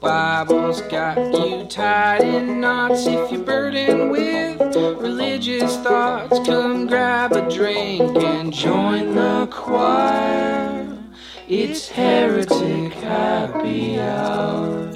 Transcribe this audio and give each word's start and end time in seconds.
Bible's 0.00 0.80
got 0.82 1.18
you 1.34 1.66
tied 1.66 2.22
in 2.22 2.58
knots 2.58 3.06
if 3.06 3.30
you're 3.30 3.44
burdened 3.44 4.10
with 4.10 4.58
religious 4.74 5.76
thoughts. 5.78 6.38
Come 6.46 6.86
grab 6.86 7.32
a 7.32 7.46
drink 7.50 8.16
and 8.16 8.50
join 8.50 9.14
the 9.14 9.46
choir. 9.52 10.98
It's 11.46 11.90
Heretic 11.90 12.94
Happy 12.94 14.00
Hour. 14.00 14.90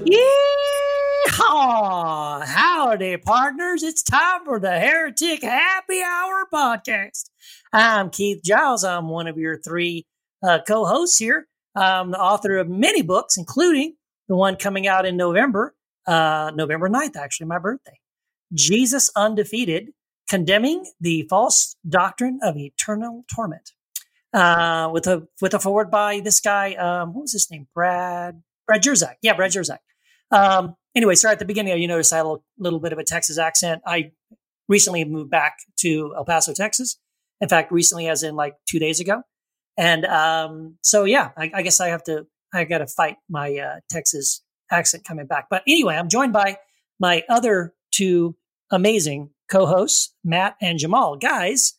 Yeehaw! 1.29 2.47
Howdy, 2.47 3.19
partners. 3.19 3.83
It's 3.83 4.03
time 4.03 4.47
for 4.47 4.59
the 4.59 4.81
Heretic 4.81 5.43
Happy 5.43 6.01
Hour 6.03 6.47
podcast. 6.51 7.29
I'm 7.75 8.09
Keith 8.09 8.43
Giles. 8.43 8.85
I'm 8.85 9.11
one 9.11 9.27
of 9.27 9.37
your 9.37 9.59
three 9.59 10.07
uh, 10.43 10.61
co 10.67 10.87
hosts 10.87 11.19
here. 11.19 11.47
I'm 11.77 12.11
the 12.13 12.19
author 12.19 12.57
of 12.57 12.71
many 12.71 13.03
books, 13.03 13.37
including 13.37 13.97
the 14.29 14.37
one 14.37 14.57
coming 14.57 14.87
out 14.87 15.07
in 15.07 15.17
November, 15.17 15.75
uh, 16.07 16.53
November 16.55 16.89
9th, 16.89 17.17
actually, 17.17 17.47
my 17.47 17.59
birthday. 17.59 17.99
Jesus 18.53 19.11
Undefeated, 19.17 19.93
condemning 20.29 20.87
the 21.01 21.27
false 21.29 21.77
doctrine 21.89 22.39
of 22.43 22.57
eternal 22.57 23.25
torment. 23.35 23.73
Uh, 24.33 24.91
with 24.93 25.07
a 25.07 25.29
with 25.41 25.55
a 25.55 25.61
forward 25.61 25.93
by 25.93 26.19
this 26.19 26.41
guy, 26.41 26.75
um, 26.75 27.15
what 27.15 27.23
was 27.23 27.33
his 27.33 27.49
name? 27.53 27.69
Brad 27.73 28.43
Brad 28.67 28.83
Jersak. 28.83 29.15
Yeah, 29.23 29.35
Brad 29.35 29.53
Jersak. 29.53 29.79
Um, 30.33 30.75
anyway, 30.95 31.15
sorry 31.15 31.33
at 31.33 31.39
the 31.39 31.45
beginning, 31.45 31.81
you 31.81 31.87
noticed 31.87 32.13
I 32.13 32.17
had 32.17 32.23
a 32.23 32.29
little, 32.29 32.45
little 32.59 32.81
bit 32.81 32.93
of 32.93 32.99
a 32.99 33.05
Texas 33.05 33.39
accent. 33.39 33.83
I 33.87 34.11
recently 34.69 35.05
moved 35.05 35.31
back 35.31 35.59
to 35.79 36.15
El 36.17 36.25
Paso, 36.25 36.53
Texas. 36.53 36.99
In 37.41 37.49
fact, 37.49 37.73
recently, 37.73 38.09
as 38.09 38.23
in 38.23 38.37
like 38.37 38.57
two 38.67 38.79
days 38.79 39.01
ago. 39.01 39.23
And 39.77 40.05
um, 40.07 40.79
so, 40.83 41.05
yeah, 41.05 41.31
I, 41.37 41.51
I, 41.55 41.63
guess 41.63 41.81
I 41.81 41.89
have 41.89 42.05
to, 42.05 42.27
I 42.55 42.65
got 42.65 42.79
to 42.79 42.87
fight 42.87 43.17
my 43.29 43.57
uh, 43.57 43.81
Texas 43.91 44.43
accent 44.71 45.05
coming 45.05 45.27
back. 45.27 45.47
But 45.51 45.63
anyway, 45.67 45.97
I'm 45.97 46.09
joined 46.09 46.33
by 46.33 46.59
my 47.01 47.25
other 47.29 47.75
two 47.91 48.37
amazing 48.71 49.31
co 49.51 49.67
hosts, 49.67 50.15
Matt 50.25 50.57
and 50.61 50.79
Jamal. 50.79 51.17
Guys, 51.17 51.75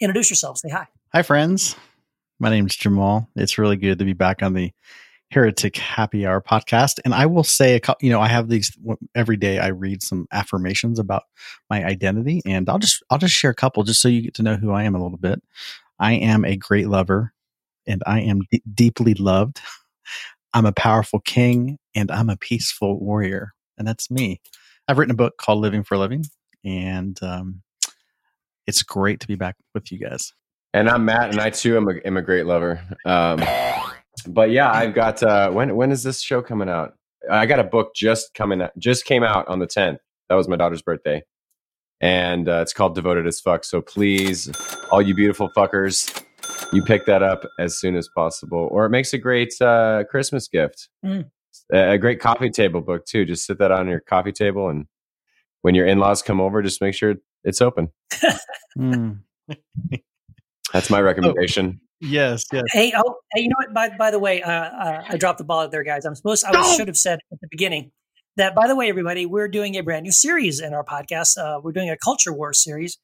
introduce 0.00 0.30
yourselves. 0.30 0.60
Say 0.60 0.68
hi. 0.68 0.86
Hi, 1.12 1.22
friends. 1.22 1.76
My 2.38 2.50
name 2.50 2.66
is 2.66 2.76
Jamal. 2.76 3.28
It's 3.34 3.58
really 3.58 3.76
good 3.76 3.98
to 3.98 4.04
be 4.04 4.12
back 4.12 4.42
on 4.42 4.52
the 4.52 4.70
Heretic 5.30 5.76
Happy 5.76 6.26
Hour 6.26 6.40
podcast. 6.40 7.00
And 7.04 7.14
I 7.14 7.26
will 7.26 7.42
say, 7.42 7.76
a 7.76 7.94
you 8.00 8.10
know, 8.10 8.20
I 8.20 8.28
have 8.28 8.48
these 8.48 8.76
every 9.14 9.36
day. 9.36 9.58
I 9.58 9.68
read 9.68 10.02
some 10.02 10.26
affirmations 10.32 10.98
about 10.98 11.24
my 11.70 11.84
identity, 11.84 12.42
and 12.44 12.68
I'll 12.68 12.78
just 12.78 13.02
I'll 13.10 13.18
just 13.18 13.34
share 13.34 13.50
a 13.50 13.54
couple 13.54 13.82
just 13.82 14.00
so 14.00 14.08
you 14.08 14.22
get 14.22 14.34
to 14.34 14.42
know 14.42 14.56
who 14.56 14.70
I 14.70 14.84
am 14.84 14.94
a 14.94 15.02
little 15.02 15.18
bit. 15.18 15.42
I 15.98 16.12
am 16.12 16.44
a 16.44 16.56
great 16.56 16.88
lover, 16.88 17.32
and 17.86 18.02
I 18.06 18.20
am 18.20 18.42
d- 18.50 18.62
deeply 18.72 19.14
loved. 19.14 19.60
I'm 20.56 20.64
a 20.64 20.72
powerful 20.72 21.20
king, 21.20 21.76
and 21.94 22.10
I'm 22.10 22.30
a 22.30 22.36
peaceful 22.38 22.98
warrior, 22.98 23.52
and 23.76 23.86
that's 23.86 24.10
me. 24.10 24.40
I've 24.88 24.96
written 24.96 25.12
a 25.12 25.14
book 25.14 25.36
called 25.36 25.58
Living 25.58 25.84
for 25.84 25.96
a 25.96 25.98
Living, 25.98 26.24
and 26.64 27.22
um, 27.22 27.60
it's 28.66 28.82
great 28.82 29.20
to 29.20 29.26
be 29.26 29.34
back 29.34 29.56
with 29.74 29.92
you 29.92 29.98
guys. 29.98 30.32
And 30.72 30.88
I'm 30.88 31.04
Matt, 31.04 31.28
and 31.28 31.40
I 31.40 31.50
too 31.50 31.76
am 31.76 31.90
a, 31.90 31.96
am 32.06 32.16
a 32.16 32.22
great 32.22 32.46
lover. 32.46 32.80
Um, 33.04 33.42
but 34.26 34.50
yeah, 34.50 34.72
I've 34.72 34.94
got 34.94 35.22
uh, 35.22 35.50
when 35.50 35.76
when 35.76 35.92
is 35.92 36.02
this 36.02 36.22
show 36.22 36.40
coming 36.40 36.70
out? 36.70 36.94
I 37.30 37.44
got 37.44 37.58
a 37.58 37.64
book 37.64 37.94
just 37.94 38.32
coming 38.32 38.62
out, 38.62 38.70
just 38.78 39.04
came 39.04 39.22
out 39.22 39.46
on 39.48 39.58
the 39.58 39.66
10th. 39.66 39.98
That 40.30 40.36
was 40.36 40.48
my 40.48 40.56
daughter's 40.56 40.80
birthday, 40.80 41.22
and 42.00 42.48
uh, 42.48 42.60
it's 42.62 42.72
called 42.72 42.94
Devoted 42.94 43.26
as 43.26 43.40
Fuck. 43.40 43.62
So 43.64 43.82
please, 43.82 44.50
all 44.90 45.02
you 45.02 45.14
beautiful 45.14 45.50
fuckers, 45.54 46.24
you 46.72 46.82
pick 46.82 47.06
that 47.06 47.22
up 47.22 47.44
as 47.58 47.78
soon 47.78 47.96
as 47.96 48.08
possible, 48.14 48.68
or 48.70 48.86
it 48.86 48.90
makes 48.90 49.12
a 49.12 49.18
great 49.18 49.52
uh, 49.60 50.04
Christmas 50.10 50.48
gift. 50.48 50.88
Mm. 51.04 51.30
A 51.72 51.98
great 51.98 52.20
coffee 52.20 52.50
table 52.50 52.80
book 52.80 53.06
too. 53.06 53.24
Just 53.24 53.46
sit 53.46 53.58
that 53.58 53.72
on 53.72 53.88
your 53.88 54.00
coffee 54.00 54.32
table, 54.32 54.68
and 54.68 54.86
when 55.62 55.74
your 55.74 55.86
in-laws 55.86 56.22
come 56.22 56.40
over, 56.40 56.62
just 56.62 56.80
make 56.80 56.94
sure 56.94 57.14
it's 57.44 57.60
open. 57.60 57.88
mm. 58.78 59.18
That's 60.72 60.90
my 60.90 61.00
oh, 61.00 61.04
recommendation. 61.04 61.80
Oh, 61.80 61.86
yes, 62.00 62.44
yes. 62.52 62.64
Hey, 62.72 62.92
oh, 62.96 63.16
hey, 63.32 63.42
you 63.42 63.48
know 63.48 63.54
what? 63.58 63.72
By 63.72 63.96
by 63.96 64.10
the 64.10 64.18
way, 64.18 64.42
uh, 64.42 64.50
uh, 64.50 65.04
I 65.08 65.16
dropped 65.16 65.38
the 65.38 65.44
ball 65.44 65.68
there, 65.68 65.82
guys. 65.82 66.04
I'm 66.04 66.14
supposed. 66.14 66.44
I 66.44 66.50
was, 66.56 66.76
should 66.76 66.88
have 66.88 66.96
said 66.96 67.20
at 67.32 67.40
the 67.40 67.48
beginning 67.50 67.90
that. 68.36 68.54
By 68.54 68.68
the 68.68 68.76
way, 68.76 68.88
everybody, 68.88 69.26
we're 69.26 69.48
doing 69.48 69.76
a 69.76 69.82
brand 69.82 70.04
new 70.04 70.12
series 70.12 70.60
in 70.60 70.74
our 70.74 70.84
podcast. 70.84 71.38
Uh, 71.38 71.60
we're 71.62 71.72
doing 71.72 71.90
a 71.90 71.96
culture 71.96 72.32
war 72.32 72.52
series, 72.52 72.98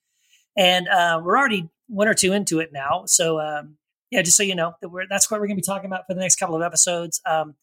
and 0.56 0.88
uh, 0.88 1.20
we're 1.24 1.38
already 1.38 1.68
one 1.92 2.08
or 2.08 2.14
two 2.14 2.32
into 2.32 2.60
it 2.60 2.70
now. 2.72 3.04
So, 3.06 3.38
um, 3.40 3.76
yeah, 4.10 4.22
just 4.22 4.36
so 4.36 4.42
you 4.42 4.54
know, 4.54 4.74
that 4.80 4.88
we're 4.88 5.06
that's 5.08 5.30
what 5.30 5.40
we're 5.40 5.46
going 5.46 5.56
to 5.56 5.62
be 5.62 5.66
talking 5.66 5.86
about 5.86 6.04
for 6.06 6.14
the 6.14 6.20
next 6.20 6.36
couple 6.36 6.56
of 6.56 6.62
episodes. 6.62 7.20
Um, 7.26 7.54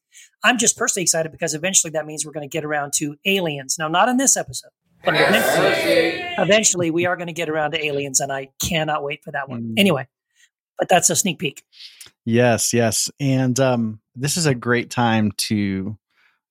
I'm 0.43 0.57
just 0.57 0.77
personally 0.77 1.03
excited 1.03 1.31
because 1.31 1.53
eventually 1.53 1.91
that 1.91 2.05
means 2.05 2.25
we're 2.25 2.31
going 2.31 2.47
to 2.47 2.51
get 2.51 2.65
around 2.65 2.93
to 2.97 3.17
aliens. 3.25 3.77
Now, 3.77 3.87
not 3.87 4.09
in 4.09 4.17
this 4.17 4.37
episode. 4.37 4.71
But 5.03 5.15
eventually, 5.15 6.21
eventually, 6.37 6.91
we 6.91 7.05
are 7.05 7.15
going 7.15 7.27
to 7.27 7.33
get 7.33 7.49
around 7.49 7.71
to 7.71 7.85
aliens, 7.85 8.19
and 8.19 8.33
I 8.33 8.49
cannot 8.61 9.01
wait 9.01 9.23
for 9.23 9.31
that 9.31 9.47
one. 9.47 9.63
Mm. 9.63 9.73
Anyway, 9.77 10.07
but 10.77 10.89
that's 10.89 11.09
a 11.09 11.15
sneak 11.15 11.39
peek. 11.39 11.63
Yes, 12.25 12.73
yes, 12.73 13.09
and 13.17 13.57
um, 13.61 14.01
this 14.15 14.35
is 14.35 14.45
a 14.45 14.53
great 14.53 14.89
time 14.89 15.31
to 15.37 15.97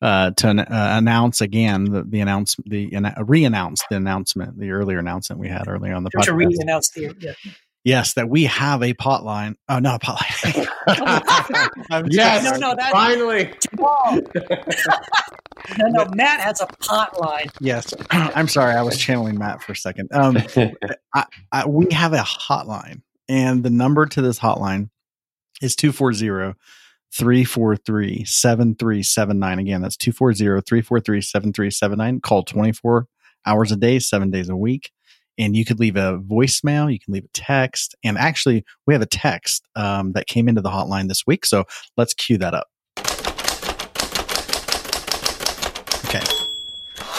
uh, 0.00 0.30
to 0.30 0.48
uh, 0.48 0.64
announce 0.98 1.40
again 1.42 1.84
the, 1.84 2.04
the 2.04 2.20
announce 2.20 2.56
the 2.64 2.94
uh, 2.96 3.24
re-announce 3.24 3.82
the 3.90 3.96
announcement, 3.96 4.58
the 4.58 4.70
earlier 4.70 4.98
announcement 4.98 5.40
we 5.40 5.48
had 5.48 5.68
earlier 5.68 5.94
on 5.94 6.04
the 6.04 6.10
podcast. 6.10 6.24
To 6.24 6.34
re-announce 6.34 6.90
the 6.90 7.14
yeah. 7.20 7.32
Yes, 7.88 8.12
that 8.12 8.28
we 8.28 8.44
have 8.44 8.82
a 8.82 8.92
potline. 8.92 9.54
Oh, 9.66 9.78
not 9.78 10.02
a 10.02 10.06
potline. 10.06 10.68
yes, 12.10 12.44
no, 12.44 12.68
no, 12.68 12.74
that's 12.76 12.90
finally. 12.90 13.50
no, 15.78 15.86
no, 15.88 16.04
Matt 16.14 16.40
has 16.40 16.60
a 16.60 16.66
potline. 16.66 17.50
Yes, 17.62 17.94
I'm 18.10 18.46
sorry, 18.46 18.74
I 18.74 18.82
was 18.82 18.98
channeling 18.98 19.38
Matt 19.38 19.62
for 19.62 19.72
a 19.72 19.76
second. 19.76 20.10
Um, 20.12 20.36
I, 21.14 21.24
I, 21.50 21.66
we 21.66 21.90
have 21.94 22.12
a 22.12 22.18
hotline, 22.18 23.00
and 23.26 23.62
the 23.62 23.70
number 23.70 24.04
to 24.04 24.20
this 24.20 24.38
hotline 24.38 24.90
is 25.62 25.74
240 25.74 26.58
343 27.14 28.22
7379. 28.26 29.58
Again, 29.58 29.80
that's 29.80 29.96
240 29.96 30.60
343 30.60 31.22
7379. 31.22 32.20
Call 32.20 32.42
24 32.42 33.06
hours 33.46 33.72
a 33.72 33.76
day, 33.76 33.98
seven 33.98 34.30
days 34.30 34.50
a 34.50 34.56
week 34.56 34.90
and 35.38 35.56
you 35.56 35.64
could 35.64 35.78
leave 35.78 35.96
a 35.96 36.18
voicemail, 36.18 36.92
you 36.92 36.98
can 36.98 37.14
leave 37.14 37.24
a 37.24 37.28
text, 37.32 37.94
and 38.02 38.18
actually, 38.18 38.64
we 38.86 38.94
have 38.94 39.02
a 39.02 39.06
text 39.06 39.66
um, 39.76 40.12
that 40.12 40.26
came 40.26 40.48
into 40.48 40.60
the 40.60 40.70
hotline 40.70 41.08
this 41.08 41.22
week. 41.26 41.46
So 41.46 41.64
let's 41.96 42.14
cue 42.14 42.38
that 42.38 42.54
up. 42.54 42.66
Okay, 46.06 46.24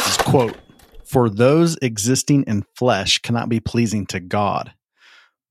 this 0.05 0.17
quote: 0.17 0.57
"For 1.05 1.29
those 1.29 1.77
existing 1.81 2.43
in 2.47 2.65
flesh 2.75 3.19
cannot 3.19 3.49
be 3.49 3.59
pleasing 3.59 4.05
to 4.07 4.19
God, 4.19 4.73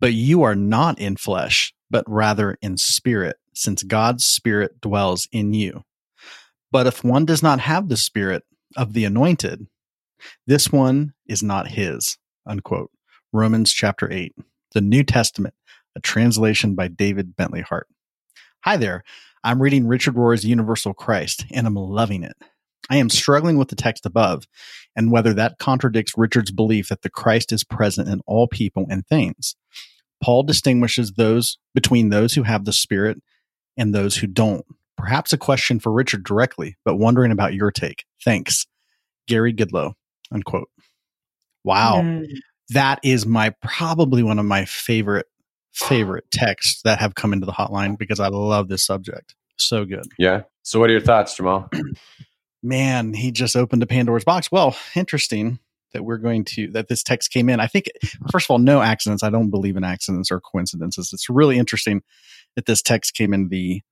but 0.00 0.12
you 0.12 0.42
are 0.42 0.56
not 0.56 0.98
in 0.98 1.16
flesh, 1.16 1.72
but 1.90 2.04
rather 2.06 2.58
in 2.60 2.76
spirit, 2.76 3.36
since 3.54 3.82
God's 3.82 4.24
spirit 4.24 4.80
dwells 4.80 5.26
in 5.32 5.54
you. 5.54 5.84
But 6.70 6.86
if 6.86 7.02
one 7.02 7.24
does 7.24 7.42
not 7.42 7.60
have 7.60 7.88
the 7.88 7.96
spirit 7.96 8.44
of 8.76 8.92
the 8.92 9.04
anointed." 9.04 9.66
This 10.48 10.72
one 10.72 11.14
is 11.28 11.44
not 11.44 11.68
his 11.68 12.18
unquote. 12.48 12.91
Romans 13.32 13.72
chapter 13.72 14.10
8, 14.10 14.34
the 14.72 14.81
New 14.81 15.04
Testament, 15.04 15.54
a 15.94 16.00
translation 16.00 16.75
by 16.75 16.88
David 16.88 17.36
Bentley 17.36 17.60
Hart. 17.60 17.86
Hi 18.64 18.76
there. 18.76 19.04
I'm 19.44 19.62
reading 19.62 19.86
Richard 19.86 20.16
Rohr's 20.16 20.44
Universal 20.44 20.94
Christ, 20.94 21.44
and 21.53 21.66
I'm 21.66 21.75
loving 21.75 22.22
it. 22.25 22.36
I 22.91 22.97
am 22.97 23.10
struggling 23.10 23.59
with 23.59 23.69
the 23.69 23.76
text 23.76 24.06
above 24.06 24.48
and 24.97 25.12
whether 25.12 25.34
that 25.34 25.59
contradicts 25.59 26.16
Richard's 26.16 26.50
belief 26.50 26.88
that 26.88 27.03
the 27.03 27.10
Christ 27.10 27.53
is 27.53 27.64
present 27.64 28.09
in 28.09 28.20
all 28.26 28.48
people 28.48 28.86
and 28.88 29.06
things. 29.06 29.54
Paul 30.22 30.42
distinguishes 30.42 31.12
those 31.12 31.59
between 31.75 32.09
those 32.09 32.34
who 32.34 32.42
have 32.44 32.65
the 32.65 32.72
Spirit 32.72 33.22
and 33.76 33.94
those 33.94 34.16
who 34.16 34.26
don't. 34.26 34.65
Perhaps 34.97 35.33
a 35.33 35.39
question 35.39 35.78
for 35.78 35.92
Richard 35.92 36.24
directly, 36.24 36.77
but 36.84 36.97
wondering 36.97 37.30
about 37.30 37.54
your 37.54 37.71
take. 37.71 38.04
Thanks. 38.24 38.66
Gary 39.28 39.53
Goodlow, 39.53 39.92
unquote. 40.33 40.68
Wow. 41.68 42.00
Mm. 42.00 42.26
That 42.70 42.98
is 43.03 43.26
my 43.26 43.54
probably 43.62 44.22
one 44.22 44.38
of 44.38 44.47
my 44.47 44.65
favorite 44.65 45.26
favorite 45.72 46.24
texts 46.30 46.80
that 46.82 46.98
have 46.98 47.15
come 47.15 47.34
into 47.34 47.44
the 47.44 47.53
hotline 47.53 47.98
because 47.98 48.20
I 48.20 48.28
love 48.28 48.68
this 48.68 48.84
subject. 48.84 49.34
So 49.56 49.84
good. 49.84 50.06
Yeah. 50.18 50.42
So 50.62 50.80
what 50.80 50.88
are 50.88 50.92
your 50.92 51.03
thoughts, 51.03 51.36
Jamal? 51.36 51.68
Man, 52.62 53.12
he 53.12 53.30
just 53.30 53.54
opened 53.54 53.82
a 53.82 53.86
Pandora's 53.86 54.24
box. 54.24 54.50
Well, 54.50 54.76
interesting 54.97 55.59
that 55.92 56.04
we're 56.04 56.18
going 56.18 56.44
to 56.44 56.70
that 56.72 56.88
this 56.88 57.03
text 57.03 57.30
came 57.30 57.50
in. 57.50 57.60
I 57.60 57.66
think 57.66 57.86
first 58.30 58.47
of 58.47 58.50
all, 58.50 58.59
no 58.59 58.80
accidents. 58.80 59.22
I 59.22 59.30
don't 59.30 59.50
believe 59.50 59.76
in 59.76 59.84
accidents 59.84 60.30
or 60.30 60.41
coincidences. 60.41 61.10
It's 61.12 61.28
really 61.28 61.59
interesting 61.59 62.03
that 62.56 62.64
this 62.64 62.80
text 62.80 63.14
came 63.14 63.34
in 63.34 63.48
the 63.48 63.82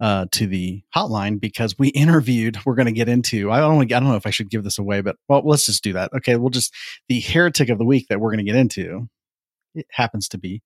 uh, 0.00 0.26
to 0.32 0.46
the 0.46 0.82
hotline 0.94 1.40
because 1.40 1.78
we 1.78 1.88
interviewed. 1.90 2.58
We're 2.64 2.74
going 2.74 2.86
to 2.86 2.92
get 2.92 3.08
into. 3.08 3.50
I 3.50 3.58
don't. 3.58 3.80
I 3.80 3.84
don't 3.84 4.08
know 4.08 4.16
if 4.16 4.26
I 4.26 4.30
should 4.30 4.50
give 4.50 4.64
this 4.64 4.78
away, 4.78 5.00
but 5.00 5.16
well, 5.28 5.42
let's 5.44 5.66
just 5.66 5.84
do 5.84 5.92
that. 5.94 6.12
Okay, 6.16 6.36
we'll 6.36 6.50
just 6.50 6.74
the 7.08 7.20
heretic 7.20 7.68
of 7.68 7.78
the 7.78 7.84
week 7.84 8.08
that 8.08 8.20
we're 8.20 8.30
going 8.30 8.44
to 8.44 8.50
get 8.50 8.58
into. 8.58 9.08
It 9.74 9.86
happens 9.90 10.28
to 10.28 10.38
be 10.38 10.62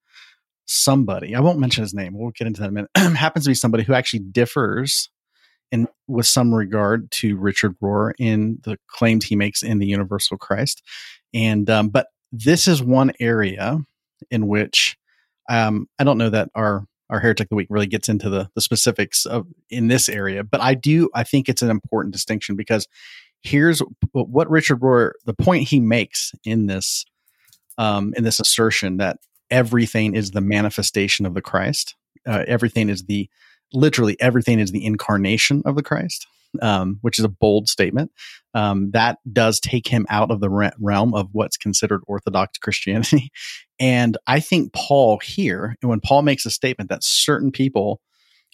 somebody. 0.66 1.34
I 1.34 1.40
won't 1.40 1.58
mention 1.58 1.82
his 1.82 1.94
name. 1.94 2.12
We'll 2.16 2.30
get 2.30 2.46
into 2.46 2.60
that 2.60 2.68
in 2.68 2.76
a 2.76 2.86
minute. 2.94 3.16
happens 3.18 3.44
to 3.44 3.50
be 3.50 3.54
somebody 3.54 3.84
who 3.84 3.94
actually 3.94 4.20
differs 4.20 5.08
in 5.70 5.88
with 6.06 6.26
some 6.26 6.54
regard 6.54 7.10
to 7.10 7.36
Richard 7.36 7.74
Rohr 7.80 8.12
in 8.18 8.58
the 8.64 8.78
claims 8.86 9.24
he 9.24 9.36
makes 9.36 9.62
in 9.62 9.78
the 9.78 9.86
Universal 9.86 10.38
Christ, 10.38 10.82
and 11.34 11.68
um, 11.68 11.88
but 11.88 12.08
this 12.32 12.68
is 12.68 12.82
one 12.82 13.12
area 13.20 13.78
in 14.30 14.46
which 14.48 14.96
um, 15.48 15.88
I 15.98 16.04
don't 16.04 16.18
know 16.18 16.30
that 16.30 16.50
our 16.54 16.84
our 17.10 17.20
heretic 17.20 17.46
of 17.46 17.50
the 17.50 17.56
week 17.56 17.68
really 17.70 17.86
gets 17.86 18.08
into 18.08 18.28
the 18.28 18.50
the 18.54 18.60
specifics 18.60 19.26
of 19.26 19.46
in 19.70 19.88
this 19.88 20.08
area, 20.08 20.44
but 20.44 20.60
I 20.60 20.74
do 20.74 21.10
I 21.14 21.24
think 21.24 21.48
it's 21.48 21.62
an 21.62 21.70
important 21.70 22.12
distinction 22.12 22.56
because 22.56 22.86
here's 23.42 23.80
what 24.12 24.50
Richard 24.50 24.80
Rohr 24.80 25.12
the 25.24 25.34
point 25.34 25.68
he 25.68 25.80
makes 25.80 26.32
in 26.44 26.66
this 26.66 27.04
um, 27.76 28.12
in 28.16 28.24
this 28.24 28.40
assertion 28.40 28.96
that 28.98 29.18
everything 29.50 30.14
is 30.14 30.32
the 30.32 30.40
manifestation 30.40 31.24
of 31.24 31.34
the 31.34 31.42
Christ, 31.42 31.94
uh, 32.26 32.44
everything 32.46 32.88
is 32.88 33.04
the 33.04 33.28
literally 33.72 34.16
everything 34.20 34.58
is 34.58 34.72
the 34.72 34.84
incarnation 34.84 35.62
of 35.64 35.76
the 35.76 35.82
Christ. 35.82 36.26
Um, 36.62 36.96
which 37.02 37.18
is 37.18 37.26
a 37.26 37.28
bold 37.28 37.68
statement. 37.68 38.10
Um, 38.54 38.90
that 38.92 39.18
does 39.30 39.60
take 39.60 39.86
him 39.86 40.06
out 40.08 40.30
of 40.30 40.40
the 40.40 40.72
realm 40.80 41.12
of 41.12 41.28
what's 41.32 41.58
considered 41.58 42.00
Orthodox 42.06 42.56
Christianity. 42.56 43.30
And 43.80 44.16
I 44.26 44.40
think 44.40 44.72
Paul 44.72 45.18
here, 45.22 45.76
and 45.80 45.88
when 45.88 46.00
Paul 46.00 46.22
makes 46.22 46.46
a 46.46 46.50
statement 46.50 46.90
that 46.90 47.04
certain 47.04 47.52
people 47.52 48.00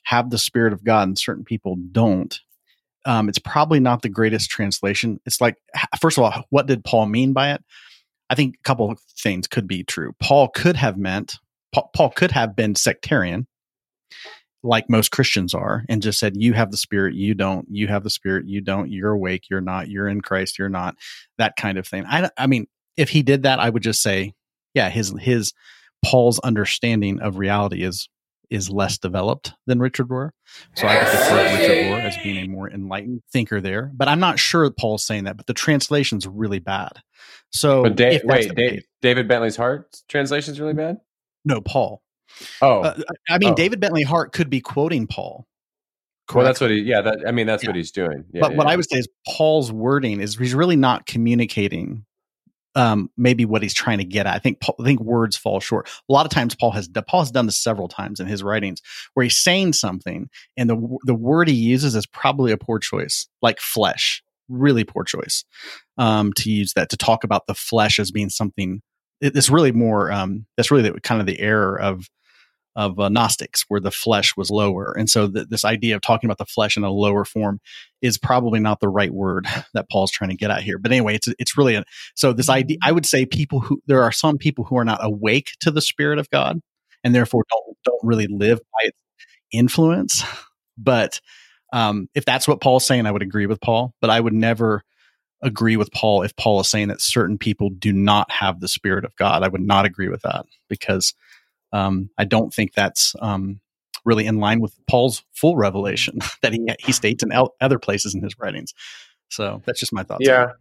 have 0.04 0.30
the 0.30 0.38
Spirit 0.38 0.72
of 0.72 0.84
God 0.84 1.08
and 1.08 1.18
certain 1.18 1.44
people 1.44 1.76
don't, 1.92 2.38
um, 3.06 3.28
it's 3.28 3.38
probably 3.38 3.80
not 3.80 4.02
the 4.02 4.08
greatest 4.08 4.50
translation. 4.50 5.20
It's 5.26 5.40
like, 5.40 5.56
first 6.00 6.18
of 6.18 6.24
all, 6.24 6.44
what 6.50 6.66
did 6.66 6.84
Paul 6.84 7.06
mean 7.06 7.32
by 7.32 7.52
it? 7.52 7.62
I 8.30 8.34
think 8.34 8.56
a 8.56 8.62
couple 8.62 8.90
of 8.90 8.98
things 9.18 9.46
could 9.46 9.66
be 9.66 9.84
true. 9.84 10.14
Paul 10.20 10.48
could 10.48 10.76
have 10.76 10.96
meant, 10.96 11.38
Paul, 11.72 11.90
Paul 11.94 12.10
could 12.10 12.30
have 12.30 12.56
been 12.56 12.74
sectarian, 12.74 13.46
like 14.62 14.88
most 14.88 15.10
Christians 15.10 15.52
are, 15.52 15.84
and 15.88 16.02
just 16.02 16.18
said, 16.18 16.34
You 16.36 16.54
have 16.54 16.70
the 16.70 16.78
Spirit, 16.78 17.14
you 17.14 17.34
don't. 17.34 17.66
You 17.70 17.86
have 17.88 18.02
the 18.02 18.10
Spirit, 18.10 18.46
you 18.46 18.62
don't. 18.62 18.90
You're 18.90 19.12
awake, 19.12 19.44
you're 19.50 19.60
not. 19.60 19.88
You're 19.88 20.08
in 20.08 20.22
Christ, 20.22 20.58
you're 20.58 20.70
not. 20.70 20.96
That 21.36 21.56
kind 21.56 21.76
of 21.76 21.86
thing. 21.86 22.04
I, 22.08 22.30
I 22.38 22.46
mean, 22.46 22.66
if 22.96 23.10
he 23.10 23.22
did 23.22 23.42
that, 23.42 23.60
I 23.60 23.68
would 23.68 23.82
just 23.82 24.02
say, 24.02 24.32
yeah, 24.74 24.90
his 24.90 25.14
his 25.20 25.52
Paul's 26.04 26.38
understanding 26.40 27.20
of 27.20 27.38
reality 27.38 27.82
is 27.82 28.08
is 28.50 28.70
less 28.70 28.98
developed 28.98 29.52
than 29.66 29.80
Richard 29.80 30.08
Rohr. 30.08 30.30
So 30.74 30.86
I 30.86 30.96
could 30.96 31.10
defer 31.10 31.44
Richard 31.44 31.84
Rohr 31.86 32.00
as 32.04 32.16
being 32.22 32.44
a 32.44 32.48
more 32.48 32.70
enlightened 32.70 33.22
thinker 33.32 33.60
there. 33.60 33.90
But 33.94 34.08
I'm 34.08 34.20
not 34.20 34.38
sure 34.38 34.70
Paul's 34.70 35.04
saying 35.04 35.24
that, 35.24 35.36
but 35.36 35.46
the 35.46 35.54
translation's 35.54 36.26
really 36.26 36.58
bad. 36.58 36.92
So 37.50 37.84
but 37.84 37.96
da- 37.96 38.20
wait, 38.24 38.54
da- 38.54 38.82
David 39.00 39.28
Bentley 39.28 39.50
Hart's 39.50 40.04
translation's 40.08 40.60
really 40.60 40.74
bad? 40.74 40.98
No, 41.44 41.60
Paul. 41.60 42.02
Oh. 42.60 42.82
Uh, 42.82 43.00
I 43.28 43.38
mean, 43.38 43.52
oh. 43.52 43.54
David 43.54 43.80
Bentley 43.80 44.02
Hart 44.02 44.32
could 44.32 44.50
be 44.50 44.60
quoting 44.60 45.06
Paul. 45.06 45.46
Correct? 46.26 46.36
Well, 46.36 46.46
that's 46.46 46.60
what 46.60 46.70
he, 46.70 46.78
yeah, 46.78 47.02
that, 47.02 47.18
I 47.26 47.32
mean, 47.32 47.46
that's 47.46 47.62
yeah. 47.62 47.68
what 47.68 47.76
he's 47.76 47.90
doing. 47.90 48.24
Yeah, 48.32 48.40
but 48.40 48.52
yeah, 48.52 48.56
what 48.56 48.66
I 48.66 48.76
would 48.76 48.88
say 48.88 48.98
is 48.98 49.08
Paul's 49.28 49.70
wording 49.70 50.20
is 50.20 50.36
he's 50.36 50.54
really 50.54 50.76
not 50.76 51.06
communicating 51.06 52.06
um, 52.74 53.10
maybe 53.16 53.44
what 53.44 53.62
he's 53.62 53.74
trying 53.74 53.98
to 53.98 54.04
get 54.04 54.26
at. 54.26 54.34
I 54.34 54.38
think 54.38 54.60
Paul, 54.60 54.76
I 54.80 54.84
think 54.84 55.00
words 55.00 55.36
fall 55.36 55.60
short. 55.60 55.88
A 56.08 56.12
lot 56.12 56.26
of 56.26 56.30
times 56.30 56.54
Paul 56.54 56.72
has 56.72 56.88
Paul 57.08 57.20
has 57.20 57.30
done 57.30 57.46
this 57.46 57.58
several 57.58 57.88
times 57.88 58.20
in 58.20 58.26
his 58.26 58.42
writings 58.42 58.82
where 59.14 59.24
he's 59.24 59.36
saying 59.36 59.74
something 59.74 60.28
and 60.56 60.68
the 60.68 60.98
the 61.04 61.14
word 61.14 61.48
he 61.48 61.54
uses 61.54 61.94
is 61.94 62.06
probably 62.06 62.52
a 62.52 62.58
poor 62.58 62.78
choice, 62.78 63.28
like 63.42 63.60
flesh, 63.60 64.22
really 64.48 64.84
poor 64.84 65.04
choice 65.04 65.44
um, 65.98 66.32
to 66.34 66.50
use 66.50 66.72
that 66.74 66.90
to 66.90 66.96
talk 66.96 67.24
about 67.24 67.46
the 67.46 67.54
flesh 67.54 67.98
as 67.98 68.10
being 68.10 68.30
something. 68.30 68.82
It, 69.20 69.36
it's 69.36 69.50
really 69.50 69.72
more. 69.72 70.10
Um, 70.10 70.46
that's 70.56 70.70
really 70.70 70.88
the, 70.88 71.00
kind 71.00 71.20
of 71.20 71.26
the 71.26 71.40
error 71.40 71.78
of 71.78 72.08
of 72.76 72.98
uh, 72.98 73.08
Gnostics, 73.08 73.64
where 73.68 73.80
the 73.80 73.90
flesh 73.90 74.36
was 74.36 74.50
lower. 74.50 74.94
And 74.96 75.08
so 75.08 75.28
th- 75.28 75.48
this 75.48 75.64
idea 75.64 75.94
of 75.94 76.02
talking 76.02 76.28
about 76.28 76.38
the 76.38 76.44
flesh 76.44 76.76
in 76.76 76.84
a 76.84 76.90
lower 76.90 77.24
form 77.24 77.60
is 78.02 78.18
probably 78.18 78.60
not 78.60 78.80
the 78.80 78.88
right 78.88 79.12
word 79.12 79.46
that 79.74 79.88
Paul's 79.90 80.10
trying 80.10 80.30
to 80.30 80.36
get 80.36 80.50
at 80.50 80.62
here. 80.62 80.78
But 80.78 80.92
anyway, 80.92 81.14
it's 81.14 81.28
it's 81.38 81.56
really 81.56 81.76
a, 81.76 81.84
so 82.14 82.32
this 82.32 82.48
idea. 82.48 82.78
I 82.82 82.92
would 82.92 83.06
say 83.06 83.26
people 83.26 83.60
who 83.60 83.80
there 83.86 84.02
are 84.02 84.12
some 84.12 84.38
people 84.38 84.64
who 84.64 84.76
are 84.76 84.84
not 84.84 85.04
awake 85.04 85.52
to 85.60 85.70
the 85.70 85.82
Spirit 85.82 86.18
of 86.18 86.30
God, 86.30 86.60
and 87.02 87.14
therefore 87.14 87.44
don't 87.50 87.76
don't 87.84 88.06
really 88.06 88.26
live 88.28 88.58
by 88.58 88.88
its 88.88 88.98
influence. 89.52 90.24
But 90.76 91.20
um, 91.72 92.08
if 92.14 92.24
that's 92.24 92.48
what 92.48 92.60
Paul's 92.60 92.86
saying, 92.86 93.06
I 93.06 93.12
would 93.12 93.22
agree 93.22 93.46
with 93.46 93.60
Paul. 93.60 93.94
But 94.00 94.10
I 94.10 94.20
would 94.20 94.32
never 94.32 94.82
agree 95.42 95.76
with 95.76 95.92
Paul 95.92 96.22
if 96.22 96.34
Paul 96.36 96.60
is 96.60 96.68
saying 96.68 96.88
that 96.88 97.00
certain 97.00 97.38
people 97.38 97.70
do 97.70 97.92
not 97.92 98.30
have 98.30 98.60
the 98.60 98.68
Spirit 98.68 99.04
of 99.04 99.14
God. 99.16 99.42
I 99.42 99.48
would 99.48 99.60
not 99.60 99.84
agree 99.84 100.08
with 100.08 100.22
that 100.22 100.46
because 100.68 101.14
um, 101.74 102.08
I 102.16 102.24
don't 102.24 102.54
think 102.54 102.72
that's 102.72 103.14
um, 103.20 103.60
really 104.04 104.26
in 104.26 104.38
line 104.38 104.60
with 104.60 104.78
Paul's 104.86 105.24
full 105.32 105.56
revelation 105.56 106.18
that 106.42 106.52
he 106.52 106.66
he 106.78 106.92
states 106.92 107.22
in 107.22 107.30
other 107.60 107.78
places 107.78 108.14
in 108.14 108.22
his 108.22 108.38
writings. 108.38 108.72
So 109.28 109.60
that's 109.66 109.80
just 109.80 109.92
my 109.92 110.04
thoughts. 110.04 110.26
Yeah. 110.26 110.52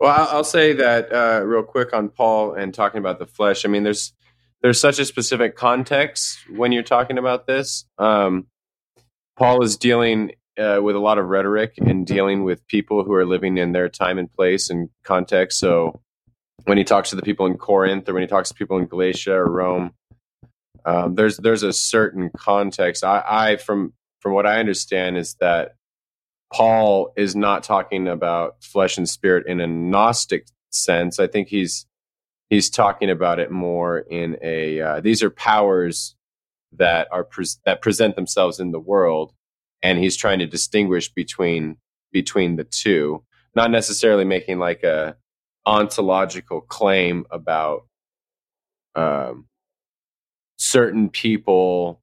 Well, 0.00 0.28
I'll 0.32 0.42
say 0.42 0.72
that 0.72 1.12
uh, 1.12 1.44
real 1.44 1.62
quick 1.62 1.92
on 1.92 2.08
Paul 2.08 2.54
and 2.54 2.74
talking 2.74 2.98
about 2.98 3.20
the 3.20 3.26
flesh. 3.26 3.64
I 3.64 3.68
mean, 3.68 3.84
there's 3.84 4.12
there's 4.60 4.80
such 4.80 4.98
a 4.98 5.04
specific 5.04 5.54
context 5.54 6.38
when 6.50 6.72
you're 6.72 6.82
talking 6.82 7.18
about 7.18 7.46
this. 7.46 7.84
Um, 7.98 8.48
Paul 9.36 9.62
is 9.62 9.76
dealing 9.76 10.32
uh, 10.58 10.80
with 10.82 10.96
a 10.96 11.00
lot 11.00 11.18
of 11.18 11.26
rhetoric 11.26 11.74
and 11.78 12.04
dealing 12.04 12.42
with 12.42 12.66
people 12.66 13.04
who 13.04 13.12
are 13.12 13.24
living 13.24 13.58
in 13.58 13.72
their 13.72 13.88
time 13.88 14.18
and 14.18 14.32
place 14.32 14.70
and 14.70 14.88
context. 15.04 15.60
So 15.60 16.00
when 16.64 16.78
he 16.78 16.84
talks 16.84 17.10
to 17.10 17.16
the 17.16 17.22
people 17.22 17.46
in 17.46 17.56
Corinth 17.56 18.08
or 18.08 18.14
when 18.14 18.22
he 18.22 18.26
talks 18.26 18.48
to 18.48 18.54
people 18.54 18.78
in 18.78 18.86
Galatia 18.86 19.34
or 19.34 19.50
Rome, 19.50 19.94
um, 20.84 21.14
there's 21.14 21.36
there's 21.38 21.62
a 21.62 21.72
certain 21.72 22.30
context. 22.36 23.04
I, 23.04 23.22
I 23.26 23.56
from 23.56 23.92
from 24.20 24.34
what 24.34 24.46
I 24.46 24.58
understand 24.58 25.16
is 25.16 25.34
that 25.40 25.74
Paul 26.52 27.12
is 27.16 27.34
not 27.34 27.62
talking 27.62 28.06
about 28.08 28.62
flesh 28.62 28.98
and 28.98 29.08
spirit 29.08 29.46
in 29.46 29.60
a 29.60 29.66
Gnostic 29.66 30.46
sense. 30.70 31.18
I 31.18 31.26
think 31.26 31.48
he's 31.48 31.86
he's 32.50 32.68
talking 32.68 33.10
about 33.10 33.38
it 33.38 33.50
more 33.50 33.98
in 33.98 34.36
a 34.42 34.80
uh, 34.80 35.00
these 35.00 35.22
are 35.22 35.30
powers 35.30 36.14
that 36.72 37.08
are 37.10 37.24
pre- 37.24 37.46
that 37.64 37.82
present 37.82 38.16
themselves 38.16 38.60
in 38.60 38.70
the 38.70 38.80
world, 38.80 39.32
and 39.82 39.98
he's 39.98 40.16
trying 40.16 40.38
to 40.40 40.46
distinguish 40.46 41.12
between 41.12 41.76
between 42.12 42.56
the 42.56 42.64
two, 42.64 43.24
not 43.54 43.70
necessarily 43.70 44.24
making 44.24 44.58
like 44.58 44.82
a 44.82 45.16
ontological 45.64 46.60
claim 46.60 47.24
about 47.30 47.86
um, 48.94 49.46
certain 50.62 51.08
people 51.08 52.00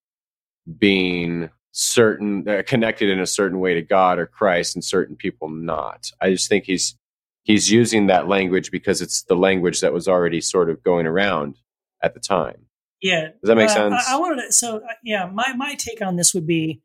being 0.78 1.50
certain 1.72 2.48
uh, 2.48 2.62
connected 2.68 3.10
in 3.10 3.20
a 3.20 3.26
certain 3.26 3.60
way 3.60 3.74
to 3.74 3.82
God 3.82 4.20
or 4.20 4.26
Christ 4.26 4.76
and 4.76 4.84
certain 4.84 5.16
people 5.16 5.48
not. 5.48 6.12
I 6.20 6.30
just 6.32 6.50
think 6.50 6.66
he's 6.66 6.98
he's 7.44 7.72
using 7.72 8.08
that 8.08 8.28
language 8.28 8.70
because 8.70 9.02
it's 9.02 9.24
the 9.24 9.36
language 9.36 9.80
that 9.80 9.94
was 9.94 10.10
already 10.10 10.42
sort 10.42 10.70
of 10.70 10.84
going 10.84 11.08
around 11.08 11.56
at 12.04 12.14
the 12.14 12.20
time. 12.20 12.66
Yeah. 13.02 13.30
Does 13.42 13.48
that 13.48 13.56
make 13.56 13.70
uh, 13.70 13.74
sense? 13.74 14.06
I, 14.10 14.16
I 14.16 14.20
wanted 14.20 14.48
to, 14.48 14.52
so 14.52 14.78
uh, 14.78 14.94
yeah, 15.04 15.26
my 15.26 15.54
my 15.54 15.76
take 15.76 16.02
on 16.02 16.18
this 16.18 16.34
would 16.34 16.46
be 16.46 16.82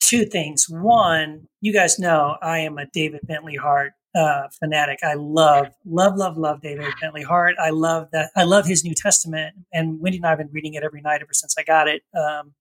two 0.00 0.24
things. 0.24 0.66
One, 0.68 1.46
you 1.60 1.72
guys 1.72 2.00
know 2.00 2.36
I 2.42 2.58
am 2.58 2.76
a 2.76 2.86
David 2.86 3.20
Bentley 3.22 3.54
Hart 3.54 3.92
uh, 4.14 4.48
fanatic. 4.58 4.98
I 5.02 5.14
love, 5.14 5.68
love, 5.84 6.16
love, 6.16 6.36
love 6.36 6.60
David 6.60 6.92
Bentley 7.00 7.22
Hart. 7.22 7.56
I 7.60 7.70
love 7.70 8.08
that. 8.12 8.30
I 8.36 8.44
love 8.44 8.66
his 8.66 8.84
New 8.84 8.94
Testament, 8.94 9.54
and 9.72 10.00
Wendy 10.00 10.18
and 10.18 10.26
I 10.26 10.30
have 10.30 10.38
been 10.38 10.50
reading 10.52 10.74
it 10.74 10.82
every 10.82 11.00
night 11.00 11.22
ever 11.22 11.32
since 11.32 11.54
I 11.58 11.62
got 11.62 11.88
it 11.88 12.02
um, 12.16 12.54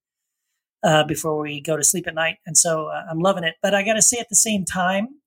uh, 0.83 1.03
before 1.03 1.39
we 1.39 1.61
go 1.61 1.77
to 1.77 1.83
sleep 1.83 2.07
at 2.07 2.15
night, 2.15 2.37
and 2.45 2.57
so 2.57 2.87
uh, 2.87 3.03
I'm 3.09 3.19
loving 3.19 3.43
it. 3.43 3.55
But 3.61 3.73
I 3.73 3.83
got 3.83 3.93
to 3.93 4.01
say, 4.01 4.17
at 4.19 4.29
the 4.29 4.35
same 4.35 4.65
time, 4.65 5.21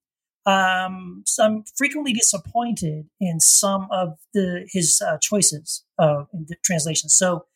um, 0.47 1.23
so 1.27 1.45
I'm 1.45 1.65
frequently 1.77 2.13
disappointed 2.13 3.09
in 3.21 3.41
some 3.41 3.89
of 3.91 4.19
the 4.33 4.67
his 4.71 5.03
uh, 5.07 5.19
choices 5.19 5.85
of 5.99 6.29
in 6.33 6.47
the 6.49 6.57
translations. 6.65 7.15
So 7.15 7.47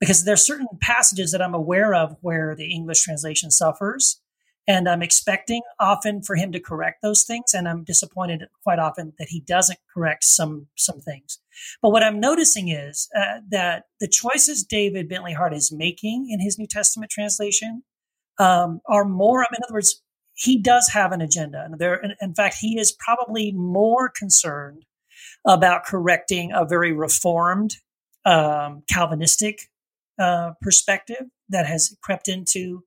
because 0.00 0.24
there's 0.24 0.44
certain 0.44 0.68
passages 0.80 1.32
that 1.32 1.40
I'm 1.40 1.54
aware 1.54 1.94
of 1.94 2.16
where 2.20 2.54
the 2.54 2.70
English 2.70 3.02
translation 3.02 3.50
suffers 3.50 4.20
and 4.68 4.88
I'm 4.88 5.02
expecting 5.02 5.62
often 5.78 6.22
for 6.22 6.34
him 6.34 6.52
to 6.52 6.60
correct 6.60 7.02
those 7.02 7.22
things, 7.22 7.54
and 7.54 7.68
I'm 7.68 7.84
disappointed 7.84 8.44
quite 8.62 8.78
often 8.78 9.12
that 9.18 9.28
he 9.28 9.40
doesn't 9.40 9.78
correct 9.92 10.24
some 10.24 10.66
some 10.76 11.00
things. 11.00 11.38
But 11.80 11.90
what 11.90 12.02
I'm 12.02 12.20
noticing 12.20 12.68
is 12.68 13.08
uh, 13.16 13.40
that 13.50 13.84
the 14.00 14.08
choices 14.08 14.64
David 14.64 15.08
Bentley 15.08 15.32
Hart 15.32 15.54
is 15.54 15.72
making 15.72 16.28
in 16.30 16.40
his 16.40 16.58
New 16.58 16.66
Testament 16.66 17.10
translation 17.10 17.82
um, 18.38 18.80
are 18.86 19.04
more. 19.04 19.42
In 19.42 19.62
other 19.64 19.74
words, 19.74 20.02
he 20.34 20.58
does 20.58 20.88
have 20.92 21.12
an 21.12 21.20
agenda, 21.20 21.62
and 21.64 21.78
there, 21.78 22.02
in, 22.20 22.34
fact, 22.34 22.56
he 22.60 22.78
is 22.78 22.92
probably 22.92 23.52
more 23.52 24.08
concerned 24.08 24.84
about 25.46 25.84
correcting 25.84 26.52
a 26.52 26.66
very 26.66 26.92
reformed 26.92 27.76
um, 28.24 28.82
Calvinistic 28.90 29.60
uh, 30.18 30.52
perspective 30.60 31.26
that 31.48 31.66
has 31.66 31.96
crept 32.02 32.28
into 32.28 32.82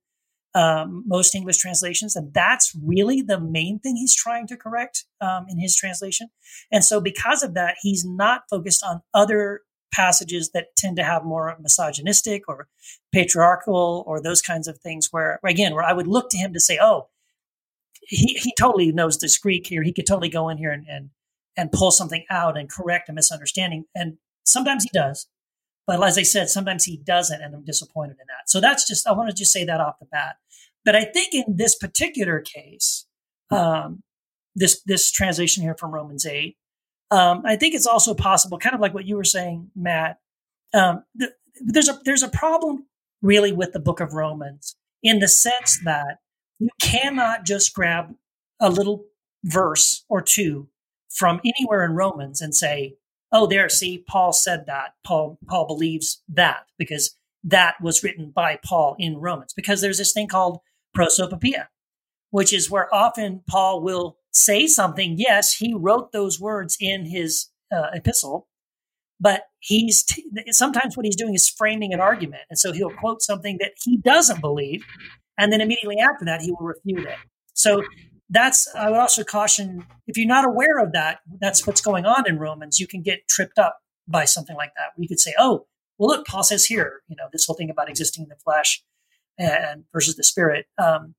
um, 0.55 1.03
most 1.05 1.35
English 1.35 1.57
translations. 1.57 2.15
And 2.15 2.33
that's 2.33 2.75
really 2.83 3.21
the 3.21 3.39
main 3.39 3.79
thing 3.79 3.95
he's 3.95 4.15
trying 4.15 4.47
to 4.47 4.57
correct 4.57 5.05
um, 5.21 5.45
in 5.49 5.59
his 5.59 5.75
translation. 5.75 6.29
And 6.71 6.83
so, 6.83 6.99
because 6.99 7.43
of 7.43 7.53
that, 7.53 7.75
he's 7.81 8.05
not 8.05 8.43
focused 8.49 8.83
on 8.83 9.01
other 9.13 9.61
passages 9.91 10.51
that 10.53 10.75
tend 10.75 10.95
to 10.97 11.03
have 11.03 11.23
more 11.23 11.55
misogynistic 11.59 12.43
or 12.47 12.67
patriarchal 13.11 14.03
or 14.07 14.21
those 14.21 14.41
kinds 14.41 14.67
of 14.67 14.77
things 14.79 15.07
where 15.11 15.39
again 15.43 15.73
where 15.73 15.83
i 15.83 15.93
would 15.93 16.07
look 16.07 16.29
to 16.29 16.37
him 16.37 16.53
to 16.53 16.59
say 16.59 16.77
oh 16.79 17.07
he, 18.01 18.37
he 18.39 18.53
totally 18.57 18.91
knows 18.91 19.17
this 19.17 19.37
greek 19.37 19.65
here 19.65 19.81
he 19.83 19.93
could 19.93 20.05
totally 20.05 20.29
go 20.29 20.47
in 20.49 20.57
here 20.57 20.71
and, 20.71 20.85
and 20.87 21.09
and 21.57 21.71
pull 21.71 21.91
something 21.91 22.23
out 22.29 22.57
and 22.57 22.69
correct 22.69 23.09
a 23.09 23.13
misunderstanding 23.13 23.85
and 23.95 24.17
sometimes 24.45 24.83
he 24.83 24.89
does 24.93 25.27
but 25.89 26.01
as 26.03 26.17
i 26.17 26.23
said 26.23 26.49
sometimes 26.49 26.85
he 26.85 26.97
doesn't 26.97 27.41
and 27.41 27.53
i'm 27.53 27.65
disappointed 27.65 28.17
in 28.21 28.27
that 28.27 28.47
so 28.47 28.61
that's 28.61 28.87
just 28.87 29.07
i 29.07 29.11
want 29.11 29.29
to 29.29 29.35
just 29.35 29.51
say 29.51 29.65
that 29.65 29.81
off 29.81 29.99
the 29.99 30.05
bat 30.05 30.35
but 30.85 30.95
i 30.95 31.03
think 31.03 31.33
in 31.33 31.57
this 31.57 31.75
particular 31.75 32.39
case 32.39 33.05
um, 33.51 34.03
this 34.55 34.81
this 34.85 35.11
translation 35.11 35.63
here 35.63 35.75
from 35.77 35.91
romans 35.91 36.25
8 36.25 36.55
um, 37.11 37.41
I 37.45 37.55
think 37.55 37.73
it's 37.73 37.87
also 37.87 38.13
possible, 38.13 38.57
kind 38.57 38.75
of 38.75 38.81
like 38.81 38.93
what 38.93 39.05
you 39.05 39.15
were 39.15 39.23
saying, 39.23 39.71
Matt. 39.75 40.19
Um, 40.73 41.03
the, 41.15 41.31
there's 41.61 41.89
a 41.89 41.99
there's 42.05 42.23
a 42.23 42.29
problem 42.29 42.85
really 43.21 43.51
with 43.51 43.73
the 43.73 43.79
Book 43.79 43.99
of 43.99 44.13
Romans 44.13 44.75
in 45.01 45.19
the 45.19 45.27
sense 45.27 45.79
that 45.85 46.19
you 46.59 46.69
cannot 46.81 47.45
just 47.45 47.73
grab 47.73 48.13
a 48.59 48.69
little 48.69 49.05
verse 49.43 50.05
or 50.09 50.21
two 50.21 50.67
from 51.09 51.41
anywhere 51.43 51.83
in 51.83 51.93
Romans 51.93 52.41
and 52.41 52.55
say, 52.55 52.95
"Oh, 53.31 53.47
there, 53.47 53.69
see, 53.69 54.03
Paul 54.07 54.33
said 54.33 54.65
that. 54.67 54.95
Paul 55.05 55.37
Paul 55.47 55.67
believes 55.67 56.21
that 56.29 56.65
because 56.77 57.15
that 57.43 57.75
was 57.81 58.03
written 58.03 58.31
by 58.31 58.59
Paul 58.63 58.95
in 58.99 59.17
Romans." 59.17 59.53
Because 59.53 59.81
there's 59.81 59.97
this 59.97 60.13
thing 60.13 60.27
called 60.27 60.59
prosopopoeia, 60.93 61.69
which 62.31 62.53
is 62.53 62.69
where 62.69 62.93
often 62.93 63.43
Paul 63.47 63.81
will 63.81 64.17
say 64.31 64.67
something. 64.67 65.15
Yes, 65.17 65.55
he 65.55 65.73
wrote 65.73 66.11
those 66.11 66.39
words 66.39 66.77
in 66.79 67.05
his 67.05 67.47
uh, 67.71 67.87
epistle, 67.93 68.47
but 69.19 69.43
he's 69.59 70.03
t- 70.03 70.25
sometimes 70.51 70.95
what 70.95 71.05
he's 71.05 71.15
doing 71.15 71.33
is 71.33 71.49
framing 71.49 71.93
an 71.93 71.99
argument, 71.99 72.43
and 72.49 72.57
so 72.57 72.71
he'll 72.71 72.93
quote 72.93 73.21
something 73.21 73.57
that 73.59 73.73
he 73.83 73.97
doesn't 73.97 74.41
believe, 74.41 74.83
and 75.37 75.51
then 75.51 75.61
immediately 75.61 75.99
after 75.99 76.25
that 76.25 76.41
he 76.41 76.51
will 76.51 76.65
refute 76.67 77.05
it. 77.07 77.17
So 77.53 77.83
that's 78.29 78.67
I 78.75 78.89
would 78.89 78.99
also 78.99 79.23
caution 79.23 79.85
if 80.07 80.17
you're 80.17 80.27
not 80.27 80.45
aware 80.45 80.79
of 80.79 80.91
that, 80.93 81.19
that's 81.39 81.65
what's 81.65 81.81
going 81.81 82.05
on 82.05 82.27
in 82.27 82.37
Romans. 82.37 82.79
You 82.79 82.87
can 82.87 83.01
get 83.01 83.27
tripped 83.27 83.57
up 83.57 83.79
by 84.07 84.25
something 84.25 84.55
like 84.55 84.73
that. 84.75 84.89
where 84.95 85.03
you 85.03 85.07
could 85.07 85.19
say, 85.19 85.33
oh, 85.37 85.65
well, 85.97 86.09
look, 86.09 86.25
Paul 86.25 86.43
says 86.43 86.65
here, 86.65 87.01
you 87.07 87.15
know, 87.15 87.27
this 87.31 87.45
whole 87.45 87.55
thing 87.55 87.69
about 87.69 87.89
existing 87.89 88.23
in 88.23 88.29
the 88.29 88.35
flesh 88.35 88.83
and 89.37 89.83
versus 89.93 90.15
the 90.15 90.23
spirit. 90.23 90.65
Um, 90.77 91.15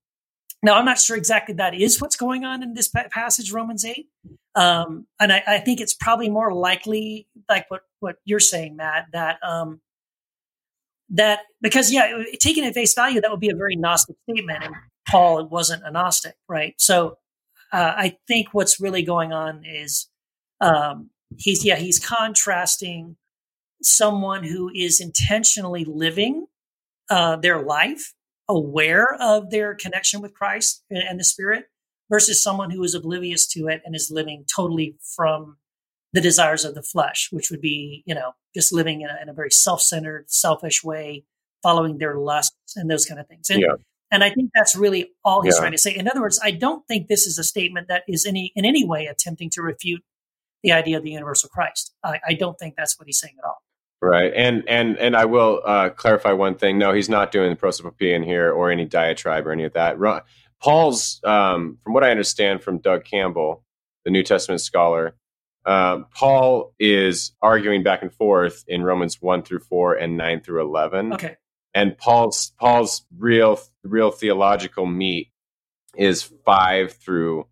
now, 0.63 0.75
I'm 0.75 0.85
not 0.85 0.99
sure 0.99 1.17
exactly 1.17 1.55
that 1.55 1.75
is 1.75 2.01
what's 2.01 2.17
going 2.17 2.45
on 2.45 2.63
in 2.63 2.75
this 2.75 2.89
passage, 2.89 3.51
Romans 3.51 3.85
8. 3.85 4.07
Um, 4.55 5.07
and 5.19 5.33
I, 5.33 5.43
I, 5.47 5.59
think 5.59 5.81
it's 5.81 5.95
probably 5.95 6.29
more 6.29 6.53
likely, 6.53 7.29
like 7.49 7.71
what, 7.71 7.83
what 8.01 8.17
you're 8.25 8.41
saying, 8.41 8.77
Matt, 8.77 9.07
that, 9.13 9.39
um, 9.43 9.81
that 11.11 11.41
because, 11.63 11.93
yeah, 11.93 12.25
taken 12.41 12.65
at 12.65 12.75
face 12.75 12.93
value, 12.93 13.21
that 13.21 13.31
would 13.31 13.41
be 13.41 13.51
a 13.51 13.55
very 13.55 13.77
Gnostic 13.77 14.17
statement. 14.29 14.65
And 14.65 14.75
Paul 15.09 15.49
wasn't 15.49 15.87
a 15.87 15.91
Gnostic, 15.91 16.35
right? 16.49 16.75
So 16.79 17.19
uh, 17.73 17.95
I 17.97 18.17
think 18.27 18.49
what's 18.53 18.81
really 18.81 19.03
going 19.03 19.33
on 19.33 19.65
is 19.65 20.09
um, 20.61 21.11
he's, 21.37 21.65
yeah, 21.65 21.77
he's 21.77 21.99
contrasting 21.99 23.17
someone 23.83 24.45
who 24.45 24.71
is 24.75 25.01
intentionally 25.01 25.85
living 25.85 26.47
uh, 27.09 27.37
their 27.37 27.63
life 27.63 28.13
aware 28.49 29.15
of 29.21 29.51
their 29.51 29.75
connection 29.75 30.21
with 30.21 30.35
Christ 30.35 30.85
and 30.91 31.19
the 31.19 31.25
Spirit 31.25 31.67
versus 32.11 32.43
someone 32.43 32.71
who 32.71 32.83
is 32.83 32.95
oblivious 32.95 33.47
to 33.49 33.69
it 33.69 33.81
and 33.85 33.95
is 33.95 34.11
living 34.11 34.45
totally 34.55 34.97
from 35.17 35.57
the 36.13 36.21
desires 36.21 36.65
of 36.65 36.75
the 36.75 36.83
flesh, 36.83 37.29
which 37.31 37.51
would 37.51 37.61
be, 37.61 38.03
you 38.05 38.15
know, 38.15 38.33
just 38.55 38.73
living 38.73 39.03
in 39.03 39.09
a, 39.09 39.23
in 39.23 39.29
a 39.29 39.33
very 39.33 39.51
self 39.51 39.81
centered, 39.81 40.29
selfish 40.29 40.83
way, 40.83 41.25
following 41.63 41.99
their 41.99 42.19
lusts 42.19 42.77
and 42.77 42.91
those 42.91 43.07
kind 43.07 43.21
of 43.21 43.29
things. 43.29 43.49
And, 43.49 43.61
yeah. 43.61 43.75
And 44.11 44.25
I 44.25 44.31
think 44.31 44.51
that's 44.55 44.77
really 44.77 45.13
all 45.25 45.43
he's 45.43 45.55
yeah. 45.55 45.61
trying 45.61 45.73
to 45.73 45.79
say. 45.79 45.95
In 45.95 46.09
other 46.09 46.21
words, 46.21 46.41
I 46.43 46.51
don't 46.51 46.87
think 46.87 47.09
this 47.09 47.27
is 47.27 47.39
a 47.39 47.45
statement 47.45 47.89
that 47.89 48.03
is 48.09 48.27
any 48.27 48.53
in 48.55 48.65
any 48.65 48.85
way 48.85 49.07
attempting 49.07 49.51
to 49.51 49.63
refute 49.63 50.03
the 50.63 50.73
idea 50.73 50.99
of 50.99 51.05
the 51.05 51.11
universal 51.11 51.49
Christ. 51.49 51.95
I, 52.05 52.21
I 52.27 52.35
don't 52.35 52.59
think 52.59 52.75
that's 52.77 52.99
what 52.99 53.07
he's 53.07 53.19
saying 53.19 53.35
at 53.39 53.47
all. 53.47 53.63
Right, 54.03 54.33
and 54.35 54.67
and 54.67 54.97
and 54.97 55.15
I 55.15 55.27
will 55.27 55.61
uh, 55.65 55.91
clarify 55.91 56.33
one 56.33 56.55
thing. 56.55 56.79
No, 56.79 56.93
he's 56.95 57.11
not 57.11 57.33
doing 57.33 57.51
the 57.51 57.57
prosopopoeia 57.57 58.25
here 58.25 58.51
or 58.51 58.71
any 58.71 58.87
diatribe 58.87 59.47
or 59.47 59.53
any 59.53 59.65
of 59.65 59.75
that. 59.75 59.99
Paul's, 60.63 61.21
um, 61.25 61.79
from 61.85 61.93
what 61.93 62.05
I 62.05 62.11
understand 62.11 62.63
from 62.63 62.79
Doug 62.79 63.05
Campbell, 63.05 63.63
the 64.05 64.11
New 64.11 64.23
Testament 64.23 64.61
scholar, 64.61 65.17
uh, 65.67 66.01
Paul 66.15 66.75
is 66.79 67.33
arguing 67.43 67.83
back 67.83 68.01
and 68.03 68.13
forth 68.13 68.65
in 68.67 68.83
Romans 68.83 69.21
one 69.21 69.43
through 69.43 69.61
four 69.61 69.95
and 69.95 70.17
nine 70.17 70.41
through 70.41 70.63
eleven. 70.63 71.13
Okay, 71.13 71.37
and 71.75 71.97
Paul's 71.97 72.53
Paul's 72.59 73.05
real 73.17 73.59
real 73.85 74.11
theological 74.11 74.87
meat 74.87 75.31
is 75.97 76.23
five 76.45 76.93
through 76.93 77.47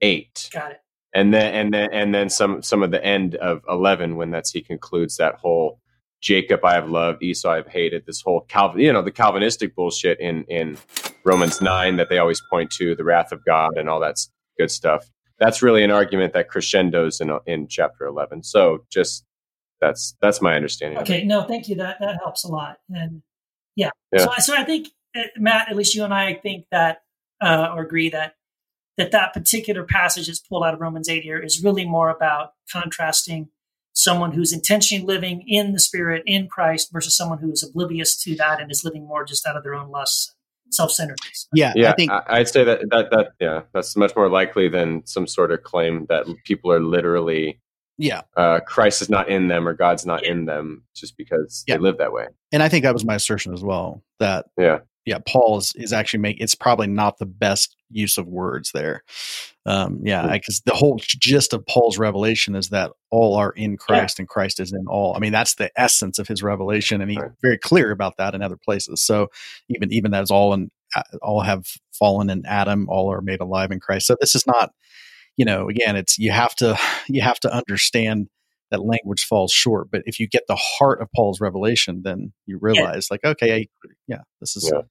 eight. 0.00 0.48
Got 0.52 0.72
it. 0.72 0.80
And 1.14 1.32
then 1.32 1.54
and 1.54 1.74
then 1.74 1.88
and 1.92 2.14
then 2.14 2.28
some 2.28 2.62
some 2.62 2.82
of 2.82 2.90
the 2.90 3.04
end 3.04 3.36
of 3.36 3.62
11 3.68 4.16
when 4.16 4.30
that's 4.30 4.50
he 4.50 4.60
concludes 4.60 5.16
that 5.16 5.36
whole 5.36 5.80
jacob 6.20 6.64
i 6.64 6.74
have 6.74 6.88
loved 6.88 7.22
esau 7.22 7.50
i've 7.50 7.68
hated 7.68 8.04
this 8.06 8.22
whole 8.22 8.40
calvin 8.42 8.80
you 8.80 8.92
know 8.92 9.02
the 9.02 9.10
calvinistic 9.10 9.74
bullshit 9.74 10.18
in 10.18 10.44
in 10.44 10.76
romans 11.24 11.60
9 11.60 11.96
that 11.96 12.08
they 12.08 12.18
always 12.18 12.42
point 12.50 12.70
to 12.70 12.94
the 12.94 13.04
wrath 13.04 13.32
of 13.32 13.44
god 13.44 13.76
and 13.76 13.88
all 13.88 14.00
that 14.00 14.16
good 14.58 14.70
stuff. 14.70 15.10
That's 15.38 15.62
really 15.62 15.84
an 15.84 15.90
argument 15.90 16.32
that 16.32 16.48
crescendos 16.48 17.20
in 17.20 17.30
in 17.46 17.68
chapter 17.68 18.06
11 18.06 18.42
so 18.42 18.84
just 18.90 19.24
that's 19.80 20.16
that's 20.20 20.40
my 20.40 20.54
understanding 20.54 20.98
okay 20.98 21.24
no 21.24 21.42
thank 21.42 21.68
you 21.68 21.76
that 21.76 21.96
that 22.00 22.16
helps 22.22 22.44
a 22.44 22.48
lot 22.48 22.78
and 22.90 23.22
yeah, 23.74 23.90
yeah. 24.12 24.24
So, 24.24 24.32
so 24.38 24.54
i 24.56 24.64
think 24.64 24.88
uh, 25.16 25.22
matt 25.36 25.68
at 25.68 25.76
least 25.76 25.94
you 25.94 26.04
and 26.04 26.14
i 26.14 26.34
think 26.34 26.66
that 26.70 27.02
uh, 27.40 27.68
or 27.74 27.82
agree 27.82 28.08
that 28.08 28.34
that 28.96 29.12
that 29.12 29.32
particular 29.34 29.84
passage 29.84 30.26
that's 30.26 30.40
pulled 30.40 30.64
out 30.64 30.74
of 30.74 30.80
Romans 30.80 31.08
8 31.08 31.22
here 31.22 31.38
is 31.38 31.62
really 31.62 31.84
more 31.84 32.08
about 32.08 32.52
contrasting 32.70 33.48
someone 33.92 34.32
who's 34.32 34.52
intentionally 34.52 35.04
living 35.04 35.42
in 35.46 35.72
the 35.72 35.78
spirit 35.78 36.22
in 36.26 36.48
Christ 36.48 36.90
versus 36.92 37.16
someone 37.16 37.38
who 37.38 37.50
is 37.50 37.62
oblivious 37.62 38.16
to 38.22 38.34
that 38.36 38.60
and 38.60 38.70
is 38.70 38.84
living 38.84 39.06
more 39.06 39.24
just 39.24 39.46
out 39.46 39.56
of 39.56 39.62
their 39.62 39.74
own 39.74 39.90
lusts 39.90 40.34
self-centeredness. 40.70 41.48
Yeah, 41.54 41.72
yeah. 41.76 41.90
I 41.90 41.94
think 41.94 42.10
I'd 42.10 42.48
say 42.48 42.64
that 42.64 42.80
that 42.90 43.10
that 43.10 43.28
yeah, 43.40 43.60
that's 43.72 43.96
much 43.96 44.14
more 44.16 44.28
likely 44.28 44.68
than 44.68 45.06
some 45.06 45.26
sort 45.26 45.52
of 45.52 45.62
claim 45.62 46.06
that 46.08 46.26
people 46.44 46.72
are 46.72 46.80
literally 46.80 47.60
yeah 47.98 48.22
uh, 48.36 48.60
Christ 48.66 49.02
is 49.02 49.08
not 49.08 49.28
in 49.28 49.48
them 49.48 49.66
or 49.66 49.74
God's 49.74 50.06
not 50.06 50.24
in 50.24 50.44
them 50.44 50.84
just 50.94 51.16
because 51.16 51.64
yeah. 51.66 51.76
they 51.76 51.80
live 51.80 51.98
that 51.98 52.12
way. 52.12 52.26
And 52.52 52.62
I 52.62 52.68
think 52.68 52.84
that 52.84 52.94
was 52.94 53.04
my 53.04 53.14
assertion 53.14 53.52
as 53.52 53.62
well. 53.62 54.02
That 54.18 54.46
yeah, 54.58 54.80
yeah, 55.04 55.18
Paul 55.26 55.58
is, 55.58 55.72
is 55.76 55.92
actually 55.92 56.20
make 56.20 56.40
it's 56.40 56.54
probably 56.54 56.88
not 56.88 57.18
the 57.18 57.26
best 57.26 57.76
use 57.90 58.18
of 58.18 58.26
words 58.26 58.72
there. 58.72 59.04
Um, 59.64 60.00
yeah, 60.02 60.30
because 60.32 60.62
the 60.66 60.74
whole 60.74 60.98
gist 61.00 61.52
of 61.52 61.64
Paul's 61.66 61.98
revelation 61.98 62.54
is 62.54 62.68
that 62.70 62.90
all 63.10 63.36
are 63.36 63.50
in 63.50 63.76
Christ 63.76 64.18
yeah. 64.18 64.22
and 64.22 64.28
Christ 64.28 64.60
is 64.60 64.72
in 64.72 64.86
all. 64.88 65.14
I 65.14 65.20
mean, 65.20 65.32
that's 65.32 65.54
the 65.54 65.70
essence 65.76 66.18
of 66.18 66.28
his 66.28 66.42
revelation, 66.42 67.00
and 67.00 67.10
he's 67.10 67.20
right. 67.20 67.30
very 67.42 67.58
clear 67.58 67.90
about 67.90 68.16
that 68.18 68.34
in 68.34 68.42
other 68.42 68.56
places. 68.56 69.00
So 69.00 69.28
even 69.68 69.92
even 69.92 70.10
that 70.10 70.22
is 70.22 70.30
all 70.30 70.52
and 70.52 70.70
uh, 70.94 71.02
all 71.22 71.40
have 71.40 71.66
fallen 71.92 72.30
in 72.30 72.44
Adam, 72.46 72.88
all 72.88 73.12
are 73.12 73.22
made 73.22 73.40
alive 73.40 73.70
in 73.70 73.80
Christ. 73.80 74.06
So 74.06 74.16
this 74.20 74.34
is 74.34 74.46
not, 74.46 74.72
you 75.36 75.44
know, 75.44 75.68
again, 75.68 75.96
it's 75.96 76.18
you 76.18 76.30
have 76.32 76.54
to 76.56 76.78
you 77.06 77.22
have 77.22 77.40
to 77.40 77.52
understand 77.52 78.28
that 78.70 78.84
language 78.84 79.24
falls 79.24 79.52
short. 79.52 79.90
But 79.90 80.02
if 80.06 80.18
you 80.18 80.26
get 80.26 80.42
the 80.48 80.56
heart 80.56 81.00
of 81.00 81.08
Paul's 81.14 81.40
revelation, 81.40 82.02
then 82.02 82.32
you 82.46 82.58
realize, 82.60 83.08
yeah. 83.08 83.14
like, 83.14 83.24
okay, 83.24 83.54
I, 83.54 83.66
yeah, 84.08 84.22
this 84.40 84.56
is 84.56 84.70
yeah. 84.72 84.82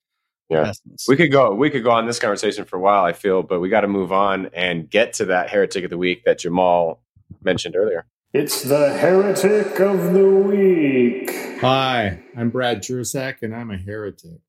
Yeah. 0.48 0.74
we 1.08 1.18
could 1.18 1.32
go 1.32 1.56
we 1.56 1.72
could 1.72 1.84
go 1.84 1.90
on 1.90 2.06
this 2.06 2.20
conversation 2.20 2.66
for 2.66 2.78
a 2.78 2.80
while 2.80 3.04
i 3.04 3.14
feel 3.14 3.42
but 3.42 3.60
we 3.62 3.68
got 3.68 3.82
to 3.82 3.88
move 3.88 4.12
on 4.12 4.52
and 4.54 4.88
get 4.88 5.14
to 5.14 5.26
that 5.26 5.50
heretic 5.50 5.86
of 5.86 5.90
the 5.90 5.98
week 5.98 6.24
that 6.26 6.38
jamal 6.38 7.02
mentioned 7.42 7.76
earlier. 7.76 8.06
It's 8.32 8.62
the 8.62 8.96
heretic 8.96 9.80
of 9.80 10.14
the 10.14 10.30
week. 10.30 11.32
Hi 11.62 12.20
i'm 12.38 12.52
brad 12.52 12.84
Jersak, 12.84 13.42
and 13.42 13.56
i'm 13.56 13.72
a 13.72 13.78
heretic. 13.78 14.40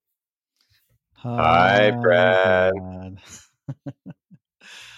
Hi, 1.15 1.93
brad, 1.93 2.75
brad. 2.75 3.19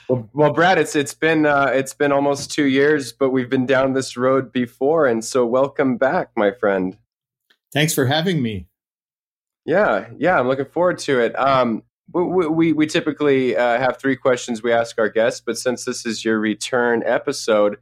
well, 0.08 0.28
well 0.32 0.52
brad 0.52 0.78
it's 0.78 0.96
it's 0.96 1.14
been 1.14 1.46
uh, 1.46 1.70
it's 1.72 1.94
been 1.94 2.12
almost 2.12 2.50
two 2.50 2.66
years 2.66 3.12
but 3.12 3.30
we've 3.30 3.50
been 3.50 3.66
down 3.66 3.92
this 3.92 4.16
road 4.16 4.52
before 4.52 5.06
and 5.06 5.24
so 5.24 5.44
welcome 5.44 5.96
back 5.96 6.30
my 6.36 6.50
friend 6.50 6.96
thanks 7.72 7.94
for 7.94 8.06
having 8.06 8.42
me 8.42 8.68
yeah, 9.68 10.08
yeah, 10.16 10.40
I'm 10.40 10.48
looking 10.48 10.64
forward 10.64 10.98
to 11.00 11.20
it. 11.20 11.38
Um, 11.38 11.82
we, 12.10 12.46
we, 12.46 12.72
we 12.72 12.86
typically 12.86 13.54
uh, 13.54 13.78
have 13.78 13.98
three 13.98 14.16
questions 14.16 14.62
we 14.62 14.72
ask 14.72 14.98
our 14.98 15.10
guests, 15.10 15.42
but 15.44 15.58
since 15.58 15.84
this 15.84 16.06
is 16.06 16.24
your 16.24 16.40
return 16.40 17.02
episode, 17.04 17.76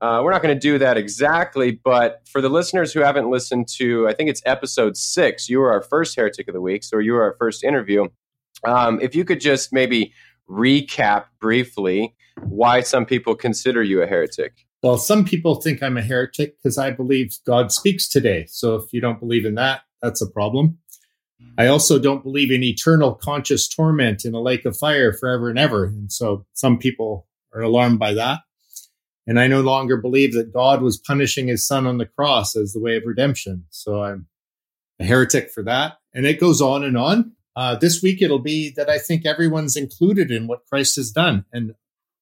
uh, 0.00 0.20
we're 0.24 0.32
not 0.32 0.42
going 0.42 0.52
to 0.52 0.60
do 0.60 0.78
that 0.78 0.96
exactly. 0.96 1.70
But 1.84 2.22
for 2.26 2.40
the 2.40 2.48
listeners 2.48 2.92
who 2.92 3.02
haven't 3.02 3.30
listened 3.30 3.68
to, 3.76 4.08
I 4.08 4.14
think 4.14 4.30
it's 4.30 4.42
episode 4.44 4.96
six, 4.96 5.48
you 5.48 5.60
were 5.60 5.70
our 5.70 5.80
first 5.80 6.16
heretic 6.16 6.48
of 6.48 6.54
the 6.54 6.60
week, 6.60 6.82
so 6.82 6.98
you 6.98 7.12
were 7.12 7.22
our 7.22 7.36
first 7.38 7.62
interview. 7.62 8.08
Um, 8.64 9.00
if 9.00 9.14
you 9.14 9.24
could 9.24 9.40
just 9.40 9.72
maybe 9.72 10.12
recap 10.48 11.24
briefly 11.40 12.14
why 12.44 12.80
some 12.80 13.06
people 13.06 13.34
consider 13.34 13.82
you 13.82 14.02
a 14.02 14.06
heretic. 14.06 14.66
Well, 14.82 14.98
some 14.98 15.24
people 15.24 15.56
think 15.56 15.82
I'm 15.82 15.96
a 15.96 16.02
heretic 16.02 16.56
because 16.56 16.76
I 16.76 16.90
believe 16.90 17.36
God 17.46 17.70
speaks 17.70 18.08
today. 18.08 18.46
So 18.48 18.74
if 18.74 18.92
you 18.92 19.00
don't 19.00 19.20
believe 19.20 19.44
in 19.44 19.54
that, 19.54 19.82
that's 20.00 20.20
a 20.20 20.30
problem. 20.30 20.78
I 21.58 21.66
also 21.66 21.98
don't 21.98 22.22
believe 22.22 22.50
in 22.50 22.62
eternal 22.62 23.14
conscious 23.14 23.68
torment 23.68 24.24
in 24.24 24.34
a 24.34 24.40
lake 24.40 24.64
of 24.64 24.76
fire 24.76 25.12
forever 25.12 25.50
and 25.50 25.58
ever. 25.58 25.84
And 25.84 26.10
so 26.10 26.46
some 26.54 26.78
people 26.78 27.26
are 27.54 27.60
alarmed 27.60 27.98
by 27.98 28.14
that. 28.14 28.40
And 29.26 29.38
I 29.38 29.46
no 29.46 29.60
longer 29.60 29.96
believe 29.96 30.34
that 30.34 30.52
God 30.52 30.82
was 30.82 30.98
punishing 30.98 31.46
his 31.46 31.66
son 31.66 31.86
on 31.86 31.98
the 31.98 32.06
cross 32.06 32.56
as 32.56 32.72
the 32.72 32.80
way 32.80 32.96
of 32.96 33.04
redemption. 33.06 33.64
So 33.70 34.02
I'm 34.02 34.26
a 34.98 35.04
heretic 35.04 35.50
for 35.50 35.62
that. 35.62 35.98
And 36.14 36.26
it 36.26 36.40
goes 36.40 36.60
on 36.60 36.82
and 36.82 36.96
on. 36.96 37.32
Uh, 37.54 37.76
this 37.76 38.02
week, 38.02 38.22
it'll 38.22 38.38
be 38.38 38.72
that 38.76 38.88
I 38.88 38.98
think 38.98 39.26
everyone's 39.26 39.76
included 39.76 40.30
in 40.30 40.46
what 40.46 40.64
Christ 40.70 40.96
has 40.96 41.10
done. 41.10 41.44
And 41.52 41.72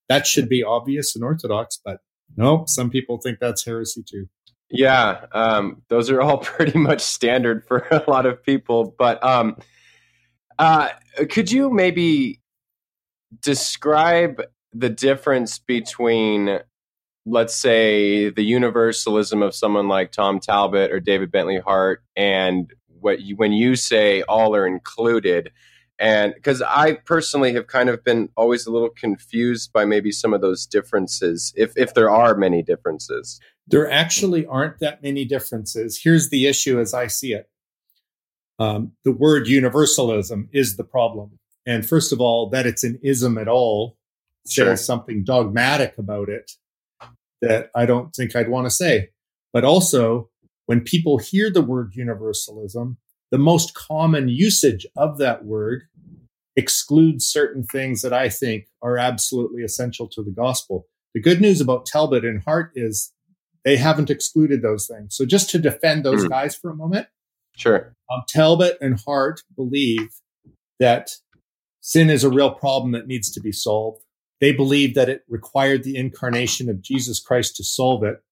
that 0.08 0.26
should 0.26 0.48
be 0.48 0.62
obvious 0.62 1.14
and 1.14 1.24
orthodox, 1.24 1.80
but 1.84 2.00
no, 2.36 2.64
some 2.66 2.90
people 2.90 3.18
think 3.18 3.38
that's 3.40 3.64
heresy 3.64 4.02
too. 4.02 4.26
Yeah, 4.70 5.26
um, 5.32 5.82
those 5.88 6.10
are 6.10 6.20
all 6.20 6.38
pretty 6.42 6.78
much 6.78 7.00
standard 7.00 7.64
for 7.66 7.86
a 7.90 8.04
lot 8.08 8.26
of 8.26 8.42
people. 8.42 8.94
But 8.98 9.22
um, 9.24 9.56
uh, 10.58 10.90
could 11.30 11.50
you 11.50 11.70
maybe 11.70 12.40
describe 13.40 14.42
the 14.72 14.88
difference 14.90 15.58
between, 15.58 16.58
let's 17.26 17.54
say, 17.54 18.30
the 18.30 18.44
universalism 18.44 19.42
of 19.42 19.54
someone 19.54 19.88
like 19.88 20.12
Tom 20.12 20.38
Talbott 20.40 20.92
or 20.92 21.00
David 21.00 21.32
Bentley 21.32 21.58
Hart, 21.58 22.02
and 22.16 22.72
what 23.00 23.20
you, 23.20 23.36
when 23.36 23.52
you 23.52 23.76
say 23.76 24.22
all 24.22 24.54
are 24.54 24.66
included? 24.66 25.50
And 25.98 26.32
because 26.34 26.62
I 26.62 26.94
personally 27.04 27.52
have 27.52 27.66
kind 27.66 27.90
of 27.90 28.02
been 28.02 28.30
always 28.36 28.66
a 28.66 28.72
little 28.72 28.88
confused 28.88 29.72
by 29.72 29.84
maybe 29.84 30.10
some 30.12 30.32
of 30.32 30.40
those 30.40 30.64
differences, 30.64 31.52
if 31.56 31.72
if 31.76 31.92
there 31.92 32.10
are 32.10 32.34
many 32.34 32.62
differences. 32.62 33.38
There 33.66 33.90
actually 33.90 34.46
aren't 34.46 34.78
that 34.80 35.02
many 35.02 35.24
differences. 35.24 36.00
Here's 36.02 36.30
the 36.30 36.46
issue 36.46 36.80
as 36.80 36.94
I 36.94 37.06
see 37.06 37.34
it. 37.34 37.50
Um, 38.58 38.92
the 39.04 39.12
word 39.12 39.46
universalism 39.46 40.48
is 40.52 40.76
the 40.76 40.84
problem. 40.84 41.38
And 41.66 41.86
first 41.86 42.12
of 42.12 42.20
all, 42.20 42.48
that 42.50 42.66
it's 42.66 42.82
an 42.82 42.98
ism 43.02 43.38
at 43.38 43.48
all 43.48 43.96
Sure. 44.48 44.66
says 44.66 44.84
something 44.84 45.22
dogmatic 45.22 45.98
about 45.98 46.28
it 46.30 46.52
that 47.42 47.70
I 47.74 47.84
don't 47.84 48.14
think 48.14 48.34
I'd 48.34 48.48
want 48.48 48.66
to 48.66 48.70
say. 48.70 49.10
But 49.52 49.64
also, 49.64 50.30
when 50.70 50.80
people 50.82 51.18
hear 51.18 51.50
the 51.50 51.60
word 51.62 51.94
universalism, 51.96 52.96
the 53.32 53.38
most 53.38 53.74
common 53.74 54.28
usage 54.28 54.86
of 54.96 55.18
that 55.18 55.44
word 55.44 55.82
excludes 56.54 57.26
certain 57.26 57.64
things 57.64 58.02
that 58.02 58.12
I 58.12 58.28
think 58.28 58.66
are 58.80 58.96
absolutely 58.96 59.64
essential 59.64 60.06
to 60.10 60.22
the 60.22 60.30
gospel. 60.30 60.86
The 61.12 61.20
good 61.20 61.40
news 61.40 61.60
about 61.60 61.86
Talbott 61.86 62.24
and 62.24 62.40
Hart 62.44 62.70
is 62.76 63.12
they 63.64 63.78
haven't 63.78 64.10
excluded 64.10 64.62
those 64.62 64.86
things. 64.86 65.16
So 65.16 65.26
just 65.26 65.50
to 65.50 65.58
defend 65.58 66.04
those 66.04 66.22
Hmm. 66.22 66.28
guys 66.28 66.54
for 66.54 66.70
a 66.70 66.76
moment, 66.76 67.08
Sure. 67.56 67.96
um, 68.08 68.22
Talbott 68.28 68.78
and 68.80 68.96
Hart 69.00 69.40
believe 69.56 70.20
that 70.78 71.10
sin 71.80 72.10
is 72.10 72.22
a 72.22 72.30
real 72.30 72.54
problem 72.54 72.92
that 72.92 73.08
needs 73.08 73.28
to 73.32 73.40
be 73.40 73.50
solved. 73.50 74.04
They 74.40 74.52
believe 74.52 74.94
that 74.94 75.08
it 75.08 75.24
required 75.28 75.82
the 75.82 75.96
incarnation 75.96 76.70
of 76.70 76.80
Jesus 76.80 77.18
Christ 77.18 77.56
to 77.56 77.64
solve 77.64 78.04
it. 78.04 78.22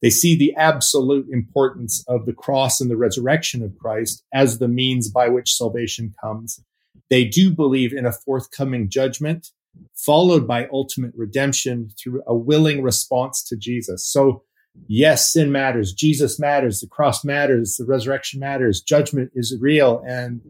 They 0.00 0.10
see 0.10 0.36
the 0.36 0.54
absolute 0.54 1.28
importance 1.30 2.04
of 2.06 2.24
the 2.24 2.32
cross 2.32 2.80
and 2.80 2.90
the 2.90 2.96
resurrection 2.96 3.62
of 3.62 3.76
Christ 3.78 4.22
as 4.32 4.58
the 4.58 4.68
means 4.68 5.10
by 5.10 5.28
which 5.28 5.54
salvation 5.54 6.14
comes. 6.22 6.62
They 7.10 7.24
do 7.24 7.50
believe 7.50 7.92
in 7.92 8.06
a 8.06 8.12
forthcoming 8.12 8.88
judgment, 8.88 9.48
followed 9.94 10.46
by 10.46 10.68
ultimate 10.72 11.12
redemption 11.16 11.90
through 12.00 12.22
a 12.26 12.34
willing 12.34 12.82
response 12.82 13.42
to 13.44 13.56
Jesus. 13.56 14.06
So, 14.06 14.44
yes, 14.86 15.32
sin 15.32 15.50
matters. 15.50 15.92
Jesus 15.92 16.38
matters. 16.38 16.80
The 16.80 16.86
cross 16.86 17.24
matters. 17.24 17.76
The 17.76 17.86
resurrection 17.86 18.38
matters. 18.40 18.80
Judgment 18.80 19.32
is 19.34 19.56
real. 19.60 20.02
And 20.06 20.42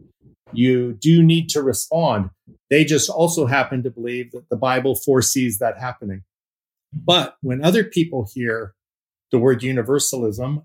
you 0.51 0.93
do 0.93 1.23
need 1.23 1.49
to 1.49 1.63
respond. 1.63 2.29
They 2.69 2.83
just 2.83 3.09
also 3.09 3.45
happen 3.47 3.83
to 3.83 3.89
believe 3.89 4.31
that 4.31 4.49
the 4.49 4.57
Bible 4.57 4.95
foresees 4.95 5.59
that 5.59 5.79
happening. 5.79 6.23
But 6.93 7.35
when 7.41 7.63
other 7.63 7.83
people 7.83 8.27
hear 8.31 8.73
the 9.31 9.39
word 9.39 9.63
universalism, 9.63 10.63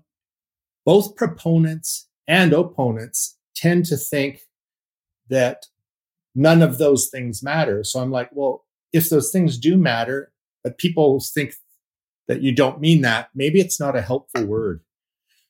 both 0.85 1.15
proponents 1.15 2.07
and 2.27 2.53
opponents 2.53 3.37
tend 3.55 3.85
to 3.85 3.97
think 3.97 4.41
that 5.29 5.65
none 6.35 6.61
of 6.61 6.77
those 6.77 7.09
things 7.09 7.41
matter. 7.41 7.83
So 7.83 7.99
I'm 7.99 8.11
like, 8.11 8.29
well, 8.31 8.65
if 8.91 9.09
those 9.09 9.31
things 9.31 9.57
do 9.57 9.77
matter, 9.77 10.31
but 10.63 10.77
people 10.77 11.19
think 11.19 11.53
that 12.27 12.41
you 12.41 12.53
don't 12.53 12.81
mean 12.81 13.01
that, 13.01 13.29
maybe 13.35 13.59
it's 13.59 13.79
not 13.79 13.95
a 13.95 14.01
helpful 14.01 14.45
word. 14.45 14.81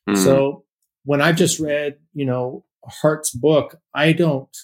Hmm. 0.08 0.16
So 0.16 0.66
when 1.04 1.22
I've 1.22 1.38
just 1.38 1.60
read, 1.60 1.98
you 2.14 2.26
know, 2.26 2.66
Hart's 2.86 3.32
book, 3.32 3.80
I 3.94 4.14
don't, 4.14 4.56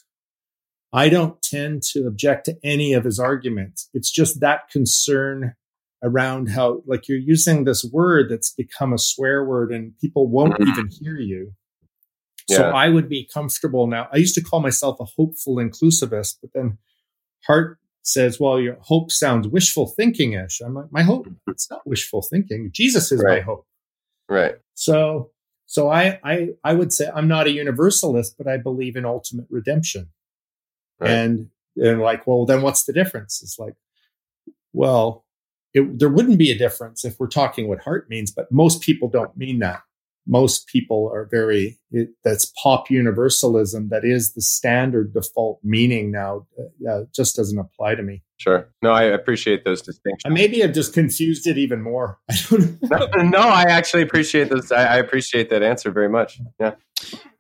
I 0.94 1.10
don't 1.10 1.42
tend 1.42 1.84
to 1.94 2.06
object 2.06 2.46
to 2.46 2.58
any 2.64 2.94
of 2.94 3.06
his 3.06 3.18
arguments. 3.20 3.90
It's 3.94 4.12
just 4.12 4.42
that 4.42 4.70
concern 4.70 5.56
around 6.04 6.50
how, 6.50 6.82
like, 6.88 7.08
you're 7.08 7.18
using 7.18 7.64
this 7.64 7.84
word 7.92 8.30
that's 8.30 8.52
become 8.54 8.92
a 8.94 8.98
swear 8.98 9.46
word 9.46 9.72
and 9.72 9.98
people 10.00 10.28
won't 10.28 10.54
Mhm. 10.60 10.68
even 10.70 10.88
hear 10.90 11.18
you. 11.18 11.54
So 12.50 12.62
Yeah. 12.68 12.72
I 12.74 12.90
would 12.90 13.08
be 13.08 13.28
comfortable 13.32 13.86
now. 13.88 14.08
I 14.12 14.18
used 14.18 14.36
to 14.36 14.42
call 14.42 14.60
myself 14.62 15.00
a 15.00 15.06
hopeful 15.06 15.56
inclusivist, 15.58 16.38
but 16.42 16.52
then 16.54 16.80
Hart 17.46 17.78
says, 18.02 18.40
well, 18.40 18.60
your 18.60 18.78
hope 18.82 19.12
sounds 19.12 19.48
wishful 19.48 19.88
thinking 19.88 20.34
ish. 20.34 20.60
I'm 20.60 20.74
like, 20.74 20.92
my 20.92 21.04
hope, 21.04 21.28
it's 21.48 21.70
not 21.70 21.86
wishful 21.86 22.24
thinking. 22.24 22.72
Jesus 22.74 23.12
is 23.12 23.24
my 23.24 23.40
hope. 23.42 23.68
right. 24.28 24.56
So, 24.74 25.32
so 25.68 25.90
I, 25.90 26.20
I, 26.24 26.50
I 26.64 26.74
would 26.74 26.92
say 26.92 27.10
I'm 27.14 27.28
not 27.28 27.46
a 27.48 27.52
universalist, 27.52 28.36
but 28.38 28.48
I 28.48 28.58
believe 28.58 28.96
in 28.96 29.06
ultimate 29.06 29.46
redemption. 29.52 30.10
Right. 31.00 31.12
And, 31.12 31.50
and 31.78 32.02
like, 32.02 32.26
well, 32.26 32.46
then 32.46 32.62
what's 32.64 32.86
the 32.86 32.94
difference? 32.94 33.42
It's 33.44 33.60
like, 33.60 33.76
well, 34.74 35.26
it, 35.74 36.00
there 36.00 36.10
wouldn't 36.10 36.38
be 36.38 36.52
a 36.52 36.58
difference 36.58 37.06
if 37.06 37.20
we're 37.20 37.28
talking 37.28 37.68
what 37.68 37.82
Hart 37.82 38.10
means, 38.10 38.32
but 38.32 38.52
most 38.52 38.82
people 38.82 39.10
don't 39.10 39.36
mean 39.38 39.60
that. 39.60 39.82
Most 40.28 40.68
people 40.68 41.10
are 41.12 41.28
very, 41.32 41.80
it, 41.92 42.10
that's 42.24 42.52
pop 42.62 42.92
universalism. 42.92 43.90
That 43.90 44.06
is 44.06 44.34
the 44.34 44.42
standard 44.42 45.14
default 45.14 45.60
meaning 45.64 46.12
now. 46.12 46.46
Uh, 46.60 46.90
uh, 46.90 47.04
just 47.14 47.36
doesn't 47.36 47.58
apply 47.58 47.96
to 47.96 48.04
me. 48.04 48.22
Sure. 48.38 48.70
No, 48.84 48.92
I 48.92 49.04
appreciate 49.04 49.66
those 49.66 49.82
distinctions. 49.82 50.26
And 50.26 50.34
maybe 50.34 50.64
I've 50.64 50.74
just 50.74 50.94
confused 50.94 51.48
it 51.48 51.58
even 51.58 51.82
more. 51.82 52.20
I 52.30 52.36
don't 52.50 52.82
know. 52.84 53.08
no, 53.16 53.22
no, 53.24 53.40
I 53.40 53.64
actually 53.64 54.04
appreciate 54.04 54.50
this. 54.50 54.72
I, 54.72 54.84
I 54.84 54.98
appreciate 54.98 55.50
that 55.50 55.64
answer 55.64 55.92
very 55.92 56.10
much. 56.10 56.40
Yeah. 56.60 56.76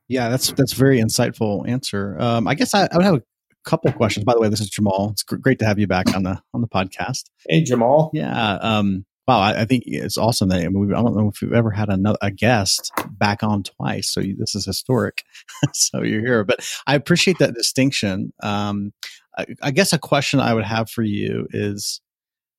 Yeah, 0.07 0.27
that's 0.27 0.51
that's 0.51 0.73
a 0.73 0.75
very 0.75 0.99
insightful 0.99 1.65
answer. 1.69 2.17
Um, 2.19 2.45
I 2.45 2.53
guess 2.53 2.73
I, 2.73 2.89
I 2.91 2.97
would 2.97 3.05
have 3.05 3.15
a 3.15 3.23
couple 3.63 3.91
questions. 3.93 4.23
By 4.23 4.33
the 4.33 4.39
way, 4.39 4.49
this 4.49 4.61
is 4.61 4.69
Jamal. 4.69 5.09
It's 5.11 5.23
gr- 5.23 5.37
great 5.37 5.59
to 5.59 5.65
have 5.65 5.79
you 5.79 5.87
back 5.87 6.15
on 6.15 6.23
the 6.23 6.41
on 6.53 6.61
the 6.61 6.67
podcast. 6.67 7.25
Hey, 7.47 7.63
Jamal. 7.63 8.11
Yeah. 8.13 8.55
Um, 8.55 9.05
wow. 9.27 9.39
I, 9.39 9.61
I 9.61 9.65
think 9.65 9.83
it's 9.85 10.17
awesome 10.17 10.49
that 10.49 10.63
I, 10.63 10.67
mean, 10.67 10.93
I 10.93 11.01
don't 11.01 11.15
know 11.15 11.29
if 11.29 11.41
we've 11.41 11.53
ever 11.53 11.71
had 11.71 11.89
another 11.89 12.17
a 12.21 12.31
guest 12.31 12.91
back 13.11 13.43
on 13.43 13.63
twice. 13.63 14.09
So 14.09 14.19
you, 14.19 14.35
this 14.35 14.55
is 14.55 14.65
historic. 14.65 15.23
so 15.73 16.01
you're 16.01 16.21
here, 16.21 16.43
but 16.43 16.67
I 16.87 16.95
appreciate 16.95 17.39
that 17.39 17.53
distinction. 17.53 18.33
Um, 18.41 18.93
I, 19.37 19.45
I 19.61 19.71
guess 19.71 19.93
a 19.93 19.99
question 19.99 20.39
I 20.39 20.53
would 20.53 20.65
have 20.65 20.89
for 20.89 21.03
you 21.03 21.47
is, 21.51 22.01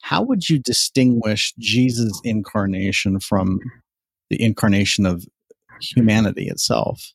how 0.02 0.22
would 0.22 0.48
you 0.48 0.58
distinguish 0.58 1.54
Jesus' 1.58 2.20
incarnation 2.24 3.20
from 3.20 3.60
the 4.30 4.42
incarnation 4.42 5.06
of 5.06 5.24
humanity 5.80 6.48
itself? 6.48 7.12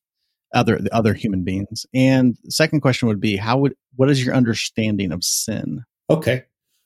Other 0.54 0.78
the 0.80 0.94
other 0.96 1.14
human 1.14 1.44
beings 1.44 1.86
and 1.94 2.38
the 2.44 2.52
second 2.52 2.82
question 2.82 3.08
would 3.08 3.20
be 3.20 3.36
how 3.36 3.58
would 3.58 3.74
what 3.96 4.10
is 4.10 4.24
your 4.24 4.34
understanding 4.34 5.12
of 5.12 5.24
sin 5.24 5.84
Okay. 6.10 6.44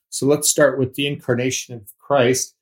So 0.10 0.26
let's 0.26 0.50
start 0.50 0.80
with 0.80 0.96
the 0.96 1.08
incarnation 1.08 1.76
of 1.76 1.88
Christ. 2.00 2.56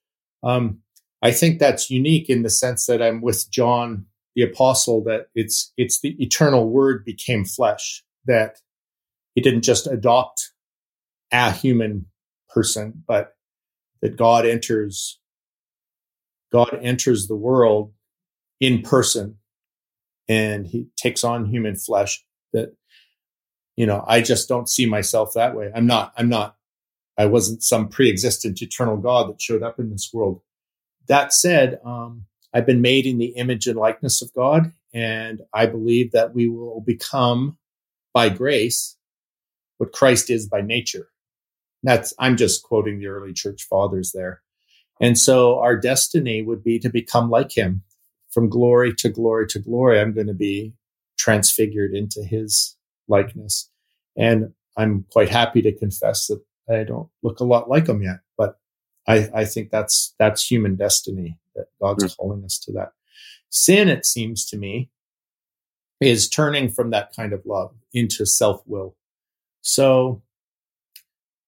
Um, 0.44 0.80
I 1.22 1.32
think 1.32 1.60
that's 1.60 1.90
unique 1.90 2.30
in 2.30 2.44
the 2.44 2.50
sense 2.50 2.86
that 2.86 3.02
I'm 3.02 3.22
with 3.22 3.50
John 3.52 4.06
the 4.36 4.44
apostle 4.44 5.04
that 5.04 5.28
it's 5.34 5.74
it's 5.76 6.02
the 6.02 6.16
eternal 6.24 6.70
word 6.70 7.04
became 7.04 7.44
flesh 7.44 8.04
that 8.26 8.58
he 9.34 9.42
didn't 9.42 9.64
just 9.64 9.88
adopt 9.88 10.52
a 11.32 11.52
human 11.52 12.06
person 12.48 13.04
but 13.08 13.36
that 14.02 14.16
God 14.16 14.46
enters 14.46 15.20
God 16.52 16.80
enters 16.82 17.28
the 17.28 17.36
world 17.36 17.92
in 18.60 18.84
person 18.84 19.39
and 20.30 20.68
he 20.68 20.88
takes 20.96 21.24
on 21.24 21.46
human 21.46 21.76
flesh 21.76 22.24
that 22.54 22.74
you 23.76 23.86
know 23.86 24.06
i 24.08 24.22
just 24.22 24.48
don't 24.48 24.70
see 24.70 24.86
myself 24.86 25.34
that 25.34 25.56
way. 25.56 25.72
I'm 25.76 25.88
not 25.88 26.14
i'm 26.16 26.30
not 26.30 26.56
i 27.18 27.26
wasn't 27.26 27.64
some 27.64 27.90
pre-existent 27.90 28.62
eternal 28.62 28.96
god 28.96 29.30
that 29.30 29.42
showed 29.42 29.64
up 29.64 29.80
in 29.80 29.90
this 29.90 30.12
world. 30.14 30.42
That 31.08 31.34
said 31.34 31.80
um, 31.84 32.26
i've 32.54 32.68
been 32.68 32.82
made 32.82 33.06
in 33.06 33.18
the 33.18 33.34
image 33.36 33.68
and 33.68 33.78
likeness 33.78 34.22
of 34.22 34.34
god 34.34 34.72
and 34.94 35.42
i 35.54 35.66
believe 35.66 36.12
that 36.14 36.34
we 36.34 36.48
will 36.48 36.82
become 36.82 37.58
by 38.14 38.30
grace 38.30 38.96
what 39.78 39.92
christ 39.92 40.30
is 40.30 40.48
by 40.48 40.62
nature. 40.62 41.10
That's 41.84 42.14
i'm 42.20 42.38
just 42.38 42.64
quoting 42.64 43.00
the 43.00 43.08
early 43.08 43.34
church 43.34 43.64
fathers 43.64 44.12
there. 44.12 44.42
And 45.02 45.18
so 45.18 45.60
our 45.60 45.78
destiny 45.78 46.42
would 46.42 46.62
be 46.62 46.78
to 46.80 46.90
become 46.90 47.30
like 47.30 47.58
him 47.58 47.84
from 48.32 48.50
glory 48.50 48.94
to 48.96 49.10
glory 49.10 49.48
to 49.48 49.60
glory. 49.60 50.00
I'm 50.00 50.14
going 50.14 50.28
to 50.28 50.34
be 50.34 50.74
transfigured 51.18 51.94
into 51.94 52.24
his 52.24 52.76
likeness. 53.08 53.70
And 54.18 54.54
I'm 54.78 55.06
quite 55.12 55.30
happy 55.30 55.62
to 55.64 55.78
confess 55.78 56.28
that 56.28 56.42
I 56.70 56.84
don't 56.84 57.10
look 57.24 57.40
a 57.40 57.46
lot 57.46 57.70
like 57.70 57.88
him 57.88 58.02
yet, 58.02 58.20
but 58.38 58.60
I, 59.08 59.30
I 59.34 59.46
think 59.46 59.72
that's, 59.72 60.14
that's 60.20 60.50
human 60.50 60.76
destiny 60.76 61.38
that 61.56 61.68
God's 61.82 62.04
mm. 62.04 62.18
calling 62.18 62.44
us 62.46 62.60
to 62.60 62.72
that. 62.74 62.94
Sin, 63.50 63.90
it 63.90 64.06
seems 64.06 64.46
to 64.48 64.58
me, 64.58 64.90
is 66.00 66.30
turning 66.30 66.70
from 66.70 66.92
that 66.92 67.14
kind 67.16 67.34
of 67.34 67.46
love 67.46 67.74
into 67.94 68.26
self 68.26 68.62
will. 68.66 68.96
So, 69.62 70.22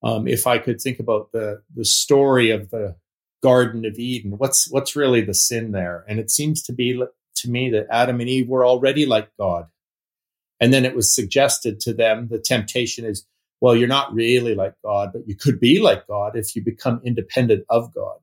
um, 0.04 0.28
if 0.28 0.48
I 0.48 0.58
could 0.58 0.82
think 0.82 1.00
about 1.00 1.32
the 1.32 1.62
the 1.76 1.86
story 1.86 2.50
of 2.50 2.70
the 2.72 2.96
Garden 3.42 3.86
of 3.86 3.98
Eden, 3.98 4.38
what's 4.38 4.70
what's 4.70 4.96
really 4.96 5.22
the 5.22 5.34
sin 5.34 5.72
there? 5.72 6.06
And 6.08 6.20
it 6.20 6.30
seems 6.30 6.62
to 6.64 6.74
be 6.74 7.02
to 7.36 7.50
me 7.50 7.70
that 7.72 7.88
Adam 7.90 8.20
and 8.20 8.30
Eve 8.30 8.48
were 8.48 8.66
already 8.66 9.06
like 9.06 9.30
God, 9.40 9.68
and 10.60 10.74
then 10.74 10.86
it 10.86 10.96
was 10.96 11.14
suggested 11.14 11.80
to 11.82 11.94
them 11.94 12.28
the 12.28 12.40
temptation 12.40 13.06
is, 13.06 13.26
well, 13.60 13.76
you're 13.76 13.88
not 13.88 14.14
really 14.14 14.56
like 14.56 14.76
God, 14.84 15.10
but 15.14 15.28
you 15.28 15.36
could 15.36 15.60
be 15.60 15.82
like 15.82 16.08
God 16.08 16.36
if 16.36 16.56
you 16.56 16.64
become 16.64 17.02
independent 17.04 17.66
of 17.70 17.94
God, 17.94 18.20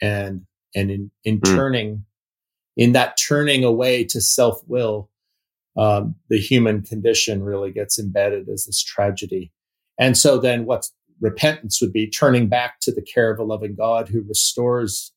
and 0.00 0.46
and 0.74 0.90
in 0.90 1.10
in 1.24 1.40
mm. 1.40 1.54
turning 1.54 2.04
in 2.76 2.92
that 2.92 3.16
turning 3.16 3.64
away 3.64 4.04
to 4.04 4.20
self 4.20 4.60
will 4.66 5.10
um, 5.76 6.14
the 6.28 6.38
human 6.38 6.82
condition 6.82 7.42
really 7.42 7.72
gets 7.72 7.98
embedded 7.98 8.48
as 8.48 8.64
this 8.64 8.82
tragedy. 8.82 9.52
And 9.98 10.16
so 10.16 10.38
then 10.38 10.64
what's 10.64 10.92
repentance 11.20 11.80
would 11.80 11.92
be 11.92 12.08
turning 12.08 12.48
back 12.48 12.80
to 12.80 12.92
the 12.92 13.02
care 13.02 13.30
of 13.30 13.38
a 13.38 13.44
loving 13.44 13.74
God 13.74 14.08
who 14.08 14.22
restores 14.22 15.12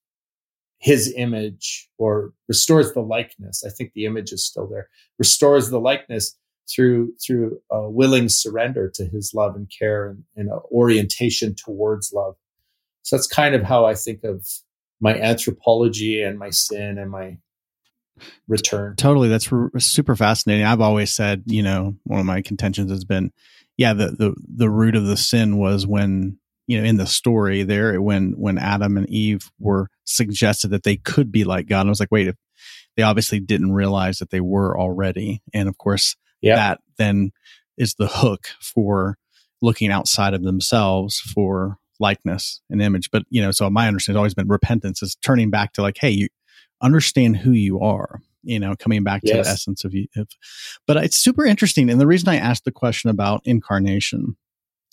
his 0.79 1.13
image 1.17 1.89
or 1.97 2.33
restores 2.47 2.93
the 2.93 3.01
likeness. 3.01 3.63
I 3.65 3.69
think 3.69 3.93
the 3.93 4.05
image 4.05 4.31
is 4.31 4.45
still 4.45 4.67
there, 4.67 4.89
restores 5.17 5.69
the 5.69 5.79
likeness 5.79 6.37
through, 6.69 7.13
through 7.25 7.59
a 7.71 7.89
willing 7.89 8.29
surrender 8.29 8.91
to 8.95 9.05
his 9.05 9.33
love 9.33 9.55
and 9.55 9.71
care 9.75 10.09
and, 10.09 10.23
and 10.35 10.49
orientation 10.71 11.55
towards 11.55 12.11
love. 12.13 12.35
So 13.01 13.15
that's 13.15 13.27
kind 13.27 13.55
of 13.55 13.63
how 13.63 13.85
I 13.85 13.95
think 13.95 14.23
of 14.23 14.45
my 14.99 15.15
anthropology 15.15 16.21
and 16.21 16.37
my 16.37 16.49
sin 16.49 16.97
and 16.97 17.09
my 17.09 17.37
return. 18.47 18.95
Totally. 18.97 19.29
That's 19.29 19.51
r- 19.51 19.71
super 19.77 20.15
fascinating. 20.15 20.65
I've 20.65 20.81
always 20.81 21.13
said, 21.13 21.43
you 21.45 21.63
know, 21.63 21.95
one 22.03 22.19
of 22.19 22.25
my 22.25 22.41
contentions 22.41 22.91
has 22.91 23.05
been, 23.05 23.31
yeah, 23.77 23.93
the, 23.93 24.07
the, 24.07 24.35
the 24.55 24.69
root 24.69 24.95
of 24.95 25.05
the 25.05 25.17
sin 25.17 25.57
was 25.57 25.85
when, 25.87 26.39
you 26.65 26.79
know, 26.79 26.87
in 26.87 26.97
the 26.97 27.07
story 27.07 27.63
there, 27.63 28.01
when, 28.01 28.33
when 28.33 28.57
Adam 28.57 28.97
and 28.97 29.09
Eve 29.09 29.51
were 29.59 29.89
suggested 30.03 30.69
that 30.69 30.83
they 30.83 30.97
could 30.97 31.31
be 31.31 31.43
like 31.43 31.67
God. 31.67 31.81
And 31.81 31.89
I 31.89 31.91
was 31.91 31.99
like, 31.99 32.11
wait, 32.11 32.27
if 32.27 32.35
they 32.95 33.03
obviously 33.03 33.39
didn't 33.39 33.71
realize 33.71 34.19
that 34.19 34.31
they 34.31 34.41
were 34.41 34.77
already. 34.77 35.41
And 35.53 35.69
of 35.69 35.77
course, 35.77 36.15
yeah. 36.41 36.55
that 36.55 36.81
then 36.97 37.31
is 37.77 37.93
the 37.93 38.07
hook 38.07 38.47
for 38.59 39.17
looking 39.61 39.91
outside 39.91 40.33
of 40.33 40.43
themselves 40.43 41.19
for 41.19 41.77
likeness 41.99 42.61
and 42.69 42.81
image. 42.81 43.09
But, 43.11 43.23
you 43.29 43.41
know, 43.41 43.51
so 43.51 43.69
my 43.69 43.87
understanding 43.87 44.17
has 44.17 44.19
always 44.19 44.33
been 44.33 44.47
repentance 44.47 45.01
is 45.01 45.15
turning 45.15 45.49
back 45.49 45.73
to 45.73 45.81
like, 45.81 45.97
hey, 45.99 46.09
you, 46.09 46.27
understand 46.81 47.37
who 47.37 47.51
you 47.51 47.79
are 47.79 48.21
you 48.47 48.59
know 48.59 48.75
coming 48.77 49.03
back 49.03 49.21
to 49.21 49.27
yes. 49.27 49.45
the 49.45 49.51
essence 49.51 49.83
of 49.83 49.93
you 49.93 50.07
but 50.87 50.97
it's 50.97 51.17
super 51.17 51.45
interesting 51.45 51.89
and 51.89 51.99
the 51.99 52.07
reason 52.07 52.29
i 52.29 52.37
asked 52.37 52.65
the 52.65 52.71
question 52.71 53.09
about 53.09 53.41
incarnation 53.43 54.35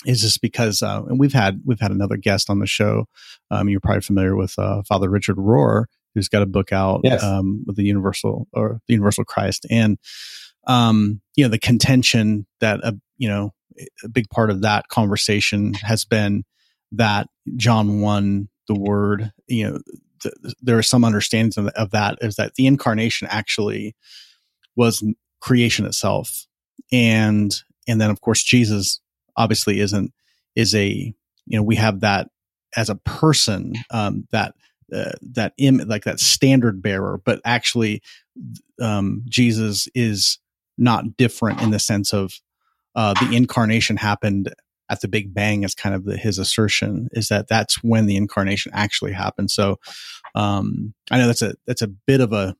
is 0.04 0.20
just 0.20 0.42
because 0.42 0.82
uh, 0.82 1.02
and 1.08 1.18
we've 1.18 1.32
had 1.32 1.60
we've 1.64 1.80
had 1.80 1.90
another 1.90 2.16
guest 2.16 2.50
on 2.50 2.58
the 2.58 2.66
show 2.66 3.06
um, 3.50 3.68
you're 3.68 3.80
probably 3.80 4.00
familiar 4.00 4.36
with 4.36 4.58
uh, 4.58 4.82
father 4.82 5.08
richard 5.08 5.36
rohr 5.36 5.84
who's 6.14 6.28
got 6.28 6.42
a 6.42 6.46
book 6.46 6.72
out 6.72 7.00
yes. 7.04 7.22
um, 7.22 7.64
with 7.66 7.76
the 7.76 7.84
universal 7.84 8.46
or 8.52 8.80
the 8.86 8.94
universal 8.94 9.24
christ 9.24 9.66
and 9.70 9.98
um, 10.66 11.20
you 11.36 11.44
know 11.44 11.50
the 11.50 11.58
contention 11.58 12.46
that 12.60 12.80
a 12.82 12.94
you 13.16 13.28
know 13.28 13.52
a 14.04 14.08
big 14.08 14.28
part 14.30 14.50
of 14.50 14.62
that 14.62 14.88
conversation 14.88 15.74
has 15.74 16.04
been 16.04 16.44
that 16.92 17.28
john 17.56 18.00
1 18.00 18.48
the 18.68 18.74
word 18.74 19.32
you 19.46 19.68
know 19.68 19.78
there 20.60 20.78
are 20.78 20.82
some 20.82 21.04
understandings 21.04 21.56
of, 21.56 21.66
of 21.68 21.90
that 21.90 22.18
is 22.20 22.36
that 22.36 22.54
the 22.54 22.66
incarnation 22.66 23.28
actually 23.30 23.94
was 24.76 25.02
creation 25.40 25.86
itself. 25.86 26.46
And 26.92 27.54
and 27.86 28.00
then 28.00 28.10
of 28.10 28.20
course 28.20 28.42
jesus 28.42 29.00
obviously 29.36 29.80
isn't 29.80 30.12
is 30.56 30.74
a 30.74 31.14
you 31.46 31.58
know 31.58 31.62
we 31.62 31.76
have 31.76 32.00
that 32.00 32.28
as 32.76 32.90
a 32.90 32.96
person 32.96 33.74
um 33.90 34.26
that 34.32 34.54
uh, 34.92 35.12
that 35.22 35.54
Im- 35.58 35.78
like 35.86 36.04
that 36.04 36.20
standard 36.20 36.82
bearer 36.82 37.20
but 37.24 37.40
actually 37.44 38.02
um 38.80 39.22
jesus 39.28 39.88
is 39.94 40.38
not 40.76 41.16
different 41.16 41.60
in 41.62 41.70
the 41.70 41.78
sense 41.78 42.12
of 42.12 42.40
uh 42.94 43.14
the 43.14 43.36
incarnation 43.36 43.96
happened 43.96 44.52
at 44.94 45.00
the 45.02 45.08
big 45.08 45.34
bang 45.34 45.64
is 45.64 45.74
kind 45.74 45.94
of 45.94 46.04
the, 46.04 46.16
his 46.16 46.38
assertion 46.38 47.08
is 47.12 47.28
that 47.28 47.48
that's 47.48 47.82
when 47.82 48.06
the 48.06 48.16
incarnation 48.16 48.72
actually 48.74 49.12
happened 49.12 49.50
so 49.50 49.78
um, 50.34 50.94
I 51.10 51.18
know 51.18 51.26
that's 51.26 51.42
a 51.42 51.54
that's 51.66 51.82
a 51.82 51.88
bit 51.88 52.20
of 52.20 52.32
a. 52.32 52.56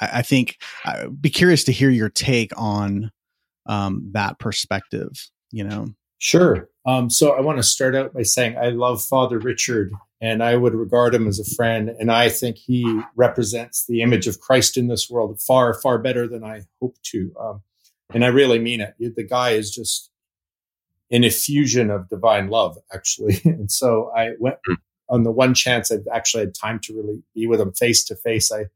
I, 0.00 0.18
I 0.18 0.22
think 0.22 0.58
I'd 0.84 1.20
be 1.20 1.30
curious 1.30 1.64
to 1.64 1.72
hear 1.72 1.90
your 1.90 2.08
take 2.08 2.52
on 2.56 3.10
um, 3.66 4.10
that 4.12 4.38
perspective. 4.38 5.10
You 5.50 5.64
know, 5.64 5.88
sure. 6.18 6.68
Um, 6.86 7.10
so 7.10 7.32
I 7.32 7.40
want 7.40 7.58
to 7.58 7.62
start 7.62 7.94
out 7.94 8.14
by 8.14 8.22
saying 8.22 8.56
I 8.56 8.68
love 8.68 9.02
Father 9.02 9.38
Richard, 9.38 9.92
and 10.20 10.42
I 10.42 10.56
would 10.56 10.74
regard 10.74 11.14
him 11.14 11.26
as 11.26 11.38
a 11.38 11.54
friend, 11.56 11.88
and 11.88 12.10
I 12.12 12.28
think 12.28 12.56
he 12.56 13.00
represents 13.16 13.86
the 13.86 14.02
image 14.02 14.26
of 14.26 14.40
Christ 14.40 14.76
in 14.76 14.88
this 14.88 15.08
world 15.08 15.40
far 15.40 15.74
far 15.74 15.98
better 15.98 16.28
than 16.28 16.44
I 16.44 16.62
hope 16.80 16.96
to. 17.04 17.32
Um, 17.40 17.62
and 18.12 18.24
I 18.24 18.28
really 18.28 18.58
mean 18.58 18.80
it. 18.80 18.94
The 18.98 19.26
guy 19.26 19.50
is 19.50 19.70
just 19.70 20.10
an 21.10 21.24
effusion 21.24 21.90
of 21.90 22.08
divine 22.08 22.48
love, 22.48 22.78
actually. 22.92 23.40
and 23.44 23.70
so 23.70 24.10
I 24.16 24.30
went 24.38 24.56
hmm 24.66 24.74
on 25.10 25.24
the 25.24 25.32
one 25.32 25.54
chance 25.54 25.90
I've 25.90 26.06
actually 26.12 26.44
had 26.44 26.54
time 26.54 26.78
to 26.84 26.94
really 26.94 27.22
be 27.34 27.46
with 27.46 27.60
him 27.60 27.72
face 27.72 28.04
to 28.04 28.16
face, 28.16 28.50
I 28.50 28.66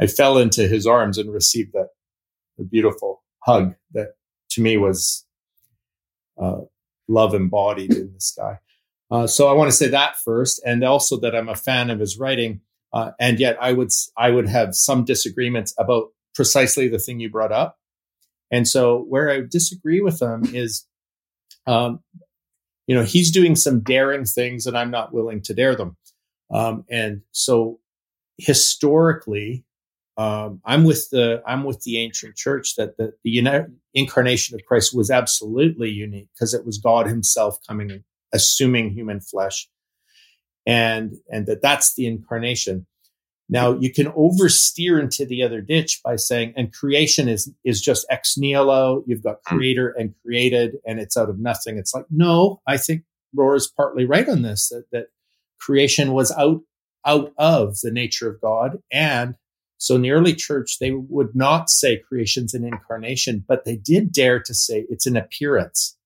I 0.00 0.06
fell 0.06 0.38
into 0.38 0.68
his 0.68 0.86
arms 0.86 1.18
and 1.18 1.32
received 1.32 1.72
that 1.72 1.88
beautiful 2.70 3.22
hug 3.40 3.74
that 3.92 4.14
to 4.50 4.60
me 4.60 4.76
was 4.76 5.24
uh, 6.40 6.60
love 7.08 7.34
embodied 7.34 7.94
in 7.94 8.12
this 8.12 8.32
guy. 8.36 8.58
Uh, 9.10 9.26
so 9.26 9.48
I 9.48 9.54
want 9.54 9.70
to 9.70 9.76
say 9.76 9.88
that 9.88 10.16
first, 10.18 10.60
and 10.64 10.84
also 10.84 11.18
that 11.20 11.34
I'm 11.34 11.48
a 11.48 11.56
fan 11.56 11.90
of 11.90 11.98
his 12.00 12.18
writing. 12.18 12.60
Uh, 12.92 13.12
and 13.18 13.40
yet, 13.40 13.56
I 13.60 13.72
would 13.72 13.90
I 14.16 14.30
would 14.30 14.48
have 14.48 14.74
some 14.74 15.04
disagreements 15.04 15.74
about 15.78 16.08
precisely 16.34 16.88
the 16.88 16.98
thing 16.98 17.20
you 17.20 17.30
brought 17.30 17.52
up. 17.52 17.78
And 18.50 18.66
so, 18.66 19.04
where 19.08 19.30
I 19.30 19.40
disagree 19.40 20.00
with 20.00 20.20
him 20.20 20.44
is 20.52 20.86
um, 21.68 22.00
you 22.86 22.94
know, 22.94 23.04
he's 23.04 23.30
doing 23.30 23.54
some 23.54 23.80
daring 23.80 24.24
things 24.24 24.66
and 24.66 24.76
I'm 24.76 24.90
not 24.90 25.12
willing 25.12 25.42
to 25.42 25.54
dare 25.54 25.76
them. 25.76 25.96
Um, 26.50 26.84
and 26.88 27.20
so 27.32 27.78
historically, 28.38 29.64
um, 30.16 30.60
I'm 30.64 30.84
with 30.84 31.10
the 31.10 31.42
I'm 31.46 31.62
with 31.64 31.82
the 31.82 31.98
ancient 31.98 32.36
church 32.36 32.74
that 32.76 32.96
the, 32.96 33.12
the 33.22 33.30
uni- 33.30 33.66
incarnation 33.94 34.54
of 34.56 34.64
Christ 34.64 34.96
was 34.96 35.10
absolutely 35.10 35.90
unique 35.90 36.28
because 36.34 36.54
it 36.54 36.64
was 36.64 36.78
God 36.78 37.06
Himself 37.06 37.58
coming, 37.68 38.02
assuming 38.32 38.90
human 38.90 39.20
flesh, 39.20 39.68
and 40.66 41.12
and 41.30 41.46
that 41.46 41.62
that's 41.62 41.94
the 41.94 42.06
incarnation. 42.06 42.86
Now 43.48 43.78
you 43.78 43.92
can 43.92 44.06
oversteer 44.12 45.00
into 45.00 45.24
the 45.24 45.42
other 45.42 45.60
ditch 45.60 46.00
by 46.04 46.16
saying, 46.16 46.52
and 46.56 46.72
creation 46.72 47.28
is 47.28 47.50
is 47.64 47.80
just 47.80 48.06
ex 48.10 48.36
nihilo. 48.36 49.02
You've 49.06 49.22
got 49.22 49.38
hmm. 49.46 49.56
creator 49.56 49.94
and 49.98 50.14
created, 50.22 50.76
and 50.86 51.00
it's 51.00 51.16
out 51.16 51.30
of 51.30 51.38
nothing. 51.38 51.78
It's 51.78 51.94
like, 51.94 52.06
no, 52.10 52.60
I 52.66 52.76
think 52.76 53.02
Rohr 53.36 53.56
is 53.56 53.66
partly 53.66 54.04
right 54.04 54.28
on 54.28 54.42
this, 54.42 54.68
that, 54.68 54.84
that 54.92 55.06
creation 55.58 56.12
was 56.12 56.30
out 56.32 56.60
out 57.06 57.32
of 57.38 57.78
the 57.80 57.90
nature 57.90 58.28
of 58.28 58.40
God. 58.40 58.78
And 58.92 59.36
so 59.78 59.94
in 59.94 60.02
the 60.02 60.10
early 60.10 60.34
church, 60.34 60.78
they 60.78 60.90
would 60.90 61.34
not 61.34 61.70
say 61.70 61.96
creation's 61.96 62.52
an 62.52 62.64
incarnation, 62.64 63.44
but 63.46 63.64
they 63.64 63.76
did 63.76 64.12
dare 64.12 64.40
to 64.40 64.52
say 64.52 64.84
it's 64.90 65.06
an 65.06 65.16
appearance. 65.16 65.96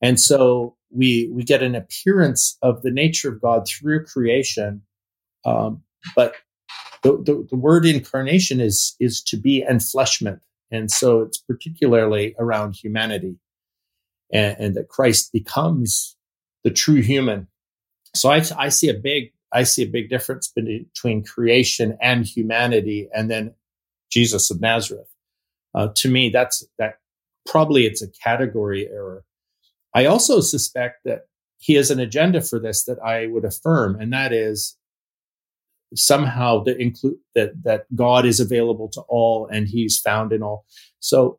And 0.00 0.20
so 0.20 0.76
we 0.90 1.30
we 1.34 1.42
get 1.42 1.62
an 1.62 1.74
appearance 1.74 2.56
of 2.62 2.82
the 2.82 2.90
nature 2.90 3.28
of 3.30 3.40
God 3.40 3.66
through 3.68 4.06
creation. 4.06 4.82
Um, 5.44 5.82
but 6.14 6.34
the, 7.02 7.12
the, 7.12 7.46
the 7.50 7.56
word 7.56 7.86
incarnation 7.86 8.60
is 8.60 8.96
is 9.00 9.22
to 9.24 9.36
be 9.36 9.64
enfleshment, 9.68 10.40
and 10.70 10.90
so 10.90 11.22
it's 11.22 11.38
particularly 11.38 12.34
around 12.38 12.74
humanity, 12.74 13.36
and, 14.32 14.56
and 14.58 14.74
that 14.76 14.88
Christ 14.88 15.32
becomes 15.32 16.16
the 16.64 16.70
true 16.70 17.00
human. 17.02 17.46
So 18.14 18.30
I, 18.30 18.42
I 18.56 18.68
see 18.68 18.88
a 18.88 18.94
big 18.94 19.32
I 19.52 19.62
see 19.62 19.82
a 19.82 19.88
big 19.88 20.10
difference 20.10 20.52
between 20.54 21.24
creation 21.24 21.96
and 22.00 22.26
humanity, 22.26 23.08
and 23.14 23.30
then 23.30 23.54
Jesus 24.10 24.50
of 24.50 24.60
Nazareth. 24.60 25.08
Uh, 25.74 25.88
to 25.94 26.10
me, 26.10 26.30
that's 26.30 26.66
that 26.78 26.98
probably 27.46 27.86
it's 27.86 28.02
a 28.02 28.08
category 28.08 28.88
error. 28.88 29.24
I 29.94 30.06
also 30.06 30.40
suspect 30.40 31.04
that 31.04 31.26
he 31.58 31.74
has 31.74 31.90
an 31.90 31.98
agenda 31.98 32.40
for 32.40 32.58
this 32.58 32.84
that 32.84 32.98
I 33.02 33.26
would 33.26 33.44
affirm, 33.44 34.00
and 34.00 34.12
that 34.12 34.32
is 34.32 34.76
somehow 35.94 36.62
the 36.62 36.76
include 36.76 37.16
that 37.34 37.62
that 37.64 37.84
God 37.94 38.26
is 38.26 38.40
available 38.40 38.88
to 38.90 39.00
all 39.02 39.46
and 39.46 39.68
He's 39.68 39.98
found 39.98 40.32
in 40.32 40.42
all. 40.42 40.64
So 41.00 41.38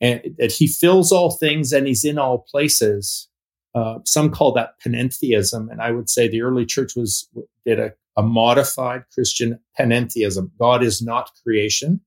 and 0.00 0.20
that 0.38 0.52
He 0.52 0.66
fills 0.66 1.12
all 1.12 1.32
things 1.32 1.72
and 1.72 1.86
He's 1.86 2.04
in 2.04 2.18
all 2.18 2.46
places. 2.50 3.28
Uh, 3.74 3.98
some 4.04 4.30
call 4.30 4.52
that 4.52 4.74
panentheism, 4.84 5.70
and 5.70 5.80
I 5.80 5.92
would 5.92 6.10
say 6.10 6.26
the 6.26 6.42
early 6.42 6.66
church 6.66 6.96
was 6.96 7.28
did 7.64 7.78
a, 7.78 7.92
a 8.16 8.22
modified 8.22 9.04
Christian 9.14 9.60
panentheism. 9.78 10.50
God 10.58 10.82
is 10.82 11.00
not 11.00 11.30
creation, 11.44 12.00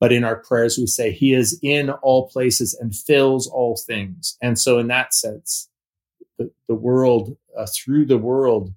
but 0.00 0.12
in 0.12 0.24
our 0.24 0.36
prayers 0.36 0.78
we 0.78 0.86
say 0.86 1.12
He 1.12 1.34
is 1.34 1.58
in 1.62 1.90
all 1.90 2.28
places 2.30 2.72
and 2.74 2.94
fills 2.94 3.46
all 3.46 3.76
things. 3.86 4.38
And 4.40 4.58
so, 4.58 4.78
in 4.78 4.86
that 4.86 5.12
sense, 5.12 5.68
the, 6.38 6.50
the 6.68 6.74
world 6.74 7.36
uh, 7.56 7.66
through 7.66 8.06
the 8.06 8.18
world 8.18 8.72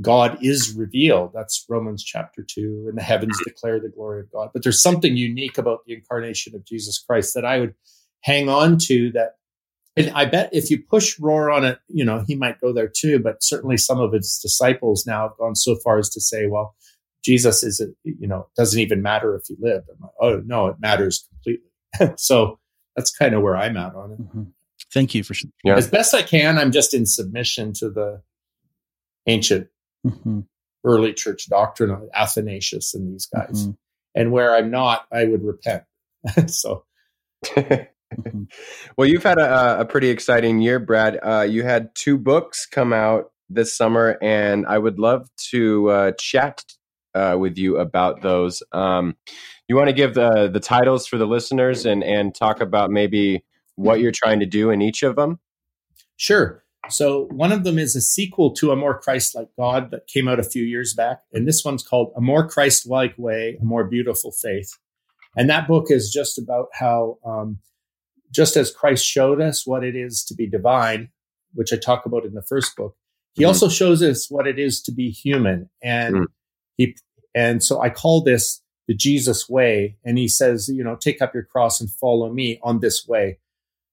God 0.00 0.38
is 0.40 0.72
revealed. 0.72 1.32
That's 1.34 1.64
Romans 1.68 2.02
chapter 2.02 2.42
2, 2.42 2.86
and 2.88 2.96
the 2.96 3.02
heavens 3.02 3.38
declare 3.44 3.80
the 3.80 3.88
glory 3.88 4.20
of 4.20 4.30
God. 4.32 4.50
But 4.52 4.62
there's 4.62 4.82
something 4.82 5.16
unique 5.16 5.58
about 5.58 5.84
the 5.86 5.94
incarnation 5.94 6.54
of 6.54 6.64
Jesus 6.64 6.98
Christ 6.98 7.34
that 7.34 7.44
I 7.44 7.60
would 7.60 7.74
hang 8.22 8.48
on 8.48 8.78
to 8.86 9.10
that. 9.12 9.36
And 9.96 10.10
I 10.14 10.24
bet 10.24 10.50
if 10.52 10.70
you 10.70 10.80
push 10.80 11.18
Rohr 11.18 11.54
on 11.54 11.64
it, 11.64 11.80
you 11.88 12.04
know, 12.04 12.24
he 12.26 12.34
might 12.34 12.60
go 12.60 12.72
there 12.72 12.88
too. 12.88 13.18
But 13.18 13.42
certainly 13.42 13.76
some 13.76 13.98
of 13.98 14.12
his 14.12 14.38
disciples 14.40 15.04
now 15.06 15.28
have 15.28 15.36
gone 15.36 15.56
so 15.56 15.76
far 15.76 15.98
as 15.98 16.08
to 16.10 16.20
say, 16.20 16.46
well, 16.46 16.76
Jesus 17.22 17.62
is, 17.62 17.80
a, 17.80 17.86
you 18.04 18.28
know, 18.28 18.46
doesn't 18.56 18.80
even 18.80 19.02
matter 19.02 19.34
if 19.34 19.42
he 19.46 19.56
lived. 19.60 19.88
Like, 20.00 20.10
oh, 20.20 20.42
no, 20.46 20.68
it 20.68 20.76
matters 20.80 21.28
completely. 21.28 22.16
so 22.16 22.58
that's 22.96 23.14
kind 23.14 23.34
of 23.34 23.42
where 23.42 23.56
I'm 23.56 23.76
at 23.76 23.94
on 23.94 24.12
it. 24.12 24.22
Mm-hmm. 24.22 24.42
Thank 24.92 25.14
you 25.14 25.22
for 25.22 25.34
yeah. 25.62 25.76
as 25.76 25.88
best 25.88 26.14
I 26.14 26.22
can. 26.22 26.56
I'm 26.56 26.72
just 26.72 26.94
in 26.94 27.04
submission 27.04 27.72
to 27.74 27.90
the 27.90 28.22
ancient 29.26 29.68
mm-hmm. 30.06 30.40
early 30.84 31.12
church 31.12 31.48
doctrine 31.48 31.90
of 31.90 32.02
Athanasius 32.14 32.94
and 32.94 33.12
these 33.12 33.26
guys. 33.26 33.62
Mm-hmm. 33.62 33.70
And 34.14 34.32
where 34.32 34.54
I'm 34.54 34.70
not, 34.70 35.06
I 35.12 35.24
would 35.24 35.44
repent. 35.44 35.84
so. 36.46 36.84
mm-hmm. 37.44 37.84
Well, 38.96 39.08
you've 39.08 39.22
had 39.22 39.38
a, 39.38 39.80
a 39.80 39.84
pretty 39.84 40.10
exciting 40.10 40.60
year, 40.60 40.80
Brad. 40.80 41.20
Uh, 41.22 41.46
you 41.48 41.62
had 41.62 41.94
two 41.94 42.18
books 42.18 42.66
come 42.66 42.92
out 42.92 43.30
this 43.48 43.76
summer, 43.76 44.18
and 44.20 44.66
I 44.66 44.78
would 44.78 44.98
love 44.98 45.28
to 45.50 45.90
uh, 45.90 46.12
chat 46.18 46.64
uh, 47.14 47.36
with 47.38 47.56
you 47.56 47.78
about 47.78 48.20
those. 48.22 48.62
Um, 48.72 49.16
you 49.68 49.76
want 49.76 49.88
to 49.88 49.94
give 49.94 50.14
the 50.14 50.50
the 50.52 50.60
titles 50.60 51.06
for 51.06 51.18
the 51.18 51.26
listeners 51.26 51.86
and 51.86 52.02
and 52.02 52.34
talk 52.34 52.60
about 52.60 52.90
maybe 52.90 53.44
what 53.76 54.00
you're 54.00 54.12
trying 54.12 54.40
to 54.40 54.46
do 54.46 54.70
in 54.70 54.82
each 54.82 55.02
of 55.02 55.16
them? 55.16 55.38
Sure. 56.16 56.64
So 56.88 57.26
one 57.30 57.52
of 57.52 57.62
them 57.64 57.78
is 57.78 57.94
a 57.94 58.00
sequel 58.00 58.52
to 58.54 58.72
A 58.72 58.76
More 58.76 58.98
Christ-like 58.98 59.50
God 59.56 59.90
that 59.90 60.06
came 60.06 60.26
out 60.26 60.40
a 60.40 60.44
few 60.44 60.64
years 60.64 60.94
back. 60.94 61.20
And 61.32 61.46
this 61.46 61.62
one's 61.64 61.82
called 61.82 62.12
A 62.16 62.20
More 62.20 62.48
Christ-like 62.48 63.14
Way, 63.18 63.58
A 63.60 63.64
More 63.64 63.84
Beautiful 63.84 64.32
Faith. 64.32 64.78
And 65.36 65.48
that 65.50 65.68
book 65.68 65.86
is 65.90 66.10
just 66.10 66.38
about 66.38 66.66
how, 66.72 67.18
um, 67.24 67.58
just 68.32 68.56
as 68.56 68.72
Christ 68.72 69.04
showed 69.04 69.40
us 69.40 69.66
what 69.66 69.84
it 69.84 69.94
is 69.94 70.24
to 70.24 70.34
be 70.34 70.48
divine, 70.48 71.10
which 71.54 71.72
I 71.72 71.76
talk 71.76 72.06
about 72.06 72.24
in 72.24 72.34
the 72.34 72.42
first 72.42 72.74
book, 72.76 72.96
he 73.34 73.42
mm-hmm. 73.42 73.48
also 73.48 73.68
shows 73.68 74.02
us 74.02 74.30
what 74.30 74.46
it 74.46 74.58
is 74.58 74.82
to 74.82 74.92
be 74.92 75.10
human. 75.10 75.68
And 75.82 76.14
mm-hmm. 76.14 76.24
he, 76.76 76.96
and 77.34 77.62
so 77.62 77.80
I 77.80 77.90
call 77.90 78.22
this 78.22 78.62
the 78.88 78.94
Jesus 78.94 79.48
way. 79.48 79.98
And 80.04 80.18
he 80.18 80.26
says, 80.26 80.68
you 80.68 80.82
know, 80.82 80.96
take 80.96 81.22
up 81.22 81.34
your 81.34 81.44
cross 81.44 81.80
and 81.80 81.90
follow 81.90 82.32
me 82.32 82.58
on 82.62 82.80
this 82.80 83.06
way. 83.06 83.38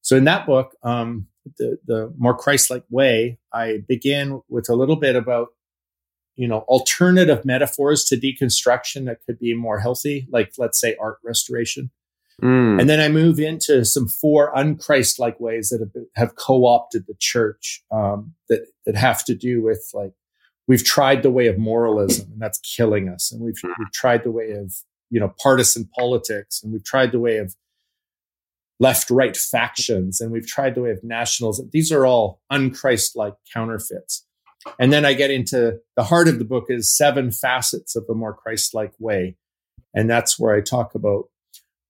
So 0.01 0.15
in 0.15 0.23
that 0.23 0.47
book, 0.47 0.75
um, 0.81 1.27
the, 1.57 1.77
the 1.85 2.13
more 2.17 2.37
Christ-like 2.37 2.83
way, 2.89 3.39
I 3.53 3.79
begin 3.87 4.41
with 4.49 4.69
a 4.69 4.75
little 4.75 4.95
bit 4.95 5.15
about, 5.15 5.49
you 6.35 6.47
know, 6.47 6.59
alternative 6.67 7.45
metaphors 7.45 8.03
to 8.05 8.15
deconstruction 8.15 9.05
that 9.05 9.19
could 9.25 9.39
be 9.39 9.53
more 9.53 9.79
healthy, 9.79 10.27
like 10.31 10.53
let's 10.57 10.79
say 10.79 10.95
art 10.99 11.17
restoration. 11.23 11.91
Mm. 12.41 12.79
And 12.79 12.89
then 12.89 12.99
I 12.99 13.09
move 13.09 13.39
into 13.39 13.83
some 13.83 14.07
four 14.07 14.53
unchrist-like 14.53 15.39
ways 15.39 15.69
that 15.69 15.79
have, 15.79 16.05
have 16.15 16.35
co-opted 16.35 17.05
the 17.07 17.15
church 17.19 17.83
um, 17.91 18.35
that 18.47 18.67
that 18.85 18.95
have 18.95 19.25
to 19.25 19.33
do 19.33 19.63
with 19.63 19.89
like 19.93 20.13
we've 20.67 20.83
tried 20.83 21.23
the 21.23 21.31
way 21.31 21.47
of 21.47 21.57
moralism 21.57 22.31
and 22.31 22.39
that's 22.39 22.59
killing 22.59 23.09
us, 23.09 23.31
and 23.31 23.41
we've 23.41 23.59
we've 23.63 23.91
tried 23.91 24.23
the 24.23 24.31
way 24.31 24.51
of 24.51 24.75
you 25.09 25.19
know 25.19 25.33
partisan 25.41 25.89
politics, 25.97 26.61
and 26.61 26.71
we've 26.71 26.83
tried 26.83 27.11
the 27.11 27.19
way 27.19 27.37
of 27.37 27.55
left 28.79 29.09
right 29.09 29.35
factions 29.35 30.21
and 30.21 30.31
we've 30.31 30.47
tried 30.47 30.75
the 30.75 30.81
way 30.81 30.91
of 30.91 31.03
nationals. 31.03 31.61
These 31.71 31.91
are 31.91 32.05
all 32.05 32.41
unchrist 32.51 33.15
like 33.15 33.33
counterfeits. 33.53 34.25
And 34.79 34.91
then 34.91 35.05
I 35.05 35.13
get 35.13 35.31
into 35.31 35.79
the 35.95 36.03
heart 36.03 36.27
of 36.27 36.39
the 36.39 36.45
book 36.45 36.65
is 36.69 36.95
seven 36.95 37.31
facets 37.31 37.95
of 37.95 38.05
a 38.09 38.13
more 38.13 38.33
Christ 38.33 38.73
like 38.73 38.93
way. 38.99 39.35
And 39.93 40.09
that's 40.09 40.37
where 40.37 40.53
I 40.53 40.61
talk 40.61 40.93
about 40.93 41.29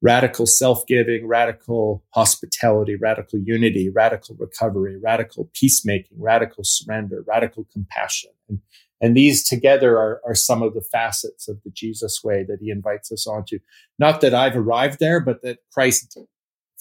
radical 0.02 0.45
self 0.45 0.86
giving, 0.86 1.28
radical 1.28 2.04
hospitality, 2.13 2.95
radical 2.95 3.39
unity, 3.39 3.89
radical 3.89 4.36
recovery, 4.39 4.97
radical 4.97 5.50
peacemaking, 5.54 6.21
radical 6.21 6.63
surrender, 6.63 7.23
radical 7.28 7.65
compassion. 7.71 8.32
And, 8.47 8.60
and 9.02 9.17
these 9.17 9.47
together 9.47 9.97
are, 9.97 10.21
are 10.26 10.36
some 10.36 10.62
of 10.62 10.73
the 10.73 10.82
facets 10.82 11.47
of 11.47 11.62
the 11.63 11.71
Jesus 11.71 12.23
way 12.23 12.43
that 12.47 12.60
he 12.62 12.69
invites 12.69 13.12
us 13.12 13.28
onto. 13.28 13.60
Not 14.00 14.21
that 14.21 14.34
I've 14.34 14.56
arrived 14.56 15.00
there, 15.00 15.19
but 15.19 15.41
that 15.43 15.60
Christ 15.71 16.17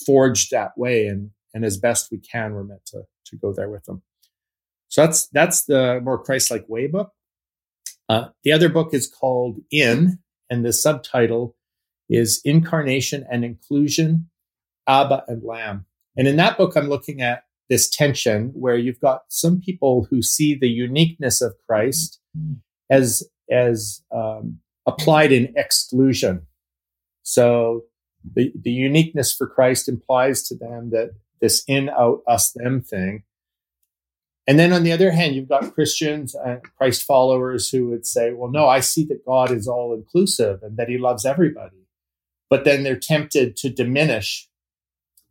forged 0.04 0.50
that 0.50 0.76
way 0.76 1.06
and 1.06 1.30
and 1.54 1.64
as 1.64 1.78
best 1.78 2.10
we 2.10 2.18
can 2.18 2.54
we're 2.54 2.64
meant 2.64 2.84
to 2.86 3.02
to 3.24 3.36
go 3.36 3.52
there 3.52 3.70
with 3.70 3.84
them. 3.84 4.02
So 4.88 5.02
that's 5.02 5.28
that's 5.28 5.64
the 5.64 6.00
more 6.02 6.22
christ-like 6.22 6.68
way 6.68 6.86
book. 6.86 7.12
Uh, 8.08 8.28
the 8.44 8.52
other 8.52 8.68
book 8.68 8.94
is 8.94 9.08
called 9.08 9.58
in 9.70 10.18
and 10.48 10.64
the 10.64 10.72
subtitle 10.72 11.56
is 12.08 12.40
incarnation 12.44 13.26
and 13.30 13.44
inclusion 13.44 14.30
abba 14.86 15.24
and 15.26 15.42
lamb. 15.42 15.86
And 16.16 16.28
in 16.28 16.36
that 16.36 16.56
book 16.56 16.76
i'm 16.76 16.88
looking 16.88 17.20
at 17.20 17.44
this 17.68 17.90
tension 17.90 18.52
where 18.54 18.76
you've 18.76 19.00
got 19.00 19.22
some 19.28 19.60
people 19.60 20.06
who 20.08 20.22
see 20.22 20.54
the 20.54 20.68
uniqueness 20.68 21.40
of 21.40 21.54
christ 21.66 22.20
as 22.90 23.28
as 23.50 24.02
um, 24.14 24.58
applied 24.86 25.32
in 25.32 25.52
exclusion. 25.56 26.46
So 27.22 27.82
the, 28.34 28.52
the 28.60 28.70
uniqueness 28.70 29.32
for 29.32 29.46
Christ 29.46 29.88
implies 29.88 30.42
to 30.48 30.56
them 30.56 30.90
that 30.90 31.12
this 31.40 31.62
in, 31.66 31.88
out, 31.90 32.22
us, 32.26 32.52
them 32.52 32.80
thing. 32.80 33.24
And 34.46 34.58
then 34.58 34.72
on 34.72 34.84
the 34.84 34.92
other 34.92 35.10
hand, 35.10 35.34
you've 35.34 35.48
got 35.48 35.74
Christians 35.74 36.34
and 36.34 36.62
Christ 36.78 37.02
followers 37.02 37.68
who 37.68 37.88
would 37.88 38.06
say, 38.06 38.32
well, 38.32 38.50
no, 38.50 38.68
I 38.68 38.80
see 38.80 39.04
that 39.06 39.26
God 39.26 39.50
is 39.50 39.66
all 39.66 39.92
inclusive 39.92 40.62
and 40.62 40.76
that 40.76 40.88
he 40.88 40.98
loves 40.98 41.26
everybody. 41.26 41.88
But 42.48 42.64
then 42.64 42.84
they're 42.84 42.96
tempted 42.98 43.56
to 43.56 43.70
diminish 43.70 44.48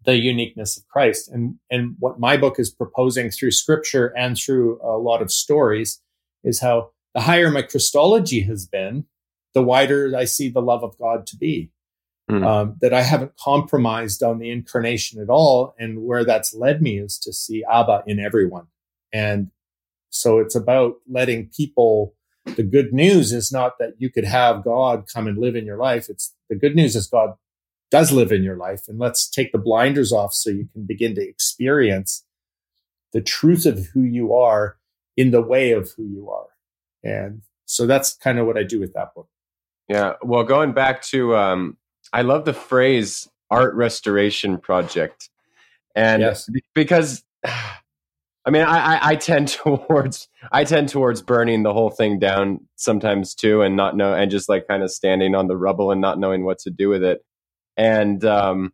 the 0.03 0.17
uniqueness 0.17 0.77
of 0.77 0.87
Christ. 0.87 1.29
And, 1.29 1.55
and 1.71 1.95
what 1.97 2.19
my 2.19 2.35
book 2.37 2.59
is 2.59 2.69
proposing 2.69 3.31
through 3.31 3.51
scripture 3.51 4.07
and 4.17 4.37
through 4.37 4.79
a 4.83 4.97
lot 4.97 5.21
of 5.21 5.31
stories 5.31 6.01
is 6.43 6.59
how 6.59 6.91
the 7.13 7.21
higher 7.21 7.49
my 7.49 7.61
Christology 7.61 8.41
has 8.41 8.67
been, 8.67 9.05
the 9.53 9.63
wider 9.63 10.13
I 10.15 10.25
see 10.25 10.49
the 10.49 10.61
love 10.61 10.83
of 10.83 10.97
God 10.97 11.25
to 11.27 11.37
be. 11.37 11.71
Mm. 12.29 12.43
Um, 12.43 12.75
that 12.81 12.91
I 12.91 13.03
haven't 13.03 13.37
compromised 13.37 14.23
on 14.23 14.39
the 14.39 14.49
incarnation 14.49 15.21
at 15.21 15.29
all. 15.29 15.75
And 15.77 16.05
where 16.05 16.25
that's 16.25 16.55
led 16.55 16.81
me 16.81 16.97
is 16.97 17.19
to 17.19 17.31
see 17.31 17.63
Abba 17.71 18.03
in 18.07 18.19
everyone. 18.19 18.65
And 19.13 19.51
so 20.09 20.39
it's 20.39 20.55
about 20.55 20.95
letting 21.07 21.49
people, 21.55 22.15
the 22.45 22.63
good 22.63 22.93
news 22.93 23.31
is 23.31 23.51
not 23.51 23.77
that 23.77 23.93
you 23.99 24.09
could 24.09 24.23
have 24.23 24.63
God 24.63 25.05
come 25.13 25.27
and 25.27 25.37
live 25.37 25.55
in 25.55 25.67
your 25.67 25.77
life. 25.77 26.09
It's 26.09 26.33
the 26.49 26.55
good 26.55 26.75
news 26.75 26.95
is 26.95 27.05
God 27.05 27.35
does 27.91 28.11
live 28.11 28.31
in 28.31 28.41
your 28.41 28.57
life. 28.57 28.87
And 28.87 28.97
let's 28.97 29.29
take 29.29 29.51
the 29.51 29.59
blinders 29.59 30.11
off 30.11 30.33
so 30.33 30.49
you 30.49 30.67
can 30.73 30.85
begin 30.85 31.13
to 31.15 31.21
experience 31.21 32.25
the 33.13 33.21
truth 33.21 33.67
of 33.67 33.87
who 33.93 34.01
you 34.01 34.33
are 34.33 34.77
in 35.15 35.29
the 35.31 35.43
way 35.43 35.71
of 35.73 35.91
who 35.95 36.03
you 36.07 36.29
are. 36.29 36.47
And 37.03 37.43
so 37.65 37.85
that's 37.85 38.15
kind 38.15 38.39
of 38.39 38.47
what 38.47 38.57
I 38.57 38.63
do 38.63 38.79
with 38.79 38.93
that 38.93 39.13
book. 39.13 39.29
Yeah. 39.87 40.13
Well, 40.23 40.43
going 40.43 40.73
back 40.73 41.03
to 41.03 41.35
um, 41.35 41.77
I 42.13 42.21
love 42.21 42.45
the 42.45 42.53
phrase 42.53 43.27
art 43.49 43.75
restoration 43.75 44.57
project. 44.57 45.29
And 45.95 46.21
yes. 46.21 46.49
because 46.73 47.23
I 48.47 48.51
mean 48.51 48.63
I, 48.63 48.99
I, 49.01 49.15
tend 49.15 49.47
towards 49.63 50.27
I 50.51 50.63
tend 50.65 50.89
towards 50.89 51.21
burning 51.21 51.63
the 51.63 51.73
whole 51.73 51.89
thing 51.89 52.19
down 52.19 52.59
sometimes 52.75 53.33
too 53.33 53.61
and 53.61 53.75
not 53.75 53.95
know 53.95 54.13
and 54.13 54.29
just 54.29 54.49
like 54.49 54.67
kind 54.67 54.83
of 54.83 54.91
standing 54.91 55.33
on 55.33 55.47
the 55.47 55.57
rubble 55.57 55.91
and 55.91 55.99
not 55.99 56.19
knowing 56.19 56.45
what 56.45 56.59
to 56.59 56.69
do 56.69 56.89
with 56.89 57.03
it. 57.03 57.25
And 57.75 58.23
um 58.23 58.73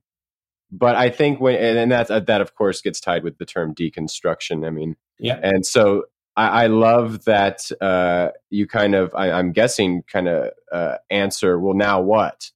but 0.72 0.96
I 0.96 1.10
think 1.10 1.40
when 1.40 1.56
and 1.56 1.92
that 1.92 2.28
that 2.28 2.42
of 2.42 2.56
course 2.56 2.82
gets 2.82 3.00
tied 3.00 3.24
with 3.24 3.38
the 3.38 3.46
term 3.46 3.76
deconstruction. 3.76 4.66
I 4.66 4.70
mean, 4.70 4.96
yeah. 5.20 5.40
And 5.42 5.66
so 5.66 6.06
I, 6.36 6.64
I 6.64 6.68
love 6.68 7.26
that 7.26 7.70
uh, 7.82 8.30
you 8.50 8.68
kind 8.68 8.96
of 8.96 9.14
I, 9.16 9.38
am 9.40 9.52
guessing 9.52 10.04
kind 10.04 10.28
of 10.28 10.52
uh, 10.72 10.96
answer. 11.10 11.60
Well, 11.60 11.74
now 11.74 12.02
what? 12.02 12.52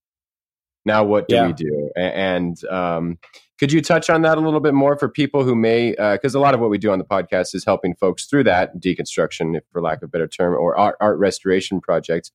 Now 0.85 1.03
what 1.03 1.27
do 1.27 1.35
yeah. 1.35 1.47
we 1.47 1.53
do 1.53 1.89
and 1.95 2.63
um, 2.65 3.17
could 3.57 3.71
you 3.71 3.81
touch 3.81 4.09
on 4.09 4.21
that 4.23 4.37
a 4.37 4.41
little 4.41 4.59
bit 4.59 4.73
more 4.73 4.97
for 4.97 5.07
people 5.07 5.43
who 5.43 5.55
may, 5.55 5.91
because 5.91 6.35
a 6.35 6.39
lot 6.39 6.53
of 6.53 6.59
what 6.59 6.69
we 6.69 6.77
do 6.77 6.91
on 6.91 6.99
the 6.99 7.05
podcast 7.05 7.55
is 7.55 7.63
helping 7.63 7.95
folks 7.95 8.25
through 8.25 8.43
that 8.43 8.79
deconstruction, 8.79 9.55
if 9.55 9.63
for 9.71 9.81
lack 9.81 9.99
of 9.99 10.03
a 10.03 10.07
better 10.09 10.27
term, 10.27 10.53
or 10.53 10.77
art, 10.77 10.97
art 10.99 11.17
restoration 11.17 11.79
projects. 11.79 12.31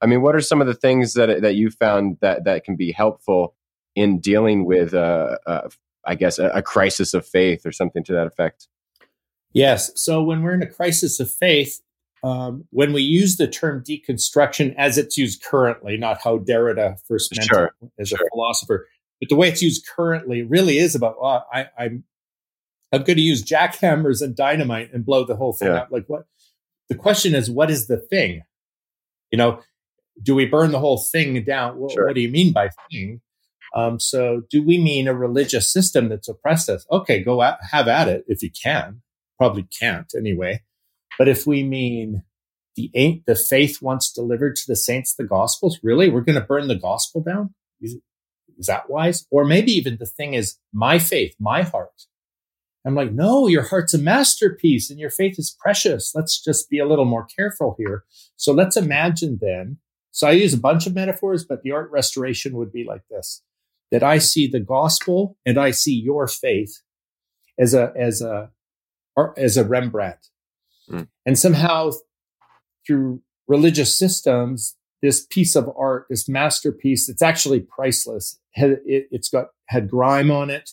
I 0.00 0.06
mean, 0.06 0.22
what 0.22 0.34
are 0.34 0.40
some 0.40 0.62
of 0.62 0.66
the 0.66 0.74
things 0.74 1.12
that 1.12 1.42
that 1.42 1.56
you 1.56 1.70
found 1.70 2.16
that 2.20 2.44
that 2.44 2.64
can 2.64 2.76
be 2.76 2.90
helpful 2.90 3.54
in 3.94 4.18
dealing 4.18 4.64
with, 4.64 4.94
uh, 4.94 5.36
uh, 5.46 5.68
I 6.06 6.14
guess, 6.14 6.38
a, 6.38 6.48
a 6.48 6.62
crisis 6.62 7.12
of 7.12 7.26
faith 7.26 7.66
or 7.66 7.72
something 7.72 8.02
to 8.04 8.14
that 8.14 8.26
effect? 8.26 8.68
Yes. 9.52 9.92
So 9.96 10.22
when 10.22 10.42
we're 10.42 10.54
in 10.54 10.62
a 10.62 10.66
crisis 10.66 11.20
of 11.20 11.30
faith, 11.30 11.82
um, 12.22 12.64
when 12.70 12.92
we 12.92 13.02
use 13.02 13.36
the 13.36 13.48
term 13.48 13.82
deconstruction 13.82 14.74
as 14.76 14.98
it's 14.98 15.16
used 15.16 15.42
currently, 15.42 15.96
not 15.96 16.20
how 16.22 16.38
Derrida 16.38 16.96
first 17.08 17.34
meant 17.36 17.48
Sure, 17.48 17.70
it 17.82 17.90
as 17.98 18.08
sure. 18.10 18.18
a 18.24 18.28
philosopher, 18.30 18.86
but 19.20 19.28
the 19.28 19.36
way 19.36 19.48
it's 19.48 19.62
used 19.62 19.86
currently 19.86 20.42
really 20.42 20.78
is 20.78 20.94
about, 20.94 21.20
well, 21.20 21.46
I, 21.52 21.66
I'm, 21.78 22.04
I'm 22.92 23.02
going 23.02 23.16
to 23.16 23.22
use 23.22 23.42
jackhammers 23.44 24.22
and 24.22 24.36
dynamite 24.36 24.92
and 24.92 25.04
blow 25.04 25.24
the 25.24 25.36
whole 25.36 25.52
thing 25.52 25.68
Yeah. 25.68 25.80
up. 25.82 25.88
Like 25.90 26.04
what? 26.06 26.24
The 26.88 26.94
question 26.94 27.34
is, 27.34 27.50
what 27.50 27.70
is 27.70 27.86
the 27.86 27.96
thing? 27.98 28.42
You 29.30 29.38
know, 29.38 29.60
do 30.22 30.34
we 30.34 30.44
burn 30.46 30.72
the 30.72 30.78
whole 30.78 30.98
thing 30.98 31.42
down? 31.44 31.78
What, 31.78 31.92
Sure. 31.92 32.06
what 32.06 32.14
do 32.14 32.20
you 32.20 32.28
mean 32.28 32.52
by 32.52 32.68
thing? 32.90 33.20
Um, 33.74 33.98
so, 33.98 34.42
do 34.50 34.62
we 34.62 34.76
mean 34.76 35.08
a 35.08 35.14
religious 35.14 35.72
system 35.72 36.10
that's 36.10 36.28
oppressed 36.28 36.68
us? 36.68 36.84
Okay, 36.90 37.22
go 37.24 37.42
at, 37.42 37.58
have 37.70 37.88
at 37.88 38.06
it 38.08 38.24
if 38.28 38.42
you 38.42 38.50
can. 38.50 39.00
Probably 39.38 39.62
can't 39.80 40.12
anyway. 40.14 40.60
But 41.18 41.28
if 41.28 41.46
we 41.46 41.62
mean 41.62 42.22
the 42.76 43.22
the 43.26 43.34
faith 43.34 43.82
once 43.82 44.10
delivered 44.10 44.56
to 44.56 44.62
the 44.66 44.76
saints 44.76 45.14
the 45.14 45.24
gospels, 45.24 45.80
really, 45.82 46.08
we're 46.08 46.22
going 46.22 46.40
to 46.40 46.46
burn 46.46 46.68
the 46.68 46.74
gospel 46.74 47.22
down? 47.22 47.54
Is, 47.80 47.96
is 48.58 48.66
that 48.66 48.88
wise? 48.88 49.26
Or 49.30 49.44
maybe 49.44 49.72
even 49.72 49.96
the 49.98 50.06
thing 50.06 50.34
is 50.34 50.58
my 50.72 50.98
faith, 50.98 51.34
my 51.38 51.62
heart. 51.62 52.06
I'm 52.84 52.94
like, 52.94 53.12
no, 53.12 53.46
your 53.46 53.62
heart's 53.62 53.94
a 53.94 53.98
masterpiece 53.98 54.90
and 54.90 54.98
your 54.98 55.10
faith 55.10 55.38
is 55.38 55.56
precious. 55.60 56.12
Let's 56.14 56.42
just 56.42 56.68
be 56.68 56.78
a 56.78 56.86
little 56.86 57.04
more 57.04 57.24
careful 57.24 57.76
here. 57.78 58.04
So 58.36 58.52
let's 58.52 58.76
imagine 58.76 59.38
then. 59.40 59.78
So 60.10 60.26
I 60.26 60.32
use 60.32 60.52
a 60.52 60.58
bunch 60.58 60.86
of 60.86 60.94
metaphors, 60.94 61.44
but 61.44 61.62
the 61.62 61.70
art 61.70 61.90
restoration 61.90 62.56
would 62.56 62.72
be 62.72 62.84
like 62.84 63.02
this 63.08 63.42
that 63.92 64.02
I 64.02 64.16
see 64.18 64.46
the 64.46 64.60
gospel 64.60 65.36
and 65.44 65.58
I 65.58 65.70
see 65.70 65.92
your 65.92 66.26
faith 66.26 66.80
as 67.58 67.74
a, 67.74 67.92
as 67.94 68.22
a, 68.22 68.50
as 69.36 69.58
a 69.58 69.64
Rembrandt. 69.64 70.31
Mm. 70.90 71.08
And 71.26 71.38
somehow 71.38 71.92
through 72.86 73.22
religious 73.48 73.96
systems, 73.96 74.76
this 75.02 75.26
piece 75.26 75.56
of 75.56 75.70
art, 75.76 76.06
this 76.08 76.28
masterpiece, 76.28 77.08
it's 77.08 77.22
actually 77.22 77.60
priceless. 77.60 78.38
Had, 78.54 78.80
it, 78.86 79.08
it's 79.10 79.28
got 79.28 79.48
had 79.68 79.90
grime 79.90 80.30
on 80.30 80.50
it, 80.50 80.70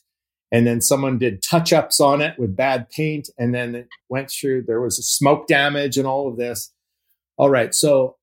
and 0.52 0.68
then 0.68 0.82
someone 0.82 1.18
did 1.18 1.42
touch 1.42 1.74
ups 1.74 2.00
on 2.00 2.22
it 2.22 2.38
with 2.38 2.56
bad 2.56 2.90
paint, 2.90 3.30
and 3.38 3.54
then 3.54 3.76
it 3.76 3.88
went 4.10 4.30
through. 4.30 4.64
There 4.64 4.82
was 4.82 4.98
smoke 4.98 5.48
damage 5.48 5.98
and 5.98 6.06
all 6.06 6.28
of 6.28 6.38
this. 6.38 6.74
All 7.38 7.50
right, 7.50 7.74
so 7.74 8.18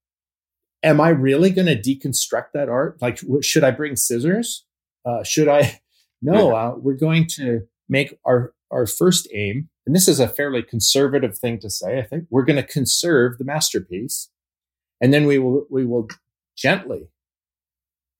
am 0.83 1.01
I 1.01 1.09
really 1.09 1.51
going 1.51 1.67
to 1.67 1.81
deconstruct 1.81 2.49
that 2.55 2.69
art? 2.69 3.01
Like, 3.01 3.19
should 3.43 3.65
I 3.65 3.71
bring 3.71 3.97
scissors? 3.97 4.65
Uh, 5.05 5.23
should 5.23 5.49
I? 5.49 5.81
No, 6.23 6.57
uh, 6.57 6.75
we're 6.79 6.95
going 6.95 7.27
to 7.37 7.69
make 7.91 8.19
our 8.25 8.55
our 8.71 8.87
first 8.87 9.29
aim, 9.33 9.69
and 9.87 9.95
this 9.95 10.09
is 10.09 10.21
a 10.21 10.29
fairly 10.29 10.63
conservative 10.63 11.39
thing 11.39 11.59
to 11.61 11.71
say. 11.71 11.99
I 11.99 12.03
think 12.03 12.25
we're 12.31 12.45
going 12.45 12.63
to 12.63 12.67
conserve 12.67 13.39
the 13.39 13.45
masterpiece, 13.45 14.31
and 15.01 15.13
then 15.13 15.27
we 15.27 15.39
will 15.39 15.67
we 15.71 15.85
will 15.85 16.09
gently 16.57 17.09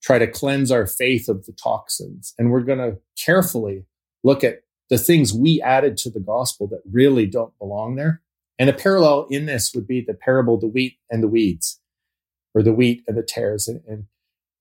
try 0.01 0.19
to 0.19 0.27
cleanse 0.27 0.71
our 0.71 0.87
faith 0.87 1.27
of 1.27 1.45
the 1.45 1.53
toxins, 1.53 2.33
and 2.37 2.51
we're 2.51 2.61
going 2.61 2.79
to 2.79 2.97
carefully 3.23 3.85
look 4.23 4.43
at 4.43 4.61
the 4.89 4.97
things 4.97 5.33
we 5.33 5.61
added 5.61 5.97
to 5.97 6.09
the 6.09 6.19
gospel 6.19 6.67
that 6.67 6.81
really 6.89 7.25
don't 7.25 7.57
belong 7.59 7.95
there. 7.95 8.21
And 8.59 8.69
a 8.69 8.73
parallel 8.73 9.27
in 9.29 9.45
this 9.45 9.73
would 9.75 9.87
be 9.87 10.01
the 10.01 10.13
parable, 10.13 10.59
the 10.59 10.67
wheat 10.67 10.97
and 11.09 11.21
the 11.21 11.27
weeds, 11.27 11.79
or 12.55 12.63
the 12.63 12.73
wheat 12.73 13.03
and 13.07 13.17
the 13.17 13.23
tares, 13.23 13.67
and, 13.67 13.81
and 13.87 14.05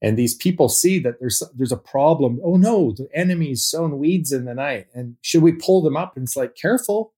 and 0.07 0.17
these 0.17 0.35
people 0.35 0.69
see 0.69 0.99
that 1.01 1.15
there's 1.21 1.43
there's 1.57 1.73
a 1.73 1.77
problem. 1.77 2.39
Oh 2.45 2.57
no, 2.57 2.93
the 2.93 3.09
enemy's 3.15 3.65
sown 3.65 3.99
weeds 3.99 4.31
in 4.33 4.45
the 4.45 4.55
night, 4.55 4.87
and 4.95 5.17
should 5.23 5.43
we 5.43 5.53
pull 5.53 5.83
them 5.83 5.97
up? 5.97 6.17
And 6.17 6.25
it's 6.25 6.37
like 6.37 6.55
careful, 6.55 7.13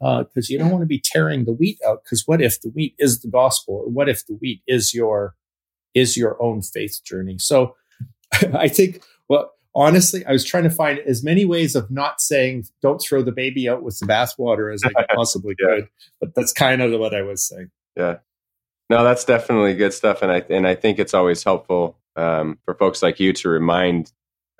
uh, 0.00 0.24
because 0.24 0.50
you 0.50 0.58
don't 0.58 0.70
want 0.70 0.82
to 0.82 0.86
be 0.96 1.02
tearing 1.02 1.44
the 1.44 1.52
wheat 1.52 1.78
out. 1.86 2.04
Because 2.04 2.24
what 2.26 2.42
if 2.42 2.60
the 2.60 2.68
wheat 2.68 2.94
is 2.98 3.20
the 3.22 3.28
gospel, 3.30 3.74
or 3.86 3.88
what 3.90 4.08
if 4.08 4.26
the 4.26 4.34
wheat 4.34 4.60
is 4.66 4.92
your 4.92 5.34
is 5.94 6.16
your 6.16 6.40
own 6.42 6.60
faith 6.62 7.00
journey? 7.04 7.36
So 7.38 7.74
I 8.54 8.68
think 8.68 9.02
well, 9.28 9.52
honestly, 9.74 10.24
I 10.26 10.32
was 10.32 10.44
trying 10.44 10.64
to 10.64 10.70
find 10.70 10.98
as 11.00 11.24
many 11.24 11.44
ways 11.44 11.74
of 11.74 11.90
not 11.90 12.20
saying 12.20 12.64
don't 12.82 12.98
throw 12.98 13.22
the 13.22 13.32
baby 13.32 13.68
out 13.68 13.82
with 13.82 13.98
the 14.00 14.06
bathwater 14.06 14.72
as 14.72 14.82
I 14.84 15.06
possibly 15.14 15.54
Yeah. 15.58 15.66
could, 15.76 15.88
but 16.20 16.34
that's 16.34 16.52
kind 16.52 16.82
of 16.82 16.98
what 17.00 17.14
I 17.14 17.22
was 17.22 17.46
saying. 17.46 17.70
Yeah. 17.96 18.16
No, 18.88 19.02
that's 19.02 19.24
definitely 19.24 19.74
good 19.74 19.92
stuff, 19.92 20.22
and 20.22 20.30
I 20.30 20.44
and 20.48 20.66
I 20.66 20.74
think 20.74 20.98
it's 20.98 21.14
always 21.14 21.42
helpful 21.42 21.98
um, 22.14 22.58
for 22.64 22.74
folks 22.74 23.02
like 23.02 23.18
you 23.18 23.32
to 23.34 23.48
remind. 23.48 24.12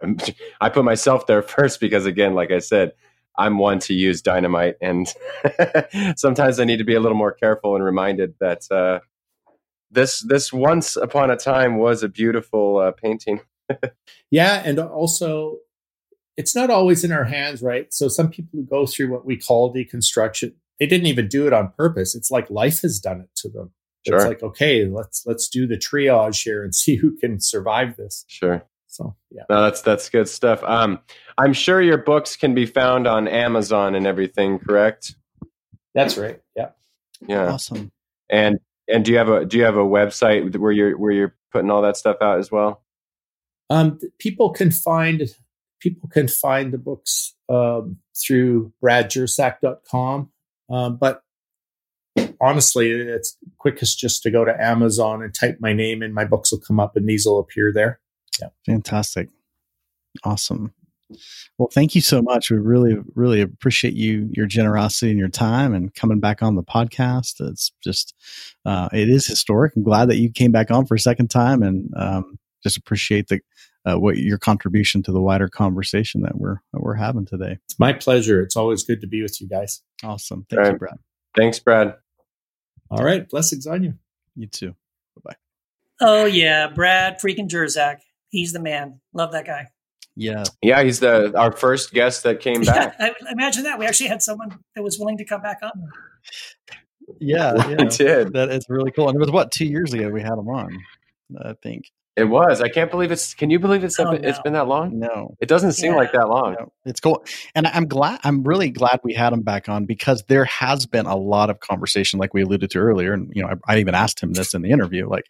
um, 0.03 0.19
I 0.61 0.69
put 0.69 0.85
myself 0.85 1.27
there 1.27 1.43
first 1.57 1.81
because, 1.81 2.07
again, 2.07 2.35
like 2.35 2.51
I 2.51 2.59
said, 2.59 2.93
I'm 3.39 3.59
one 3.59 3.79
to 3.81 3.95
use 3.95 4.23
dynamite, 4.23 4.77
and 4.81 5.07
sometimes 6.17 6.59
I 6.59 6.65
need 6.65 6.79
to 6.79 6.85
be 6.85 6.95
a 6.95 7.01
little 7.01 7.19
more 7.19 7.33
careful 7.33 7.77
and 7.77 7.85
reminded 7.85 8.35
that 8.41 8.71
uh, 8.71 9.01
this 9.91 10.21
this 10.21 10.53
once 10.53 10.97
upon 10.97 11.31
a 11.31 11.37
time 11.37 11.79
was 11.79 12.03
a 12.03 12.09
beautiful 12.09 12.79
uh, 12.79 12.93
painting. 12.93 13.41
Yeah, 14.31 14.62
and 14.65 14.79
also 14.79 15.59
it's 16.37 16.55
not 16.55 16.71
always 16.71 17.03
in 17.05 17.12
our 17.12 17.25
hands, 17.25 17.62
right? 17.62 17.93
So 17.93 18.09
some 18.09 18.29
people 18.29 18.51
who 18.53 18.65
go 18.65 18.87
through 18.87 19.11
what 19.11 19.25
we 19.25 19.37
call 19.37 19.73
deconstruction, 19.73 20.55
they 20.79 20.87
didn't 20.87 21.07
even 21.07 21.29
do 21.29 21.47
it 21.47 21.53
on 21.53 21.73
purpose. 21.77 22.15
It's 22.15 22.31
like 22.31 22.51
life 22.51 22.83
has 22.83 23.01
done 23.01 23.21
it 23.21 23.31
to 23.37 23.49
them. 23.49 23.73
Sure. 24.07 24.16
It's 24.16 24.27
like, 24.27 24.42
okay, 24.42 24.87
let's 24.87 25.25
let's 25.27 25.49
do 25.49 25.66
the 25.66 25.77
triage 25.77 26.42
here 26.42 26.62
and 26.62 26.75
see 26.75 26.97
who 26.97 27.16
can 27.16 27.40
survive 27.40 27.97
this. 27.97 28.25
Sure. 28.29 28.64
So 28.87 29.14
yeah. 29.31 29.42
No, 29.51 29.62
that's 29.62 29.83
that's 29.83 30.09
good 30.09 30.29
stuff. 30.29 30.62
Um, 30.62 31.01
I'm 31.38 31.53
sure 31.53 31.83
your 31.83 31.99
books 31.99 32.37
can 32.37 32.55
be 32.55 32.66
found 32.66 33.07
on 33.07 33.29
Amazon 33.29 33.95
and 33.95 34.07
everything, 34.07 34.59
correct? 34.59 35.14
That's 35.95 36.16
right. 36.16 36.40
Yeah. 36.57 36.71
Yeah. 37.27 37.53
Awesome. 37.53 37.90
And 38.31 38.59
and 38.88 39.05
do 39.05 39.12
you 39.12 39.19
have 39.19 39.29
a 39.29 39.45
do 39.45 39.59
you 39.59 39.64
have 39.64 39.77
a 39.77 39.85
website 39.85 40.57
where 40.57 40.73
you're 40.73 40.97
where 40.97 41.12
you're 41.12 41.37
putting 41.53 41.71
all 41.71 41.83
that 41.83 41.97
stuff 41.97 42.16
out 42.21 42.38
as 42.38 42.51
well? 42.51 42.83
Um, 43.69 43.99
people 44.19 44.51
can 44.51 44.71
find 44.71 45.23
people 45.81 46.09
can 46.09 46.29
find 46.29 46.73
the 46.73 46.79
books 46.79 47.35
um, 47.49 47.99
through 48.16 48.73
bradjersak.com. 48.83 50.31
Um, 50.69 50.97
but 50.97 51.23
honestly, 52.40 52.90
it's 52.90 53.37
quickest 53.59 53.99
just 53.99 54.22
to 54.22 54.31
go 54.31 54.44
to 54.44 54.62
Amazon 54.62 55.22
and 55.22 55.35
type 55.35 55.59
my 55.61 55.72
name 55.72 56.03
and 56.03 56.14
my 56.14 56.25
books 56.25 56.53
will 56.53 56.61
come 56.61 56.81
up 56.81 56.96
and 56.96 57.09
these 57.09 57.27
will 57.27 57.38
appear 57.38 57.72
there. 57.72 58.01
Yeah. 58.40 58.49
Fantastic. 58.66 59.29
Awesome. 60.25 60.72
Well, 61.57 61.68
thank 61.72 61.94
you 61.94 62.01
so 62.01 62.20
much. 62.20 62.51
We 62.51 62.57
really, 62.57 62.96
really 63.14 63.40
appreciate 63.40 63.94
you, 63.94 64.29
your 64.33 64.46
generosity 64.46 65.11
and 65.11 65.18
your 65.18 65.29
time 65.29 65.72
and 65.72 65.94
coming 65.94 66.18
back 66.18 66.42
on 66.42 66.57
the 66.57 66.64
podcast. 66.64 67.40
It's 67.40 67.70
just, 67.83 68.14
uh, 68.64 68.88
it 68.92 69.09
is 69.09 69.27
historic. 69.27 69.77
I'm 69.77 69.85
glad 69.85 70.09
that 70.09 70.16
you 70.16 70.31
came 70.31 70.51
back 70.51 70.70
on 70.70 70.85
for 70.85 70.96
a 70.96 70.99
second 70.99 71.29
time 71.29 71.62
and, 71.62 71.90
um, 71.96 72.38
just 72.62 72.77
appreciate 72.77 73.29
the, 73.29 73.40
uh, 73.85 73.94
what 73.94 74.16
your 74.16 74.38
contribution 74.38 75.01
to 75.05 75.12
the 75.12 75.20
wider 75.20 75.49
conversation 75.49 76.22
that 76.22 76.38
we're, 76.38 76.57
that 76.72 76.81
we're 76.83 76.94
having 76.94 77.25
today. 77.25 77.59
It's 77.66 77.79
my 77.79 77.92
pleasure. 77.92 78.42
It's 78.42 78.57
always 78.57 78.83
good 78.83 79.01
to 79.01 79.07
be 79.07 79.22
with 79.22 79.40
you 79.40 79.49
guys. 79.49 79.83
Awesome. 80.03 80.44
Thank 80.51 80.66
All 80.66 80.72
you. 80.72 80.79
Brad. 80.79 80.99
Thanks, 81.37 81.61
Brad. 81.61 81.94
All 82.90 83.05
right. 83.05 83.29
Blessings 83.29 83.66
on 83.66 83.83
you. 83.83 83.94
You 84.37 84.46
too. 84.46 84.75
Bye 85.16 85.22
bye. 85.25 85.37
Oh 86.01 86.25
yeah, 86.25 86.68
Brad 86.68 87.18
freaking 87.20 87.49
Jersak. 87.49 87.99
He's 88.29 88.53
the 88.53 88.61
man. 88.61 89.01
Love 89.12 89.33
that 89.33 89.46
guy. 89.46 89.68
Yeah. 90.16 90.44
Yeah, 90.62 90.83
he's 90.83 91.01
the 91.01 91.37
our 91.38 91.53
first 91.53 91.92
guest 91.92 92.22
that 92.25 92.40
came 92.40 92.62
Yeah, 92.62 92.88
back. 92.88 92.96
I, 92.99 93.12
imagine 93.31 93.64
that. 93.64 93.79
We 93.79 93.87
actually 93.87 94.09
had 94.09 94.22
someone 94.22 94.59
that 94.75 94.83
was 94.83 94.99
willing 94.99 95.18
to 95.18 95.25
come 95.25 95.42
back 95.42 95.59
on. 95.62 95.70
Yeah. 97.20 97.53
We 97.66 97.72
yeah. 97.75 97.85
did. 97.85 98.33
That 98.33 98.51
is 98.51 98.66
really 98.68 98.90
cool. 98.90 99.09
And 99.09 99.16
it 99.16 99.20
was 99.20 99.31
what, 99.31 99.53
two 99.53 99.66
years 99.66 99.92
ago 99.92 100.09
we 100.09 100.22
had 100.22 100.33
him 100.33 100.49
on, 100.49 100.77
I 101.44 101.52
think. 101.63 101.90
It 102.17 102.25
was. 102.25 102.62
I 102.62 102.69
can't 102.71 102.90
believe 102.90 103.12
it's. 103.12 103.35
Can 103.35 103.50
you 103.50 103.58
believe 103.58 103.85
it's 103.85 104.00
Oh, 104.00 104.10
it's 104.12 104.38
no. 104.38 104.42
been 104.42 104.52
that 104.54 104.67
long? 104.67 104.98
No. 104.98 105.37
It 105.38 105.48
doesn't 105.48 105.73
seem 105.73 105.92
Yeah. 105.92 105.98
like 105.98 106.12
that 106.12 106.29
long. 106.29 106.54
No, 106.58 106.73
it's 106.87 106.98
cool. 106.98 107.23
And 107.54 107.67
I'm 107.67 107.87
glad, 107.87 108.21
I'm 108.25 108.42
really 108.42 108.71
glad 108.71 109.00
we 109.04 109.12
had 109.12 109.35
him 109.35 109.42
back 109.42 109.69
on 109.69 109.85
because 109.85 110.25
there 110.27 110.46
has 110.46 110.87
been 110.87 111.04
a 111.04 111.17
lot 111.17 111.50
of 111.50 111.60
conversation, 111.60 112.19
like 112.19 112.33
we 112.33 112.42
alluded 112.42 112.71
to 112.71 112.79
earlier. 112.79 113.12
And, 113.12 113.31
you 113.35 113.42
know, 113.42 113.48
I, 113.69 113.75
I 113.75 113.79
even 113.81 113.94
asked 113.94 114.23
him 114.23 114.33
this 114.33 114.54
in 114.54 114.62
the 114.62 114.71
interview. 114.71 115.06
Like, 115.08 115.27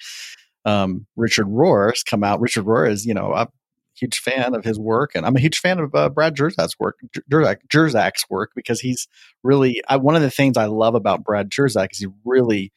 um, 0.65 1.07
Richard 1.17 1.47
Rohr 1.47 1.91
has 1.91 2.05
come 2.05 2.23
out. 2.23 2.41
Richard 2.41 2.65
Rohr 2.67 2.89
is, 2.89 3.05
you 3.05 3.15
know, 3.15 3.33
a 3.33 3.49
huge 3.95 4.19
fan 4.19 4.55
of 4.55 4.63
his 4.63 4.79
work. 4.79 5.13
And 5.17 5.27
I'm 5.27 5.35
a 5.37 5.41
huge 5.41 5.59
fan 5.59 5.81
of 5.81 5.93
uh, 5.95 6.09
Brad 6.09 6.37
Jersak's 6.37 6.79
work, 6.79 6.99
Jersak, 7.31 7.57
Jersak's 7.69 8.31
work, 8.31 8.53
because 8.55 8.79
he's 8.79 9.09
really, 9.43 9.83
I, 9.89 9.97
one 9.97 10.15
of 10.15 10.23
the 10.23 10.31
things 10.31 10.57
I 10.57 10.67
love 10.67 10.95
about 10.95 11.25
Brad 11.25 11.51
Jersak 11.51 11.91
is 11.93 11.99
he 11.99 12.07
really, 12.25 12.73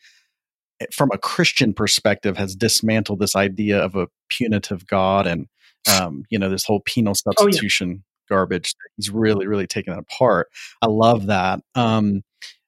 from 0.94 1.10
a 1.14 1.18
Christian 1.18 1.74
perspective, 1.74 2.38
has 2.38 2.56
dismantled 2.56 3.20
this 3.20 3.36
idea 3.36 3.80
of 3.80 3.96
a 3.96 4.08
punitive 4.30 4.88
God 4.88 5.28
and, 5.28 5.48
um, 6.00 6.24
you 6.30 6.40
know, 6.40 6.50
this 6.50 6.66
whole 6.66 6.82
penal 6.86 7.14
Oh, 7.14 7.20
yeah. 7.28 7.34
substitution 7.34 8.04
garbage. 8.30 8.76
He's 8.96 9.10
really, 9.10 9.48
really 9.48 9.68
taken 9.68 9.94
it 9.94 10.00
apart. 10.00 10.48
I 10.82 10.88
love 10.88 11.26
that. 11.28 11.62
Um, 11.76 12.22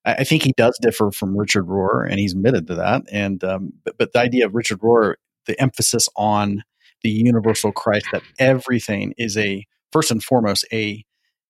I, 0.06 0.16
I 0.16 0.24
think 0.24 0.44
he 0.44 0.54
does 0.58 0.78
differ 0.82 1.12
from 1.12 1.38
Richard 1.38 1.68
Rohr, 1.68 2.10
and 2.10 2.20
he's 2.20 2.34
admitted 2.34 2.68
to 2.68 2.76
that. 2.76 3.04
And 3.12 3.44
um, 3.44 3.74
but, 3.86 3.98
but 3.98 4.14
the 4.14 4.20
idea 4.20 4.46
of 4.46 4.56
Richard 4.56 4.80
Rohr, 4.80 5.16
the 5.46 5.60
emphasis 5.62 6.10
on 6.16 6.64
the 7.04 7.10
universal 7.10 7.72
Christ, 7.72 8.08
that 8.12 8.24
everything 8.40 9.14
is 9.18 9.38
a 9.38 9.66
first 9.92 10.12
and 10.12 10.24
foremost 10.24 10.66
a 10.74 11.06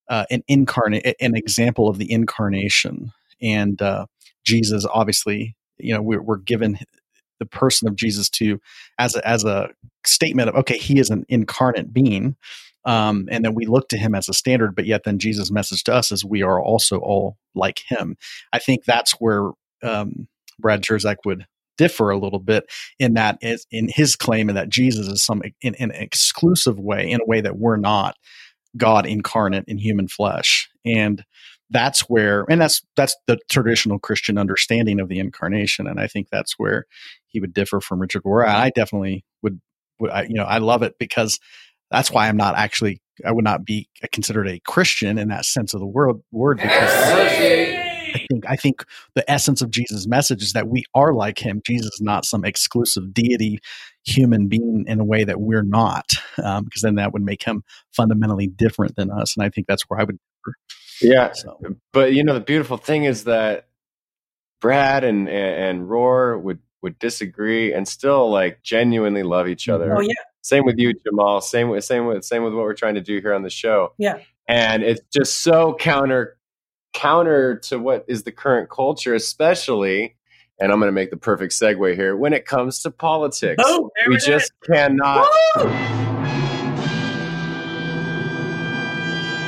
uh, 0.09 0.26
an 0.30 0.43
incarnate, 0.47 1.16
an 1.22 1.36
example 1.36 1.88
of 1.88 1.97
the 1.97 2.12
incarnation, 2.12 3.14
and 3.41 3.82
uh, 3.82 4.05
Jesus, 4.45 4.86
obviously, 4.93 5.55
you 5.84 5.93
know, 5.93 6.01
we're, 6.01 6.21
we're 6.21 6.38
given 6.38 6.79
the 7.39 7.45
person 7.45 7.88
of 7.88 7.95
Jesus 7.95 8.29
to 8.29 8.59
as 8.99 9.15
a, 9.15 9.27
as 9.27 9.43
a 9.43 9.69
statement 10.05 10.49
of 10.49 10.55
okay, 10.55 10.77
he 10.77 10.99
is 10.99 11.09
an 11.09 11.25
incarnate 11.27 11.93
being, 11.93 12.36
um, 12.86 13.27
and 13.32 13.43
then 13.43 13.55
we 13.55 13.65
look 13.65 13.89
to 13.89 13.97
him 13.97 14.15
as 14.15 14.29
a 14.29 14.34
standard. 14.34 14.75
But 14.75 14.86
yet, 14.86 15.03
then 15.03 15.19
Jesus' 15.19 15.51
message 15.51 15.84
to 15.86 15.93
us 15.93 16.11
is 16.11 16.23
we 16.23 16.43
are 16.43 16.61
also 16.61 16.97
all 16.97 17.38
like 17.55 17.82
him. 17.88 18.15
I 18.53 18.59
think 18.59 18.86
that's 18.86 19.13
where 19.13 19.51
um, 19.84 20.27
Brad 20.59 20.84
Jersak 20.84 21.17
would 21.25 21.45
differ 21.77 22.11
a 22.11 22.17
little 22.17 22.39
bit 22.39 22.65
in 22.99 23.15
that 23.15 23.38
is 23.41 23.65
in 23.71 23.89
his 23.89 24.15
claim 24.15 24.47
that 24.47 24.69
Jesus 24.69 25.07
is 25.07 25.23
some 25.23 25.41
in, 25.61 25.73
an 25.75 25.91
exclusive 25.91 26.79
way, 26.79 27.09
in 27.09 27.21
a 27.21 27.25
way 27.25 27.41
that 27.41 27.57
we're 27.57 27.77
not 27.77 28.15
God 28.77 29.05
incarnate 29.05 29.65
in 29.67 29.77
human 29.77 30.07
flesh, 30.07 30.69
and 30.86 31.25
that's 31.72 32.01
where 32.01 32.45
and 32.49 32.61
that's 32.61 32.82
that's 32.95 33.15
the 33.28 33.39
traditional 33.49 33.99
Christian 33.99 34.38
understanding 34.38 34.99
of 34.99 35.09
the 35.09 35.19
incarnation, 35.19 35.88
and 35.88 35.99
I 35.99 36.07
think 36.07 36.28
that's 36.30 36.53
where 36.57 36.86
he 37.28 37.39
would 37.39 37.53
differ 37.53 37.82
from 37.82 37.99
Richard 37.99 38.24
Rohr. 38.24 38.45
I 38.45 38.69
definitely 38.72 39.24
would, 39.41 39.59
would 39.99 40.11
I, 40.11 40.24
you 40.24 40.36
know, 40.36 40.43
I 40.43 40.59
love 40.59 40.84
it 40.84 40.95
because 40.99 41.39
that's 41.89 42.11
why 42.11 42.28
I'm 42.28 42.38
not 42.38 42.55
actually 42.55 43.01
I 43.26 43.32
would 43.32 43.43
not 43.43 43.65
be 43.65 43.89
considered 44.11 44.47
a 44.47 44.59
Christian 44.67 45.17
in 45.17 45.30
that 45.30 45.45
sense 45.45 45.74
of 45.74 45.80
the 45.80 45.88
word 45.88 46.17
word 46.32 46.57
because. 46.57 47.82
I 48.13 48.26
think 48.30 48.45
I 48.49 48.55
think 48.57 48.84
the 49.15 49.30
essence 49.32 49.61
of 49.61 49.72
Jesus' 49.72 50.05
message 50.05 50.43
is 50.43 50.51
that 50.53 50.67
we 50.67 50.84
are 50.93 51.13
like 51.13 51.39
him. 51.39 51.61
Jesus 51.65 51.93
is 51.93 52.01
not 52.01 52.26
some 52.26 52.43
exclusive 52.43 53.13
deity 53.13 53.59
human 54.03 54.47
being 54.47 54.84
in 54.86 54.99
a 54.99 55.05
way 55.05 55.24
that 55.24 55.39
we're 55.39 55.63
not, 55.63 56.11
um, 56.43 56.65
because 56.65 56.82
then 56.82 56.95
that 56.95 57.13
would 57.13 57.22
make 57.22 57.43
him 57.43 57.63
fundamentally 57.95 58.47
different 58.47 58.95
than 58.97 59.11
us. 59.11 59.38
And 59.38 59.45
I 59.45 59.49
think 59.49 59.67
that's 59.67 59.84
where 59.84 59.99
I 59.99 60.03
would. 60.03 60.19
Yeah, 61.01 61.31
so. 61.33 61.57
but 61.91 62.13
you 62.13 62.23
know 62.23 62.33
the 62.33 62.39
beautiful 62.39 62.77
thing 62.77 63.03
is 63.05 63.25
that 63.25 63.67
Brad 64.59 65.03
and 65.03 65.27
and 65.27 65.87
Rohr 65.87 66.41
would 66.41 66.59
would 66.81 66.97
disagree 66.99 67.73
and 67.73 67.87
still 67.87 68.29
like 68.29 68.61
genuinely 68.63 69.23
love 69.23 69.47
each 69.47 69.69
other. 69.69 69.95
Oh 69.95 70.01
yeah. 70.01 70.13
Same 70.43 70.65
with 70.65 70.79
you, 70.79 70.93
Jamal. 71.05 71.41
Same 71.41 71.69
with 71.69 71.83
same 71.83 72.05
with 72.05 72.23
same 72.25 72.43
with 72.43 72.53
what 72.53 72.63
we're 72.63 72.73
trying 72.73 72.95
to 72.95 73.01
do 73.01 73.19
here 73.19 73.33
on 73.33 73.43
the 73.43 73.49
show. 73.49 73.93
Yeah. 73.97 74.19
And 74.47 74.83
it's 74.83 75.01
just 75.13 75.41
so 75.41 75.75
counter 75.79 76.37
counter 76.93 77.57
to 77.57 77.79
what 77.79 78.05
is 78.07 78.23
the 78.23 78.31
current 78.31 78.69
culture, 78.69 79.13
especially, 79.13 80.15
and 80.59 80.71
I'm 80.71 80.79
going 80.79 80.89
to 80.89 80.93
make 80.93 81.11
the 81.11 81.17
perfect 81.17 81.53
segue 81.53 81.95
here 81.95 82.15
when 82.15 82.33
it 82.33 82.45
comes 82.45 82.81
to 82.83 82.91
politics. 82.91 83.63
Oh, 83.65 83.89
we 84.07 84.17
just 84.17 84.51
is. 84.51 84.51
cannot. 84.67 85.27
Woo! 85.55 86.11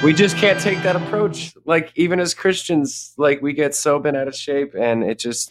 We 0.04 0.14
just 0.14 0.36
can't 0.36 0.60
take 0.60 0.84
that 0.84 0.98
approach. 0.98 1.54
Like 1.66 1.94
even 1.96 2.20
as 2.20 2.34
Christians, 2.34 3.14
like 3.18 3.42
we 3.42 3.54
get 3.54 3.74
so 3.74 4.00
bent 4.00 4.18
out 4.18 4.28
of 4.28 4.36
shape, 4.36 4.74
and 4.78 5.02
it 5.02 5.18
just 5.18 5.50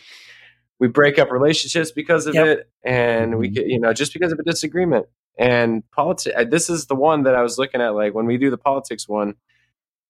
we 0.79 0.89
break 0.89 1.19
up 1.19 1.33
relationships 1.33 1.91
because 1.91 2.27
of 2.27 2.35
yep. 2.35 2.47
it, 2.47 2.71
and 2.85 3.39
we 3.39 3.49
get 3.49 3.67
you 3.69 3.81
know 3.81 3.95
just 3.95 4.13
because 4.13 4.31
of 4.31 4.39
a 4.39 4.43
disagreement. 4.43 5.07
And 5.39 5.83
politics. 5.93 6.37
This 6.51 6.69
is 6.69 6.87
the 6.87 6.95
one 6.95 7.23
that 7.23 7.35
I 7.35 7.41
was 7.41 7.57
looking 7.57 7.81
at. 7.81 7.95
Like 7.95 8.15
when 8.15 8.27
we 8.27 8.37
do 8.37 8.51
the 8.51 8.59
politics 8.59 9.09
one, 9.09 9.37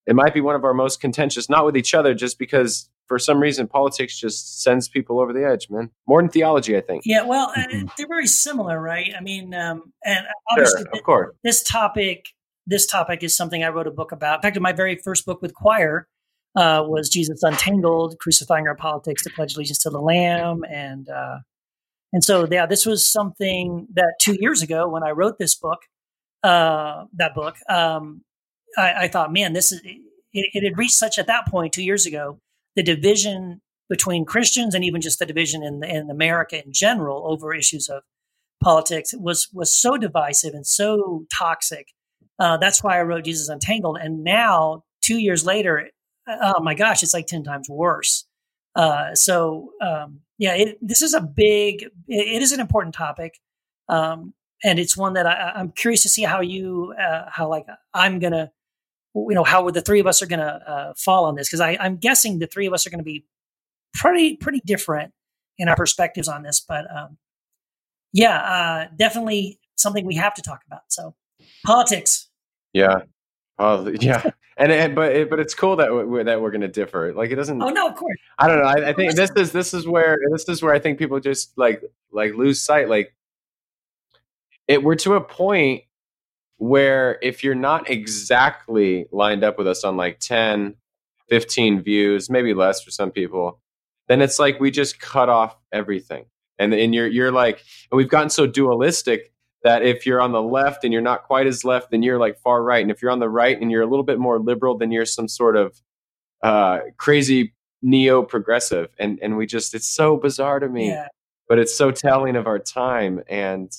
it 0.09 0.17
might 0.17 0.35
be 0.35 0.41
one 0.41 0.57
of 0.57 0.65
our 0.65 0.75
most 0.75 1.01
contentious, 1.01 1.49
not 1.49 1.65
with 1.65 1.77
each 1.77 1.95
other, 1.95 2.13
just 2.13 2.37
because 2.37 2.91
for 3.07 3.21
some 3.21 3.39
reason 3.39 3.69
politics 3.69 4.19
just 4.19 4.63
sends 4.63 4.89
people 4.89 5.21
over 5.21 5.33
the 5.33 5.47
edge, 5.47 5.71
man. 5.71 5.91
More 6.09 6.21
than 6.21 6.29
theology, 6.29 6.77
I 6.77 6.81
think. 6.81 7.03
Yeah, 7.07 7.23
well, 7.23 7.53
uh, 7.57 7.61
mm-hmm. 7.61 7.87
they're 7.97 8.09
very 8.09 8.27
similar, 8.27 8.81
right? 8.81 9.13
I 9.17 9.21
mean, 9.21 9.55
um, 9.55 9.93
and 10.05 10.27
obviously, 10.51 10.83
sure, 10.83 10.91
of 10.93 11.03
course, 11.05 11.37
this 11.45 11.63
topic, 11.63 12.27
this 12.67 12.87
topic 12.87 13.23
is 13.23 13.37
something 13.37 13.65
I 13.65 13.69
wrote 13.69 13.87
a 13.87 13.93
book 13.93 14.13
about. 14.13 14.37
In 14.37 14.43
fact, 14.43 14.61
my 14.61 14.73
very 14.73 14.97
first 14.97 15.27
book 15.27 15.43
with 15.43 15.55
Quoir 15.55 16.07
uh, 16.57 16.85
was 16.87 17.09
Jesus 17.09 17.43
Untangled: 17.43 18.19
Crucifying 18.21 18.67
Our 18.67 18.77
Politics 18.77 19.23
to 19.25 19.31
Pledge 19.31 19.55
Allegiance 19.55 19.79
to 19.81 19.91
the 19.91 20.01
Lamb, 20.01 20.63
and 20.69 21.09
uh, 21.09 21.39
and 22.13 22.23
so 22.25 22.47
yeah, 22.51 22.67
this 22.67 22.87
was 22.87 23.11
something 23.11 23.89
that 23.95 24.15
two 24.21 24.37
years 24.39 24.63
ago 24.63 24.89
when 24.89 25.03
I 25.03 25.11
wrote 25.11 25.39
this 25.39 25.55
book, 25.55 25.81
uh, 26.43 27.05
that 27.15 27.35
book. 27.35 27.57
Um, 27.69 28.23
I, 28.77 29.05
I 29.05 29.09
thought, 29.09 29.33
man, 29.33 29.53
this 29.53 29.73
is 29.73 29.81
it, 29.85 30.01
it 30.33 30.65
had 30.65 30.79
reached 30.79 30.95
such 30.95 31.19
at 31.19 31.27
that 31.27 31.47
point 31.47 31.73
two 31.73 31.85
years 31.85 32.07
ago 32.07 32.39
the 32.77 32.83
division 32.83 33.61
between 33.89 34.25
Christians 34.25 34.75
and 34.75 34.85
even 34.85 35.01
just 35.01 35.19
the 35.19 35.27
division 35.27 35.63
in, 35.63 35.85
in 35.85 36.11
America 36.11 36.63
in 36.65 36.73
general 36.73 37.31
over 37.31 37.55
issues 37.55 37.89
of 37.89 38.03
politics 38.63 39.13
was 39.15 39.49
was 39.53 39.75
so 39.75 39.97
divisive 39.97 40.55
and 40.55 40.67
so 40.67 41.27
toxic. 41.37 41.89
Uh, 42.39 42.57
that's 42.57 42.83
why 42.83 42.99
I 42.99 43.03
wrote 43.03 43.25
Jesus 43.25 43.49
Untangled. 43.49 43.99
And 44.01 44.25
now, 44.25 44.85
two 45.03 45.19
years 45.19 45.45
later, 45.45 45.91
oh 46.29 46.61
my 46.61 46.75
gosh, 46.75 47.03
it's 47.03 47.15
like 47.15 47.27
ten 47.27 47.45
times 47.45 47.69
worse. 47.69 48.27
Uh, 48.75 49.15
so 49.15 49.73
um, 49.81 50.21
yeah, 50.39 50.55
it, 50.55 50.79
this 50.81 51.03
is 51.03 51.15
a 51.15 51.21
big. 51.21 51.83
It, 52.09 52.37
it 52.37 52.43
is 52.43 52.53
an 52.53 52.61
important 52.61 52.95
topic. 52.95 53.39
Um, 53.89 54.35
and 54.65 54.79
it's 54.79 54.97
one 54.97 55.15
that 55.15 55.27
I, 55.27 55.61
am 55.61 55.73
curious 55.73 56.03
to 56.03 56.09
see 56.09 56.23
how 56.23 56.41
you, 56.41 56.95
uh, 56.99 57.25
how 57.29 57.49
like 57.49 57.67
I'm 57.93 58.21
gonna 58.21 58.53
you 59.15 59.35
know 59.35 59.45
how 59.45 59.69
the 59.71 59.81
three 59.81 60.01
of 60.01 60.07
us 60.07 60.23
are 60.23 60.27
going 60.27 60.41
to 60.41 60.47
uh, 60.47 60.93
fall 60.97 61.27
on 61.27 61.35
this 61.35 61.49
because 61.49 61.61
I'm 61.61 61.97
guessing 61.97 62.39
the 62.39 62.47
three 62.47 62.67
of 62.67 62.73
us 62.73 62.87
are 62.87 62.91
going 62.91 62.99
to 62.99 63.05
be 63.05 63.25
pretty 63.95 64.37
pretty 64.37 64.63
different 64.65 65.13
in 65.59 65.69
our 65.69 65.77
perspectives 65.77 66.29
on 66.29 66.43
this. 66.43 66.61
But 66.61 66.85
um, 66.95 67.19
yeah, 68.13 68.39
uh, 68.39 68.89
definitely 68.97 69.61
something 69.77 70.07
we 70.07 70.17
have 70.17 70.35
to 70.35 70.43
talk 70.43 70.63
about. 70.67 70.83
So 70.89 71.15
politics. 71.65 72.29
Yeah, 72.73 73.03
uh, 73.59 73.91
yeah, 74.01 74.31
and, 74.57 74.73
and 74.73 74.95
but 74.95 75.13
it, 75.13 75.31
but 75.31 75.41
it's 75.41 75.55
cool 75.55 75.77
that 75.77 75.93
we're, 75.93 76.25
that 76.25 76.41
we're 76.41 76.51
going 76.51 76.63
to 76.63 76.69
differ. 76.69 77.13
Like 77.13 77.31
it 77.31 77.37
doesn't. 77.37 77.63
Oh 77.63 77.69
no, 77.69 77.89
of 77.89 77.97
course. 77.97 78.19
I 78.39 78.49
don't 78.49 78.59
know. 78.59 78.69
I, 78.69 78.91
I 78.91 78.93
think 78.93 79.15
this 79.15 79.31
is 79.37 79.53
this 79.53 79.75
is 79.75 79.87
where 79.87 80.19
this 80.31 80.49
is 80.49 80.63
where 80.63 80.75
I 80.75 80.79
think 80.79 80.99
people 80.99 81.21
just 81.21 81.57
like 81.57 81.83
like 82.11 82.35
lose 82.35 82.61
sight. 82.61 82.89
Like 82.89 83.15
it 84.69 84.83
we're 84.83 84.97
to 84.97 85.15
a 85.15 85.21
point 85.21 85.85
where 86.59 87.19
if 87.23 87.43
you're 87.43 87.55
not 87.55 87.91
exactly 87.91 89.07
lined 89.11 89.43
up 89.43 89.59
with 89.59 89.67
us 89.67 89.83
on 89.83 89.97
like 89.97 90.21
10, 90.21 90.77
15 91.29 91.83
views, 91.83 92.31
maybe 92.31 92.55
less 92.55 92.81
for 92.83 92.93
some 92.93 93.11
people, 93.11 93.59
then 94.07 94.23
it's 94.23 94.39
like 94.39 94.61
we 94.61 94.71
just 94.71 95.01
cut 95.01 95.29
off 95.29 95.57
everything. 95.73 96.27
And 96.59 96.73
and 96.75 96.95
you're 96.95 97.09
you're 97.09 97.33
like 97.33 97.63
and 97.91 97.97
we've 97.97 98.09
gotten 98.09 98.31
so 98.31 98.47
dualistic 98.47 99.32
that 99.65 99.83
if 99.83 100.07
you're 100.07 100.21
on 100.21 100.33
the 100.33 100.43
left 100.43 100.85
and 100.85 100.93
you're 100.93 101.03
not 101.03 101.25
quite 101.25 101.47
as 101.47 101.65
left, 101.65 101.91
then 101.91 102.03
you're 102.03 102.19
like 102.19 102.39
far 102.41 102.63
right. 102.63 102.83
And 102.83 102.91
if 102.91 103.01
you're 103.01 103.11
on 103.11 103.21
the 103.21 103.29
right 103.29 103.61
and 103.61 103.71
you're 103.71 103.83
a 103.83 103.87
little 103.87 104.05
bit 104.05 104.19
more 104.19 104.39
liberal, 104.39 104.77
then 104.77 104.91
you're 104.91 105.07
some 105.07 105.29
sort 105.29 105.57
of 105.57 105.81
uh, 106.43 106.81
crazy 106.97 107.55
neo 107.83 108.23
progressive. 108.23 108.89
And 108.99 109.19
and 109.23 109.37
we 109.37 109.47
just 109.47 109.75
it's 109.75 109.89
so 109.89 110.17
bizarre 110.17 110.59
to 110.59 110.69
me. 110.69 110.89
Yeah. 110.89 111.09
But 111.49 111.59
it's 111.59 111.75
so 111.77 111.91
telling 111.91 112.37
of 112.37 112.47
our 112.47 112.59
time. 112.59 113.23
And 113.29 113.71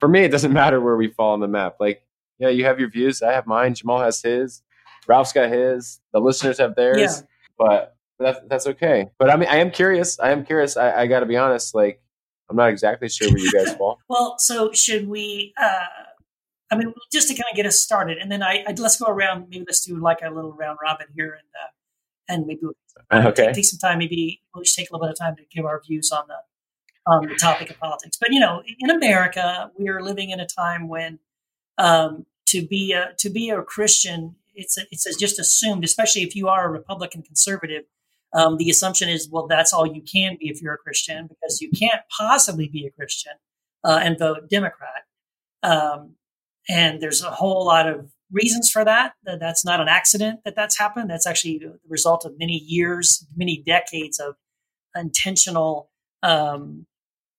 for 0.00 0.08
me, 0.08 0.20
it 0.20 0.30
doesn't 0.30 0.52
matter 0.52 0.80
where 0.80 0.96
we 0.96 1.08
fall 1.08 1.32
on 1.32 1.40
the 1.40 1.48
map. 1.48 1.76
Like 1.80 2.02
yeah, 2.38 2.48
you 2.48 2.64
have 2.64 2.80
your 2.80 2.90
views. 2.90 3.22
I 3.22 3.32
have 3.32 3.46
mine. 3.46 3.74
Jamal 3.74 4.00
has 4.00 4.20
his. 4.20 4.62
Ralph's 5.06 5.32
got 5.32 5.50
his. 5.50 6.00
The 6.12 6.20
listeners 6.20 6.58
have 6.58 6.74
theirs. 6.74 6.98
Yeah. 6.98 7.26
But 7.58 7.96
that's 8.18 8.38
that's 8.48 8.66
okay. 8.66 9.10
But 9.18 9.30
I 9.30 9.36
mean, 9.36 9.48
I 9.48 9.56
am 9.56 9.70
curious. 9.70 10.18
I 10.20 10.30
am 10.30 10.44
curious. 10.44 10.76
I, 10.76 11.02
I 11.02 11.06
got 11.06 11.20
to 11.20 11.26
be 11.26 11.36
honest. 11.36 11.74
Like, 11.74 12.00
I'm 12.54 12.58
not 12.58 12.70
exactly 12.70 13.08
sure 13.08 13.28
where 13.30 13.38
you 13.38 13.50
guys 13.50 13.74
fall. 13.78 13.98
well, 14.08 14.38
so 14.38 14.70
should 14.72 15.08
we? 15.08 15.52
uh 15.60 15.86
I 16.70 16.76
mean, 16.76 16.94
just 17.12 17.28
to 17.28 17.34
kind 17.34 17.44
of 17.50 17.56
get 17.56 17.66
us 17.66 17.78
started, 17.78 18.18
and 18.18 18.32
then 18.32 18.42
I, 18.42 18.64
I 18.66 18.74
let's 18.76 18.96
go 18.96 19.06
around. 19.06 19.48
Maybe 19.50 19.64
let's 19.66 19.84
do 19.84 19.96
like 19.96 20.20
a 20.22 20.30
little 20.30 20.52
round 20.52 20.78
robin 20.82 21.06
here, 21.14 21.32
and 21.32 21.48
uh, 21.62 22.32
and 22.32 22.46
maybe 22.46 22.60
we'll 22.62 22.72
uh, 23.10 23.28
okay. 23.28 23.46
take, 23.46 23.54
take 23.56 23.64
some 23.64 23.78
time. 23.78 23.98
Maybe 23.98 24.40
we'll 24.54 24.64
just 24.64 24.76
take 24.76 24.90
a 24.90 24.92
little 24.92 25.06
bit 25.06 25.12
of 25.12 25.18
time 25.18 25.36
to 25.36 25.42
give 25.54 25.66
our 25.66 25.82
views 25.86 26.10
on 26.10 26.24
the 26.28 26.36
on 27.06 27.26
the 27.28 27.34
topic 27.34 27.70
of 27.70 27.78
politics. 27.78 28.16
But 28.18 28.32
you 28.32 28.40
know, 28.40 28.62
in 28.80 28.90
America, 28.90 29.70
we 29.78 29.88
are 29.88 30.02
living 30.02 30.30
in 30.30 30.40
a 30.40 30.46
time 30.46 30.88
when 30.88 31.18
um, 31.76 32.26
to 32.46 32.66
be 32.66 32.92
a 32.92 33.14
to 33.18 33.30
be 33.30 33.50
a 33.50 33.62
Christian, 33.62 34.36
it's 34.54 34.78
a, 34.78 34.82
it's 34.90 35.06
a 35.06 35.12
just 35.18 35.38
assumed, 35.38 35.84
especially 35.84 36.22
if 36.22 36.34
you 36.34 36.48
are 36.48 36.66
a 36.66 36.70
Republican 36.70 37.22
conservative. 37.22 37.84
Um, 38.34 38.56
the 38.56 38.68
assumption 38.70 39.08
is, 39.08 39.28
well, 39.30 39.46
that's 39.46 39.72
all 39.72 39.86
you 39.86 40.02
can 40.02 40.36
be 40.40 40.48
if 40.48 40.60
you're 40.60 40.74
a 40.74 40.78
Christian, 40.78 41.28
because 41.28 41.60
you 41.60 41.70
can't 41.70 42.00
possibly 42.16 42.68
be 42.68 42.84
a 42.86 42.90
Christian 42.90 43.32
uh, 43.84 44.00
and 44.02 44.18
vote 44.18 44.50
Democrat. 44.50 45.04
Um, 45.62 46.16
and 46.68 47.00
there's 47.00 47.22
a 47.22 47.30
whole 47.30 47.64
lot 47.64 47.88
of 47.88 48.10
reasons 48.32 48.70
for 48.70 48.84
that. 48.84 49.12
That's 49.24 49.64
not 49.64 49.80
an 49.80 49.88
accident 49.88 50.40
that 50.44 50.56
that's 50.56 50.78
happened. 50.78 51.10
That's 51.10 51.26
actually 51.26 51.58
the 51.58 51.78
result 51.88 52.24
of 52.24 52.32
many 52.38 52.54
years, 52.66 53.26
many 53.36 53.62
decades 53.64 54.18
of 54.18 54.34
intentional 54.96 55.90
um, 56.22 56.86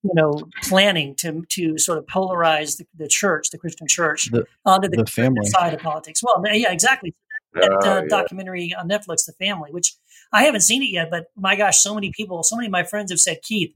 you 0.04 0.12
know, 0.14 0.40
planning 0.64 1.16
to 1.16 1.44
to 1.50 1.78
sort 1.80 1.98
of 1.98 2.06
polarize 2.06 2.78
the, 2.78 2.86
the 2.96 3.08
church, 3.08 3.50
the 3.50 3.58
Christian 3.58 3.88
church, 3.88 4.30
The- 4.32 4.46
onto 4.64 4.88
the, 4.88 4.98
the 4.98 5.06
family. 5.12 5.46
side 5.48 5.74
of 5.74 5.80
politics. 5.82 6.22
Well, 6.24 6.44
yeah, 6.54 6.72
exactly. 6.72 7.14
That 7.54 7.72
Oh, 7.84 7.90
uh, 7.90 8.02
yeah. 8.02 8.08
documentary 8.10 8.76
on 8.78 8.88
Netflix, 8.90 9.26
The 9.26 9.34
Family, 9.40 9.72
which 9.72 9.96
I 10.34 10.44
haven't 10.44 10.62
seen 10.62 10.84
it 10.84 10.90
yet, 10.90 11.10
but 11.10 11.28
my 11.36 11.56
gosh, 11.56 11.80
so 11.80 11.94
many 11.96 12.12
people, 12.12 12.44
so 12.44 12.56
many 12.56 12.68
of 12.68 12.72
my 12.72 12.84
friends 12.84 13.12
have 13.12 13.20
said, 13.20 13.42
Keith, 13.44 13.74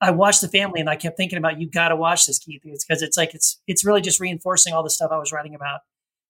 I 0.00 0.10
watched 0.10 0.40
The 0.40 0.48
Family, 0.48 0.80
and 0.80 0.90
I 0.90 0.96
kept 0.96 1.16
thinking 1.16 1.38
about 1.38 1.60
you. 1.60 1.68
Got 1.68 1.88
to 1.88 1.96
watch 1.96 2.26
this, 2.26 2.38
Keith, 2.38 2.62
It's 2.64 2.84
because 2.84 3.02
it's 3.02 3.16
like 3.16 3.34
it's 3.34 3.60
it's 3.66 3.84
really 3.84 4.00
just 4.00 4.20
reinforcing 4.20 4.72
all 4.72 4.82
the 4.82 4.90
stuff 4.90 5.12
I 5.12 5.18
was 5.18 5.32
writing 5.32 5.54
about 5.54 5.80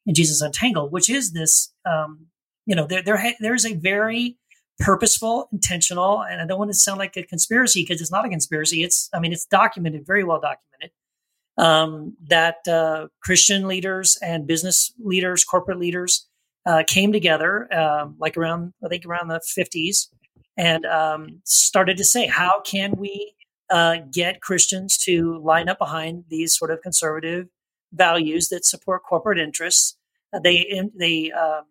in 0.06 0.14
Jesus 0.14 0.40
Untangled, 0.40 0.92
which 0.92 1.08
is 1.08 1.32
this. 1.32 1.72
Um, 1.86 2.26
you 2.66 2.76
know, 2.76 2.86
there 2.86 3.02
there 3.02 3.34
there's 3.40 3.64
a 3.64 3.74
very 3.74 4.36
purposeful, 4.78 5.48
intentional, 5.52 6.22
and 6.22 6.40
I 6.40 6.46
don't 6.46 6.58
want 6.58 6.70
to 6.70 6.76
sound 6.76 6.98
like 6.98 7.16
a 7.16 7.22
conspiracy 7.22 7.82
because 7.82 8.00
it's 8.00 8.10
not 8.10 8.26
a 8.26 8.28
conspiracy. 8.28 8.82
It's, 8.82 9.08
I 9.14 9.20
mean, 9.20 9.32
it's 9.32 9.46
documented, 9.46 10.06
very 10.06 10.24
well 10.24 10.40
documented, 10.40 10.90
um, 11.56 12.16
that 12.28 12.66
uh, 12.68 13.08
Christian 13.22 13.68
leaders 13.68 14.18
and 14.22 14.46
business 14.46 14.92
leaders, 14.98 15.44
corporate 15.44 15.78
leaders, 15.78 16.28
uh, 16.66 16.82
came 16.86 17.12
together, 17.12 17.72
um, 17.74 18.16
like 18.18 18.36
around, 18.36 18.72
I 18.84 18.88
think, 18.88 19.04
around 19.04 19.28
the 19.28 19.40
50s, 19.40 20.08
and 20.56 20.84
um, 20.86 21.40
started 21.44 21.96
to 21.96 22.04
say, 22.04 22.26
how 22.26 22.60
can 22.60 22.92
we 22.96 23.34
uh, 23.70 23.96
get 24.12 24.42
Christians 24.42 24.98
to 24.98 25.38
line 25.38 25.68
up 25.68 25.78
behind 25.78 26.24
these 26.28 26.56
sort 26.56 26.70
of 26.70 26.82
conservative 26.82 27.48
values 27.92 28.48
that 28.48 28.64
support 28.64 29.02
corporate 29.02 29.38
interests? 29.38 29.96
Uh, 30.32 30.38
they 30.38 30.88
they 30.98 31.30
um, 31.32 31.64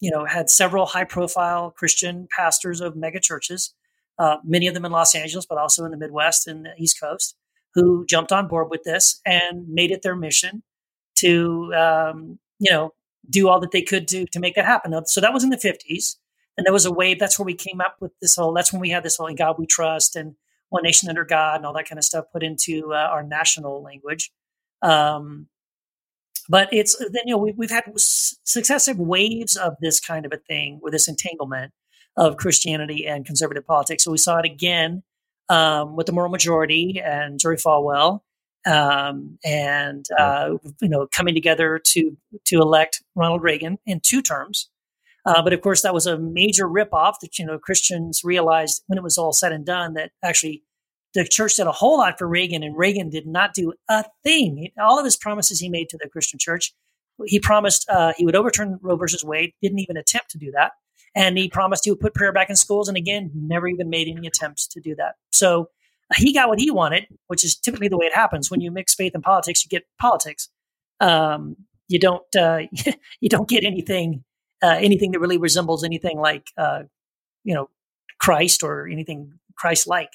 you 0.00 0.10
know 0.10 0.24
had 0.24 0.50
several 0.50 0.86
high 0.86 1.04
profile 1.04 1.70
Christian 1.70 2.28
pastors 2.34 2.80
of 2.80 2.96
mega 2.96 3.20
churches, 3.20 3.74
uh, 4.18 4.36
many 4.44 4.66
of 4.66 4.74
them 4.74 4.84
in 4.84 4.92
Los 4.92 5.14
Angeles, 5.14 5.46
but 5.46 5.58
also 5.58 5.84
in 5.84 5.90
the 5.90 5.96
Midwest 5.96 6.46
and 6.46 6.64
the 6.64 6.74
East 6.78 7.00
Coast, 7.00 7.36
who 7.74 8.04
jumped 8.06 8.32
on 8.32 8.48
board 8.48 8.70
with 8.70 8.82
this 8.84 9.20
and 9.26 9.68
made 9.68 9.90
it 9.90 10.02
their 10.02 10.16
mission 10.16 10.62
to 11.16 11.72
um, 11.74 12.38
you 12.58 12.70
know 12.70 12.92
do 13.28 13.48
all 13.48 13.60
that 13.60 13.70
they 13.70 13.82
could 13.82 14.08
to 14.08 14.26
to 14.26 14.40
make 14.40 14.54
that 14.54 14.64
happen. 14.64 14.94
So 15.06 15.20
that 15.20 15.32
was 15.32 15.44
in 15.44 15.50
the 15.50 15.58
fifties, 15.58 16.18
and 16.56 16.66
there 16.66 16.72
was 16.72 16.86
a 16.86 16.92
wave. 16.92 17.18
That's 17.18 17.38
where 17.38 17.46
we 17.46 17.54
came 17.54 17.80
up 17.80 17.96
with 18.00 18.12
this 18.20 18.36
whole. 18.36 18.52
That's 18.52 18.72
when 18.72 18.80
we 18.80 18.90
had 18.90 19.02
this 19.02 19.16
whole 19.16 19.26
"In 19.26 19.36
God 19.36 19.56
We 19.58 19.66
Trust" 19.66 20.16
and 20.16 20.34
"One 20.68 20.82
Nation 20.82 21.08
Under 21.08 21.24
God" 21.24 21.56
and 21.56 21.66
all 21.66 21.74
that 21.74 21.88
kind 21.88 21.98
of 21.98 22.04
stuff 22.04 22.26
put 22.32 22.42
into 22.42 22.92
uh, 22.92 22.96
our 22.96 23.22
national 23.22 23.82
language. 23.82 24.32
Um, 24.82 25.48
but 26.48 26.68
it's 26.72 26.96
then 26.98 27.22
you 27.24 27.34
know 27.34 27.38
we, 27.38 27.52
we've 27.52 27.70
had 27.70 27.84
successive 27.96 28.98
waves 28.98 29.56
of 29.56 29.74
this 29.80 30.00
kind 30.00 30.26
of 30.26 30.32
a 30.32 30.36
thing 30.36 30.80
with 30.82 30.92
this 30.92 31.08
entanglement 31.08 31.72
of 32.16 32.36
Christianity 32.36 33.06
and 33.06 33.26
conservative 33.26 33.66
politics. 33.66 34.04
So 34.04 34.12
we 34.12 34.18
saw 34.18 34.38
it 34.38 34.44
again 34.44 35.02
um, 35.48 35.96
with 35.96 36.06
the 36.06 36.12
moral 36.12 36.30
majority 36.30 37.00
and 37.04 37.40
Jerry 37.40 37.56
Falwell, 37.56 38.20
um, 38.66 39.38
and 39.44 40.06
uh, 40.18 40.50
you 40.80 40.88
know 40.88 41.06
coming 41.12 41.34
together 41.34 41.80
to 41.84 42.16
to 42.46 42.56
elect 42.56 43.02
Ronald 43.14 43.42
Reagan 43.42 43.78
in 43.86 44.00
two 44.00 44.22
terms. 44.22 44.70
Uh, 45.26 45.42
but 45.42 45.54
of 45.54 45.62
course, 45.62 45.80
that 45.82 45.94
was 45.94 46.06
a 46.06 46.18
major 46.18 46.68
ripoff 46.68 47.14
that 47.20 47.38
you 47.38 47.46
know 47.46 47.58
Christians 47.58 48.22
realized 48.24 48.82
when 48.86 48.98
it 48.98 49.02
was 49.04 49.18
all 49.18 49.32
said 49.32 49.52
and 49.52 49.64
done 49.64 49.94
that 49.94 50.10
actually 50.22 50.62
the 51.14 51.24
church 51.24 51.54
did 51.56 51.66
a 51.66 51.72
whole 51.72 51.98
lot 51.98 52.18
for 52.18 52.26
Reagan, 52.26 52.62
and 52.62 52.76
Reagan 52.76 53.08
did 53.08 53.26
not 53.26 53.54
do 53.54 53.72
a 53.88 54.04
thing. 54.24 54.68
All 54.78 54.98
of 54.98 55.04
his 55.04 55.16
promises 55.16 55.60
he 55.60 55.68
made 55.68 55.88
to 55.90 55.98
the 56.00 56.08
Christian 56.08 56.38
church, 56.38 56.74
he 57.26 57.38
promised 57.38 57.88
uh, 57.88 58.12
he 58.16 58.24
would 58.24 58.34
overturn 58.34 58.78
Roe 58.82 58.96
versus 58.96 59.24
Wade, 59.24 59.52
didn't 59.62 59.78
even 59.78 59.96
attempt 59.96 60.30
to 60.30 60.38
do 60.38 60.50
that, 60.52 60.72
and 61.14 61.38
he 61.38 61.48
promised 61.48 61.84
he 61.84 61.90
would 61.90 62.00
put 62.00 62.14
prayer 62.14 62.32
back 62.32 62.50
in 62.50 62.56
schools, 62.56 62.88
and 62.88 62.96
again, 62.96 63.30
never 63.34 63.68
even 63.68 63.88
made 63.88 64.08
any 64.08 64.26
attempts 64.26 64.66
to 64.68 64.80
do 64.80 64.94
that. 64.96 65.14
So 65.30 65.68
he 66.16 66.32
got 66.32 66.48
what 66.48 66.58
he 66.58 66.70
wanted, 66.70 67.06
which 67.26 67.44
is 67.44 67.56
typically 67.56 67.88
the 67.88 67.96
way 67.96 68.06
it 68.06 68.14
happens 68.14 68.50
when 68.50 68.60
you 68.60 68.70
mix 68.70 68.94
faith 68.94 69.12
and 69.14 69.22
politics. 69.22 69.64
You 69.64 69.68
get 69.68 69.84
politics. 70.00 70.48
Um, 71.00 71.56
you 71.88 71.98
don't 71.98 72.24
uh, 72.36 72.60
you 73.20 73.28
don't 73.28 73.48
get 73.48 73.64
anything 73.64 74.24
uh, 74.62 74.76
anything 74.78 75.12
that 75.12 75.20
really 75.20 75.38
resembles 75.38 75.84
anything 75.84 76.18
like 76.18 76.48
uh, 76.56 76.84
you 77.42 77.54
know 77.54 77.68
Christ 78.18 78.62
or 78.62 78.88
anything 78.88 79.34
Christ 79.56 79.86
like. 79.86 80.10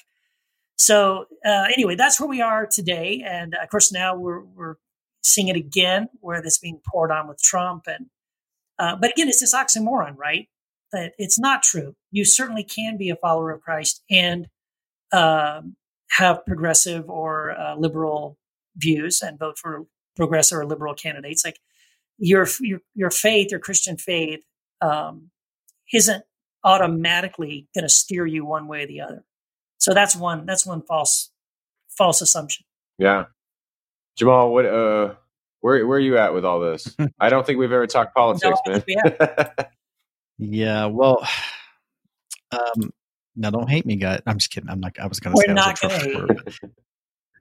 So 0.76 1.26
uh, 1.44 1.66
anyway, 1.74 1.94
that's 1.94 2.18
where 2.20 2.28
we 2.28 2.40
are 2.40 2.66
today, 2.66 3.22
and 3.26 3.54
of 3.54 3.68
course 3.68 3.92
now 3.92 4.16
we're 4.16 4.40
we're 4.40 4.76
seeing 5.22 5.48
it 5.48 5.56
again 5.56 6.08
where 6.20 6.40
this 6.40 6.58
being 6.58 6.80
poured 6.86 7.10
on 7.10 7.28
with 7.28 7.42
Trump, 7.42 7.84
and 7.86 8.06
uh, 8.78 8.96
but 8.96 9.10
again, 9.10 9.28
it's 9.28 9.40
this 9.40 9.54
oxymoron, 9.54 10.16
right? 10.16 10.48
That 10.92 11.12
it's 11.18 11.38
not 11.38 11.62
true. 11.62 11.94
You 12.10 12.24
certainly 12.24 12.64
can 12.64 12.96
be 12.96 13.10
a 13.10 13.16
follower 13.16 13.52
of 13.52 13.60
Christ 13.60 14.02
and 14.10 14.48
um 15.12 15.76
have 16.10 16.44
progressive 16.46 17.08
or 17.08 17.52
uh, 17.58 17.76
liberal 17.76 18.38
views 18.76 19.22
and 19.22 19.38
vote 19.38 19.58
for 19.58 19.86
progressive 20.16 20.58
or 20.58 20.66
liberal 20.66 20.94
candidates. 20.94 21.44
Like 21.44 21.58
your 22.18 22.46
your 22.60 22.80
your 22.94 23.10
faith, 23.10 23.50
your 23.50 23.60
Christian 23.60 23.96
faith, 23.96 24.40
um, 24.80 25.30
isn't 25.92 26.24
automatically 26.64 27.68
going 27.74 27.84
to 27.84 27.88
steer 27.88 28.26
you 28.26 28.44
one 28.44 28.68
way 28.68 28.84
or 28.84 28.86
the 28.86 29.00
other. 29.00 29.24
So 29.78 29.94
that's 29.94 30.14
one 30.14 30.46
that's 30.46 30.66
one 30.66 30.82
false 30.82 31.30
false 31.88 32.20
assumption. 32.20 32.66
Yeah. 32.98 33.26
Jamal, 34.16 34.52
what 34.52 34.66
uh 34.66 35.14
where 35.60 35.86
where 35.86 35.96
are 35.96 36.00
you 36.00 36.18
at 36.18 36.34
with 36.34 36.44
all 36.44 36.60
this? 36.60 36.94
I 37.20 37.30
don't 37.30 37.46
think 37.46 37.58
we've 37.58 37.72
ever 37.72 37.86
talked 37.86 38.14
politics, 38.14 38.58
I 38.66 38.70
man. 38.70 38.80
think 38.82 39.00
Yeah, 40.42 40.86
well, 40.86 41.26
um, 42.52 42.90
now 43.40 43.50
don't 43.50 43.70
hate 43.70 43.86
me, 43.86 43.96
guys. 43.96 44.20
I'm 44.26 44.38
just 44.38 44.50
kidding. 44.50 44.68
I'm 44.68 44.80
not. 44.80 44.98
I 45.00 45.06
was 45.06 45.18
going 45.18 45.34
to 45.34 45.38
We're 45.38 45.54
say 45.54 45.60
I 45.60 45.64
was 45.64 45.64
a 45.64 45.68
not 45.68 45.76
Trump 45.76 45.94
gonna 45.94 46.12
supporter. 46.12 46.44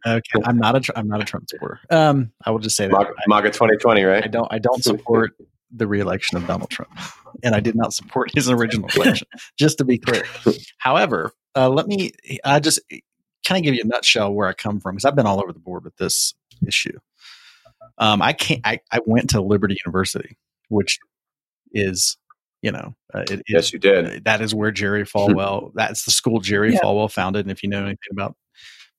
Okay, 0.08 0.42
I'm 0.46 0.58
not 0.58 0.76
a. 0.78 0.80
Tr- 0.80 0.92
I'm 0.96 1.08
not 1.08 1.22
a 1.22 1.26
Trump 1.26 1.50
supporter. 1.50 1.80
Um, 1.90 2.32
I 2.46 2.52
will 2.52 2.60
just 2.60 2.78
say 2.78 2.88
that 2.88 2.94
MAGA, 2.94 3.14
MAGA 3.28 3.50
2020, 3.52 4.06
I 4.06 4.22
don't. 4.22 4.48
I 4.50 4.58
don't 4.60 4.82
support 4.82 5.36
the 5.72 5.86
reelection 5.88 6.38
of 6.38 6.48
Donald 6.48 6.70
Trump, 6.70 6.92
and 7.44 7.54
I 7.54 7.60
did 7.60 7.76
not 7.76 7.94
support 7.94 8.32
his 8.34 8.50
original 8.50 8.90
election. 8.96 9.28
just 9.58 9.78
to 9.80 9.86
be 9.86 9.98
clear. 9.98 10.24
However, 10.78 11.34
uh, 11.56 11.70
let 11.70 11.88
me. 11.88 12.14
I 12.46 12.62
just 12.62 12.80
kind 13.46 13.60
of 13.60 13.66
give 13.66 13.76
you 13.76 13.82
a 13.84 13.88
nutshell 13.88 14.34
where 14.34 14.48
I 14.48 14.54
come 14.54 14.80
from 14.80 14.96
because 14.96 15.06
I've 15.06 15.16
been 15.16 15.26
all 15.26 15.42
over 15.42 15.52
the 15.52 15.60
board 15.60 15.84
with 15.84 15.98
this 15.98 16.34
issue. 16.66 16.98
Um, 17.98 18.22
I 18.22 18.32
can't. 18.32 18.62
I, 18.64 18.80
I 18.92 19.02
went 19.06 19.32
to 19.32 19.42
Liberty 19.42 19.76
University, 19.86 20.38
which 20.70 20.98
is, 21.74 22.18
you 22.62 22.72
know, 22.72 22.96
uh, 23.14 23.20
it, 23.22 23.32
it- 23.32 23.42
Yes, 23.48 23.72
you 23.74 23.80
did. 23.80 24.24
that 24.26 24.42
is 24.42 24.54
where 24.56 24.72
Jerry 24.72 25.04
Falwell. 25.06 25.72
that's 25.76 26.06
the 26.06 26.12
school 26.12 26.40
Jerry 26.40 26.74
Yeah. 26.74 26.80
Falwell 26.82 27.12
founded. 27.12 27.46
And 27.46 27.52
if 27.52 27.64
you 27.64 27.70
know 27.70 27.80
anything 27.84 27.98
about 28.12 28.36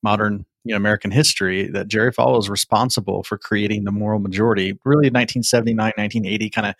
modern, 0.03 0.45
you 0.63 0.71
know, 0.73 0.77
American 0.77 1.11
history, 1.11 1.67
that 1.69 1.87
Jerry 1.87 2.11
Falwell 2.11 2.39
is 2.39 2.49
responsible 2.49 3.23
for 3.23 3.37
creating 3.37 3.83
the 3.83 3.91
moral 3.91 4.19
majority. 4.19 4.73
Really, 4.85 5.07
1979, 5.09 5.77
1980, 5.95 6.49
kind 6.49 6.67
of 6.67 6.75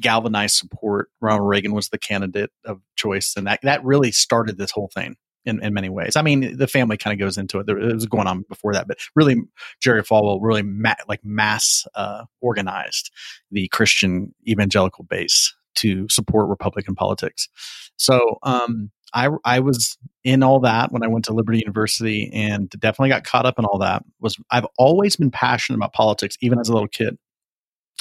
galvanized 0.00 0.56
support. 0.56 1.08
Ronald 1.20 1.48
Reagan 1.48 1.72
was 1.72 1.88
the 1.88 1.98
candidate 1.98 2.50
of 2.64 2.80
choice, 2.96 3.34
and 3.36 3.46
that 3.46 3.60
that 3.62 3.84
really 3.84 4.12
started 4.12 4.56
this 4.58 4.70
whole 4.70 4.90
thing. 4.94 5.16
In, 5.44 5.62
in 5.62 5.72
many 5.72 5.88
ways, 5.88 6.14
I 6.14 6.20
mean, 6.20 6.58
the 6.58 6.66
family 6.66 6.98
kind 6.98 7.14
of 7.14 7.18
goes 7.24 7.38
into 7.38 7.58
it. 7.58 7.64
There, 7.66 7.78
it 7.78 7.94
was 7.94 8.04
going 8.04 8.26
on 8.26 8.44
before 8.50 8.74
that, 8.74 8.86
but 8.86 8.98
really, 9.16 9.36
Jerry 9.80 10.02
Falwell 10.02 10.40
really 10.42 10.62
ma- 10.62 10.94
like 11.08 11.24
mass 11.24 11.86
uh, 11.94 12.24
organized 12.42 13.10
the 13.50 13.66
Christian 13.68 14.34
evangelical 14.46 15.04
base 15.04 15.54
to 15.80 16.06
support 16.08 16.48
Republican 16.48 16.94
politics. 16.94 17.48
So 17.96 18.38
um, 18.42 18.90
I 19.14 19.28
I 19.44 19.60
was 19.60 19.96
in 20.24 20.42
all 20.42 20.60
that 20.60 20.92
when 20.92 21.02
I 21.02 21.08
went 21.08 21.24
to 21.26 21.32
Liberty 21.32 21.58
University, 21.58 22.30
and 22.32 22.68
definitely 22.70 23.10
got 23.10 23.24
caught 23.24 23.46
up 23.46 23.58
in 23.58 23.64
all 23.64 23.78
that. 23.78 24.04
Was 24.20 24.36
I've 24.50 24.66
always 24.78 25.16
been 25.16 25.30
passionate 25.30 25.76
about 25.76 25.92
politics, 25.92 26.36
even 26.40 26.58
as 26.58 26.68
a 26.68 26.72
little 26.72 26.88
kid. 26.88 27.16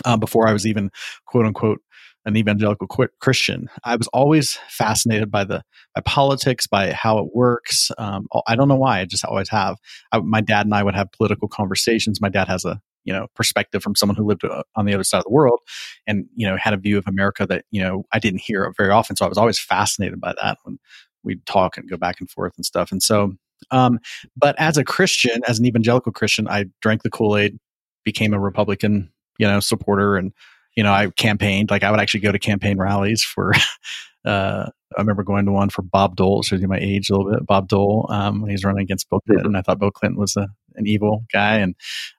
Uh, 0.06 0.18
before 0.18 0.48
I 0.48 0.54
was 0.54 0.68
even 0.68 0.92
quote 1.26 1.46
unquote 1.46 1.82
an 2.26 2.36
evangelical 2.36 2.88
Christian, 3.20 3.70
I 3.84 3.96
was 3.96 4.08
always 4.10 4.60
fascinated 4.70 5.32
by 5.32 5.44
the 5.46 5.64
by 5.96 6.02
politics, 6.02 6.68
by 6.68 6.92
how 6.92 7.20
it 7.20 7.34
works. 7.34 7.90
Um, 7.98 8.28
I 8.48 8.56
don't 8.56 8.68
know 8.68 8.76
why. 8.76 9.00
I 9.00 9.06
just 9.06 9.26
always 9.26 9.50
have. 9.50 9.78
I, 10.12 10.20
my 10.20 10.42
dad 10.42 10.66
and 10.66 10.76
I 10.76 10.84
would 10.84 10.96
have 10.96 11.12
political 11.14 11.48
conversations. 11.48 12.22
My 12.22 12.30
dad 12.30 12.48
has 12.48 12.66
a 12.66 12.82
you 13.08 13.14
know 13.14 13.28
perspective 13.34 13.82
from 13.82 13.96
someone 13.96 14.16
who 14.16 14.26
lived 14.26 14.44
uh, 14.44 14.62
on 14.76 14.86
the 14.86 14.94
other 14.94 15.04
side 15.04 15.20
of 15.20 15.24
the 15.24 15.32
world 15.32 15.62
and 16.06 16.26
you 16.36 16.46
know 16.48 16.58
had 16.58 16.74
a 16.74 16.78
view 16.78 16.98
of 16.98 17.08
america 17.08 17.48
that 17.48 17.64
you 17.72 17.82
know 17.82 18.04
i 18.12 18.20
didn't 18.20 18.42
hear 18.42 18.72
very 18.78 18.92
often. 18.92 19.16
So 19.16 19.26
i 19.26 19.30
was 19.30 19.38
always 19.38 19.58
fascinated 19.58 20.20
by 20.20 20.36
that 20.42 20.58
when 20.64 20.78
we'd 21.24 21.46
talk 21.46 21.78
and 21.78 21.90
go 21.90 21.98
back 21.98 22.20
and 22.20 22.30
forth 22.30 22.54
and 22.58 22.66
stuff. 22.66 22.92
And 22.92 23.02
so 23.02 23.34
um 23.72 24.00
but 24.36 24.56
as 24.60 24.78
a 24.78 24.84
christian 24.84 25.42
as 25.48 25.58
an 25.58 25.66
evangelical 25.66 26.12
christian 26.12 26.48
i 26.48 26.66
drank 26.80 27.02
the 27.02 27.10
kool-aid 27.10 27.58
became 28.06 28.32
a 28.32 28.40
republican 28.40 29.12
you 29.40 29.48
know 29.48 29.60
supporter 29.60 30.16
and 30.16 30.32
you 30.76 30.84
know 30.84 30.92
i 30.92 31.10
campaigned. 31.18 31.72
Like 31.72 31.84
i 31.84 31.90
would 31.90 32.00
actually 32.00 32.20
go 32.20 32.32
to 32.32 32.38
campaign 32.38 32.78
rallies 32.78 33.24
for 33.24 33.54
uh 34.26 34.70
I 34.96 35.02
remember 35.02 35.24
going 35.24 35.46
to 35.46 35.52
one 35.52 35.70
for 35.70 35.82
Bob 35.82 36.16
Dole, 36.16 36.44
shows 36.44 36.62
you 36.62 36.68
my 36.68 36.80
age 36.80 37.10
a 37.10 37.16
little 37.16 37.32
bit. 37.32 37.46
Bob 37.46 37.68
Dole, 37.68 38.08
um, 38.10 38.42
when 38.42 38.50
he's 38.50 38.64
running 38.64 38.82
against 38.82 39.10
Bill 39.10 39.20
Clinton, 39.20 39.56
I 39.56 39.62
thought 39.62 39.80
Bill 39.80 39.92
Clinton 39.92 40.20
was 40.20 40.38
a, 40.38 40.48
an 40.76 40.88
evil 40.88 41.26
guy, 41.32 41.58
and 41.58 41.76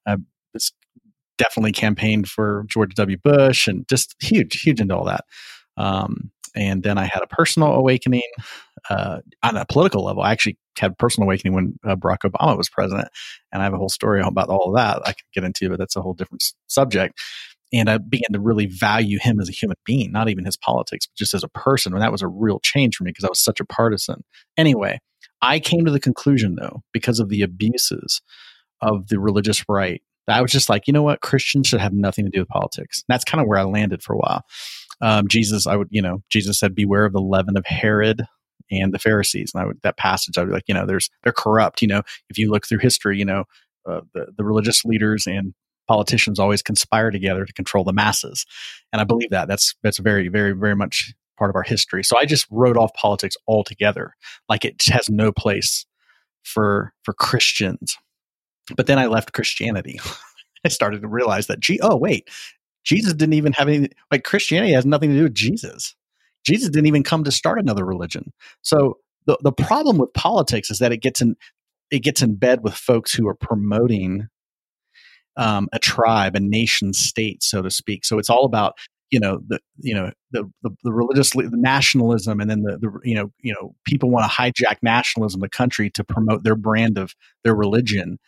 uh, 0.07 0.19
was 0.55 0.73
definitely 1.37 1.73
campaigned 1.73 2.29
for 2.29 2.65
George 2.67 2.95
W. 2.95 3.17
Bush, 3.23 3.69
and 3.69 3.87
just 3.89 4.15
huge, 4.21 4.61
huge 4.61 4.81
into 4.81 4.97
all 4.97 5.05
that. 5.05 5.25
Um, 5.77 6.31
and 6.57 6.83
then 6.83 6.99
I 6.99 7.05
had 7.05 7.23
a 7.23 7.27
personal 7.27 7.73
awakening 7.73 8.23
uh, 8.91 9.21
on 9.43 9.57
a 9.57 9.65
political 9.67 10.05
level. 10.05 10.23
I 10.23 10.33
actually 10.33 10.59
had 10.79 10.93
a 10.93 10.95
personal 10.95 11.27
awakening 11.27 11.55
when 11.55 11.79
uh, 11.87 11.97
Barack 11.97 12.19
Obama 12.25 12.57
was 12.57 12.69
president, 12.69 13.09
and 13.53 13.63
I 13.63 13.65
have 13.65 13.75
a 13.75 13.79
whole 13.79 13.89
story 13.89 14.21
about 14.21 14.49
all 14.49 14.69
of 14.69 14.77
that 14.77 15.03
I 15.07 15.13
could 15.13 15.27
get 15.35 15.45
into, 15.45 15.69
but 15.69 15.79
that's 15.79 15.97
a 15.97 16.03
whole 16.03 16.15
different 16.15 16.43
s- 16.43 16.55
subject. 16.67 17.19
And 17.73 17.91
I 17.91 17.99
began 17.99 18.33
to 18.33 18.41
really 18.41 18.67
value 18.67 19.19
him 19.21 19.41
as 19.41 19.49
a 19.49 19.53
human 19.53 19.77
being, 19.85 20.11
not 20.11 20.31
even 20.31 20.47
his 20.47 20.57
politics, 20.57 21.07
but 21.07 21.19
just 21.19 21.35
as 21.35 21.45
a 21.45 21.49
person. 21.49 21.93
And 21.93 22.01
that 22.01 22.13
was 22.13 22.23
a 22.23 22.29
real 22.29 22.61
change 22.61 22.97
for 22.97 23.05
me 23.05 23.11
because 23.11 23.25
I 23.25 23.29
was 23.29 23.41
such 23.41 23.61
a 23.61 23.65
partisan. 23.67 24.25
Anyway, 24.57 25.01
I 25.43 25.61
came 25.61 25.85
to 25.85 25.91
the 25.91 26.01
conclusion, 26.01 26.57
though, 26.59 26.83
because 26.93 27.21
of 27.21 27.29
the 27.29 27.43
abuses 27.43 28.23
of 28.81 29.09
the 29.09 29.21
religious 29.21 29.65
right, 29.69 30.03
I 30.29 30.43
was 30.43 30.53
just 30.53 30.69
like, 30.69 30.87
you 30.87 30.93
know 30.93 31.03
what? 31.03 31.21
Christians 31.21 31.69
should 31.69 31.81
have 31.81 31.93
nothing 31.93 32.25
to 32.25 32.31
do 32.31 32.41
with 32.41 32.49
politics. 32.49 33.05
And 33.09 33.15
that's 33.15 33.25
kind 33.25 33.41
of 33.41 33.47
where 33.47 33.59
I 33.59 33.65
landed 33.65 34.03
for 34.03 34.15
a 34.15 34.19
while. 34.19 34.43
Um, 35.01 35.29
Jesus, 35.29 35.67
I 35.67 35.77
would, 35.77 35.89
you 35.91 36.03
know, 36.03 36.23
Jesus 36.29 36.59
said, 36.59 36.75
beware 36.75 37.05
of 37.05 37.13
the 37.13 37.21
leaven 37.21 37.57
of 37.57 37.65
Herod 37.67 38.25
and 38.71 38.93
the 38.93 38.99
Pharisees. 38.99 39.53
And 39.55 39.63
I 39.63 39.67
would, 39.67 39.79
that 39.83 39.97
passage, 39.97 40.37
I 40.37 40.43
would 40.43 40.49
be 40.49 40.55
like, 40.55 40.65
you 40.67 40.75
know, 40.75 40.87
there's, 40.87 41.09
they're 41.23 41.33
corrupt. 41.33 41.81
You 41.83 41.89
know, 41.89 42.03
if 42.29 42.39
you 42.39 42.51
look 42.51 42.67
through 42.67 42.79
history, 42.79 43.19
you 43.19 43.25
know, 43.25 43.45
uh, 43.89 44.01
the, 44.13 44.27
the 44.37 44.45
religious 44.45 44.85
leaders 44.85 45.27
and 45.27 45.55
politicians 45.87 46.39
always 46.39 46.63
conspire 46.63 47.11
together 47.11 47.47
to 47.47 47.53
control 47.53 47.85
the 47.85 47.93
masses. 47.93 48.45
And 48.93 49.01
I 49.01 49.05
believe 49.05 49.31
that 49.31 49.49
that's, 49.49 49.75
that's 49.83 49.99
very, 49.99 50.29
very, 50.29 50.53
very 50.53 50.77
much 50.77 51.15
part 51.39 51.49
of 51.49 51.57
our 51.57 51.63
history. 51.63 52.05
So 52.05 52.19
I 52.19 52.27
just 52.27 52.47
wrote 52.51 52.77
off 52.77 52.93
politics 52.95 53.37
altogether. 53.47 54.15
Like 54.49 54.65
it 54.65 54.83
has 54.89 55.09
no 55.09 55.33
place 55.33 55.87
for, 56.43 56.93
for 57.05 57.15
Christians. 57.15 57.97
But 58.77 58.87
then 58.87 58.99
I 58.99 59.07
left 59.07 59.33
Christianity. 59.33 60.01
I 60.65 60.69
started 60.69 61.03
to 61.03 61.09
realize 61.09 61.47
that, 61.47 61.61
gee, 61.61 61.79
oh, 61.83 61.97
wait, 61.97 62.29
Jesus 62.85 63.15
didn't 63.15 63.35
even 63.35 63.53
have 63.53 63.69
any, 63.69 63.89
like 64.11 64.25
Christianity 64.25 64.73
has 64.73 64.87
nothing 64.87 65.11
to 65.11 65.17
do 65.17 65.23
with 65.25 65.35
Jesus. 65.35 65.95
Jesus 66.45 66.69
didn't 66.69 66.87
even 66.87 67.05
come 67.05 67.25
to 67.25 67.33
start 67.33 67.59
another 67.59 67.85
religion. 67.85 68.33
So 68.63 68.99
the, 69.27 69.39
the 69.43 69.53
problem 69.53 69.99
with 69.99 70.13
politics 70.15 70.71
is 70.71 70.79
that 70.79 70.93
it 70.93 70.99
gets 70.99 71.21
in, 71.21 71.37
it 71.91 72.01
gets 72.01 72.23
in 72.23 72.37
bed 72.37 72.61
with 72.63 72.75
folks 72.75 73.13
who 73.13 73.29
are 73.29 73.35
promoting 73.35 74.29
um, 75.37 75.69
a 75.73 75.79
tribe, 75.79 76.35
a 76.35 76.41
nation 76.41 76.93
state, 76.93 77.43
so 77.43 77.63
to 77.63 77.71
speak. 77.71 78.05
So 78.05 78.19
it's 78.19 78.31
all 78.31 78.45
about 78.45 78.75
you 79.11 79.21
know 79.21 79.41
the 79.47 79.59
you 79.79 79.95
know 79.95 80.11
the 80.33 80.51
the, 80.63 80.71
the 80.85 80.93
religious 80.93 81.31
the 81.31 81.49
nationalism, 81.53 82.41
and 82.41 82.51
then 82.51 82.63
the, 82.63 82.79
the 82.79 82.91
you 83.05 83.15
know 83.15 83.31
you 83.41 83.55
know 83.55 83.75
people 83.87 84.11
want 84.11 84.31
to 84.31 84.37
hijack 84.37 84.77
nationalism, 84.83 85.41
the 85.41 85.49
country, 85.49 85.91
to 85.91 86.05
promote 86.05 86.45
their 86.45 86.57
brand 86.57 86.99
of 86.99 87.15
their 87.45 87.55
religion, 87.55 88.19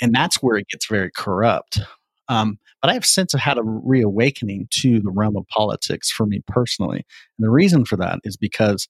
and 0.00 0.14
that's 0.14 0.36
where 0.36 0.56
it 0.56 0.68
gets 0.68 0.86
very 0.86 1.10
corrupt. 1.14 1.80
Um, 2.28 2.58
but 2.80 2.90
I 2.90 2.94
have 2.94 3.04
sense 3.04 3.34
of 3.34 3.40
had 3.40 3.58
a 3.58 3.62
reawakening 3.62 4.68
to 4.80 5.00
the 5.00 5.10
realm 5.10 5.36
of 5.36 5.46
politics 5.48 6.10
for 6.10 6.26
me 6.26 6.42
personally, 6.46 7.04
and 7.38 7.44
the 7.44 7.50
reason 7.50 7.84
for 7.84 7.96
that 7.96 8.20
is 8.24 8.36
because 8.36 8.88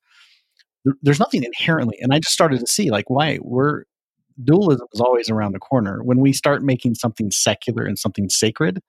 there, 0.84 0.94
there's 1.02 1.20
nothing 1.20 1.44
inherently, 1.44 1.98
and 2.00 2.12
I 2.12 2.18
just 2.18 2.34
started 2.34 2.61
to 2.61 2.66
see 2.66 2.90
like 2.90 3.11
why 3.11 3.38
we're 3.42 3.84
dualism 4.42 4.86
is 4.92 5.00
always 5.00 5.30
around 5.30 5.52
the 5.52 5.61
corner. 5.61 6.02
When 6.02 6.18
we 6.18 6.32
start 6.32 6.62
making 6.62 6.96
something 6.96 7.30
secular 7.30 7.84
and 7.84 7.98
something 7.98 8.28
sacred, 8.28 8.80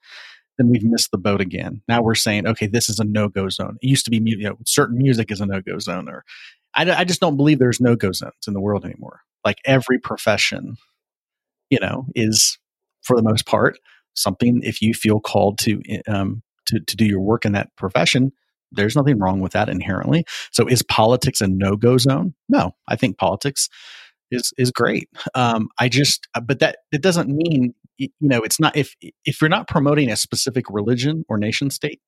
then 0.58 0.70
we've 0.70 0.84
missed 0.84 1.12
the 1.12 1.18
boat 1.18 1.42
again. 1.42 1.82
Now 1.88 2.02
we're 2.02 2.16
saying, 2.16 2.48
okay, 2.48 2.68
this 2.68 2.90
is 2.90 3.00
a 3.00 3.04
no 3.04 3.28
go 3.28 3.50
zone. 3.50 3.78
It 3.82 3.88
used 3.88 4.06
to 4.06 4.12
be, 4.12 4.22
you 4.24 4.38
know, 4.38 4.58
certain 4.66 4.98
music 4.98 5.32
is 5.32 5.42
a 5.42 5.46
no 5.46 5.62
go 5.62 5.80
zone, 5.80 6.10
or 6.10 6.24
I, 6.74 6.90
I 6.92 7.04
just 7.04 7.22
don't 7.22 7.38
believe 7.38 7.60
there's 7.60 7.82
no 7.82 7.96
go 7.96 8.12
zones 8.12 8.34
in 8.48 8.54
the 8.54 8.62
world 8.62 8.86
anymore. 8.86 9.22
Like 9.44 9.58
every 9.66 10.00
profession, 10.00 10.78
you 11.70 11.80
know, 11.80 12.06
is 12.16 12.58
for 13.04 13.16
the 13.16 13.24
most 13.24 13.46
part 13.46 13.78
something. 14.14 14.62
If 14.64 14.82
you 14.82 14.94
feel 14.94 15.20
called 15.20 15.58
to 15.60 15.82
um, 16.08 16.42
to 16.68 16.80
to 16.80 16.96
do 16.96 17.06
your 17.06 17.22
work 17.22 17.46
in 17.46 17.54
that 17.54 17.76
profession, 17.76 18.32
there's 18.72 18.96
nothing 18.96 19.20
wrong 19.20 19.40
with 19.40 19.54
that 19.54 19.70
inherently. 19.70 20.26
So, 20.52 20.68
is 20.68 20.84
politics 20.84 21.42
a 21.42 21.48
no 21.48 21.76
go 21.76 21.98
zone? 21.98 22.34
No, 22.50 22.76
I 22.88 22.96
think 22.96 23.18
politics 23.18 23.70
is 24.32 24.54
is 24.58 24.72
great. 24.72 25.10
Um, 25.34 25.70
I 25.80 25.90
just, 25.90 26.28
but 26.46 26.60
that 26.60 26.80
it 26.92 27.02
doesn't 27.02 27.30
mean 27.30 27.74
you 27.98 28.10
know 28.20 28.42
it's 28.42 28.60
not 28.60 28.76
if 28.76 28.96
if 29.24 29.42
you're 29.42 29.50
not 29.50 29.68
promoting 29.68 30.12
a 30.12 30.16
specific 30.16 30.66
religion 30.70 31.26
or 31.30 31.38
nation 31.38 31.70
state. 31.70 32.02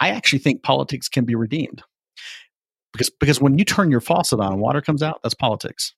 I 0.00 0.10
actually 0.10 0.38
think 0.38 0.62
politics 0.62 1.08
can 1.08 1.24
be 1.24 1.34
redeemed 1.34 1.82
because 2.92 3.10
because 3.10 3.40
when 3.40 3.58
you 3.58 3.64
turn 3.64 3.90
your 3.90 4.00
faucet 4.00 4.40
on 4.40 4.60
water 4.60 4.80
comes 4.80 5.02
out, 5.02 5.20
that's 5.22 5.34
politics. 5.34 5.94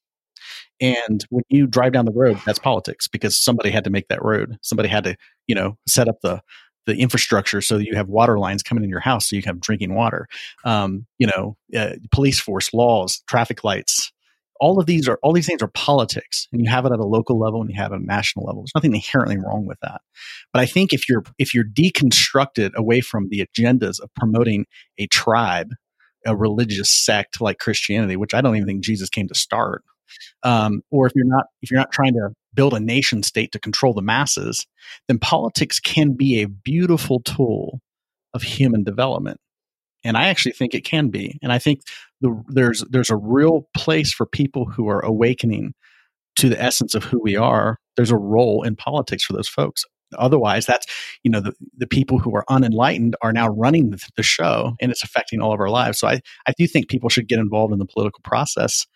And 0.80 1.24
when 1.30 1.44
you 1.48 1.66
drive 1.66 1.92
down 1.92 2.06
the 2.06 2.12
road, 2.12 2.38
that's 2.44 2.58
politics 2.58 3.06
because 3.08 3.40
somebody 3.40 3.70
had 3.70 3.84
to 3.84 3.90
make 3.90 4.08
that 4.08 4.24
road. 4.24 4.58
Somebody 4.62 4.88
had 4.88 5.04
to, 5.04 5.16
you 5.46 5.54
know, 5.54 5.76
set 5.86 6.08
up 6.08 6.20
the 6.22 6.42
the 6.84 6.96
infrastructure 6.96 7.60
so 7.60 7.78
that 7.78 7.86
you 7.86 7.94
have 7.94 8.08
water 8.08 8.40
lines 8.40 8.60
coming 8.60 8.82
in 8.82 8.90
your 8.90 8.98
house 8.98 9.28
so 9.28 9.36
you 9.36 9.42
have 9.44 9.60
drinking 9.60 9.94
water. 9.94 10.26
Um, 10.64 11.06
you 11.18 11.28
know, 11.28 11.56
uh, 11.76 11.94
police 12.10 12.40
force, 12.40 12.74
laws, 12.74 13.22
traffic 13.28 13.62
lights, 13.62 14.10
all 14.62 14.78
of 14.78 14.86
these 14.86 15.08
are 15.08 15.18
all 15.24 15.32
these 15.32 15.46
things 15.46 15.60
are 15.60 15.68
politics 15.68 16.46
and 16.52 16.62
you 16.62 16.70
have 16.70 16.86
it 16.86 16.92
at 16.92 17.00
a 17.00 17.04
local 17.04 17.36
level 17.36 17.60
and 17.60 17.68
you 17.68 17.76
have 17.76 17.90
it 17.90 17.96
at 17.96 18.00
a 18.00 18.06
national 18.06 18.46
level 18.46 18.62
there's 18.62 18.74
nothing 18.76 18.94
inherently 18.94 19.36
wrong 19.36 19.66
with 19.66 19.78
that 19.82 20.00
but 20.52 20.62
i 20.62 20.66
think 20.66 20.92
if 20.92 21.08
you're 21.08 21.24
if 21.36 21.52
you're 21.52 21.64
deconstructed 21.64 22.72
away 22.74 23.00
from 23.00 23.28
the 23.28 23.44
agendas 23.44 24.00
of 24.00 24.08
promoting 24.14 24.64
a 24.98 25.08
tribe 25.08 25.74
a 26.26 26.36
religious 26.36 26.88
sect 26.88 27.40
like 27.40 27.58
christianity 27.58 28.14
which 28.14 28.34
i 28.34 28.40
don't 28.40 28.54
even 28.54 28.66
think 28.66 28.84
jesus 28.84 29.10
came 29.10 29.26
to 29.26 29.34
start 29.34 29.82
um, 30.42 30.82
or 30.90 31.06
if 31.06 31.12
you're 31.14 31.26
not 31.26 31.44
if 31.62 31.70
you're 31.70 31.80
not 31.80 31.92
trying 31.92 32.12
to 32.12 32.30
build 32.54 32.74
a 32.74 32.80
nation 32.80 33.22
state 33.22 33.52
to 33.52 33.58
control 33.58 33.94
the 33.94 34.02
masses 34.02 34.66
then 35.08 35.18
politics 35.18 35.80
can 35.80 36.12
be 36.12 36.42
a 36.42 36.48
beautiful 36.48 37.20
tool 37.20 37.80
of 38.34 38.42
human 38.42 38.84
development 38.84 39.38
and 40.04 40.16
I 40.16 40.28
actually 40.28 40.52
think 40.52 40.74
it 40.74 40.84
can 40.84 41.08
be. 41.08 41.38
And 41.42 41.52
I 41.52 41.58
think 41.58 41.82
the, 42.20 42.42
there's 42.48 42.84
there's 42.90 43.10
a 43.10 43.16
real 43.16 43.68
place 43.76 44.12
for 44.12 44.26
people 44.26 44.64
who 44.64 44.88
are 44.88 45.00
awakening 45.00 45.74
to 46.36 46.48
the 46.48 46.60
essence 46.60 46.94
of 46.94 47.04
who 47.04 47.20
we 47.20 47.36
are. 47.36 47.78
There's 47.96 48.10
a 48.10 48.16
role 48.16 48.62
in 48.62 48.76
politics 48.76 49.24
for 49.24 49.32
those 49.34 49.48
folks. 49.48 49.84
Otherwise, 50.18 50.66
that's 50.66 50.86
you 51.22 51.30
know 51.30 51.40
the 51.40 51.54
the 51.76 51.86
people 51.86 52.18
who 52.18 52.34
are 52.34 52.44
unenlightened 52.50 53.16
are 53.22 53.32
now 53.32 53.48
running 53.48 53.90
the, 53.90 54.08
the 54.16 54.22
show, 54.22 54.74
and 54.80 54.90
it's 54.90 55.04
affecting 55.04 55.40
all 55.40 55.54
of 55.54 55.60
our 55.60 55.70
lives. 55.70 55.98
So 55.98 56.08
I 56.08 56.20
I 56.46 56.52
do 56.56 56.66
think 56.66 56.88
people 56.88 57.08
should 57.08 57.28
get 57.28 57.38
involved 57.38 57.72
in 57.72 57.78
the 57.78 57.86
political 57.86 58.20
process 58.22 58.86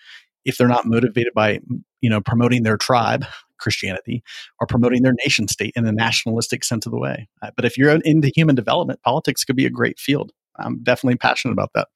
if 0.47 0.57
they're 0.57 0.69
not 0.69 0.87
motivated 0.87 1.35
by 1.35 1.61
you 2.01 2.09
know 2.09 2.21
promoting 2.21 2.63
their 2.63 2.77
tribe 2.77 3.25
Christianity 3.59 4.23
or 4.61 4.67
promoting 4.67 5.03
their 5.03 5.15
nation 5.25 5.49
state 5.49 5.73
in 5.77 5.85
the 5.85 5.93
nationalistic 5.93 6.65
sense 6.65 6.87
of 6.87 6.93
the 6.93 6.99
way. 6.99 7.29
Uh, 7.43 7.51
but 7.57 7.65
if 7.65 7.77
you're 7.77 7.91
into 7.91 8.31
human 8.35 8.55
development, 8.55 9.03
politics 9.03 9.45
could 9.45 9.57
be 9.57 9.67
a 9.67 9.71
great 9.71 9.99
field. 9.99 10.33
I'm 10.59 10.83
definitely 10.83 11.17
passionate 11.17 11.53
about 11.53 11.71
that. 11.75 11.89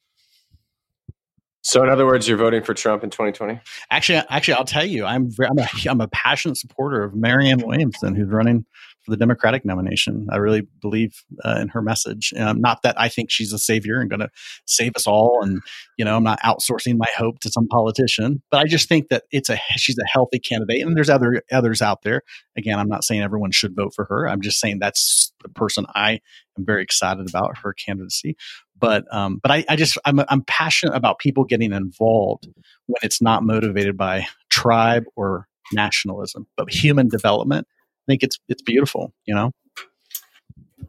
So, 1.63 1.83
in 1.83 1.91
other 1.91 2.07
words, 2.07 2.27
you're 2.27 2.39
voting 2.39 2.63
for 2.63 2.73
Trump 2.73 3.05
in 3.05 3.11
2020. 3.11 3.61
Actually, 3.91 4.23
actually, 4.31 4.55
I'll 4.55 4.65
tell 4.65 4.85
you, 4.85 5.05
I'm 5.05 5.31
I'm 5.41 5.59
a, 5.59 5.69
I'm 5.89 6.01
a 6.01 6.09
passionate 6.09 6.57
supporter 6.57 7.03
of 7.03 7.15
Marianne 7.15 7.61
Williamson, 7.67 8.15
who's 8.15 8.31
running 8.31 8.65
for 9.05 9.11
the 9.11 9.17
Democratic 9.17 9.65
nomination. 9.65 10.27
I 10.31 10.37
really 10.37 10.67
believe 10.81 11.25
uh, 11.45 11.59
in 11.61 11.69
her 11.69 11.83
message. 11.83 12.33
Um, 12.37 12.61
not 12.61 12.83
that 12.83 13.01
I 13.01 13.09
think 13.09 13.31
she's 13.31 13.53
a 13.53 13.59
savior 13.59 14.01
and 14.01 14.11
going 14.11 14.21
to 14.21 14.31
save 14.67 14.93
us 14.97 15.07
all, 15.07 15.41
and 15.43 15.61
you 15.97 16.05
know, 16.05 16.17
I'm 16.17 16.25
not 16.25 16.41
outsourcing 16.41 16.97
my 16.97 17.07
hope 17.17 17.41
to 17.41 17.51
some 17.51 17.69
politician, 17.69 18.43
but 18.51 18.61
I 18.61 18.65
just 18.65 18.89
think 18.89 19.09
that 19.09 19.25
it's 19.31 19.49
a 19.49 19.59
she's 19.77 19.99
a 19.99 20.07
healthy 20.11 20.39
candidate, 20.39 20.83
and 20.83 20.97
there's 20.97 21.11
other 21.11 21.43
others 21.51 21.83
out 21.83 22.03
there. 22.03 22.23
Again, 22.57 22.79
I'm 22.79 22.89
not 22.89 23.05
saying 23.05 23.23
everyone 23.23 23.51
should 23.53 23.75
vote 23.75 23.95
for 23.95 24.05
her. 24.07 24.29
I'm 24.29 24.41
just 24.41 24.61
saying 24.61 24.79
that's 24.81 25.33
the 25.43 25.49
person 25.49 25.87
I 25.95 26.21
am 26.59 26.65
very 26.65 26.83
excited 26.83 27.29
about 27.29 27.59
her 27.59 27.73
candidacy. 27.73 28.37
But 28.79 29.05
um, 29.15 29.39
but 29.43 29.51
I, 29.51 29.65
I 29.69 29.77
just 29.77 29.99
I'm 30.05 30.21
I'm 30.29 30.43
passionate 30.43 30.95
about 30.95 31.19
people 31.19 31.45
getting 31.45 31.73
involved 31.73 32.49
when 32.87 32.99
it's 33.03 33.23
not 33.23 33.45
motivated 33.45 33.97
by 33.97 34.27
tribe 34.49 35.05
or 35.17 35.47
nationalism, 35.73 36.47
but 36.57 36.73
human 36.73 37.09
development. 37.09 37.67
I 38.11 38.13
think 38.13 38.25
it's 38.25 38.41
it's 38.49 38.63
beautiful, 38.63 39.15
you 39.25 39.35
know. 39.37 39.53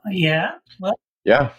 Yeah. 0.10 0.54
Well, 0.80 1.00
Yeah, 1.24 1.52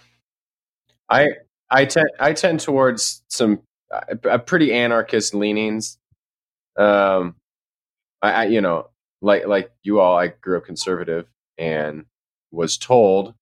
I 1.09 1.29
I 1.71 1.85
tend 1.85 2.09
I 2.19 2.33
tend 2.33 2.59
towards 2.59 3.23
some 3.29 3.63
uh, 3.95 4.17
a 4.25 4.39
pretty 4.41 4.73
anarchist 4.73 5.35
leanings. 5.35 5.99
Um, 6.77 7.37
I, 8.23 8.33
I 8.33 8.45
you 8.47 8.61
know 8.61 8.89
like 9.21 9.47
like 9.47 9.71
you 9.85 10.01
all, 10.01 10.19
I 10.19 10.29
grew 10.29 10.57
up 10.57 10.65
conservative 10.65 11.29
and 11.57 12.07
was 12.51 12.77
told 12.77 13.35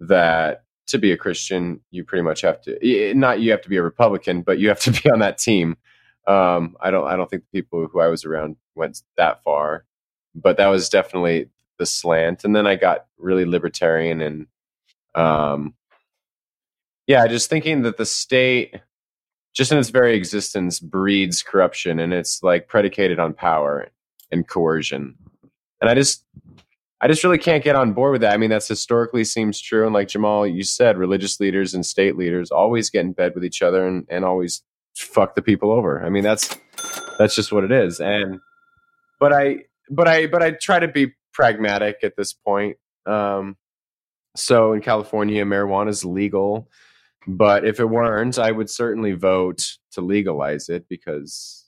that 0.00 0.64
to 0.88 0.98
be 0.98 1.12
a 1.12 1.16
Christian, 1.16 1.80
you 1.92 2.02
pretty 2.02 2.24
much 2.24 2.40
have 2.40 2.60
to 2.62 3.14
not 3.14 3.38
you 3.38 3.52
have 3.52 3.62
to 3.62 3.68
be 3.68 3.76
a 3.76 3.82
Republican, 3.82 4.42
but 4.42 4.58
you 4.58 4.68
have 4.68 4.80
to 4.80 4.90
be 5.02 5.08
on 5.10 5.20
that 5.20 5.38
team. 5.38 5.76
Um, 6.26 6.76
I 6.80 6.90
don't 6.90 7.06
I 7.06 7.14
don't 7.14 7.30
think 7.30 7.44
the 7.44 7.60
people 7.60 7.86
who 7.86 8.00
I 8.00 8.08
was 8.08 8.24
around 8.24 8.56
went 8.74 9.00
that 9.16 9.44
far, 9.44 9.84
but 10.36 10.56
that 10.58 10.68
was 10.68 10.88
definitely 10.88 11.48
the 11.78 11.86
slant. 11.86 12.44
And 12.44 12.54
then 12.54 12.66
I 12.66 12.76
got 12.76 13.06
really 13.18 13.44
libertarian 13.44 14.20
and 14.20 14.46
um, 15.14 15.74
yeah, 17.06 17.26
just 17.26 17.50
thinking 17.50 17.82
that 17.82 17.96
the 17.96 18.06
state, 18.06 18.80
just 19.54 19.72
in 19.72 19.78
its 19.78 19.90
very 19.90 20.14
existence, 20.14 20.78
breeds 20.78 21.42
corruption 21.42 21.98
and 21.98 22.12
it's 22.12 22.42
like 22.42 22.68
predicated 22.68 23.18
on 23.18 23.32
power 23.32 23.88
and 24.30 24.46
coercion. 24.46 25.16
And 25.80 25.90
I 25.90 25.94
just 25.94 26.24
I 27.00 27.08
just 27.08 27.24
really 27.24 27.38
can't 27.38 27.64
get 27.64 27.76
on 27.76 27.92
board 27.92 28.12
with 28.12 28.20
that. 28.22 28.34
I 28.34 28.36
mean, 28.36 28.50
that's 28.50 28.68
historically 28.68 29.24
seems 29.24 29.60
true. 29.60 29.84
And 29.84 29.94
like 29.94 30.08
Jamal, 30.08 30.46
you 30.46 30.62
said, 30.62 30.96
religious 30.96 31.40
leaders 31.40 31.74
and 31.74 31.84
state 31.84 32.16
leaders 32.16 32.50
always 32.50 32.90
get 32.90 33.04
in 33.04 33.12
bed 33.12 33.32
with 33.34 33.44
each 33.44 33.62
other 33.62 33.86
and, 33.86 34.06
and 34.08 34.24
always 34.24 34.62
fuck 34.94 35.34
the 35.34 35.42
people 35.42 35.72
over. 35.72 36.04
I 36.04 36.10
mean, 36.10 36.22
that's 36.22 36.56
That's 37.18 37.34
just 37.34 37.52
what 37.52 37.64
it 37.64 37.72
is. 37.72 38.00
And 38.00 38.40
but 39.18 39.32
I 39.32 39.64
but 39.90 40.08
I 40.08 40.26
but 40.26 40.42
I 40.42 40.52
try 40.52 40.78
to 40.78 40.88
be 40.88 41.12
pragmatic 41.32 41.98
at 42.02 42.16
this 42.16 42.32
point. 42.32 42.76
Um, 43.06 43.56
so 44.36 44.72
in 44.72 44.80
California, 44.80 45.44
marijuana 45.44 45.88
is 45.88 46.04
legal, 46.04 46.68
but 47.26 47.64
if 47.64 47.80
it 47.80 47.86
weren't, 47.86 48.38
I 48.38 48.50
would 48.52 48.70
certainly 48.70 49.12
vote 49.12 49.64
to 49.92 50.00
legalize 50.00 50.68
it 50.68 50.88
because 50.88 51.64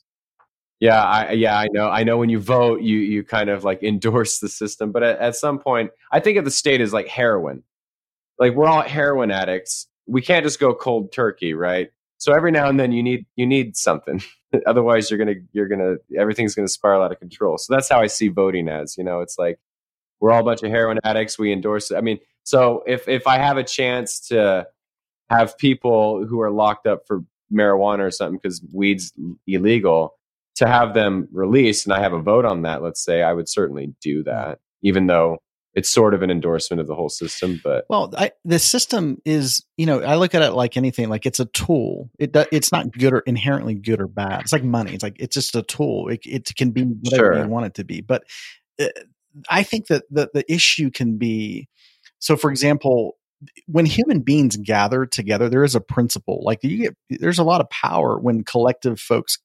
yeah, 0.79 1.03
I 1.03 1.31
yeah, 1.31 1.57
I 1.57 1.67
know. 1.71 1.89
I 1.89 2.03
know 2.03 2.17
when 2.17 2.29
you 2.29 2.39
vote, 2.39 2.81
you 2.81 2.97
you 2.99 3.23
kind 3.23 3.49
of 3.49 3.63
like 3.63 3.83
endorse 3.83 4.39
the 4.39 4.49
system, 4.49 4.91
but 4.91 5.03
at, 5.03 5.19
at 5.19 5.35
some 5.35 5.59
point, 5.59 5.91
I 6.11 6.19
think 6.19 6.37
of 6.37 6.45
the 6.45 6.51
state 6.51 6.81
as 6.81 6.93
like 6.93 7.07
heroin. 7.07 7.63
Like 8.37 8.53
we're 8.53 8.67
all 8.67 8.81
heroin 8.81 9.31
addicts. 9.31 9.87
We 10.07 10.21
can't 10.21 10.45
just 10.45 10.59
go 10.59 10.73
cold 10.73 11.11
turkey, 11.11 11.53
right? 11.53 11.89
So 12.19 12.33
every 12.33 12.51
now 12.51 12.67
and 12.67 12.79
then 12.79 12.91
you 12.91 13.01
need 13.01 13.25
you 13.35 13.47
need 13.47 13.75
something. 13.75 14.21
Otherwise, 14.67 15.09
you're 15.09 15.17
gonna 15.17 15.39
you're 15.53 15.67
gonna 15.67 15.95
everything's 16.17 16.53
gonna 16.53 16.67
spiral 16.67 17.01
out 17.01 17.11
of 17.11 17.19
control. 17.19 17.57
So 17.57 17.73
that's 17.73 17.89
how 17.89 17.99
I 17.99 18.07
see 18.07 18.27
voting 18.27 18.69
as. 18.69 18.97
You 18.97 19.03
know, 19.03 19.21
it's 19.21 19.39
like 19.39 19.59
we're 20.19 20.31
all 20.31 20.41
a 20.41 20.43
bunch 20.43 20.61
of 20.61 20.69
heroin 20.69 20.99
addicts. 21.03 21.39
We 21.39 21.51
endorse 21.51 21.91
it. 21.91 21.95
I 21.95 22.01
mean, 22.01 22.19
so 22.43 22.83
if 22.85 23.07
if 23.07 23.25
I 23.25 23.37
have 23.37 23.57
a 23.57 23.63
chance 23.63 24.19
to 24.27 24.67
have 25.29 25.57
people 25.57 26.25
who 26.25 26.41
are 26.41 26.51
locked 26.51 26.87
up 26.87 27.07
for 27.07 27.23
marijuana 27.51 27.99
or 27.99 28.11
something 28.11 28.39
because 28.41 28.63
weed's 28.73 29.13
illegal 29.47 30.15
to 30.55 30.67
have 30.67 30.93
them 30.93 31.27
released 31.31 31.85
and 31.85 31.93
I 31.93 32.01
have 32.01 32.13
a 32.13 32.19
vote 32.19 32.45
on 32.45 32.63
that, 32.63 32.83
let's 32.83 33.03
say, 33.03 33.23
I 33.23 33.33
would 33.33 33.47
certainly 33.47 33.93
do 34.01 34.23
mm. 34.23 34.25
that, 34.25 34.59
even 34.81 35.07
though 35.07 35.37
it's 35.79 35.89
sort 35.89 36.13
of 36.13 36.21
an 36.21 36.29
endorsement 36.29 36.81
of 36.81 36.87
the 36.87 36.93
whole 36.93 37.07
system. 37.07 37.61
But 37.63 37.85
well, 37.89 38.13
I, 38.17 38.31
the 38.43 38.59
system 38.59 39.21
is, 39.23 39.65
you 39.77 39.85
know, 39.85 40.01
I 40.01 40.15
look 40.15 40.35
at 40.35 40.41
it 40.41 40.51
like 40.51 40.75
anything, 40.75 41.07
like 41.07 41.25
it's 41.25 41.39
a 41.39 41.45
tool. 41.45 42.09
It 42.19 42.35
it's 42.51 42.71
not 42.71 42.91
good 42.91 43.13
or 43.13 43.19
inherently 43.19 43.75
good 43.75 44.01
or 44.01 44.07
bad. 44.07 44.41
It's 44.41 44.51
like 44.51 44.63
money. 44.63 44.93
It's 44.93 45.03
like 45.03 45.15
it's 45.19 45.33
just 45.33 45.55
a 45.55 45.63
tool. 45.63 46.09
It, 46.09 46.19
it 46.25 46.53
can 46.57 46.71
be 46.71 46.83
whatever 46.83 47.33
sure. 47.33 47.43
you 47.43 47.49
want 47.49 47.67
it 47.67 47.75
to 47.75 47.85
be. 47.85 48.01
But 48.01 48.25
uh, 48.77 48.87
I 49.49 49.63
think 49.63 49.87
that 49.87 50.03
the 50.11 50.29
the 50.33 50.51
issue 50.51 50.91
can 50.91 51.17
be. 51.17 51.69
So, 52.19 52.35
for 52.35 52.51
example, 52.51 53.15
when 53.67 53.85
human 53.85 54.19
beings 54.19 54.57
gather 54.57 55.05
together, 55.05 55.47
there 55.47 55.63
is 55.63 55.75
a 55.75 55.81
principle. 55.81 56.43
Like 56.43 56.59
you 56.61 56.77
get, 56.77 56.97
there's 57.21 57.39
a 57.39 57.45
lot 57.45 57.61
of 57.61 57.69
power 57.69 58.19
when 58.19 58.43
collective 58.43 58.99
folks 58.99 59.37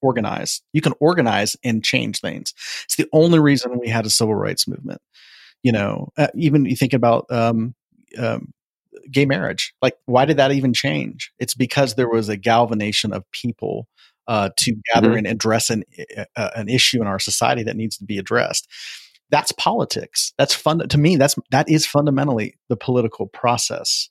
organize. 0.00 0.62
You 0.72 0.80
can 0.80 0.94
organize 1.00 1.56
and 1.64 1.84
change 1.84 2.20
things. 2.20 2.54
It's 2.84 2.96
the 2.96 3.08
only 3.12 3.38
reason 3.38 3.78
we 3.78 3.88
had 3.88 4.06
a 4.06 4.10
civil 4.10 4.34
rights 4.34 4.66
movement. 4.68 5.00
You 5.62 5.72
know, 5.72 6.08
uh, 6.16 6.28
even 6.34 6.64
you 6.64 6.76
think 6.76 6.92
about 6.92 7.26
um, 7.30 7.74
um, 8.18 8.52
gay 9.10 9.26
marriage. 9.26 9.74
Like, 9.82 9.94
why 10.06 10.24
did 10.24 10.36
that 10.36 10.52
even 10.52 10.72
change? 10.72 11.32
It's 11.38 11.54
because 11.54 11.94
there 11.94 12.08
was 12.08 12.28
a 12.28 12.36
galvanization 12.36 13.12
of 13.12 13.28
people 13.32 13.88
uh, 14.26 14.50
to 14.58 14.76
gather 14.92 15.08
mm-hmm. 15.08 15.18
and 15.18 15.26
address 15.26 15.70
an 15.70 15.84
uh, 16.36 16.50
an 16.54 16.68
issue 16.68 17.00
in 17.00 17.06
our 17.06 17.18
society 17.18 17.62
that 17.64 17.76
needs 17.76 17.96
to 17.98 18.04
be 18.04 18.18
addressed. 18.18 18.68
That's 19.30 19.52
politics. 19.52 20.32
That's 20.38 20.54
fun 20.54 20.86
to 20.86 20.98
me. 20.98 21.16
That's 21.16 21.36
that 21.50 21.68
is 21.68 21.86
fundamentally 21.86 22.54
the 22.68 22.76
political 22.76 23.26
process 23.26 24.10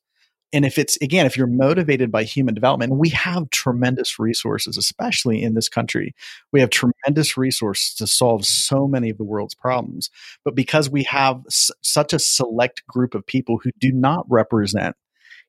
and 0.53 0.65
if 0.65 0.77
it's 0.77 0.97
again 0.97 1.25
if 1.25 1.37
you're 1.37 1.47
motivated 1.47 2.11
by 2.11 2.23
human 2.23 2.53
development 2.53 2.95
we 2.95 3.09
have 3.09 3.49
tremendous 3.49 4.19
resources 4.19 4.77
especially 4.77 5.41
in 5.41 5.53
this 5.53 5.69
country. 5.69 6.15
We 6.51 6.59
have 6.61 6.69
tremendous 6.69 7.37
resources 7.37 7.93
to 7.95 8.07
solve 8.07 8.45
so 8.45 8.87
many 8.87 9.09
of 9.09 9.17
the 9.17 9.23
world's 9.23 9.55
problems. 9.55 10.09
But 10.43 10.55
because 10.55 10.89
we 10.89 11.03
have 11.03 11.41
s- 11.47 11.71
such 11.81 12.13
a 12.13 12.19
select 12.19 12.85
group 12.87 13.13
of 13.15 13.25
people 13.25 13.59
who 13.61 13.71
do 13.79 13.91
not 13.91 14.25
represent 14.29 14.95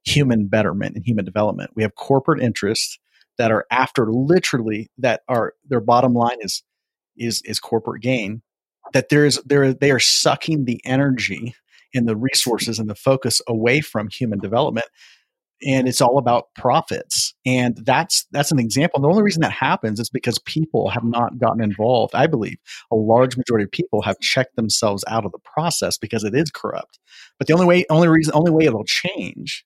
human 0.05 0.47
betterment 0.47 0.97
and 0.97 1.05
human 1.05 1.25
development 1.25 1.71
we 1.75 1.83
have 1.83 1.95
corporate 1.97 2.41
interests 2.41 2.99
that 3.37 3.51
are 3.51 3.67
after 3.71 4.13
literally 4.13 4.91
that 4.99 5.23
are 5.29 5.55
their 5.69 5.81
bottom 5.81 6.15
line 6.15 6.39
is 6.41 6.63
is 7.17 7.43
is 7.45 7.61
corporate 7.61 8.03
gain 8.03 8.41
that 8.93 9.09
there 9.09 9.27
is 9.27 9.41
there 9.45 9.73
they 9.73 9.91
are 9.91 9.99
sucking 9.99 10.65
the 10.65 10.81
energy 10.85 11.55
and 11.95 12.09
the 12.09 12.17
resources 12.17 12.79
and 12.79 12.89
the 12.89 12.95
focus 12.95 13.41
away 13.49 13.81
from 13.81 14.09
human 14.09 14.39
development 14.39 14.87
and 15.67 15.89
it's 15.89 16.01
all 16.01 16.19
about 16.19 16.55
profits. 16.55 17.35
And 17.45 17.77
that's 17.85 18.27
that's 18.31 18.53
an 18.53 18.59
example. 18.59 19.01
The 19.01 19.09
only 19.09 19.23
reason 19.23 19.43
that 19.43 19.53
happens 19.53 19.99
is 19.99 20.11
because 20.11 20.39
people 20.41 20.89
have 20.89 21.05
not 21.05 21.39
gotten 21.39 21.63
involved. 21.63 22.15
I 22.15 22.27
believe 22.27 22.59
a 22.91 22.97
large 22.97 23.37
majority 23.37 23.65
of 23.65 23.73
people 23.73 24.03
have 24.03 24.21
checked 24.21 24.57
themselves 24.57 25.05
out 25.09 25.25
of 25.25 25.33
the 25.33 25.39
process 25.39 25.99
because 25.99 26.25
it 26.25 26.35
is 26.35 26.51
corrupt. 26.51 26.99
But 27.39 27.49
the 27.49 27.55
only 27.55 27.67
way 27.67 27.85
only 27.91 28.09
reason 28.09 28.35
only 28.35 28.51
way 28.51 28.65
it'll 28.65 28.85
change 28.85 29.65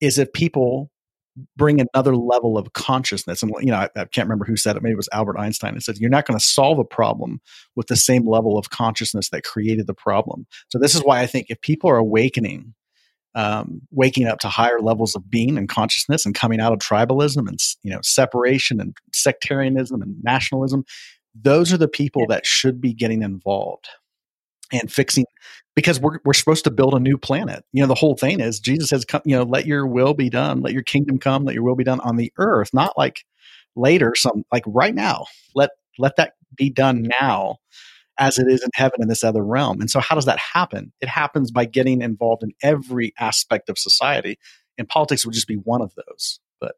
is 0.00 0.18
if 0.18 0.32
people 0.32 0.90
bring 1.56 1.80
another 1.80 2.16
level 2.16 2.58
of 2.58 2.72
consciousness. 2.72 3.42
And 3.42 3.52
you 3.60 3.70
know, 3.70 3.76
I, 3.76 3.88
I, 3.96 4.04
can't 4.04 4.26
remember 4.26 4.44
who 4.44 4.56
said 4.56 4.76
it. 4.76 4.82
Maybe 4.82 4.92
it 4.92 4.96
was 4.96 5.08
Albert 5.12 5.38
Einstein. 5.38 5.76
It 5.76 5.82
said 5.82 5.96
you're 5.98 6.10
not 6.10 6.26
going 6.26 6.38
to 6.38 6.44
solve 6.44 6.78
a 6.78 6.84
problem 6.84 7.40
with 7.74 7.86
the 7.86 7.96
same 7.96 8.26
level 8.26 8.58
of 8.58 8.70
consciousness 8.70 9.30
that 9.30 9.44
created 9.44 9.86
the 9.86 9.94
problem. 9.94 10.46
So 10.68 10.78
this 10.78 10.94
is 10.94 11.02
why 11.02 11.20
I 11.20 11.26
think 11.26 11.46
if 11.48 11.60
people 11.60 11.90
are 11.90 11.96
awakening, 11.96 12.74
um, 13.34 13.80
waking 13.90 14.26
up 14.26 14.40
to 14.40 14.48
higher 14.48 14.80
levels 14.80 15.14
of 15.14 15.30
being 15.30 15.56
and 15.56 15.68
consciousness, 15.68 16.26
and 16.26 16.34
coming 16.34 16.60
out 16.60 16.72
of 16.72 16.80
tribalism 16.80 17.48
and 17.48 17.58
you 17.82 17.92
know 17.92 18.00
separation 18.02 18.80
and 18.80 18.94
sectarianism 19.14 20.02
and 20.02 20.16
nationalism, 20.22 20.84
those 21.34 21.72
are 21.72 21.78
the 21.78 21.88
people 21.88 22.26
that 22.26 22.44
should 22.44 22.80
be 22.80 22.92
getting 22.92 23.22
involved 23.22 23.88
and 24.72 24.92
fixing 24.92 25.24
because 25.74 26.00
we're 26.00 26.18
we're 26.24 26.32
supposed 26.32 26.64
to 26.64 26.70
build 26.70 26.94
a 26.94 27.00
new 27.00 27.18
planet. 27.18 27.64
You 27.72 27.82
know, 27.82 27.88
the 27.88 27.94
whole 27.94 28.16
thing 28.16 28.40
is 28.40 28.60
Jesus 28.60 28.88
says, 28.88 29.04
come 29.04 29.22
you 29.24 29.36
know, 29.36 29.44
let 29.44 29.66
your 29.66 29.86
will 29.86 30.14
be 30.14 30.30
done, 30.30 30.60
let 30.60 30.72
your 30.72 30.82
kingdom 30.82 31.18
come, 31.18 31.44
let 31.44 31.54
your 31.54 31.64
will 31.64 31.76
be 31.76 31.84
done 31.84 32.00
on 32.00 32.16
the 32.16 32.32
earth, 32.38 32.70
not 32.72 32.96
like 32.96 33.24
later, 33.76 34.14
some 34.14 34.44
like 34.52 34.64
right 34.66 34.94
now. 34.94 35.26
Let 35.54 35.70
let 35.98 36.16
that 36.16 36.34
be 36.56 36.70
done 36.70 37.08
now 37.20 37.58
as 38.18 38.38
it 38.38 38.46
is 38.46 38.62
in 38.62 38.70
heaven 38.74 39.00
in 39.00 39.08
this 39.08 39.24
other 39.24 39.44
realm. 39.44 39.80
And 39.80 39.90
so 39.90 40.00
how 40.00 40.14
does 40.14 40.26
that 40.26 40.38
happen? 40.38 40.92
It 41.00 41.08
happens 41.08 41.50
by 41.50 41.64
getting 41.64 42.02
involved 42.02 42.42
in 42.42 42.52
every 42.62 43.14
aspect 43.18 43.68
of 43.68 43.78
society. 43.78 44.38
And 44.78 44.88
politics 44.88 45.24
would 45.24 45.34
just 45.34 45.48
be 45.48 45.56
one 45.56 45.82
of 45.82 45.94
those. 45.94 46.40
But 46.60 46.74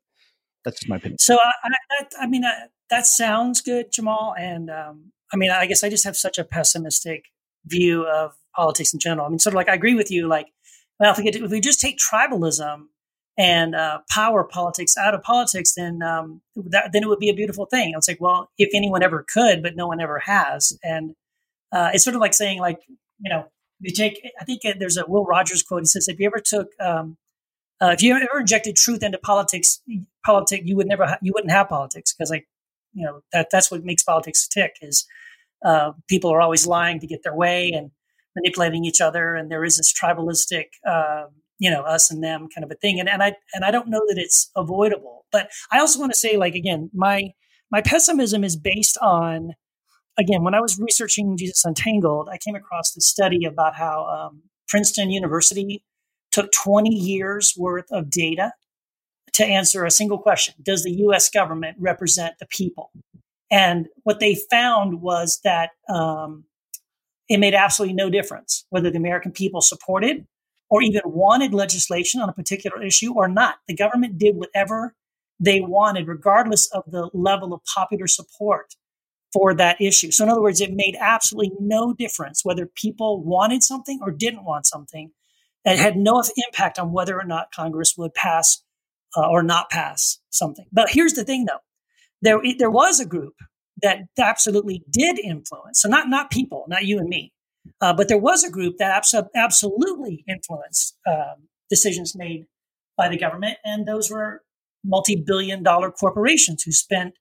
that's 0.64 0.80
just 0.80 0.88
my 0.88 0.96
opinion. 0.96 1.18
So 1.18 1.36
I, 1.36 1.68
I, 1.68 2.04
I 2.22 2.26
mean, 2.26 2.44
I, 2.44 2.54
that 2.90 3.06
sounds 3.06 3.60
good, 3.60 3.92
Jamal. 3.92 4.34
And 4.38 4.70
um, 4.70 5.12
I 5.32 5.36
mean, 5.36 5.50
I 5.50 5.66
guess 5.66 5.82
I 5.82 5.88
just 5.88 6.04
have 6.04 6.16
such 6.16 6.38
a 6.38 6.44
pessimistic 6.44 7.26
view 7.66 8.06
of 8.06 8.34
politics 8.54 8.92
in 8.92 9.00
general. 9.00 9.26
I 9.26 9.30
mean, 9.30 9.38
sort 9.38 9.54
of 9.54 9.56
like 9.56 9.68
I 9.68 9.74
agree 9.74 9.94
with 9.94 10.10
you. 10.10 10.28
Like, 10.28 10.48
well, 10.98 11.12
if 11.12 11.18
we 11.18 11.24
get, 11.24 11.36
if 11.36 11.50
we 11.50 11.60
just 11.60 11.80
take 11.80 11.98
tribalism 11.98 12.86
and 13.36 13.74
uh, 13.74 13.98
power 14.08 14.44
politics 14.44 14.96
out 14.96 15.14
of 15.14 15.22
politics, 15.22 15.74
then 15.74 16.02
um, 16.02 16.40
that, 16.56 16.92
then 16.92 17.02
it 17.02 17.08
would 17.08 17.18
be 17.18 17.30
a 17.30 17.34
beautiful 17.34 17.66
thing. 17.66 17.94
It's 17.96 18.08
like, 18.08 18.20
well, 18.20 18.50
if 18.58 18.70
anyone 18.74 19.02
ever 19.02 19.24
could, 19.32 19.62
but 19.62 19.76
no 19.76 19.88
one 19.88 20.00
ever 20.00 20.20
has, 20.20 20.78
and 20.82 21.14
uh, 21.72 21.90
it's 21.92 22.04
sort 22.04 22.14
of 22.14 22.20
like 22.20 22.34
saying, 22.34 22.60
like, 22.60 22.80
you 23.18 23.30
know, 23.30 23.50
you 23.80 23.92
take. 23.92 24.20
I 24.40 24.44
think 24.44 24.62
there's 24.78 24.96
a 24.96 25.04
Will 25.06 25.24
Rogers 25.24 25.62
quote. 25.62 25.82
He 25.82 25.86
says, 25.86 26.08
"If 26.08 26.20
you 26.20 26.26
ever 26.26 26.40
took, 26.44 26.68
um, 26.80 27.16
uh, 27.80 27.90
if 27.90 28.02
you 28.02 28.14
ever 28.14 28.40
injected 28.40 28.76
truth 28.76 29.02
into 29.02 29.18
politics, 29.18 29.80
politics, 30.24 30.62
you 30.64 30.76
would 30.76 30.86
never, 30.86 31.06
ha- 31.06 31.18
you 31.20 31.32
wouldn't 31.34 31.52
have 31.52 31.68
politics 31.68 32.14
because, 32.14 32.30
like, 32.30 32.46
you 32.92 33.04
know, 33.04 33.22
that 33.32 33.48
that's 33.50 33.70
what 33.70 33.84
makes 33.84 34.04
politics 34.04 34.46
tick 34.46 34.76
is." 34.80 35.06
Uh, 35.64 35.92
people 36.08 36.30
are 36.30 36.40
always 36.40 36.66
lying 36.66 37.00
to 37.00 37.06
get 37.06 37.22
their 37.22 37.34
way 37.34 37.70
and 37.72 37.90
manipulating 38.36 38.84
each 38.84 39.00
other, 39.00 39.34
and 39.34 39.50
there 39.50 39.64
is 39.64 39.76
this 39.76 39.92
tribalistic, 39.92 40.66
uh, 40.86 41.24
you 41.58 41.70
know, 41.70 41.82
us 41.82 42.10
and 42.10 42.22
them 42.22 42.48
kind 42.54 42.64
of 42.64 42.70
a 42.70 42.74
thing. 42.74 43.00
And 43.00 43.08
and 43.08 43.22
I 43.22 43.36
and 43.54 43.64
I 43.64 43.70
don't 43.70 43.88
know 43.88 44.02
that 44.08 44.18
it's 44.18 44.50
avoidable. 44.56 45.24
But 45.32 45.50
I 45.72 45.78
also 45.78 45.98
want 45.98 46.12
to 46.12 46.18
say, 46.18 46.36
like 46.36 46.54
again, 46.54 46.90
my 46.92 47.32
my 47.70 47.80
pessimism 47.80 48.44
is 48.44 48.56
based 48.56 48.98
on 49.00 49.54
again 50.18 50.42
when 50.42 50.54
I 50.54 50.60
was 50.60 50.78
researching 50.78 51.36
Jesus 51.36 51.64
Untangled, 51.64 52.28
I 52.30 52.38
came 52.38 52.54
across 52.54 52.92
this 52.92 53.06
study 53.06 53.44
about 53.44 53.74
how 53.74 54.06
um, 54.06 54.42
Princeton 54.68 55.10
University 55.10 55.84
took 56.32 56.50
20 56.52 56.90
years 56.90 57.54
worth 57.56 57.90
of 57.92 58.10
data 58.10 58.52
to 59.34 59.44
answer 59.44 59.84
a 59.84 59.90
single 59.90 60.18
question 60.18 60.54
Does 60.62 60.82
the 60.82 60.92
US 61.06 61.30
government 61.30 61.76
represent 61.78 62.34
the 62.38 62.46
people? 62.46 62.90
And 63.54 63.86
what 64.02 64.18
they 64.18 64.34
found 64.50 65.00
was 65.00 65.38
that 65.44 65.70
um, 65.88 66.42
it 67.28 67.38
made 67.38 67.54
absolutely 67.54 67.94
no 67.94 68.10
difference 68.10 68.66
whether 68.70 68.90
the 68.90 68.98
American 68.98 69.30
people 69.30 69.60
supported 69.60 70.26
or 70.68 70.82
even 70.82 71.02
wanted 71.04 71.54
legislation 71.54 72.20
on 72.20 72.28
a 72.28 72.32
particular 72.32 72.82
issue 72.82 73.14
or 73.14 73.28
not. 73.28 73.58
The 73.68 73.76
government 73.76 74.18
did 74.18 74.34
whatever 74.34 74.96
they 75.38 75.60
wanted, 75.60 76.08
regardless 76.08 76.66
of 76.72 76.82
the 76.88 77.08
level 77.14 77.54
of 77.54 77.60
popular 77.64 78.08
support 78.08 78.74
for 79.32 79.54
that 79.54 79.80
issue. 79.80 80.10
So, 80.10 80.24
in 80.24 80.30
other 80.30 80.42
words, 80.42 80.60
it 80.60 80.72
made 80.72 80.96
absolutely 81.00 81.52
no 81.60 81.94
difference 81.94 82.44
whether 82.44 82.66
people 82.66 83.22
wanted 83.22 83.62
something 83.62 84.00
or 84.02 84.10
didn't 84.10 84.44
want 84.44 84.66
something. 84.66 85.12
It 85.64 85.78
had 85.78 85.96
no 85.96 86.24
impact 86.48 86.80
on 86.80 86.90
whether 86.90 87.16
or 87.16 87.24
not 87.24 87.52
Congress 87.54 87.94
would 87.96 88.14
pass 88.14 88.64
uh, 89.16 89.28
or 89.28 89.44
not 89.44 89.70
pass 89.70 90.18
something. 90.30 90.66
But 90.72 90.90
here's 90.90 91.12
the 91.12 91.24
thing, 91.24 91.44
though 91.44 91.60
there 92.24 92.40
there 92.58 92.70
was 92.70 93.00
a 93.00 93.06
group 93.06 93.34
that 93.82 93.98
absolutely 94.18 94.84
did 94.90 95.18
influence. 95.18 95.82
So 95.82 95.88
not 95.88 96.08
not 96.08 96.30
people, 96.30 96.64
not 96.68 96.84
you 96.84 96.98
and 96.98 97.08
me, 97.08 97.32
uh, 97.80 97.92
but 97.92 98.08
there 98.08 98.18
was 98.18 98.44
a 98.44 98.50
group 98.50 98.78
that 98.78 99.02
abso- 99.02 99.28
absolutely 99.34 100.24
influenced 100.28 100.96
um, 101.06 101.48
decisions 101.70 102.16
made 102.16 102.46
by 102.96 103.08
the 103.08 103.18
government, 103.18 103.58
and 103.64 103.86
those 103.86 104.10
were 104.10 104.42
multi-billion 104.84 105.62
dollar 105.62 105.90
corporations 105.90 106.62
who 106.62 106.72
spent 106.72 107.14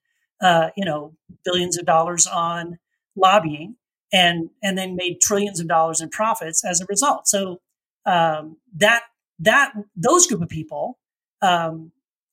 uh, 0.44 0.70
you 0.76 0.86
know, 0.86 1.16
billions 1.46 1.78
of 1.78 1.86
dollars 1.86 2.28
on 2.28 2.78
lobbying 3.16 3.78
and 4.12 4.50
and 4.62 4.78
then 4.78 4.96
made 4.96 5.22
trillions 5.22 5.60
of 5.60 5.68
dollars 5.68 6.02
in 6.02 6.10
profits 6.10 6.66
as 6.66 6.82
a 6.82 6.86
result. 6.90 7.28
So 7.28 7.62
um, 8.06 8.58
that 8.76 9.04
that 9.40 9.74
those 9.96 10.28
group 10.28 10.42
of 10.42 10.50
people, 10.50 11.00
um, 11.42 11.92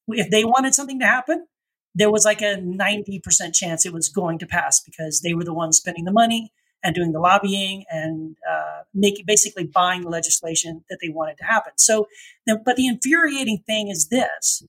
if 0.08 0.30
they 0.30 0.44
wanted 0.44 0.74
something 0.74 0.98
to 1.00 1.06
happen, 1.06 1.46
there 1.94 2.10
was 2.10 2.24
like 2.24 2.42
a 2.42 2.56
ninety 2.56 3.18
percent 3.18 3.54
chance 3.54 3.84
it 3.84 3.92
was 3.92 4.08
going 4.08 4.38
to 4.38 4.46
pass 4.46 4.80
because 4.80 5.20
they 5.20 5.34
were 5.34 5.44
the 5.44 5.54
ones 5.54 5.76
spending 5.76 6.04
the 6.04 6.12
money 6.12 6.52
and 6.82 6.94
doing 6.94 7.12
the 7.12 7.20
lobbying 7.20 7.84
and 7.90 8.36
uh, 8.50 8.82
make, 8.94 9.24
basically 9.26 9.64
buying 9.64 10.02
the 10.02 10.08
legislation 10.08 10.82
that 10.88 10.98
they 11.02 11.08
wanted 11.10 11.36
to 11.38 11.44
happen. 11.44 11.72
So, 11.76 12.08
but 12.46 12.76
the 12.76 12.86
infuriating 12.86 13.62
thing 13.66 13.88
is 13.88 14.08
this: 14.08 14.62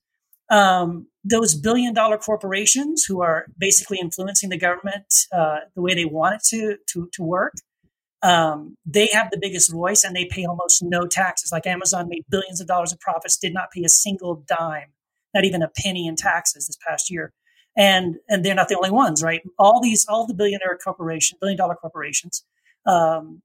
um, 0.50 1.06
those 1.24 1.54
billion 1.54 1.94
dollar 1.94 2.18
corporations 2.18 3.04
who 3.04 3.22
are 3.22 3.46
basically 3.56 3.98
influencing 3.98 4.50
the 4.50 4.58
government 4.58 5.26
uh, 5.32 5.60
the 5.74 5.82
way 5.82 5.94
they 5.94 6.04
want 6.04 6.36
it 6.36 6.42
to 6.44 6.76
to, 6.88 7.08
to 7.12 7.22
work. 7.22 7.54
Um, 8.24 8.76
they 8.86 9.08
have 9.12 9.32
the 9.32 9.38
biggest 9.40 9.72
voice 9.72 10.04
and 10.04 10.14
they 10.14 10.26
pay 10.26 10.44
almost 10.44 10.80
no 10.80 11.08
taxes. 11.08 11.50
Like 11.50 11.66
Amazon 11.66 12.08
made 12.08 12.24
billions 12.28 12.60
of 12.60 12.68
dollars 12.68 12.92
of 12.92 13.00
profits, 13.00 13.36
did 13.36 13.52
not 13.52 13.72
pay 13.72 13.82
a 13.82 13.88
single 13.88 14.44
dime, 14.46 14.92
not 15.34 15.44
even 15.44 15.62
a 15.62 15.70
penny 15.76 16.06
in 16.06 16.16
taxes 16.16 16.66
this 16.66 16.78
past 16.86 17.10
year. 17.10 17.32
And 17.76 18.16
and 18.28 18.44
they're 18.44 18.54
not 18.54 18.68
the 18.68 18.76
only 18.76 18.90
ones, 18.90 19.22
right? 19.22 19.40
All 19.58 19.80
these, 19.80 20.06
all 20.06 20.26
the 20.26 20.34
billionaire 20.34 20.78
corporations, 20.82 21.38
billion 21.40 21.56
dollar 21.56 21.74
corporations, 21.74 22.44
um, 22.86 23.40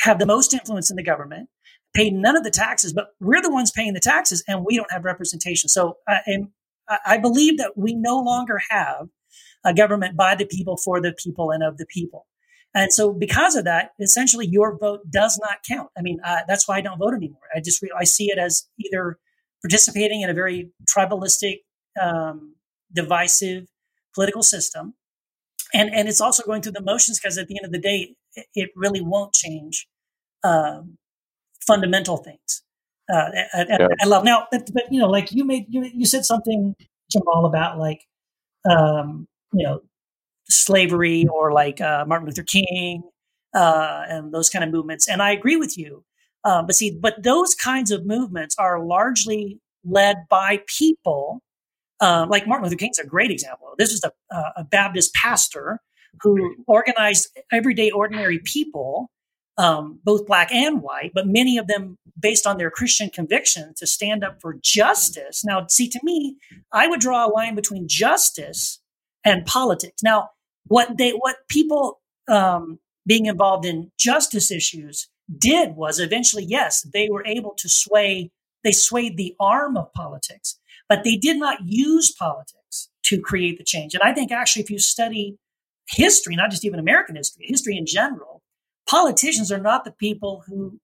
have 0.00 0.18
the 0.18 0.26
most 0.26 0.54
influence 0.54 0.90
in 0.90 0.96
the 0.96 1.02
government 1.02 1.48
pay 1.94 2.10
none 2.10 2.36
of 2.36 2.44
the 2.44 2.50
taxes, 2.50 2.92
but 2.92 3.08
we're 3.20 3.42
the 3.42 3.50
ones 3.50 3.70
paying 3.70 3.92
the 3.92 4.00
taxes 4.00 4.44
and 4.46 4.64
we 4.64 4.76
don't 4.76 4.90
have 4.92 5.04
representation. 5.04 5.68
So 5.68 5.98
I, 6.06 6.20
am, 6.28 6.52
I 7.04 7.18
believe 7.18 7.58
that 7.58 7.72
we 7.76 7.94
no 7.94 8.18
longer 8.20 8.60
have 8.70 9.08
a 9.64 9.74
government 9.74 10.16
by 10.16 10.34
the 10.34 10.46
people, 10.46 10.76
for 10.76 11.00
the 11.00 11.12
people, 11.12 11.50
and 11.50 11.62
of 11.62 11.76
the 11.78 11.86
people. 11.86 12.26
And 12.74 12.92
so, 12.92 13.12
because 13.12 13.56
of 13.56 13.64
that, 13.64 13.90
essentially, 13.98 14.46
your 14.46 14.78
vote 14.78 15.00
does 15.10 15.38
not 15.42 15.58
count. 15.68 15.90
I 15.98 16.02
mean, 16.02 16.20
uh, 16.24 16.42
that's 16.46 16.68
why 16.68 16.76
I 16.76 16.80
don't 16.80 16.98
vote 16.98 17.14
anymore. 17.14 17.40
I 17.54 17.60
just 17.60 17.82
re- 17.82 17.90
I 17.98 18.04
see 18.04 18.26
it 18.26 18.38
as 18.38 18.68
either 18.78 19.18
participating 19.62 20.22
in 20.22 20.30
a 20.30 20.34
very 20.34 20.70
tribalistic, 20.88 21.58
um, 22.00 22.54
divisive 22.92 23.66
political 24.14 24.42
system, 24.42 24.94
and 25.74 25.90
and 25.94 26.08
it's 26.08 26.20
also 26.20 26.42
going 26.42 26.62
through 26.62 26.72
the 26.72 26.82
motions 26.82 27.18
because 27.18 27.38
at 27.38 27.48
the 27.48 27.56
end 27.56 27.66
of 27.66 27.72
the 27.72 27.80
day, 27.80 28.14
it, 28.34 28.46
it 28.54 28.70
really 28.76 29.00
won't 29.00 29.32
change 29.32 29.86
um, 30.44 30.98
fundamental 31.66 32.16
things. 32.16 32.62
Uh, 33.12 33.30
I, 33.54 33.66
yeah. 33.68 33.88
I, 34.00 34.06
love 34.06 34.22
now, 34.24 34.46
but, 34.52 34.70
but, 34.72 34.84
you 34.90 35.00
know, 35.00 35.08
like 35.08 35.32
you 35.32 35.44
made 35.44 35.66
you 35.68 35.84
you 35.92 36.06
said 36.06 36.24
something 36.24 36.76
Jamal 37.10 37.46
about 37.46 37.78
like 37.78 38.04
um, 38.70 39.26
you 39.52 39.66
know 39.66 39.80
slavery 40.48 41.26
or 41.26 41.52
like 41.52 41.80
uh, 41.80 42.04
Martin 42.06 42.26
Luther 42.26 42.42
King 42.44 43.02
uh, 43.54 44.04
and 44.08 44.32
those 44.32 44.48
kind 44.48 44.64
of 44.64 44.70
movements, 44.70 45.08
and 45.08 45.22
I 45.22 45.32
agree 45.32 45.56
with 45.56 45.76
you. 45.76 46.04
Uh, 46.44 46.62
but 46.62 46.74
see, 46.74 46.90
but 46.90 47.22
those 47.22 47.54
kinds 47.54 47.90
of 47.90 48.06
movements 48.06 48.56
are 48.58 48.84
largely 48.84 49.58
led 49.84 50.16
by 50.28 50.62
people. 50.66 51.40
Um, 52.00 52.30
like 52.30 52.46
Martin 52.46 52.64
Luther 52.64 52.76
King's 52.76 52.98
a 52.98 53.06
great 53.06 53.30
example. 53.30 53.74
This 53.76 53.92
is 53.92 54.02
a, 54.02 54.36
a 54.56 54.64
Baptist 54.64 55.12
pastor 55.14 55.80
who 56.22 56.56
organized 56.66 57.28
everyday 57.52 57.90
ordinary 57.90 58.38
people 58.38 59.10
um, 59.60 60.00
both 60.02 60.26
black 60.26 60.50
and 60.52 60.80
white, 60.80 61.12
but 61.14 61.26
many 61.26 61.58
of 61.58 61.66
them 61.66 61.98
based 62.18 62.46
on 62.46 62.56
their 62.56 62.70
Christian 62.70 63.10
conviction 63.10 63.74
to 63.76 63.86
stand 63.86 64.24
up 64.24 64.40
for 64.40 64.56
justice. 64.62 65.44
Now, 65.44 65.66
see, 65.68 65.88
to 65.90 66.00
me, 66.02 66.36
I 66.72 66.88
would 66.88 67.00
draw 67.00 67.26
a 67.26 67.30
line 67.30 67.54
between 67.54 67.86
justice 67.86 68.80
and 69.22 69.44
politics. 69.44 70.02
Now, 70.02 70.30
what 70.66 70.96
they, 70.96 71.10
what 71.10 71.36
people 71.48 72.00
um, 72.26 72.78
being 73.06 73.26
involved 73.26 73.66
in 73.66 73.90
justice 73.98 74.50
issues 74.50 75.08
did 75.38 75.76
was 75.76 75.98
eventually, 76.00 76.44
yes, 76.44 76.82
they 76.82 77.08
were 77.10 77.24
able 77.26 77.54
to 77.58 77.68
sway. 77.68 78.30
They 78.64 78.72
swayed 78.72 79.16
the 79.16 79.34
arm 79.40 79.76
of 79.76 79.92
politics, 79.92 80.58
but 80.88 81.04
they 81.04 81.16
did 81.16 81.38
not 81.38 81.58
use 81.64 82.12
politics 82.12 82.88
to 83.04 83.20
create 83.20 83.58
the 83.58 83.64
change. 83.64 83.94
And 83.94 84.02
I 84.02 84.12
think 84.12 84.32
actually, 84.32 84.62
if 84.62 84.70
you 84.70 84.78
study 84.78 85.38
history, 85.88 86.36
not 86.36 86.50
just 86.50 86.64
even 86.64 86.78
American 86.78 87.16
history, 87.16 87.46
history 87.48 87.76
in 87.76 87.86
general, 87.86 88.42
politicians 88.88 89.50
are 89.50 89.60
not 89.60 89.84
the 89.84 89.92
people 89.92 90.44
who 90.46 90.78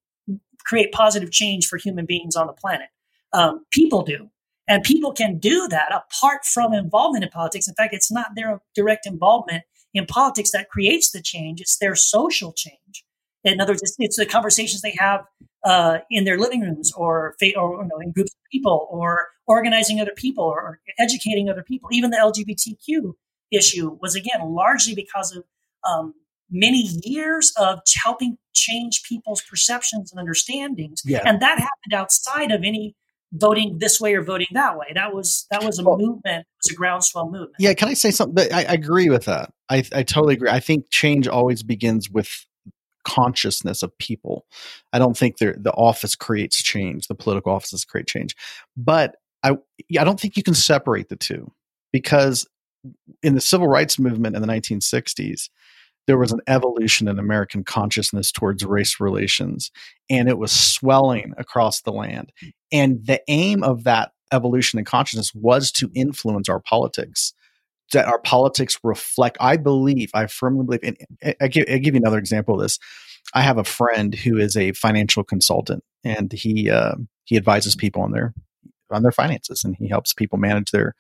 create 0.65 0.93
positive 0.93 1.31
change 1.31 1.67
for 1.69 1.77
human 1.77 2.07
beings 2.07 2.37
on 2.37 2.47
the 2.47 2.53
planet. 2.53 2.89
Um, 3.33 3.65
people 3.71 4.03
do. 4.03 4.31
And 4.69 4.83
people 4.83 5.13
can 5.13 5.39
do 5.39 5.69
that 5.69 5.93
apart 5.95 6.45
from 6.45 6.73
involvement 6.73 7.23
in 7.23 7.31
politics. 7.31 7.69
In 7.69 7.75
fact, 7.75 7.95
it's 7.95 8.11
not 8.11 8.35
their 8.35 8.61
direct 8.75 9.07
involvement 9.07 9.63
in 9.95 10.07
politics 10.07 10.51
that 10.51 10.69
creates 10.69 11.11
the 11.11 11.23
change, 11.23 11.61
it's 11.61 11.79
their 11.79 11.95
social 11.95 12.53
change. 12.53 13.06
In 13.53 13.61
other 13.61 13.73
words, 13.73 13.83
it's, 13.83 13.97
it's 13.99 14.17
the 14.17 14.27
conversations 14.27 14.83
they 14.83 14.95
have 14.99 15.25
uh, 15.65 15.99
in 16.11 16.25
their 16.25 16.39
living 16.39 16.61
rooms 16.61 16.93
or, 16.97 17.35
or 17.57 17.83
you 17.83 17.89
know, 17.89 17.99
in 18.01 18.13
groups 18.13 18.33
of 18.33 18.51
people 18.51 18.89
or 18.91 19.29
organizing 19.47 20.01
other 20.01 20.13
people 20.17 20.45
or 20.45 20.81
educating 20.99 21.49
other 21.49 21.63
people. 21.63 21.89
Even 21.93 22.11
the 22.11 22.17
LGBTQ 22.17 23.13
issue 23.53 23.99
was, 24.01 24.15
again, 24.15 24.41
largely 24.43 24.95
because 24.95 25.35
of 25.35 25.45
um, 25.89 26.15
many 26.51 26.89
years 27.05 27.53
of 27.57 27.81
helping 28.03 28.39
change 28.55 29.03
people's 29.09 29.43
perceptions 29.43 30.13
and 30.13 30.19
understandings. 30.19 31.03
Yeah. 31.05 31.23
And 31.25 31.41
that 31.41 31.59
happened 31.59 31.95
outside 31.95 32.51
of 32.51 32.63
any 32.65 32.95
voting 33.33 33.79
this 33.79 34.01
way 34.01 34.15
or 34.15 34.23
voting 34.23 34.47
that 34.53 34.79
way. 34.79 34.87
That 34.95 35.15
was 35.15 35.47
that 35.51 35.65
was 35.65 35.79
a 35.79 35.85
well, 35.85 35.99
movement. 35.99 36.47
It 36.47 36.47
was 36.65 36.73
a 36.73 36.75
groundswell 36.75 37.27
movement. 37.27 37.55
Yeah, 37.59 37.75
can 37.75 37.89
I 37.89 37.95
say 37.95 38.11
something? 38.11 38.53
I, 38.53 38.61
I 38.61 38.73
agree 38.73 39.11
with 39.11 39.25
that. 39.27 39.53
I, 39.69 39.85
I 39.93 40.03
totally 40.05 40.35
agree. 40.35 40.49
I 40.49 40.61
think 40.61 40.91
change 40.91 41.27
always 41.27 41.63
begins 41.63 42.09
with 42.09 42.46
consciousness 43.07 43.83
of 43.83 43.97
people. 43.99 44.45
I 44.93 44.99
don't 44.99 45.17
think 45.17 45.39
the 45.39 45.73
office 45.75 46.15
creates 46.15 46.63
change. 46.63 47.07
The 47.07 47.15
political 47.15 47.53
offices 47.53 47.85
create 47.85 48.09
change, 48.09 48.35
but 48.77 49.17
I 49.43 49.53
I 49.99 50.05
don't 50.05 50.19
think 50.21 50.37
you 50.37 50.43
can 50.43 50.55
separate 50.55 51.09
the 51.09 51.17
two 51.17 51.53
because 51.93 52.47
in 53.23 53.35
the 53.35 53.41
civil 53.41 53.69
rights 53.69 53.99
movement 53.99 54.37
in 54.37 54.43
the 54.43 54.49
1960s, 54.49 55.49
there 56.07 56.19
was 56.19 56.33
an 56.33 56.41
evolution 56.47 57.09
in 57.09 57.19
American 57.19 57.65
consciousness 57.65 58.31
towards 58.31 58.65
race 58.65 59.01
relations, 59.01 59.71
and 60.11 60.29
it 60.29 60.39
was 60.39 60.53
swelling 60.53 61.33
across 61.37 61.83
the 61.83 61.93
land. 61.93 62.33
And 62.73 63.05
the 63.07 63.21
aim 63.29 63.63
of 63.63 63.85
that 63.85 64.13
evolution 64.33 64.79
in 64.79 64.85
consciousness 64.85 65.33
was 65.35 65.71
to 65.73 65.91
influence 65.95 66.49
our 66.49 66.61
politics. 66.61 67.33
That 67.93 68.07
our 68.07 68.19
politics 68.19 68.79
reflect, 68.83 69.37
I 69.41 69.57
believe, 69.57 70.11
I 70.13 70.27
firmly 70.27 70.65
believe, 70.65 70.81
and 70.83 71.37
I 71.41 71.49
give, 71.49 71.67
I 71.71 71.79
give 71.79 71.95
you 71.95 72.01
another 72.01 72.19
example 72.19 72.55
of 72.55 72.61
this. 72.61 72.79
I 73.35 73.43
have 73.43 73.59
a 73.59 73.65
friend 73.65 74.15
who 74.15 74.39
is 74.39 74.57
a 74.57 74.73
financial 74.73 75.25
consultant, 75.25 75.85
and 76.05 76.33
he 76.33 76.71
uh, 76.71 76.95
he 77.25 77.37
advises 77.37 77.77
people 77.77 78.03
on 78.03 78.13
their 78.13 78.35
on 78.91 79.03
their 79.03 79.13
finances, 79.13 79.65
and 79.65 79.77
he 79.77 79.89
helps 79.89 80.13
people 80.13 80.39
manage 80.39 80.71
their 80.71 80.95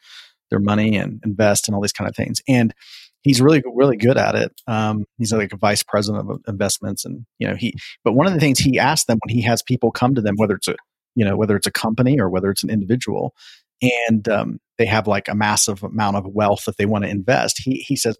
their 0.51 0.61
money 0.61 0.97
and 0.97 1.20
invest 1.24 1.66
and 1.66 1.74
all 1.74 1.80
these 1.80 1.93
kind 1.93 2.09
of 2.09 2.16
things. 2.16 2.41
And 2.49 2.74
he's 3.22 3.41
really 3.41 3.62
really 3.74 3.97
good 3.97 4.16
at 4.16 4.34
it. 4.34 4.53
Um, 4.66 5.05
he's 5.18 5.32
like 5.32 5.53
a 5.53 5.57
vice 5.57 5.82
president 5.82 6.30
of 6.30 6.41
investments, 6.49 7.05
and 7.05 7.26
you 7.39 7.49
know 7.49 7.55
he. 7.55 7.74
But 8.05 8.12
one 8.12 8.26
of 8.26 8.32
the 8.32 8.41
things 8.41 8.59
he 8.59 8.78
asks 8.78 9.07
them 9.07 9.18
when 9.24 9.34
he 9.34 9.43
has 9.43 9.62
people 9.62 9.91
come 9.91 10.14
to 10.14 10.20
them, 10.20 10.37
whether 10.37 10.55
it's 10.55 10.68
a 10.68 10.76
you 11.14 11.24
know 11.24 11.37
whether 11.37 11.57
it's 11.57 11.66
a 11.66 11.72
company 11.72 12.20
or 12.20 12.28
whether 12.28 12.51
it's 12.51 12.62
an 12.62 12.70
individual, 12.70 13.34
and 13.82 14.28
um, 14.28 14.60
they 14.78 14.86
have 14.86 15.06
like 15.06 15.28
a 15.28 15.34
massive 15.34 15.82
amount 15.82 16.16
of 16.16 16.26
wealth 16.26 16.64
that 16.64 16.76
they 16.76 16.86
want 16.86 17.04
to 17.04 17.10
invest, 17.10 17.60
he 17.62 17.76
he 17.76 17.96
says. 17.96 18.18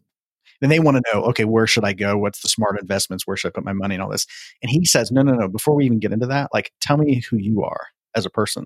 Then 0.63 0.71
they 0.71 0.79
want 0.79 0.97
to 0.97 1.03
know, 1.13 1.23
okay, 1.25 1.45
where 1.45 1.67
should 1.67 1.85
I 1.85 1.93
go? 1.93 2.17
What's 2.17 2.41
the 2.41 2.49
smart 2.49 2.81
investments? 2.81 3.27
Where 3.27 3.37
should 3.37 3.49
I 3.49 3.51
put 3.51 3.67
my 3.67 3.75
money 3.75 3.95
and 3.95 4.03
all 4.03 4.09
this? 4.09 4.27
And 4.63 4.71
he 4.71 4.87
says, 4.87 5.13
no, 5.13 5.21
no, 5.21 5.35
no. 5.35 5.49
Before 5.49 5.75
we 5.75 5.85
even 5.85 5.99
get 5.99 6.13
into 6.13 6.29
that, 6.29 6.49
like, 6.55 6.73
tell 6.81 6.97
me 6.97 7.23
who 7.29 7.37
you 7.37 7.63
are 7.63 7.89
as 8.15 8.25
a 8.25 8.31
person. 8.31 8.65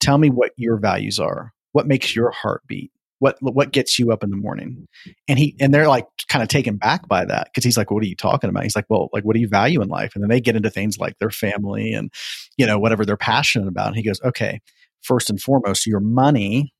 Tell 0.00 0.16
me 0.16 0.30
what 0.30 0.52
your 0.56 0.78
values 0.78 1.20
are. 1.20 1.52
What 1.72 1.86
makes 1.86 2.16
your 2.16 2.30
heart 2.30 2.62
beat? 2.66 2.90
what 3.18 3.36
what 3.40 3.72
gets 3.72 3.98
you 3.98 4.12
up 4.12 4.22
in 4.22 4.30
the 4.30 4.36
morning 4.36 4.86
and 5.26 5.38
he 5.38 5.56
and 5.60 5.72
they're 5.74 5.88
like 5.88 6.06
kind 6.28 6.42
of 6.42 6.48
taken 6.48 6.76
back 6.76 7.08
by 7.08 7.24
that 7.24 7.46
because 7.46 7.64
he's 7.64 7.76
like 7.76 7.90
what 7.90 8.02
are 8.02 8.06
you 8.06 8.14
talking 8.14 8.48
about 8.48 8.62
he's 8.62 8.76
like 8.76 8.86
well 8.88 9.08
like 9.12 9.24
what 9.24 9.34
do 9.34 9.40
you 9.40 9.48
value 9.48 9.82
in 9.82 9.88
life 9.88 10.12
and 10.14 10.22
then 10.22 10.28
they 10.28 10.40
get 10.40 10.56
into 10.56 10.70
things 10.70 10.98
like 10.98 11.18
their 11.18 11.30
family 11.30 11.92
and 11.92 12.12
you 12.56 12.66
know 12.66 12.78
whatever 12.78 13.04
they're 13.04 13.16
passionate 13.16 13.68
about 13.68 13.88
and 13.88 13.96
he 13.96 14.02
goes 14.02 14.20
okay 14.22 14.60
first 15.02 15.30
and 15.30 15.40
foremost 15.40 15.86
your 15.86 16.00
money 16.00 16.72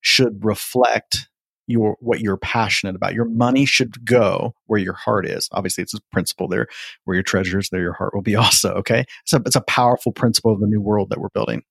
should 0.00 0.44
reflect 0.44 1.28
your 1.68 1.96
what 2.00 2.20
you're 2.20 2.36
passionate 2.36 2.96
about 2.96 3.14
your 3.14 3.24
money 3.24 3.64
should 3.64 4.04
go 4.04 4.52
where 4.66 4.80
your 4.80 4.94
heart 4.94 5.24
is 5.24 5.48
obviously 5.52 5.80
it's 5.80 5.94
a 5.94 6.00
principle 6.10 6.48
there 6.48 6.66
where 7.04 7.14
your 7.14 7.22
treasure 7.22 7.58
is 7.58 7.68
there 7.70 7.80
your 7.80 7.92
heart 7.92 8.12
will 8.14 8.22
be 8.22 8.34
also 8.36 8.72
okay 8.72 9.04
so 9.24 9.38
it's 9.46 9.56
a 9.56 9.62
powerful 9.62 10.12
principle 10.12 10.52
of 10.52 10.60
the 10.60 10.66
new 10.66 10.80
world 10.80 11.08
that 11.10 11.20
we're 11.20 11.28
building 11.30 11.62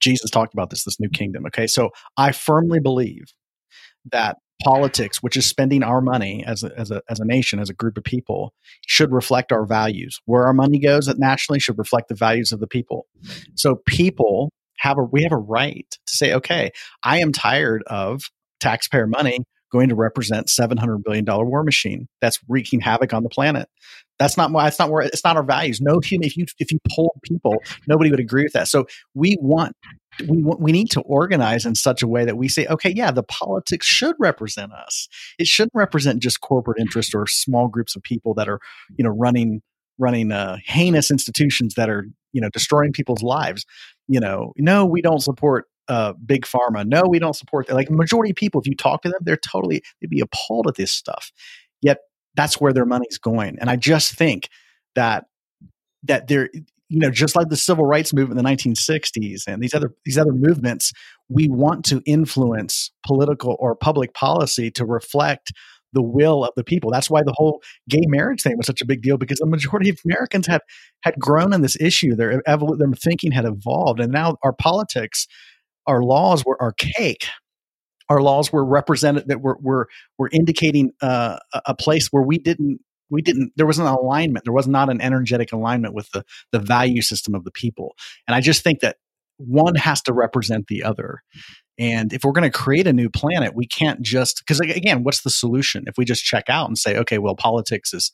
Jesus 0.00 0.30
talked 0.30 0.54
about 0.54 0.70
this, 0.70 0.84
this 0.84 1.00
new 1.00 1.08
kingdom. 1.08 1.46
Okay. 1.46 1.66
So 1.66 1.90
I 2.16 2.32
firmly 2.32 2.80
believe 2.80 3.32
that 4.10 4.38
politics, 4.62 5.22
which 5.22 5.36
is 5.36 5.46
spending 5.46 5.82
our 5.82 6.00
money 6.00 6.44
as 6.46 6.62
a, 6.62 6.76
as 6.78 6.90
a, 6.90 7.02
as 7.10 7.20
a 7.20 7.24
nation, 7.24 7.58
as 7.58 7.68
a 7.68 7.74
group 7.74 7.96
of 7.98 8.04
people, 8.04 8.54
should 8.86 9.12
reflect 9.12 9.52
our 9.52 9.66
values. 9.66 10.20
Where 10.24 10.46
our 10.46 10.54
money 10.54 10.78
goes 10.78 11.08
it 11.08 11.18
nationally 11.18 11.60
should 11.60 11.78
reflect 11.78 12.08
the 12.08 12.14
values 12.14 12.52
of 12.52 12.60
the 12.60 12.66
people. 12.66 13.06
So 13.54 13.76
people 13.86 14.50
have 14.78 14.98
a, 14.98 15.02
we 15.02 15.22
have 15.22 15.32
a 15.32 15.36
right 15.36 15.86
to 15.90 16.14
say, 16.14 16.34
okay, 16.34 16.72
I 17.02 17.18
am 17.18 17.32
tired 17.32 17.82
of 17.86 18.30
taxpayer 18.60 19.06
money 19.06 19.40
going 19.72 19.88
to 19.88 19.94
represent 19.94 20.46
$700 20.46 21.02
billion 21.04 21.24
war 21.26 21.62
machine 21.62 22.08
that's 22.20 22.38
wreaking 22.48 22.80
havoc 22.80 23.12
on 23.12 23.22
the 23.22 23.28
planet. 23.28 23.68
That's 24.18 24.36
not 24.36 24.50
why 24.50 24.68
it's 24.68 24.78
not 24.78 24.90
where 24.90 25.02
it's 25.02 25.24
not 25.24 25.36
our 25.36 25.42
values. 25.42 25.80
No 25.80 26.00
human, 26.00 26.26
if 26.26 26.36
you, 26.36 26.46
if 26.58 26.72
you 26.72 26.78
poll 26.90 27.14
people, 27.22 27.56
nobody 27.86 28.10
would 28.10 28.20
agree 28.20 28.44
with 28.44 28.54
that. 28.54 28.68
So 28.68 28.86
we 29.14 29.36
want, 29.40 29.76
we 30.26 30.42
want, 30.42 30.60
we 30.60 30.72
need 30.72 30.90
to 30.92 31.02
organize 31.02 31.66
in 31.66 31.74
such 31.74 32.02
a 32.02 32.08
way 32.08 32.24
that 32.24 32.36
we 32.36 32.48
say, 32.48 32.66
okay, 32.66 32.90
yeah, 32.90 33.10
the 33.10 33.24
politics 33.24 33.86
should 33.86 34.16
represent 34.18 34.72
us. 34.72 35.08
It 35.38 35.46
shouldn't 35.46 35.74
represent 35.74 36.22
just 36.22 36.40
corporate 36.40 36.78
interest 36.80 37.14
or 37.14 37.26
small 37.26 37.68
groups 37.68 37.94
of 37.94 38.02
people 38.02 38.32
that 38.34 38.48
are, 38.48 38.60
you 38.96 39.04
know, 39.04 39.10
running, 39.10 39.60
running 39.98 40.32
uh, 40.32 40.56
heinous 40.64 41.10
institutions 41.10 41.74
that 41.74 41.90
are, 41.90 42.06
you 42.36 42.42
know, 42.42 42.50
destroying 42.50 42.92
people's 42.92 43.22
lives. 43.22 43.64
You 44.06 44.20
know, 44.20 44.52
no, 44.58 44.84
we 44.84 45.00
don't 45.00 45.22
support 45.22 45.64
uh, 45.88 46.12
big 46.24 46.44
pharma. 46.44 46.86
No, 46.86 47.04
we 47.08 47.18
don't 47.18 47.34
support 47.34 47.66
that. 47.66 47.74
Like 47.74 47.90
majority 47.90 48.30
of 48.30 48.36
people, 48.36 48.60
if 48.60 48.66
you 48.66 48.76
talk 48.76 49.02
to 49.02 49.08
them, 49.08 49.20
they're 49.22 49.38
totally 49.38 49.82
they'd 50.00 50.10
be 50.10 50.20
appalled 50.20 50.68
at 50.68 50.74
this 50.74 50.92
stuff. 50.92 51.32
Yet 51.80 51.98
that's 52.34 52.60
where 52.60 52.74
their 52.74 52.84
money's 52.84 53.18
going. 53.18 53.56
And 53.58 53.70
I 53.70 53.76
just 53.76 54.14
think 54.14 54.50
that 54.94 55.24
that 56.02 56.28
they're 56.28 56.50
you 56.88 57.00
know 57.00 57.10
just 57.10 57.34
like 57.34 57.48
the 57.48 57.56
civil 57.56 57.86
rights 57.86 58.12
movement 58.12 58.38
in 58.38 58.44
the 58.44 58.50
1960s 58.50 59.46
and 59.48 59.62
these 59.62 59.74
other 59.74 59.94
these 60.04 60.18
other 60.18 60.34
movements, 60.34 60.92
we 61.30 61.48
want 61.48 61.84
to 61.86 62.02
influence 62.04 62.90
political 63.04 63.56
or 63.58 63.74
public 63.74 64.12
policy 64.12 64.70
to 64.72 64.84
reflect 64.84 65.52
the 65.96 66.02
will 66.02 66.44
of 66.44 66.52
the 66.54 66.62
people. 66.62 66.90
That's 66.90 67.08
why 67.08 67.22
the 67.22 67.34
whole 67.34 67.62
gay 67.88 68.02
marriage 68.06 68.42
thing 68.42 68.56
was 68.58 68.66
such 68.66 68.82
a 68.82 68.86
big 68.86 69.00
deal 69.00 69.16
because 69.16 69.38
the 69.38 69.46
majority 69.46 69.88
of 69.88 69.98
Americans 70.04 70.46
had 70.46 70.60
had 71.02 71.18
grown 71.18 71.54
in 71.54 71.62
this 71.62 71.80
issue. 71.80 72.14
Their 72.14 72.42
their 72.46 72.92
thinking 73.02 73.32
had 73.32 73.46
evolved, 73.46 73.98
and 73.98 74.12
now 74.12 74.36
our 74.44 74.52
politics 74.52 75.26
our 75.86 76.02
laws 76.02 76.44
were 76.44 76.60
archaic. 76.60 77.26
Our 78.08 78.20
laws 78.20 78.52
were 78.52 78.64
represented 78.64 79.28
that 79.28 79.40
were 79.40 79.58
were 79.60 79.88
were 80.18 80.28
indicating 80.32 80.92
uh, 81.00 81.38
a 81.64 81.74
place 81.74 82.08
where 82.08 82.22
we 82.22 82.38
didn't 82.38 82.80
we 83.10 83.22
didn't 83.22 83.52
there 83.56 83.66
was 83.66 83.78
an 83.78 83.86
alignment 83.86 84.44
there 84.44 84.52
was 84.52 84.68
not 84.68 84.90
an 84.90 85.00
energetic 85.00 85.52
alignment 85.52 85.94
with 85.94 86.10
the 86.10 86.24
the 86.50 86.58
value 86.58 87.02
system 87.02 87.36
of 87.36 87.44
the 87.44 87.52
people 87.52 87.94
and 88.26 88.34
i 88.34 88.40
just 88.40 88.64
think 88.64 88.80
that 88.80 88.96
one 89.36 89.76
has 89.76 90.02
to 90.02 90.12
represent 90.12 90.66
the 90.66 90.82
other 90.82 91.22
and 91.78 92.12
if 92.12 92.24
we're 92.24 92.32
going 92.32 92.50
to 92.50 92.58
create 92.58 92.86
a 92.86 92.92
new 92.92 93.08
planet 93.08 93.54
we 93.54 93.66
can't 93.66 94.02
just 94.02 94.38
because 94.38 94.60
again 94.60 95.02
what's 95.02 95.22
the 95.22 95.30
solution 95.30 95.84
if 95.86 95.96
we 95.98 96.04
just 96.04 96.24
check 96.24 96.44
out 96.48 96.68
and 96.68 96.78
say 96.78 96.96
okay 96.96 97.18
well 97.18 97.34
politics 97.34 97.92
is 97.92 98.12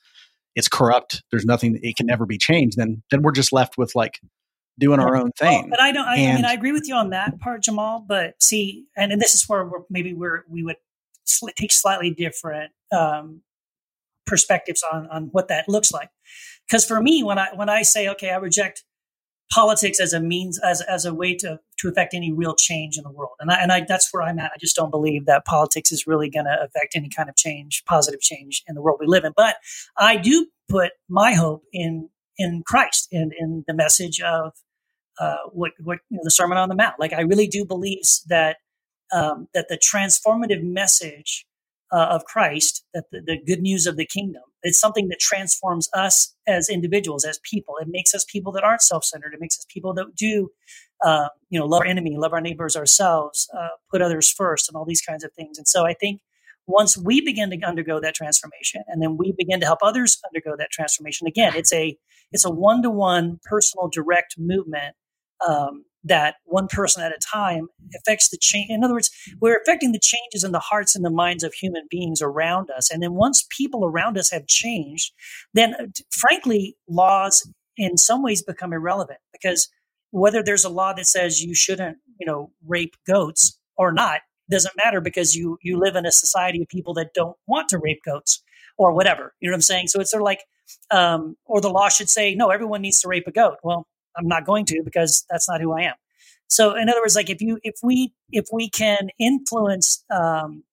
it's 0.54 0.68
corrupt 0.68 1.22
there's 1.30 1.44
nothing 1.44 1.78
it 1.82 1.96
can 1.96 2.06
never 2.06 2.26
be 2.26 2.38
changed 2.38 2.76
then 2.76 3.02
then 3.10 3.22
we're 3.22 3.32
just 3.32 3.52
left 3.52 3.78
with 3.78 3.94
like 3.94 4.20
doing 4.78 5.00
our 5.00 5.16
own 5.16 5.32
thing. 5.32 5.62
Well, 5.62 5.70
but 5.70 5.80
I 5.80 5.92
don't. 5.92 6.06
I, 6.06 6.14
I, 6.14 6.34
mean, 6.34 6.44
I 6.44 6.52
agree 6.52 6.72
with 6.72 6.88
you 6.88 6.94
on 6.94 7.10
that 7.10 7.38
part, 7.40 7.62
Jamal. 7.62 8.04
But 8.06 8.42
see, 8.42 8.86
and, 8.96 9.12
and 9.12 9.20
this 9.20 9.34
is 9.34 9.48
where 9.48 9.64
we're, 9.64 9.80
maybe 9.90 10.12
we're 10.12 10.44
we 10.48 10.62
would 10.62 10.76
sl- 11.24 11.48
take 11.56 11.72
slightly 11.72 12.10
different 12.10 12.72
um, 12.90 13.42
perspectives 14.26 14.82
on 14.90 15.06
on 15.08 15.28
what 15.32 15.48
that 15.48 15.68
looks 15.68 15.92
like. 15.92 16.10
Because 16.68 16.84
for 16.84 17.00
me, 17.00 17.22
when 17.22 17.38
I 17.38 17.48
when 17.54 17.68
I 17.68 17.82
say 17.82 18.08
okay, 18.08 18.30
I 18.30 18.36
reject 18.36 18.84
politics 19.52 20.00
as 20.00 20.12
a 20.12 20.20
means 20.20 20.58
as 20.58 20.80
as 20.80 21.04
a 21.04 21.14
way 21.14 21.34
to 21.36 21.60
to 21.82 21.88
affect 21.88 22.14
any 22.14 22.32
real 22.32 22.54
change 22.54 22.96
in 22.96 23.04
the 23.04 23.10
world, 23.10 23.34
and 23.40 23.50
I 23.50 23.56
and 23.56 23.70
I 23.70 23.84
that's 23.86 24.12
where 24.12 24.22
I'm 24.22 24.38
at. 24.38 24.52
I 24.54 24.58
just 24.58 24.76
don't 24.76 24.90
believe 24.90 25.26
that 25.26 25.44
politics 25.44 25.92
is 25.92 26.06
really 26.06 26.30
going 26.30 26.46
to 26.46 26.56
affect 26.62 26.96
any 26.96 27.08
kind 27.08 27.28
of 27.28 27.36
change, 27.36 27.82
positive 27.84 28.20
change 28.20 28.62
in 28.66 28.74
the 28.74 28.82
world 28.82 28.98
we 29.00 29.06
live 29.06 29.24
in. 29.24 29.32
But 29.36 29.56
I 29.98 30.16
do 30.16 30.46
put 30.68 30.92
my 31.08 31.34
hope 31.34 31.64
in 31.72 32.08
in 32.38 32.62
Christ 32.66 33.08
and 33.12 33.32
in 33.38 33.64
the 33.66 33.74
message 33.74 34.20
of 34.20 34.52
uh, 35.18 35.36
what 35.52 35.72
what 35.82 35.98
you 36.08 36.16
know, 36.16 36.22
the 36.24 36.30
Sermon 36.30 36.56
on 36.58 36.68
the 36.68 36.74
Mount. 36.74 36.98
Like 36.98 37.12
I 37.12 37.22
really 37.22 37.46
do 37.46 37.64
believe 37.64 38.02
that 38.28 38.56
um, 39.12 39.48
that 39.54 39.68
the 39.68 39.78
transformative 39.78 40.62
message 40.62 41.46
uh, 41.92 42.06
of 42.10 42.24
Christ, 42.24 42.84
that 42.94 43.04
the, 43.12 43.20
the, 43.20 43.38
good 43.46 43.60
news 43.60 43.86
of 43.86 43.96
the 43.96 44.06
kingdom, 44.06 44.42
it's 44.62 44.78
something 44.78 45.08
that 45.08 45.20
transforms 45.20 45.88
us 45.94 46.34
as 46.46 46.68
individuals, 46.68 47.24
as 47.24 47.38
people. 47.48 47.74
It 47.80 47.88
makes 47.90 48.14
us 48.14 48.24
people 48.24 48.50
that 48.52 48.64
aren't 48.64 48.80
self-centered. 48.80 49.34
It 49.34 49.40
makes 49.40 49.58
us 49.58 49.66
people 49.68 49.92
that 49.94 50.16
do, 50.16 50.50
uh, 51.04 51.28
you 51.50 51.60
know, 51.60 51.66
love 51.66 51.82
our 51.82 51.86
enemy, 51.86 52.16
love 52.16 52.32
our 52.32 52.40
neighbors, 52.40 52.76
ourselves, 52.76 53.48
uh, 53.56 53.68
put 53.90 54.00
others 54.00 54.30
first, 54.30 54.68
and 54.68 54.76
all 54.76 54.86
these 54.86 55.02
kinds 55.02 55.22
of 55.22 55.32
things. 55.34 55.58
And 55.58 55.68
so 55.68 55.84
I 55.84 55.92
think 55.92 56.20
once 56.66 56.96
we 56.96 57.20
begin 57.20 57.50
to 57.50 57.60
undergo 57.66 58.00
that 58.00 58.14
transformation 58.14 58.82
and 58.88 59.02
then 59.02 59.16
we 59.16 59.34
begin 59.36 59.60
to 59.60 59.66
help 59.66 59.80
others 59.82 60.18
undergo 60.24 60.56
that 60.56 60.70
transformation 60.70 61.26
again 61.26 61.52
it's 61.56 61.72
a 61.72 61.96
it's 62.30 62.44
a 62.44 62.50
one-to-one 62.50 63.40
personal 63.44 63.88
direct 63.88 64.36
movement 64.38 64.94
um, 65.46 65.84
that 66.04 66.36
one 66.44 66.66
person 66.68 67.02
at 67.02 67.12
a 67.12 67.18
time 67.18 67.68
affects 67.96 68.28
the 68.30 68.38
change 68.38 68.70
in 68.70 68.82
other 68.82 68.94
words 68.94 69.10
we're 69.40 69.60
affecting 69.62 69.92
the 69.92 70.00
changes 70.00 70.44
in 70.44 70.52
the 70.52 70.58
hearts 70.58 70.94
and 70.94 71.04
the 71.04 71.10
minds 71.10 71.44
of 71.44 71.52
human 71.54 71.86
beings 71.90 72.20
around 72.20 72.70
us 72.70 72.90
and 72.90 73.02
then 73.02 73.14
once 73.14 73.46
people 73.50 73.84
around 73.84 74.18
us 74.18 74.30
have 74.30 74.46
changed 74.46 75.12
then 75.54 75.74
uh, 75.74 75.86
frankly 76.10 76.76
laws 76.88 77.48
in 77.76 77.96
some 77.96 78.22
ways 78.22 78.42
become 78.42 78.72
irrelevant 78.72 79.18
because 79.32 79.68
whether 80.10 80.42
there's 80.42 80.64
a 80.64 80.68
law 80.68 80.92
that 80.92 81.06
says 81.06 81.42
you 81.42 81.54
shouldn't 81.54 81.98
you 82.18 82.26
know 82.26 82.50
rape 82.66 82.96
goats 83.06 83.58
or 83.76 83.92
not 83.92 84.20
doesn't 84.50 84.76
matter 84.76 85.00
because 85.00 85.34
you 85.34 85.58
you 85.62 85.78
live 85.78 85.96
in 85.96 86.04
a 86.06 86.12
society 86.12 86.60
of 86.62 86.68
people 86.68 86.94
that 86.94 87.14
don't 87.14 87.36
want 87.46 87.68
to 87.68 87.78
rape 87.78 88.00
goats 88.04 88.42
or 88.78 88.92
whatever. 88.92 89.34
You 89.40 89.48
know 89.48 89.52
what 89.52 89.58
I'm 89.58 89.62
saying? 89.62 89.88
So 89.88 90.00
it's 90.00 90.10
sort 90.10 90.22
of 90.22 90.24
like, 90.24 90.44
um, 90.90 91.36
or 91.44 91.60
the 91.60 91.70
law 91.70 91.88
should 91.88 92.08
say, 92.08 92.34
no, 92.34 92.50
everyone 92.50 92.82
needs 92.82 93.00
to 93.02 93.08
rape 93.08 93.26
a 93.26 93.32
goat. 93.32 93.58
Well, 93.62 93.86
I'm 94.16 94.28
not 94.28 94.44
going 94.44 94.64
to 94.66 94.82
because 94.84 95.24
that's 95.30 95.48
not 95.48 95.60
who 95.60 95.72
I 95.72 95.82
am. 95.82 95.94
So 96.48 96.74
in 96.76 96.88
other 96.88 97.00
words, 97.00 97.16
like 97.16 97.30
if 97.30 97.40
you 97.40 97.58
if 97.62 97.76
we 97.82 98.12
if 98.30 98.46
we 98.52 98.68
can 98.68 99.08
influence 99.18 100.04
um, 100.10 100.64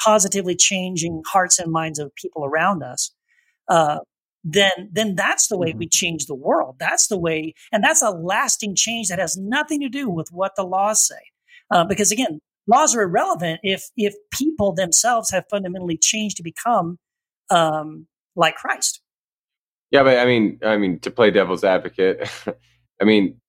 positively 0.00 0.54
changing 0.54 1.22
hearts 1.26 1.58
and 1.58 1.72
minds 1.72 1.98
of 1.98 2.14
people 2.14 2.44
around 2.44 2.82
us, 2.82 3.12
uh, 3.68 3.98
then 4.44 4.90
then 4.92 5.16
that's 5.16 5.48
the 5.48 5.58
way 5.58 5.70
mm-hmm. 5.70 5.80
we 5.80 5.88
change 5.88 6.26
the 6.26 6.34
world. 6.34 6.76
That's 6.78 7.08
the 7.08 7.18
way, 7.18 7.54
and 7.72 7.82
that's 7.82 8.02
a 8.02 8.10
lasting 8.10 8.76
change 8.76 9.08
that 9.08 9.18
has 9.18 9.36
nothing 9.36 9.80
to 9.80 9.88
do 9.88 10.08
with 10.08 10.28
what 10.30 10.52
the 10.56 10.64
laws 10.64 11.06
say. 11.06 11.20
Uh, 11.70 11.84
because 11.84 12.12
again, 12.12 12.40
laws 12.66 12.94
are 12.94 13.02
irrelevant 13.02 13.60
if 13.62 13.88
if 13.96 14.14
people 14.30 14.72
themselves 14.72 15.30
have 15.30 15.44
fundamentally 15.50 15.96
changed 15.96 16.36
to 16.36 16.42
become 16.42 16.98
um, 17.50 18.06
like 18.36 18.56
Christ. 18.56 19.00
Yeah, 19.90 20.02
but 20.02 20.18
I 20.18 20.26
mean, 20.26 20.58
I 20.62 20.76
mean, 20.76 20.98
to 21.00 21.10
play 21.10 21.30
devil's 21.30 21.64
advocate, 21.64 22.28
I 23.00 23.04
mean, 23.04 23.40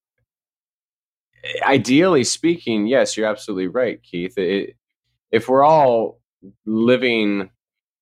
ideally 1.62 2.24
speaking, 2.24 2.88
yes, 2.88 3.16
you're 3.16 3.28
absolutely 3.28 3.68
right, 3.68 4.02
Keith. 4.02 4.38
It, 4.38 4.76
if 5.32 5.48
we're 5.48 5.64
all 5.64 6.20
living 6.66 7.50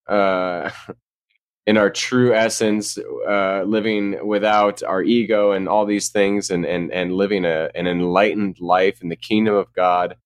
uh, 0.08 0.70
in 1.66 1.76
our 1.76 1.90
true 1.90 2.34
essence, 2.34 2.98
uh, 3.28 3.62
living 3.66 4.26
without 4.26 4.82
our 4.82 5.02
ego 5.02 5.52
and 5.52 5.68
all 5.68 5.86
these 5.86 6.10
things, 6.10 6.50
and 6.50 6.64
and 6.64 6.92
and 6.92 7.14
living 7.14 7.44
a, 7.44 7.70
an 7.74 7.86
enlightened 7.86 8.60
life 8.60 9.02
in 9.02 9.08
the 9.08 9.16
kingdom 9.16 9.54
of 9.54 9.72
God, 9.72 10.16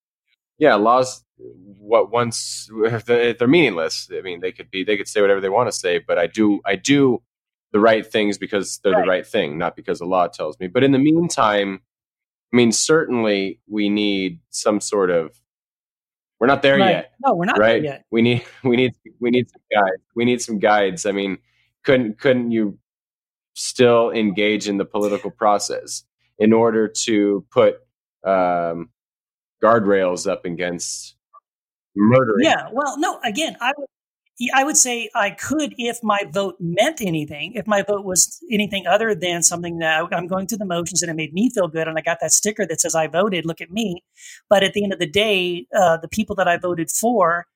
yeah, 0.58 0.74
laws 0.74 1.24
what 1.38 2.10
once 2.10 2.68
they're 3.06 3.46
meaningless. 3.46 4.08
I 4.12 4.22
mean, 4.22 4.40
they 4.40 4.52
could 4.52 4.70
be 4.70 4.84
they 4.84 4.96
could 4.96 5.08
say 5.08 5.20
whatever 5.20 5.40
they 5.40 5.48
want 5.48 5.68
to 5.68 5.76
say, 5.76 5.98
but 5.98 6.18
I 6.18 6.26
do 6.26 6.60
I 6.64 6.76
do 6.76 7.22
the 7.72 7.80
right 7.80 8.06
things 8.06 8.38
because 8.38 8.80
they're 8.82 8.92
right. 8.92 9.04
the 9.04 9.08
right 9.08 9.26
thing, 9.26 9.58
not 9.58 9.76
because 9.76 9.98
the 9.98 10.06
law 10.06 10.26
tells 10.26 10.58
me. 10.58 10.68
But 10.68 10.84
in 10.84 10.92
the 10.92 10.98
meantime, 10.98 11.80
I 12.52 12.56
mean, 12.56 12.72
certainly 12.72 13.60
we 13.68 13.88
need 13.88 14.40
some 14.50 14.80
sort 14.80 15.10
of 15.10 15.40
we're 16.40 16.46
not 16.46 16.62
there 16.62 16.78
right. 16.78 16.90
yet. 16.90 17.12
No, 17.24 17.34
we're 17.34 17.46
not 17.46 17.58
right? 17.58 17.82
yet. 17.82 18.04
We 18.10 18.22
need 18.22 18.44
we 18.64 18.76
need 18.76 18.94
we 19.20 19.30
need 19.30 19.50
some 19.50 19.62
guides. 19.70 20.02
We 20.14 20.24
need 20.24 20.40
some 20.40 20.58
guides. 20.58 21.06
I 21.06 21.12
mean, 21.12 21.38
couldn't 21.84 22.18
couldn't 22.18 22.50
you 22.50 22.78
still 23.54 24.10
engage 24.10 24.68
in 24.68 24.76
the 24.76 24.84
political 24.84 25.30
process 25.30 26.04
in 26.38 26.52
order 26.52 26.86
to 26.86 27.44
put 27.50 27.80
um, 28.24 28.90
guardrails 29.62 30.30
up 30.30 30.44
against 30.44 31.16
murdering. 31.96 32.44
Yeah. 32.44 32.68
Well, 32.72 32.98
no. 32.98 33.18
Again, 33.24 33.56
I 33.60 33.72
would. 33.76 33.88
I 34.55 34.62
would 34.62 34.76
say 34.76 35.11
I 35.14 35.30
could 35.30 35.74
if 35.78 35.99
my 36.03 36.24
vote 36.30 36.57
meant 36.61 37.01
anything, 37.01 37.55
if 37.55 37.66
my 37.66 37.82
vote 37.82 38.05
was 38.05 38.39
anything 38.51 38.86
other 38.86 39.14
than 39.14 39.43
something 39.43 39.78
that 39.78 40.07
I'm 40.12 40.28
going 40.28 40.47
through 40.47 40.59
the 40.59 40.64
motions 40.64 41.03
and 41.03 41.11
it 41.11 41.14
made 41.14 41.32
me 41.32 41.51
feel 41.51 41.66
good 41.66 41.89
and 41.89 41.99
I 41.99 42.03
got 42.03 42.18
that 42.20 42.32
sticker 42.32 42.64
that 42.66 42.80
says 42.80 42.95
I 42.95 43.09
voted, 43.09 43.47
look 43.47 43.61
at 43.61 43.70
me. 43.70 44.05
But 44.49 44.62
at 44.62 44.74
the 44.74 44.84
end 44.84 44.93
of 44.93 45.01
the 45.01 45.11
day, 45.11 45.66
uh, 45.74 45.97
the 45.97 46.09
people 46.09 46.36
that 46.36 46.47
I 46.47 46.57
voted 46.57 46.91
for 46.91 47.47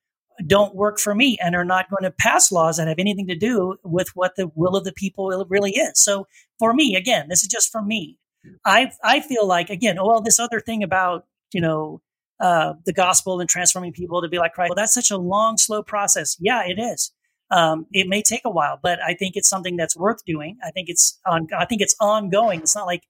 don't 0.45 0.75
work 0.75 0.99
for 0.99 1.15
me 1.15 1.37
and 1.41 1.55
are 1.55 1.65
not 1.65 1.89
going 1.89 2.03
to 2.03 2.11
pass 2.11 2.51
laws 2.51 2.77
that 2.77 2.87
have 2.87 2.99
anything 2.99 3.27
to 3.27 3.35
do 3.35 3.77
with 3.83 4.09
what 4.15 4.35
the 4.35 4.51
will 4.55 4.75
of 4.75 4.83
the 4.83 4.93
people 4.93 5.45
really 5.47 5.71
is. 5.71 5.99
So 5.99 6.27
for 6.59 6.73
me, 6.73 6.95
again, 6.95 7.27
this 7.29 7.43
is 7.43 7.47
just 7.47 7.71
for 7.71 7.81
me. 7.81 8.17
I 8.65 8.91
I 9.03 9.21
feel 9.21 9.47
like 9.47 9.69
again, 9.69 9.97
well, 10.01 10.21
this 10.21 10.39
other 10.39 10.59
thing 10.59 10.83
about 10.83 11.25
you 11.53 11.61
know 11.61 12.01
uh, 12.43 12.73
the 12.85 12.91
gospel 12.91 13.39
and 13.39 13.49
transforming 13.49 13.93
people 13.93 14.21
to 14.21 14.27
be 14.27 14.37
like 14.37 14.51
Christ. 14.51 14.71
Well, 14.71 14.75
that's 14.75 14.93
such 14.93 15.11
a 15.11 15.17
long, 15.17 15.57
slow 15.57 15.81
process. 15.81 16.35
Yeah, 16.41 16.63
it 16.65 16.77
is. 16.77 17.13
Um, 17.49 17.85
it 17.93 18.09
may 18.09 18.21
take 18.21 18.41
a 18.43 18.49
while, 18.49 18.77
but 18.83 18.99
I 19.01 19.13
think 19.13 19.37
it's 19.37 19.47
something 19.47 19.77
that's 19.77 19.95
worth 19.95 20.25
doing. 20.25 20.57
I 20.61 20.71
think 20.71 20.89
it's 20.89 21.17
on. 21.25 21.47
I 21.57 21.63
think 21.63 21.81
it's 21.81 21.95
ongoing. 22.01 22.59
It's 22.59 22.75
not 22.75 22.85
like 22.85 23.03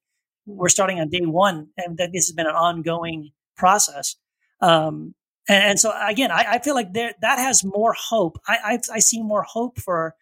we're 0.46 0.70
starting 0.70 1.00
on 1.00 1.10
day 1.10 1.22
one, 1.22 1.70
and 1.78 1.98
that 1.98 2.12
this 2.14 2.28
has 2.28 2.36
been 2.36 2.46
an 2.46 2.54
ongoing 2.54 3.32
process. 3.58 4.16
Um, 4.62 5.16
And, 5.50 5.64
and 5.64 5.80
so 5.80 5.92
again, 6.08 6.32
I, 6.32 6.46
I, 6.52 6.60
feel 6.60 6.76
like 6.76 6.94
there 6.94 7.14
that 7.22 7.40
has 7.40 7.64
more 7.64 7.96
hope. 7.98 8.38
I, 8.48 8.58
I 8.64 8.80
I 8.94 9.00
see 9.00 9.22
more 9.24 9.44
hope 9.44 9.80
for 9.80 10.16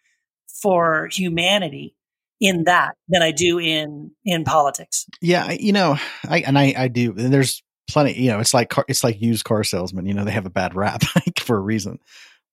for 0.62 1.10
humanity 1.12 1.96
in 2.40 2.64
that 2.64 2.96
than 3.10 3.22
I 3.22 3.32
do 3.32 3.60
in 3.60 4.12
in 4.24 4.46
politics. 4.46 5.06
Yeah, 5.22 5.52
you 5.52 5.74
know, 5.74 5.98
I 6.28 6.40
and 6.40 6.58
I 6.58 6.74
I 6.78 6.88
do. 6.88 7.14
There's 7.14 7.62
plenty. 7.92 8.20
You 8.20 8.32
know, 8.32 8.40
it's 8.40 8.54
like 8.54 8.70
car, 8.70 8.86
it's 8.88 9.04
like 9.04 9.22
used 9.22 9.46
car 9.46 9.64
salesmen. 9.64 10.06
You 10.06 10.14
know, 10.14 10.26
they 10.26 10.32
have 10.32 10.46
a 10.46 10.52
bad 10.52 10.76
rap 10.76 11.04
for 11.40 11.58
a 11.58 11.62
reason, 11.62 12.00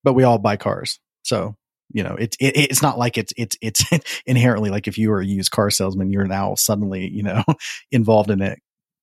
but 0.05 0.15
we 0.15 0.25
all 0.25 0.39
buy 0.39 0.57
cars. 0.57 1.01
So 1.23 1.57
you 1.93 2.03
know, 2.03 2.17
it's 2.19 2.37
it, 2.39 2.57
it's 2.57 2.83
not 2.83 2.99
like 2.99 3.17
it's 3.17 3.33
it's 3.37 3.57
it's 3.63 3.85
inherently 4.27 4.71
like 4.71 4.87
if 4.87 4.99
you 4.99 5.11
were 5.11 5.21
a 5.21 5.27
used 5.27 5.51
car 5.51 5.71
salesman, 5.71 6.11
you're 6.11 6.27
now 6.27 6.55
suddenly 6.55 7.09
you 7.09 7.23
know 7.23 7.43
involved 7.93 8.31
in 8.31 8.43
it. 8.43 8.59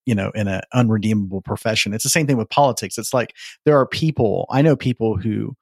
You 0.06 0.14
know, 0.14 0.30
in 0.36 0.48
an 0.48 0.62
unredeemable 0.72 1.42
profession. 1.42 1.92
It's 1.92 2.04
the 2.04 2.12
same 2.12 2.28
thing 2.28 2.38
with 2.38 2.48
politics. 2.52 3.00
It's 3.00 3.12
like 3.12 3.34
there 3.66 3.80
are 3.80 3.88
people. 3.88 4.46
I 4.52 4.62
know 4.62 4.76
people 4.76 5.18
who 5.18 5.56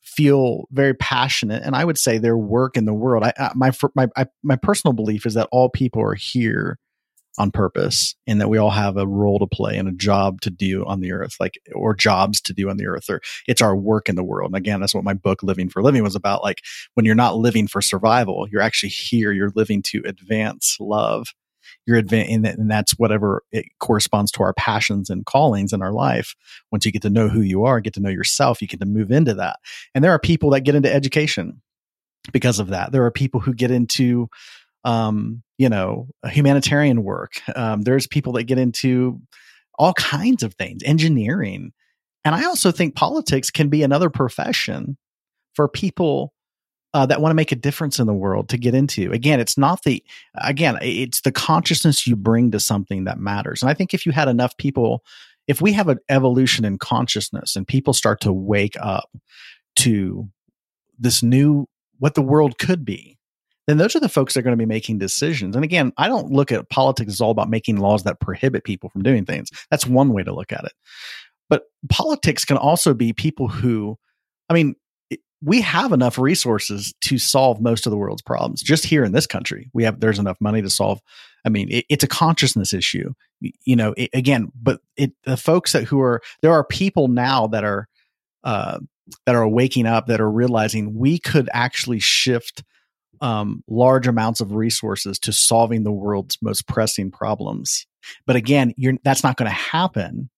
feel 0.00 0.64
very 0.72 0.92
passionate, 0.92 1.62
and 1.62 1.76
I 1.76 1.84
would 1.84 1.96
say 1.96 2.18
their 2.18 2.36
work 2.36 2.76
in 2.76 2.84
the 2.84 2.92
world. 2.92 3.22
I, 3.22 3.32
I 3.38 3.52
my 3.54 3.70
my 3.94 4.08
my 4.42 4.56
personal 4.56 4.92
belief 4.92 5.24
is 5.24 5.34
that 5.34 5.48
all 5.52 5.68
people 5.68 6.02
are 6.02 6.16
here 6.16 6.80
on 7.40 7.50
purpose 7.50 8.14
and 8.26 8.40
that 8.40 8.48
we 8.48 8.58
all 8.58 8.70
have 8.70 8.98
a 8.98 9.06
role 9.06 9.38
to 9.38 9.46
play 9.46 9.78
and 9.78 9.88
a 9.88 9.92
job 9.92 10.42
to 10.42 10.50
do 10.50 10.84
on 10.84 11.00
the 11.00 11.10
earth 11.10 11.36
like 11.40 11.58
or 11.74 11.94
jobs 11.94 12.40
to 12.40 12.52
do 12.52 12.68
on 12.68 12.76
the 12.76 12.86
earth 12.86 13.08
or 13.08 13.20
it's 13.48 13.62
our 13.62 13.74
work 13.74 14.08
in 14.08 14.14
the 14.14 14.22
world. 14.22 14.50
And 14.50 14.56
again 14.56 14.78
that's 14.78 14.94
what 14.94 15.04
my 15.04 15.14
book 15.14 15.42
living 15.42 15.70
for 15.70 15.82
living 15.82 16.02
was 16.02 16.14
about. 16.14 16.42
Like 16.42 16.58
when 16.94 17.06
you're 17.06 17.14
not 17.14 17.36
living 17.36 17.66
for 17.66 17.80
survival 17.80 18.46
you're 18.50 18.60
actually 18.60 18.90
here. 18.90 19.32
You're 19.32 19.52
living 19.54 19.82
to 19.84 20.02
advance 20.04 20.76
love. 20.78 21.28
You're 21.86 21.96
advancing 21.96 22.44
and 22.44 22.70
that's 22.70 22.92
whatever 22.92 23.42
it 23.50 23.66
corresponds 23.78 24.30
to 24.32 24.42
our 24.42 24.52
passions 24.52 25.08
and 25.08 25.24
callings 25.24 25.72
in 25.72 25.80
our 25.80 25.92
life. 25.92 26.36
Once 26.70 26.84
you 26.84 26.92
get 26.92 27.02
to 27.02 27.10
know 27.10 27.28
who 27.28 27.40
you 27.40 27.64
are 27.64 27.80
get 27.80 27.94
to 27.94 28.00
know 28.00 28.10
yourself 28.10 28.60
you 28.60 28.68
get 28.68 28.80
to 28.80 28.86
move 28.86 29.10
into 29.10 29.32
that. 29.34 29.60
And 29.94 30.04
there 30.04 30.12
are 30.12 30.18
people 30.18 30.50
that 30.50 30.60
get 30.60 30.74
into 30.74 30.92
education 30.92 31.62
because 32.32 32.58
of 32.58 32.68
that. 32.68 32.92
There 32.92 33.04
are 33.04 33.10
people 33.10 33.40
who 33.40 33.54
get 33.54 33.70
into 33.70 34.28
um, 34.84 35.42
you 35.58 35.68
know, 35.68 36.08
humanitarian 36.24 37.02
work. 37.02 37.32
Um, 37.54 37.82
there's 37.82 38.06
people 38.06 38.32
that 38.34 38.44
get 38.44 38.58
into 38.58 39.20
all 39.78 39.94
kinds 39.94 40.42
of 40.42 40.54
things, 40.54 40.82
engineering. 40.84 41.72
And 42.24 42.34
I 42.34 42.44
also 42.44 42.70
think 42.70 42.94
politics 42.94 43.50
can 43.50 43.68
be 43.68 43.82
another 43.82 44.10
profession 44.10 44.96
for 45.54 45.68
people 45.68 46.34
uh, 46.92 47.06
that 47.06 47.20
want 47.20 47.30
to 47.30 47.36
make 47.36 47.52
a 47.52 47.56
difference 47.56 47.98
in 47.98 48.06
the 48.06 48.14
world 48.14 48.48
to 48.48 48.58
get 48.58 48.74
into. 48.74 49.12
Again, 49.12 49.38
it's 49.38 49.56
not 49.56 49.82
the, 49.84 50.02
again, 50.34 50.76
it's 50.82 51.20
the 51.20 51.32
consciousness 51.32 52.06
you 52.06 52.16
bring 52.16 52.50
to 52.50 52.60
something 52.60 53.04
that 53.04 53.18
matters. 53.18 53.62
And 53.62 53.70
I 53.70 53.74
think 53.74 53.94
if 53.94 54.04
you 54.04 54.12
had 54.12 54.28
enough 54.28 54.56
people, 54.56 55.04
if 55.46 55.60
we 55.60 55.72
have 55.72 55.88
an 55.88 55.98
evolution 56.08 56.64
in 56.64 56.78
consciousness 56.78 57.54
and 57.54 57.66
people 57.66 57.92
start 57.92 58.20
to 58.22 58.32
wake 58.32 58.76
up 58.80 59.08
to 59.76 60.28
this 60.98 61.22
new, 61.22 61.66
what 61.98 62.14
the 62.14 62.22
world 62.22 62.58
could 62.58 62.84
be, 62.84 63.18
then 63.70 63.78
those 63.78 63.94
are 63.94 64.00
the 64.00 64.08
folks 64.08 64.34
that 64.34 64.40
are 64.40 64.42
going 64.42 64.56
to 64.58 64.62
be 64.62 64.66
making 64.66 64.98
decisions. 64.98 65.54
And 65.54 65.64
again, 65.64 65.92
I 65.96 66.08
don't 66.08 66.32
look 66.32 66.50
at 66.50 66.68
politics 66.70 67.12
as 67.12 67.20
all 67.20 67.30
about 67.30 67.48
making 67.48 67.76
laws 67.76 68.02
that 68.02 68.20
prohibit 68.20 68.64
people 68.64 68.90
from 68.90 69.02
doing 69.02 69.24
things. 69.24 69.50
That's 69.70 69.86
one 69.86 70.12
way 70.12 70.22
to 70.24 70.34
look 70.34 70.52
at 70.52 70.64
it. 70.64 70.72
But 71.48 71.64
politics 71.88 72.44
can 72.44 72.56
also 72.56 72.94
be 72.94 73.12
people 73.12 73.48
who, 73.48 73.96
I 74.48 74.54
mean, 74.54 74.74
we 75.42 75.60
have 75.62 75.92
enough 75.92 76.18
resources 76.18 76.92
to 77.02 77.18
solve 77.18 77.60
most 77.60 77.86
of 77.86 77.90
the 77.90 77.96
world's 77.96 78.22
problems. 78.22 78.62
Just 78.62 78.84
here 78.84 79.04
in 79.04 79.12
this 79.12 79.26
country, 79.26 79.70
we 79.72 79.84
have 79.84 80.00
there's 80.00 80.18
enough 80.18 80.36
money 80.40 80.60
to 80.60 80.70
solve. 80.70 81.00
I 81.44 81.48
mean, 81.48 81.68
it, 81.70 81.86
it's 81.88 82.04
a 82.04 82.08
consciousness 82.08 82.74
issue, 82.74 83.14
you 83.40 83.74
know. 83.76 83.94
It, 83.96 84.10
again, 84.12 84.52
but 84.60 84.80
it 84.96 85.12
the 85.24 85.38
folks 85.38 85.72
that 85.72 85.84
who 85.84 86.00
are 86.02 86.20
there 86.42 86.52
are 86.52 86.64
people 86.64 87.08
now 87.08 87.46
that 87.48 87.64
are 87.64 87.88
uh, 88.44 88.80
that 89.24 89.34
are 89.34 89.48
waking 89.48 89.86
up 89.86 90.06
that 90.06 90.20
are 90.20 90.30
realizing 90.30 90.94
we 90.94 91.18
could 91.18 91.48
actually 91.52 92.00
shift 92.00 92.62
um, 93.20 93.62
large 93.68 94.06
amounts 94.06 94.40
of 94.40 94.52
resources 94.52 95.18
to 95.20 95.32
solving 95.32 95.82
the 95.82 95.92
world's 95.92 96.38
most 96.40 96.66
pressing 96.66 97.10
problems. 97.10 97.86
But 98.26 98.36
again, 98.36 98.74
that's 99.04 99.22
not 99.22 99.36
going 99.36 99.50
to 99.50 99.56
happen 99.56 100.30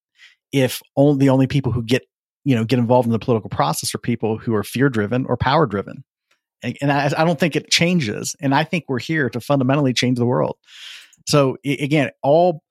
if 0.53 0.83
only 0.97 1.19
the 1.19 1.31
only 1.31 1.47
people 1.47 1.73
who 1.73 1.83
get 1.83 2.03
you 2.45 2.55
know 2.55 2.65
get 2.65 2.79
involved 2.79 3.07
in 3.07 3.13
the 3.13 3.19
political 3.19 3.51
process 3.51 3.95
are 3.95 3.99
people 3.99 4.37
who 4.37 4.55
are 4.55 4.65
fear 4.65 4.89
driven 4.89 5.27
or 5.27 5.37
power 5.37 5.67
driven. 5.67 6.05
And, 6.63 6.77
and 6.81 6.93
I, 6.93 7.11
I, 7.17 7.25
don't 7.25 7.41
think 7.41 7.57
it 7.57 7.71
changes. 7.71 8.37
And 8.41 8.55
I 8.55 8.63
think 8.63 8.85
we're 8.87 9.01
here 9.01 9.29
to 9.31 9.41
fundamentally 9.41 9.93
change 9.93 10.19
the 10.19 10.27
world. 10.27 10.57
So 11.27 11.57
again, 11.65 12.11
all 12.23 12.63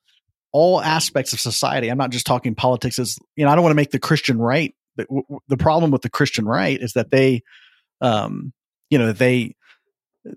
all 0.53 0.82
aspects 0.82 1.34
of 1.34 1.39
society. 1.39 1.89
I'm 1.89 1.97
not 1.97 2.12
just 2.12 2.26
talking 2.26 2.55
politics. 2.55 2.99
As 2.99 3.18
you 3.36 3.45
know, 3.45 3.51
I 3.51 3.55
don't 3.55 3.64
want 3.64 3.72
to 3.72 3.78
make 3.78 3.91
the 3.91 3.99
Christian 3.99 4.38
right. 4.39 4.76
The, 4.97 5.05
the 5.47 5.57
problem 5.57 5.91
with 5.91 6.01
the 6.01 6.09
Christian 6.09 6.45
right 6.45 6.78
is 6.80 6.93
that 6.93 7.12
they, 7.12 7.43
um, 8.01 8.51
you 8.89 8.97
know, 8.97 9.14
they 9.14 9.55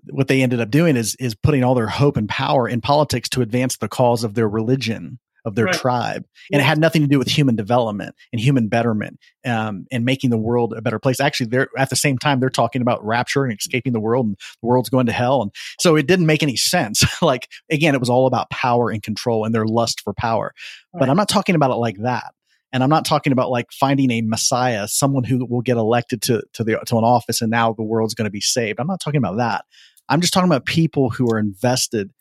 what 0.09 0.27
they 0.27 0.41
ended 0.41 0.61
up 0.61 0.69
doing 0.69 0.95
is 0.95 1.15
is 1.15 1.35
putting 1.35 1.63
all 1.63 1.75
their 1.75 1.87
hope 1.87 2.17
and 2.17 2.29
power 2.29 2.67
in 2.67 2.81
politics 2.81 3.29
to 3.29 3.41
advance 3.41 3.77
the 3.77 3.87
cause 3.87 4.23
of 4.23 4.33
their 4.33 4.49
religion 4.49 5.19
of 5.45 5.53
their 5.53 5.65
right. 5.65 5.75
tribe. 5.75 6.25
And 6.51 6.59
it 6.59 6.65
had 6.65 6.79
nothing 6.79 7.03
to 7.03 7.07
do 7.07 7.19
with 7.19 7.27
human 7.27 7.55
development 7.55 8.15
and 8.33 8.41
human 8.41 8.67
betterment 8.67 9.19
um, 9.45 9.85
and 9.91 10.03
making 10.03 10.31
the 10.31 10.39
world 10.39 10.73
a 10.73 10.81
better 10.81 10.97
place. 10.97 11.19
Actually 11.19 11.47
they're 11.47 11.69
at 11.77 11.91
the 11.91 11.95
same 11.95 12.17
time 12.17 12.39
they're 12.39 12.49
talking 12.49 12.81
about 12.81 13.05
rapture 13.05 13.45
and 13.45 13.57
escaping 13.57 13.93
the 13.93 13.99
world 13.99 14.25
and 14.25 14.35
the 14.61 14.67
world's 14.67 14.89
going 14.89 15.05
to 15.05 15.11
hell. 15.11 15.43
And 15.43 15.51
so 15.79 15.95
it 15.95 16.07
didn't 16.07 16.25
make 16.25 16.43
any 16.43 16.57
sense. 16.57 17.03
Like 17.21 17.47
again 17.71 17.95
it 17.95 17.99
was 17.99 18.09
all 18.09 18.27
about 18.27 18.49
power 18.49 18.89
and 18.89 19.01
control 19.01 19.45
and 19.45 19.55
their 19.55 19.65
lust 19.65 20.01
for 20.01 20.13
power. 20.13 20.53
Right. 20.93 21.01
but 21.01 21.09
i'm 21.09 21.17
not 21.17 21.27
talking 21.27 21.55
about 21.55 21.71
it 21.71 21.75
like 21.75 21.97
that 21.99 22.33
and 22.75 22.83
I'm 22.83 22.89
not 22.89 23.05
talking 23.05 23.31
about 23.31 23.51
like 23.51 23.71
finding 23.71 24.11
a 24.11 24.21
messiah, 24.21 24.85
someone 24.89 25.23
who 25.23 25.45
will 25.45 25.61
get 25.61 25.77
elected 25.77 26.21
to 26.23 26.43
to 26.51 26.63
the 26.65 26.77
to 26.87 26.97
an 26.97 27.05
office 27.05 27.41
and 27.41 27.49
now 27.49 27.71
the 27.71 27.83
world's 27.83 28.13
going 28.13 28.25
to 28.25 28.31
be 28.31 28.41
saved. 28.41 28.81
I'm 28.81 28.87
not 28.87 28.99
talking 28.99 29.17
about 29.17 29.37
that. 29.37 29.63
I'm 30.09 30.19
just 30.19 30.33
talking 30.33 30.49
about 30.49 30.65
people 30.65 31.09
who 31.09 31.25
are 31.31 31.39
invested 31.39 32.11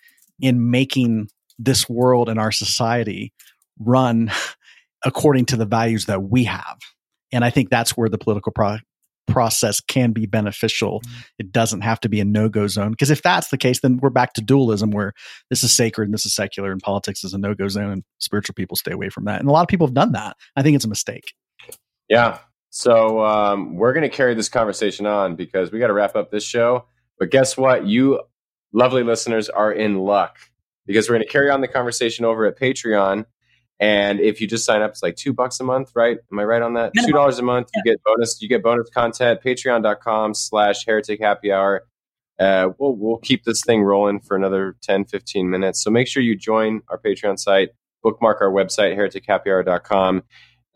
in 0.41 0.71
making 0.71 1.29
this 1.59 1.89
world 1.89 2.29
and 2.29 2.39
our 2.39 2.53
society 2.53 3.33
run 3.81 4.31
according 5.05 5.47
to 5.47 5.57
the 5.57 5.67
values 5.67 6.05
that 6.05 6.23
we 6.23 6.45
have. 6.45 6.79
And 7.33 7.45
I 7.45 7.51
think 7.51 7.69
that's 7.69 7.97
where 7.97 8.09
the 8.09 8.17
political 8.17 8.53
pro- 8.53 8.79
process 9.27 9.81
can 9.81 10.12
be 10.12 10.27
beneficial. 10.27 11.01
Mm-hmm. 11.01 11.20
It 11.39 11.53
doesn't 11.53 11.81
have 11.83 12.01
to 12.01 12.09
be 12.09 12.20
a 12.20 12.25
no 12.25 12.49
go 12.49 12.66
zone. 12.66 12.91
Because 12.91 13.11
if 13.11 13.22
that's 13.22 13.49
the 13.49 13.59
case, 13.59 13.81
then 13.81 13.99
we're 13.99 14.11
back 14.11 14.35
to 14.35 14.41
dualism 14.41 14.91
where 14.91 15.12
this 15.51 15.62
is 15.62 15.72
sacred 15.72 16.05
and 16.07 16.14
this 16.14 16.27
is 16.27 16.35
secular 16.35 16.72
and 16.72 16.83
politics 16.83 17.25
is 17.25 17.35
a 17.35 17.39
no 17.39 17.55
go 17.55 17.68
zone 17.68 17.91
and 17.91 18.05
spiritual 18.18 18.55
people 18.55 18.77
stay 18.77 18.93
away 18.93 19.09
from 19.09 19.25
that. 19.25 19.41
And 19.41 19.49
a 19.49 19.53
lot 19.53 19.62
of 19.62 19.68
people 19.68 19.87
have 19.87 19.95
done 19.95 20.12
that. 20.12 20.37
I 20.57 20.62
think 20.62 20.77
it's 20.77 20.85
a 20.85 20.89
mistake. 20.89 21.35
Yeah. 22.09 22.39
So 22.70 23.25
um, 23.25 23.77
we're 23.77 23.93
going 23.93 24.09
to 24.09 24.14
carry 24.14 24.35
this 24.35 24.49
conversation 24.49 25.07
on 25.07 25.37
because 25.37 25.70
we 25.70 25.79
got 25.79 25.87
to 25.87 25.93
wrap 25.93 26.16
up 26.16 26.31
this 26.31 26.45
show. 26.45 26.87
But 27.18 27.31
guess 27.31 27.57
what? 27.57 27.87
You 27.87 28.20
lovely 28.72 29.05
listeners 29.05 29.49
are 29.49 29.72
in 29.72 29.99
luck 30.01 30.39
because 30.87 31.09
we're 31.09 31.14
going 31.16 31.27
to 31.27 31.33
carry 31.33 31.51
on 31.51 31.61
the 31.61 31.68
conversation 31.68 32.25
over 32.25 32.45
at 32.47 32.59
Patreon. 32.59 33.27
And 33.81 34.20
if 34.20 34.41
you 34.41 34.47
just 34.47 34.64
sign 34.64 34.83
up, 34.83 34.93
it's 34.93 35.03
like 35.03 35.16
two 35.16 35.33
bucks 35.33 35.59
a 35.61 35.64
month, 35.64 35.91
right? 35.95 36.18
Am 36.33 36.39
I 36.39 36.45
right 36.45 36.62
on 36.62 36.75
that? 36.75 36.93
Two 37.05 37.12
dollars 37.12 37.39
a 37.39 37.43
month, 37.43 37.69
you 37.74 37.82
get 37.85 38.03
bonus. 38.05 38.40
You 38.40 38.49
get 38.49 38.62
bonus 38.62 38.89
content. 38.90 39.40
Patreon.com 39.44 40.35
slash 40.35 40.86
Heretic 40.86 41.20
Happy 41.20 41.51
Hour. 41.53 41.85
Uh, 42.39 42.70
we'll 42.78 42.97
we'll 42.97 43.19
keep 43.19 43.44
this 43.44 43.62
thing 43.65 43.82
rolling 43.82 44.20
for 44.20 44.36
another 44.36 44.77
10, 44.82 45.07
15 45.07 45.51
minutes. 45.51 45.82
So 45.82 45.90
make 45.90 46.07
sure 46.07 46.23
you 46.23 46.36
join 46.36 46.82
our 46.89 46.99
Patreon 46.99 47.39
site, 47.39 47.70
bookmark 48.03 48.40
our 48.40 48.51
website, 48.51 48.97
heretichappyhour.com. 48.97 50.23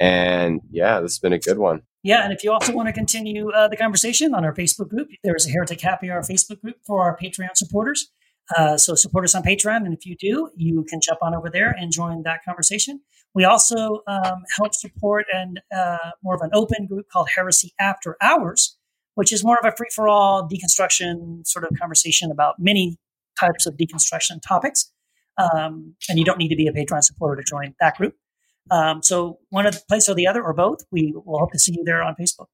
And 0.00 0.60
yeah, 0.70 1.00
this 1.00 1.12
has 1.12 1.18
been 1.18 1.32
a 1.32 1.38
good 1.38 1.58
one. 1.58 1.82
Yeah, 2.04 2.22
and 2.22 2.32
if 2.32 2.44
you 2.44 2.52
also 2.52 2.72
want 2.72 2.86
to 2.86 2.92
continue 2.92 3.50
uh, 3.50 3.66
the 3.66 3.76
conversation 3.76 4.32
on 4.32 4.44
our 4.44 4.54
Facebook 4.54 4.88
group, 4.88 5.08
there's 5.24 5.46
a 5.46 5.50
Heretic 5.50 5.80
Happy 5.80 6.10
Hour 6.10 6.22
Facebook 6.22 6.60
group 6.60 6.76
for 6.86 7.02
our 7.02 7.16
Patreon 7.16 7.56
supporters. 7.56 8.12
Uh, 8.56 8.76
so 8.76 8.94
support 8.94 9.24
us 9.24 9.34
on 9.34 9.42
Patreon, 9.42 9.84
and 9.84 9.92
if 9.92 10.06
you 10.06 10.16
do, 10.16 10.50
you 10.56 10.84
can 10.88 11.00
jump 11.00 11.18
on 11.22 11.34
over 11.34 11.50
there 11.50 11.70
and 11.70 11.92
join 11.92 12.22
that 12.22 12.44
conversation. 12.44 13.00
We 13.34 13.44
also 13.44 14.02
um, 14.06 14.42
help 14.56 14.74
support 14.74 15.26
and 15.32 15.60
uh, 15.74 16.10
more 16.22 16.34
of 16.34 16.40
an 16.40 16.50
open 16.54 16.86
group 16.86 17.08
called 17.12 17.28
Heresy 17.34 17.72
After 17.78 18.16
Hours, 18.22 18.76
which 19.16 19.32
is 19.32 19.44
more 19.44 19.58
of 19.62 19.70
a 19.70 19.76
free 19.76 19.88
for 19.94 20.08
all 20.08 20.48
deconstruction 20.48 21.46
sort 21.46 21.64
of 21.64 21.78
conversation 21.78 22.30
about 22.30 22.54
many 22.58 22.98
types 23.38 23.66
of 23.66 23.76
deconstruction 23.76 24.40
topics. 24.46 24.90
Um, 25.36 25.94
and 26.08 26.18
you 26.18 26.24
don't 26.24 26.38
need 26.38 26.48
to 26.48 26.56
be 26.56 26.66
a 26.66 26.72
Patreon 26.72 27.02
supporter 27.04 27.40
to 27.40 27.48
join 27.48 27.74
that 27.80 27.96
group. 27.96 28.14
Um, 28.70 29.02
so 29.02 29.38
one 29.50 29.70
place 29.88 30.08
or 30.08 30.14
the 30.14 30.26
other 30.26 30.42
or 30.42 30.52
both, 30.52 30.80
we 30.90 31.12
will 31.14 31.38
hope 31.38 31.52
to 31.52 31.58
see 31.58 31.72
you 31.76 31.84
there 31.84 32.02
on 32.02 32.16
Facebook. 32.20 32.46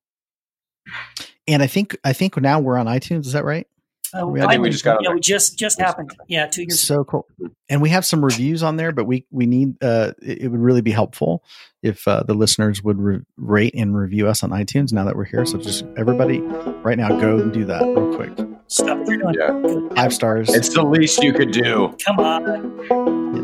And 1.47 1.63
I 1.63 1.67
think 1.67 1.97
I 2.05 2.13
think 2.13 2.37
now 2.41 2.61
we're 2.61 2.77
on 2.77 2.87
iTunes. 2.87 3.27
Is 3.27 3.33
that 3.33 3.45
right? 3.45 3.67
Uh, 4.15 4.31
I 4.33 4.53
think 4.53 4.63
we 4.63 4.71
just 4.71 4.85
got. 4.85 5.03
Yeah, 5.03 5.13
we 5.13 5.21
just 5.21 5.59
just 5.59 5.81
happened. 5.81 6.15
Yeah, 6.29 6.47
two 6.47 6.63
years. 6.63 6.81
So 6.81 7.05
cool, 7.05 7.27
and 7.69 7.83
we 7.83 7.89
have 7.89 8.05
some 8.05 8.25
reviews 8.25 8.63
on 8.63 8.77
there, 8.77 8.93
but 8.93 9.07
we 9.07 9.27
we 9.31 9.47
need. 9.47 9.83
Uh, 9.83 10.13
it, 10.23 10.43
it 10.43 10.49
would 10.49 10.61
really 10.61 10.83
be 10.83 10.93
helpful 10.93 11.43
if 11.83 12.07
uh, 12.07 12.23
the 12.23 12.35
listeners 12.35 12.83
would 12.83 12.99
re- 12.99 13.21
rate 13.37 13.75
and 13.75 13.97
review 13.97 14.29
us 14.29 14.43
on 14.45 14.51
iTunes. 14.51 14.93
Now 14.93 15.05
that 15.05 15.17
we're 15.17 15.25
here, 15.25 15.45
so 15.45 15.59
just 15.59 15.85
everybody, 15.97 16.41
right 16.41 16.97
now, 16.97 17.09
go 17.09 17.39
and 17.39 17.53
do 17.53 17.65
that 17.65 17.83
real 17.83 18.15
quick. 18.15 18.33
Stop 18.69 18.99
what 18.99 19.09
you're 19.09 19.19
doing. 19.19 19.35
Yeah. 19.35 19.95
Five 19.97 20.15
stars. 20.15 20.55
It's 20.55 20.73
the 20.73 20.85
least 20.85 21.23
you 21.23 21.33
could 21.33 21.51
do. 21.51 21.95
Come 22.05 22.21
on. 22.21 23.37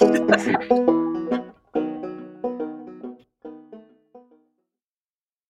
Yes. 0.00 1.00